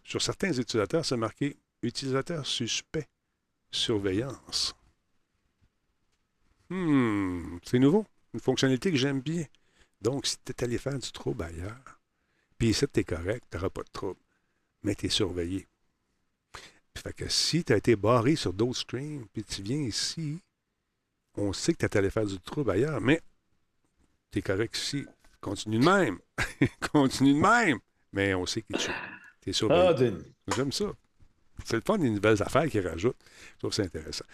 sur 0.05 0.23
certains 0.23 0.53
utilisateurs, 0.53 1.05
c'est 1.05 1.17
marqué 1.17 1.59
Utilisateur 1.83 2.47
suspect, 2.47 3.09
surveillance. 3.71 4.75
Hmm, 6.71 7.59
c'est 7.65 7.79
nouveau. 7.79 8.07
Une 8.35 8.41
fonctionnalité 8.41 8.91
que 8.91 8.97
j'aime 8.97 9.21
bien. 9.21 9.45
Donc, 10.03 10.27
si 10.27 10.37
tu 10.45 10.53
es 10.53 10.65
allé 10.65 10.79
faire 10.79 10.99
du 10.99 11.13
trouble 11.13 11.43
ailleurs, 11.45 12.01
puis 12.59 12.71
ici, 12.71 12.87
tu 12.93 13.01
es 13.01 13.05
correct, 13.05 13.47
tu 13.51 13.57
n'auras 13.57 13.71
pas 13.71 13.83
de 13.83 13.91
trouble, 13.93 14.21
mais 14.83 14.95
tu 14.97 15.07
es 15.07 15.11
surveillé. 15.11 15.67
Fait 16.99 17.13
que 17.13 17.29
si 17.29 17.65
tu 17.65 17.73
as 17.73 17.77
été 17.77 17.97
barré 17.97 18.37
sur 18.37 18.53
d'autres 18.53 18.79
streams, 18.79 19.27
puis 19.33 19.45
tu 19.45 19.63
viens 19.63 19.79
ici, 19.79 20.41
on 21.37 21.53
sait 21.53 21.73
que 21.73 21.79
tu 21.79 21.87
es 21.87 21.97
allé 21.97 22.11
faire 22.11 22.27
du 22.27 22.39
trouble 22.41 22.71
ailleurs, 22.71 23.01
mais 23.01 23.21
tu 24.31 24.41
es 24.41 24.43
correct 24.43 24.77
ici. 24.77 25.07
Continue 25.41 25.79
de 25.79 25.85
même. 25.85 26.19
Continue 26.93 27.35
de 27.35 27.41
même. 27.41 27.79
Mais 28.13 28.35
on 28.35 28.47
sait 28.47 28.63
que 28.63 28.77
tu 28.77 29.51
es 29.51 29.53
surveillé. 29.53 30.13
Ah. 30.49 30.55
J'aime 30.57 30.73
ça. 30.73 30.87
C'est 31.65 31.77
le 31.77 31.83
fun 31.85 31.99
des 31.99 32.11
nouvelles 32.11 32.43
affaires 32.43 32.69
qu'ils 32.69 32.87
rajoutent. 32.87 33.17
Je 33.55 33.59
trouve 33.59 33.73
ça 33.73 33.83
intéressant. 33.83 34.25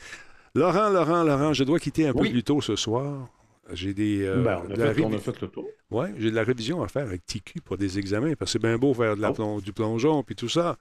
Laurent, 0.55 0.89
Laurent, 0.89 1.25
Laurent, 1.25 1.53
je 1.53 1.65
dois 1.65 1.79
quitter 1.79 2.07
un 2.07 2.13
peu 2.13 2.21
plus 2.21 2.45
tôt 2.45 2.61
ce 2.61 2.77
soir. 2.77 3.29
J'ai 3.73 3.95
des. 3.95 4.23
euh, 4.25 4.43
Ben, 4.43 4.63
on, 4.67 4.71
a 4.71 4.75
de 4.77 4.83
la 4.83 4.95
fait, 4.95 5.03
on 5.03 5.09
révi- 5.11 5.15
a 5.17 5.19
fait 5.19 5.41
le 5.41 5.49
tour. 5.49 5.67
Ouais, 5.91 6.13
j'ai 6.19 6.31
de 6.31 6.35
la 6.37 6.43
révision 6.45 6.83
à 6.83 6.89
faire 6.89 7.03
avec 7.07 7.25
TQ 7.25 7.61
pour 7.63 7.79
des 7.79 7.99
examens, 7.99 8.35
parce 8.35 8.53
que 8.53 8.59
c'est 8.59 8.67
bien 8.67 8.77
beau 8.77 8.93
faire 8.95 9.17
de 9.17 9.23
la 9.23 9.33
Oh. 9.39 9.61
du 9.65 9.73
plongeon 9.73 10.23
puis 10.23 10.35
tout 10.35 10.49
ça. 10.49 10.77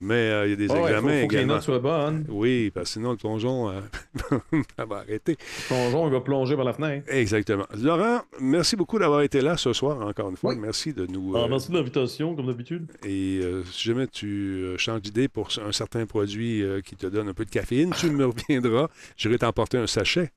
Mais 0.00 0.14
euh, 0.30 0.46
il 0.46 0.50
y 0.50 0.52
a 0.52 0.56
des 0.56 0.68
ouais, 0.70 0.80
examens 0.82 1.12
faut, 1.16 1.20
faut 1.22 1.28
que 1.28 1.36
les 1.36 1.44
notes 1.46 1.62
soient 1.62 1.78
bonnes. 1.78 2.26
Oui, 2.28 2.70
parce 2.70 2.88
que 2.90 2.92
sinon 2.94 3.12
le 3.12 3.16
plongeon, 3.16 3.70
euh, 3.70 3.80
va 4.86 4.96
arrêter. 4.96 5.32
Le 5.32 5.66
plongeon, 5.68 6.06
il 6.08 6.12
va 6.12 6.20
plonger 6.20 6.56
par 6.56 6.64
la 6.66 6.74
fenêtre. 6.74 7.06
Exactement. 7.10 7.64
Laurent, 7.78 8.20
merci 8.40 8.76
beaucoup 8.76 8.98
d'avoir 8.98 9.22
été 9.22 9.40
là 9.40 9.56
ce 9.56 9.72
soir, 9.72 10.00
encore 10.06 10.28
une 10.28 10.36
fois. 10.36 10.52
Oui. 10.52 10.58
Merci 10.60 10.92
de 10.92 11.06
nous. 11.06 11.34
Ah, 11.36 11.46
merci 11.48 11.70
de 11.70 11.76
l'invitation, 11.78 12.34
comme 12.36 12.46
d'habitude. 12.48 12.86
Et 13.06 13.40
si 13.72 13.88
jamais 13.88 14.06
tu 14.08 14.66
changes 14.76 15.00
d'idée 15.00 15.28
pour 15.28 15.48
un 15.64 15.72
certain 15.72 16.04
produit 16.04 16.62
qui 16.84 16.96
te 16.96 17.06
donne 17.06 17.28
un 17.28 17.34
peu 17.34 17.46
de 17.46 17.50
caféine, 17.50 17.92
tu 17.98 18.10
me 18.10 18.26
reviendras. 18.26 18.88
J'irai 19.16 19.38
t'emporter 19.38 19.78
un 19.78 19.86
sachet. 19.86 20.30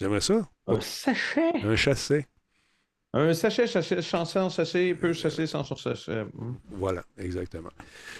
J'aimerais 0.00 0.20
ça. 0.20 0.48
Un 0.66 0.80
sachet? 0.80 1.52
Un 1.62 1.76
chasset. 1.76 2.26
Un 3.12 3.32
sachet, 3.32 3.66
sachet, 3.66 4.02
chanson, 4.02 4.50
sachet, 4.50 4.94
peu 4.94 5.14
sachet, 5.14 5.46
sans 5.46 5.64
sachet. 5.64 6.24
Hmm. 6.34 6.54
Voilà, 6.70 7.02
exactement. 7.16 7.70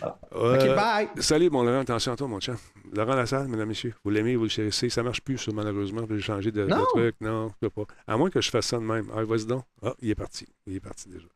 Voilà. 0.01 0.19
Euh, 0.33 0.71
OK, 0.71 0.77
bye! 0.77 1.09
Salut, 1.19 1.51
mon 1.51 1.65
Laurent. 1.65 1.81
Attention 1.81 2.13
à 2.13 2.17
toi, 2.17 2.27
mon 2.29 2.41
chat. 2.41 2.57
Laurent 2.95 3.15
Lassalle, 3.15 3.49
mesdames, 3.49 3.69
messieurs. 3.69 3.95
Vous 4.05 4.11
l'aimez, 4.11 4.37
vous 4.37 4.45
le 4.45 4.49
chérissez. 4.49 4.89
Ça 4.89 5.03
marche 5.03 5.21
plus, 5.21 5.37
ça, 5.37 5.51
malheureusement. 5.53 6.07
J'ai 6.09 6.21
changé 6.21 6.51
de, 6.51 6.65
de 6.65 6.85
truc. 6.93 7.17
Non, 7.21 7.49
je 7.49 7.69
peux 7.69 7.85
pas. 7.85 7.93
À 8.07 8.17
moins 8.17 8.31
que 8.31 8.41
je 8.41 8.49
fasse 8.49 8.67
ça 8.69 8.79
de 8.79 8.85
même. 8.85 9.11
Ah, 9.15 9.23
vas-y 9.25 9.45
donc. 9.45 9.65
Ah, 9.83 9.93
il 10.01 10.11
est 10.11 10.15
parti. 10.15 10.47
Il 10.67 10.77
est 10.77 10.81
parti 10.81 11.11
déjà. 11.11 11.27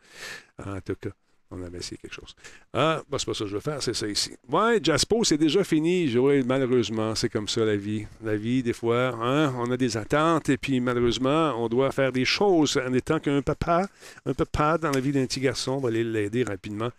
Ah, 0.57 0.77
en 0.77 0.81
tout 0.81 0.95
cas, 0.95 1.11
on 1.51 1.63
avait 1.63 1.79
essayé 1.79 1.97
quelque 1.97 2.15
chose. 2.15 2.35
Ah, 2.73 3.03
bah, 3.11 3.19
c'est 3.19 3.27
pas 3.27 3.35
ça 3.35 3.45
que 3.45 3.51
je 3.51 3.55
veux 3.55 3.61
faire, 3.61 3.83
c'est 3.83 3.95
ça 3.95 4.07
ici. 4.07 4.33
Ouais, 4.49 4.79
Jaspo, 4.83 5.25
c'est 5.25 5.39
déjà 5.39 5.65
fini. 5.65 6.15
Malheureusement, 6.47 7.15
c'est 7.15 7.29
comme 7.29 7.49
ça 7.49 7.65
la 7.65 7.77
vie. 7.77 8.07
La 8.25 8.37
vie, 8.37 8.63
des 8.63 8.73
fois, 8.73 9.17
hein, 9.21 9.53
on 9.59 9.71
a 9.71 9.77
des 9.77 9.97
attentes 9.97 10.49
et 10.49 10.57
puis 10.57 10.81
malheureusement, 10.81 11.55
on 11.57 11.69
doit 11.69 11.91
faire 11.91 12.13
des 12.13 12.25
choses 12.25 12.77
en 12.77 12.93
étant 12.93 13.19
qu'un 13.19 13.43
papa. 13.43 13.89
Un 14.27 14.35
papa 14.35 14.79
dans 14.79 14.91
la 14.91 15.01
vie 15.01 15.13
d'un 15.13 15.27
petit 15.27 15.41
garçon, 15.41 15.73
on 15.73 15.81
va 15.81 15.89
aller 15.89 16.05
l'aider 16.05 16.45
rapidement 16.45 16.91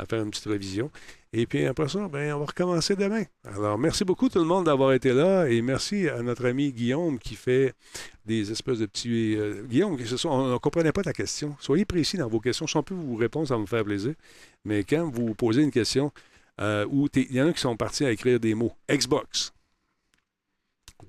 à 0.00 0.06
faire 0.06 0.22
une 0.22 0.30
petite 0.30 0.46
révision. 0.46 0.90
Et 1.32 1.46
puis 1.46 1.64
après 1.66 1.88
ça, 1.88 2.08
ben, 2.08 2.34
on 2.34 2.40
va 2.40 2.46
recommencer 2.46 2.96
demain. 2.96 3.22
Alors, 3.44 3.78
merci 3.78 4.04
beaucoup 4.04 4.28
tout 4.28 4.38
le 4.40 4.44
monde 4.44 4.66
d'avoir 4.66 4.92
été 4.92 5.12
là 5.12 5.46
et 5.46 5.62
merci 5.62 6.08
à 6.08 6.22
notre 6.22 6.46
ami 6.46 6.72
Guillaume 6.72 7.18
qui 7.18 7.36
fait 7.36 7.74
des 8.26 8.50
espèces 8.50 8.78
de 8.78 8.86
petits. 8.86 9.36
euh, 9.36 9.62
Guillaume, 9.62 9.96
on 10.24 10.52
ne 10.52 10.58
comprenait 10.58 10.92
pas 10.92 11.02
ta 11.02 11.12
question. 11.12 11.56
Soyez 11.60 11.84
précis 11.84 12.16
dans 12.16 12.28
vos 12.28 12.40
questions. 12.40 12.66
Si 12.66 12.76
on 12.76 12.82
peut 12.82 12.94
vous 12.94 13.16
répondre, 13.16 13.46
ça 13.46 13.54
va 13.54 13.60
me 13.60 13.66
faire 13.66 13.84
plaisir. 13.84 14.14
Mais 14.64 14.82
quand 14.82 15.08
vous 15.08 15.34
posez 15.34 15.62
une 15.62 15.70
question 15.70 16.10
euh, 16.60 16.84
où 16.90 17.08
il 17.14 17.32
y 17.32 17.40
en 17.40 17.48
a 17.48 17.52
qui 17.52 17.60
sont 17.60 17.76
partis 17.76 18.04
à 18.04 18.10
écrire 18.10 18.40
des 18.40 18.54
mots 18.54 18.72
Xbox. 18.90 19.52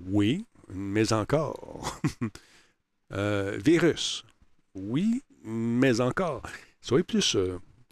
Oui, 0.07 0.45
mais 0.69 1.13
encore. 1.13 1.99
Euh, 3.13 3.59
virus. 3.61 4.23
Oui, 4.73 5.21
mais 5.43 5.99
encore. 5.99 6.43
Soyez 6.79 7.03
plus. 7.03 7.35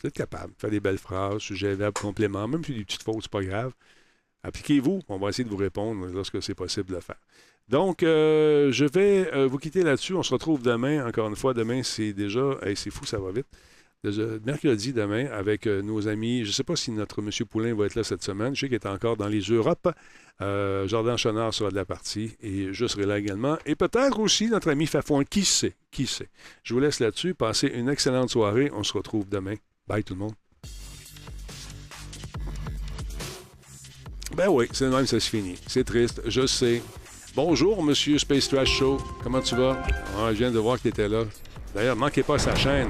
Vous 0.01 0.07
êtes 0.07 0.15
capable 0.15 0.53
de 0.53 0.59
faire 0.59 0.69
des 0.69 0.79
belles 0.79 0.97
phrases, 0.97 1.39
sujet, 1.39 1.75
verbe, 1.75 1.93
complément, 1.93 2.47
même 2.47 2.63
si 2.63 2.73
des 2.73 2.85
petites 2.85 3.03
fautes, 3.03 3.23
c'est 3.23 3.31
pas 3.31 3.43
grave. 3.43 3.73
Appliquez-vous. 4.43 5.01
On 5.09 5.17
va 5.17 5.29
essayer 5.29 5.43
de 5.43 5.49
vous 5.49 5.57
répondre 5.57 6.05
lorsque 6.07 6.41
c'est 6.41 6.55
possible 6.55 6.89
de 6.89 6.95
le 6.95 7.01
faire. 7.01 7.19
Donc, 7.69 8.01
euh, 8.01 8.71
je 8.71 8.85
vais 8.85 9.31
euh, 9.33 9.47
vous 9.47 9.57
quitter 9.57 9.83
là-dessus. 9.83 10.13
On 10.13 10.23
se 10.23 10.33
retrouve 10.33 10.63
demain. 10.63 11.05
Encore 11.05 11.29
une 11.29 11.35
fois, 11.35 11.53
demain, 11.53 11.83
c'est 11.83 12.13
déjà. 12.13 12.57
hey, 12.63 12.75
c'est 12.75 12.89
fou, 12.89 13.05
ça 13.05 13.19
va 13.19 13.31
vite. 13.31 13.47
Mercredi 14.45 14.93
demain 14.93 15.27
avec 15.27 15.67
euh, 15.67 15.81
nos 15.81 16.07
amis. 16.07 16.45
Je 16.45 16.49
ne 16.49 16.53
sais 16.53 16.63
pas 16.63 16.75
si 16.75 16.89
notre 16.91 17.19
M. 17.21 17.29
Poulain 17.47 17.75
va 17.75 17.85
être 17.85 17.95
là 17.95 18.03
cette 18.03 18.23
semaine. 18.23 18.55
Je 18.55 18.61
sais 18.61 18.67
qu'il 18.67 18.75
est 18.75 18.87
encore 18.87 19.17
dans 19.17 19.27
les 19.27 19.41
Europes. 19.41 19.89
Jordan 20.39 21.17
Chenard 21.17 21.53
sera 21.53 21.69
de 21.69 21.75
la 21.75 21.83
partie 21.83 22.37
et 22.41 22.71
je 22.71 22.87
serai 22.87 23.05
là 23.05 23.19
également. 23.19 23.57
Et 23.65 23.75
peut-être 23.75 24.19
aussi 24.19 24.47
notre 24.47 24.69
ami 24.71 24.85
Fafouin. 24.85 25.25
Qui 25.25 25.43
sait? 25.43 25.75
Qui 25.91 26.07
sait? 26.07 26.29
Je 26.63 26.73
vous 26.73 26.79
laisse 26.79 27.01
là-dessus. 27.01 27.33
Passez 27.33 27.67
une 27.67 27.89
excellente 27.89 28.29
soirée. 28.29 28.71
On 28.73 28.83
se 28.83 28.93
retrouve 28.93 29.27
demain. 29.27 29.55
Bye 29.89 30.03
tout 30.03 30.13
le 30.13 30.19
monde. 30.19 30.33
Ben 34.37 34.47
oui, 34.47 34.67
c'est 34.71 34.85
le 34.85 34.91
même, 34.91 35.07
ça 35.07 35.19
se 35.19 35.27
finit. 35.27 35.55
C'est 35.65 35.83
triste, 35.83 36.21
je 36.27 36.45
sais. 36.45 36.83
Bonjour, 37.35 37.81
monsieur 37.81 38.19
Space 38.19 38.47
Trash 38.47 38.69
Show. 38.69 38.97
Comment 39.23 39.41
tu 39.41 39.55
vas? 39.55 39.81
Ah, 40.15 40.31
je 40.31 40.37
viens 40.37 40.51
de 40.51 40.59
voir 40.59 40.77
que 40.77 40.83
tu 40.83 40.89
étais 40.89 41.09
là. 41.09 41.23
D'ailleurs, 41.73 41.95
manquez 41.95 42.21
pas 42.21 42.37
sa 42.37 42.53
chaîne. 42.55 42.89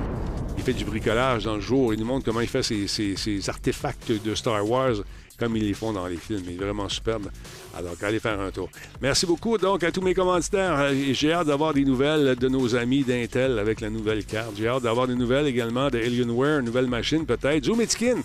Il 0.58 0.64
fait 0.64 0.74
du 0.74 0.84
bricolage 0.84 1.46
dans 1.46 1.56
le 1.56 1.62
jour. 1.62 1.94
Il 1.94 2.02
nous 2.02 2.06
montre 2.06 2.26
comment 2.26 2.42
il 2.42 2.50
fait 2.50 2.64
ses 2.64 3.50
artefacts 3.50 4.12
de 4.12 4.36
Star 4.36 4.70
Wars 4.70 4.96
comme 5.40 5.56
ils 5.56 5.66
les 5.66 5.74
font 5.74 5.94
dans 5.94 6.06
les 6.08 6.18
films. 6.18 6.44
Il 6.48 6.54
est 6.54 6.58
vraiment 6.58 6.90
superbe. 6.90 7.30
Alors, 7.76 7.94
allez 8.02 8.20
faire 8.20 8.40
un 8.40 8.52
tour. 8.52 8.70
Merci 9.02 9.26
beaucoup 9.26 9.58
donc 9.58 9.84
à 9.84 9.92
tous 9.92 10.02
mes 10.02 10.14
commanditaires. 10.14 10.76
Euh, 10.80 10.94
J'ai 11.14 11.32
hâte 11.32 11.48
d'avoir 11.48 11.74
des 11.74 11.86
nouvelles 11.86 12.36
de 12.36 12.48
nos 12.48 12.76
amis 12.76 13.04
d'Intel 13.04 13.58
avec 13.58 13.82
la 13.82 13.90
nouvelle 13.90 14.26
carte. 14.26 14.52
J'ai 14.58 14.68
hâte 14.68 14.84
d'avoir 14.84 15.08
des 15.08 15.16
nouvelles 15.16 15.48
également 15.48 15.90
de 15.90 15.98
Alienware, 15.98 16.62
nouvelle 16.62 16.88
machine 16.88 17.26
peut-être. 17.26 17.66
Zoom 17.66 17.86
Skin. 17.88 18.18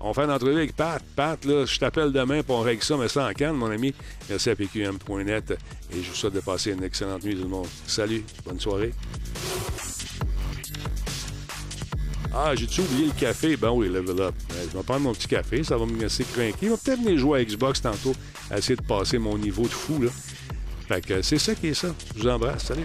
On 0.00 0.12
fait 0.12 0.22
une 0.22 0.30
entrevue 0.32 0.56
avec 0.56 0.74
Pat. 0.74 1.00
Pat, 1.14 1.38
je 1.44 1.78
t'appelle 1.78 2.10
demain 2.10 2.42
pour 2.42 2.56
on 2.56 2.62
règle 2.62 2.82
ça, 2.82 2.96
mais 2.96 3.08
ça 3.08 3.28
en 3.28 3.32
canne, 3.32 3.54
mon 3.54 3.70
ami. 3.70 3.94
Merci 4.28 4.50
à 4.50 4.56
PQM.net 4.56 5.52
et 5.92 6.02
je 6.02 6.08
vous 6.08 6.14
souhaite 6.16 6.34
de 6.34 6.40
passer 6.40 6.72
une 6.72 6.82
excellente 6.82 7.22
nuit, 7.22 7.36
tout 7.36 7.42
le 7.42 7.48
monde. 7.48 7.68
Salut, 7.86 8.24
bonne 8.44 8.58
soirée. 8.58 8.92
Ah, 12.34 12.54
j'ai-tu 12.54 12.80
oublié 12.80 13.06
le 13.06 13.12
café? 13.12 13.56
Ben 13.56 13.70
oui, 13.70 13.88
level 13.88 14.20
up. 14.20 14.34
Euh, 14.52 14.64
Je 14.72 14.76
vais 14.76 14.82
prendre 14.82 15.00
mon 15.00 15.12
petit 15.12 15.28
café, 15.28 15.62
ça 15.62 15.76
va 15.76 15.84
me 15.84 16.00
laisser 16.00 16.24
craquer. 16.24 16.54
Je 16.62 16.68
vais 16.70 16.76
peut-être 16.82 17.00
venir 17.00 17.18
jouer 17.18 17.40
à 17.40 17.44
Xbox 17.44 17.82
tantôt, 17.82 18.14
essayer 18.56 18.76
de 18.76 18.82
passer 18.82 19.18
mon 19.18 19.36
niveau 19.36 19.62
de 19.64 19.68
fou, 19.68 20.00
là. 20.02 20.10
Fait 20.88 21.04
que 21.04 21.20
c'est 21.22 21.38
ça 21.38 21.54
qui 21.54 21.68
est 21.68 21.74
ça. 21.74 21.88
Je 22.16 22.22
vous 22.22 22.28
embrasse. 22.28 22.64
Salut. 22.64 22.84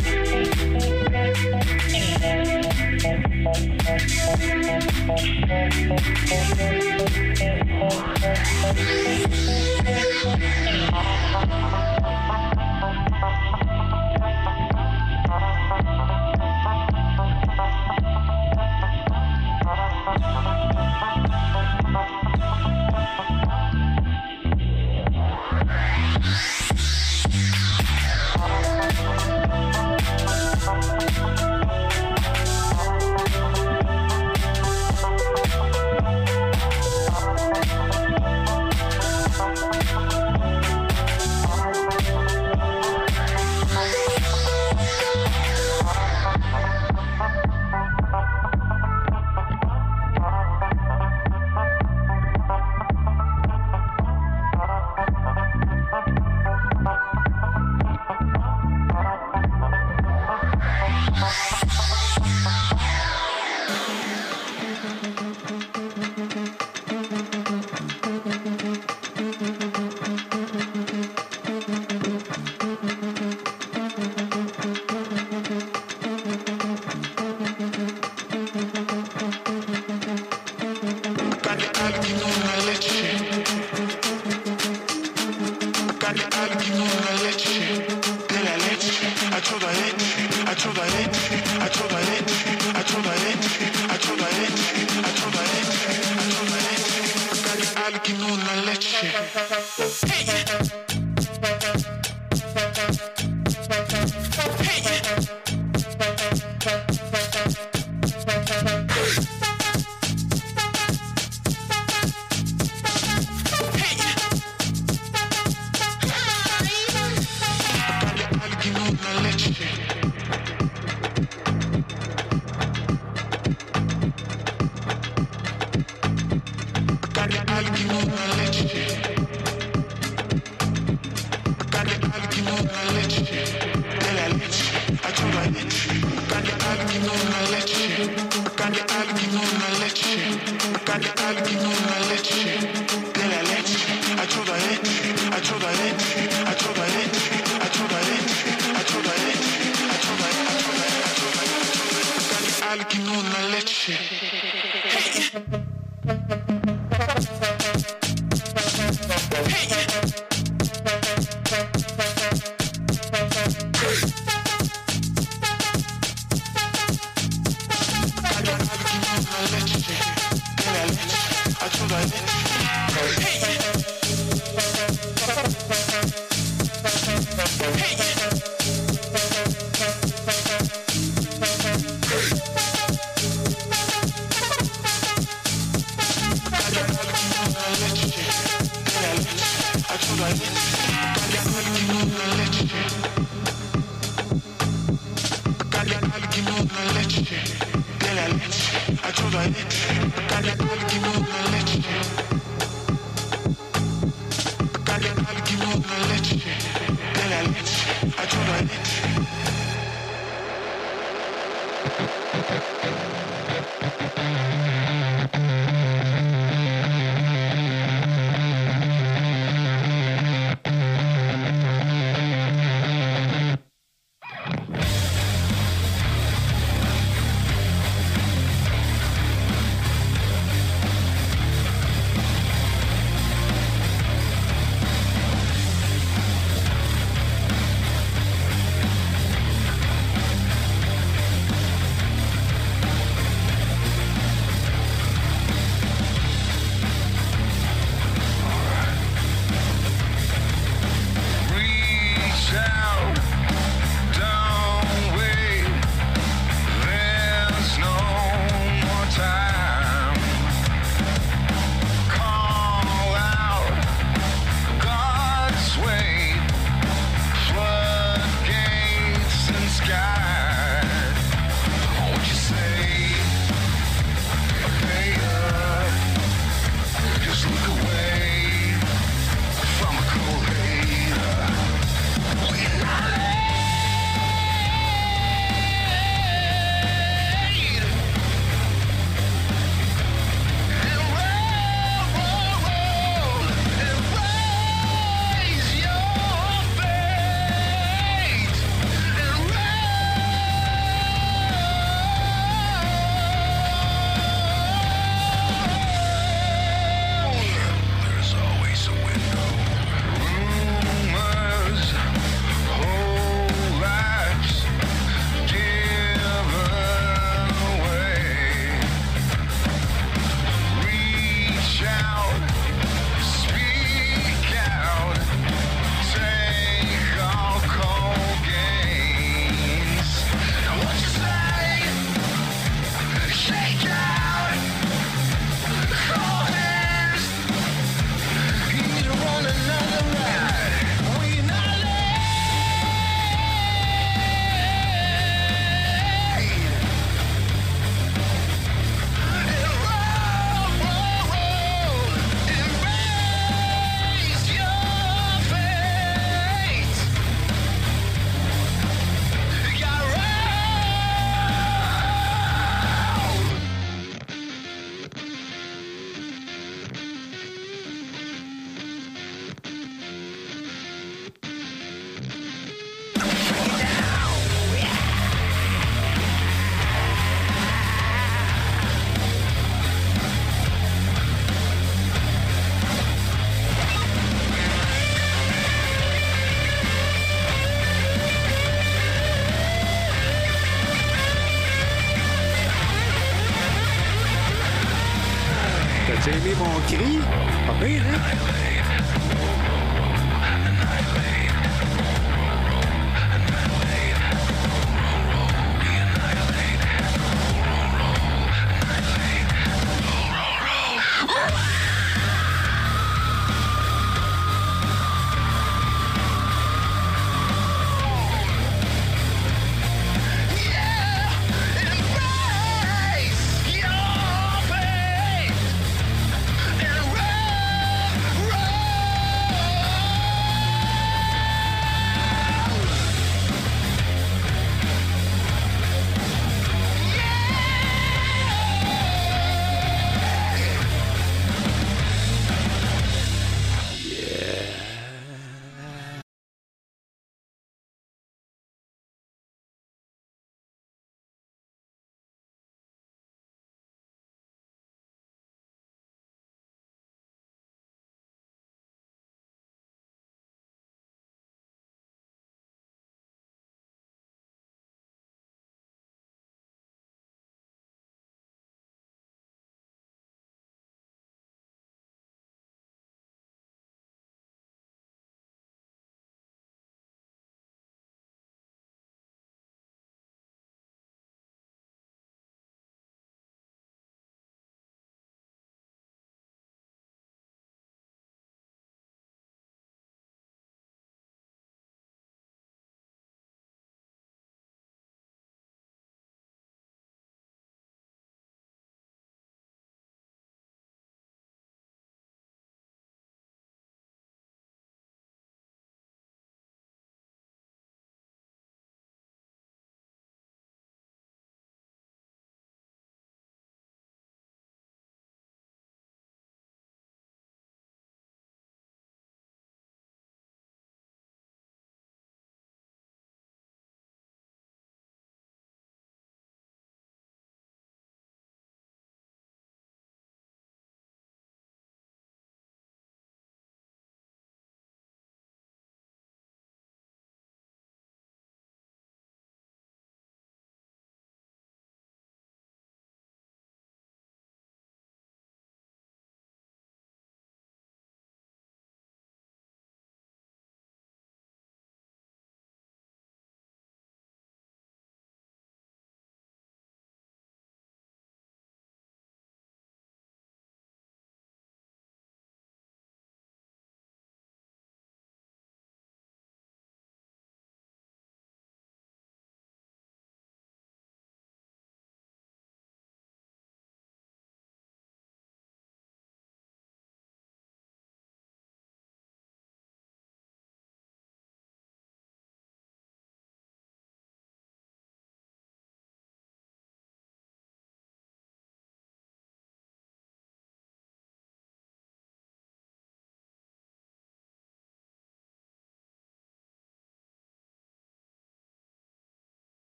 her, 0.00 0.22
I 0.22 0.31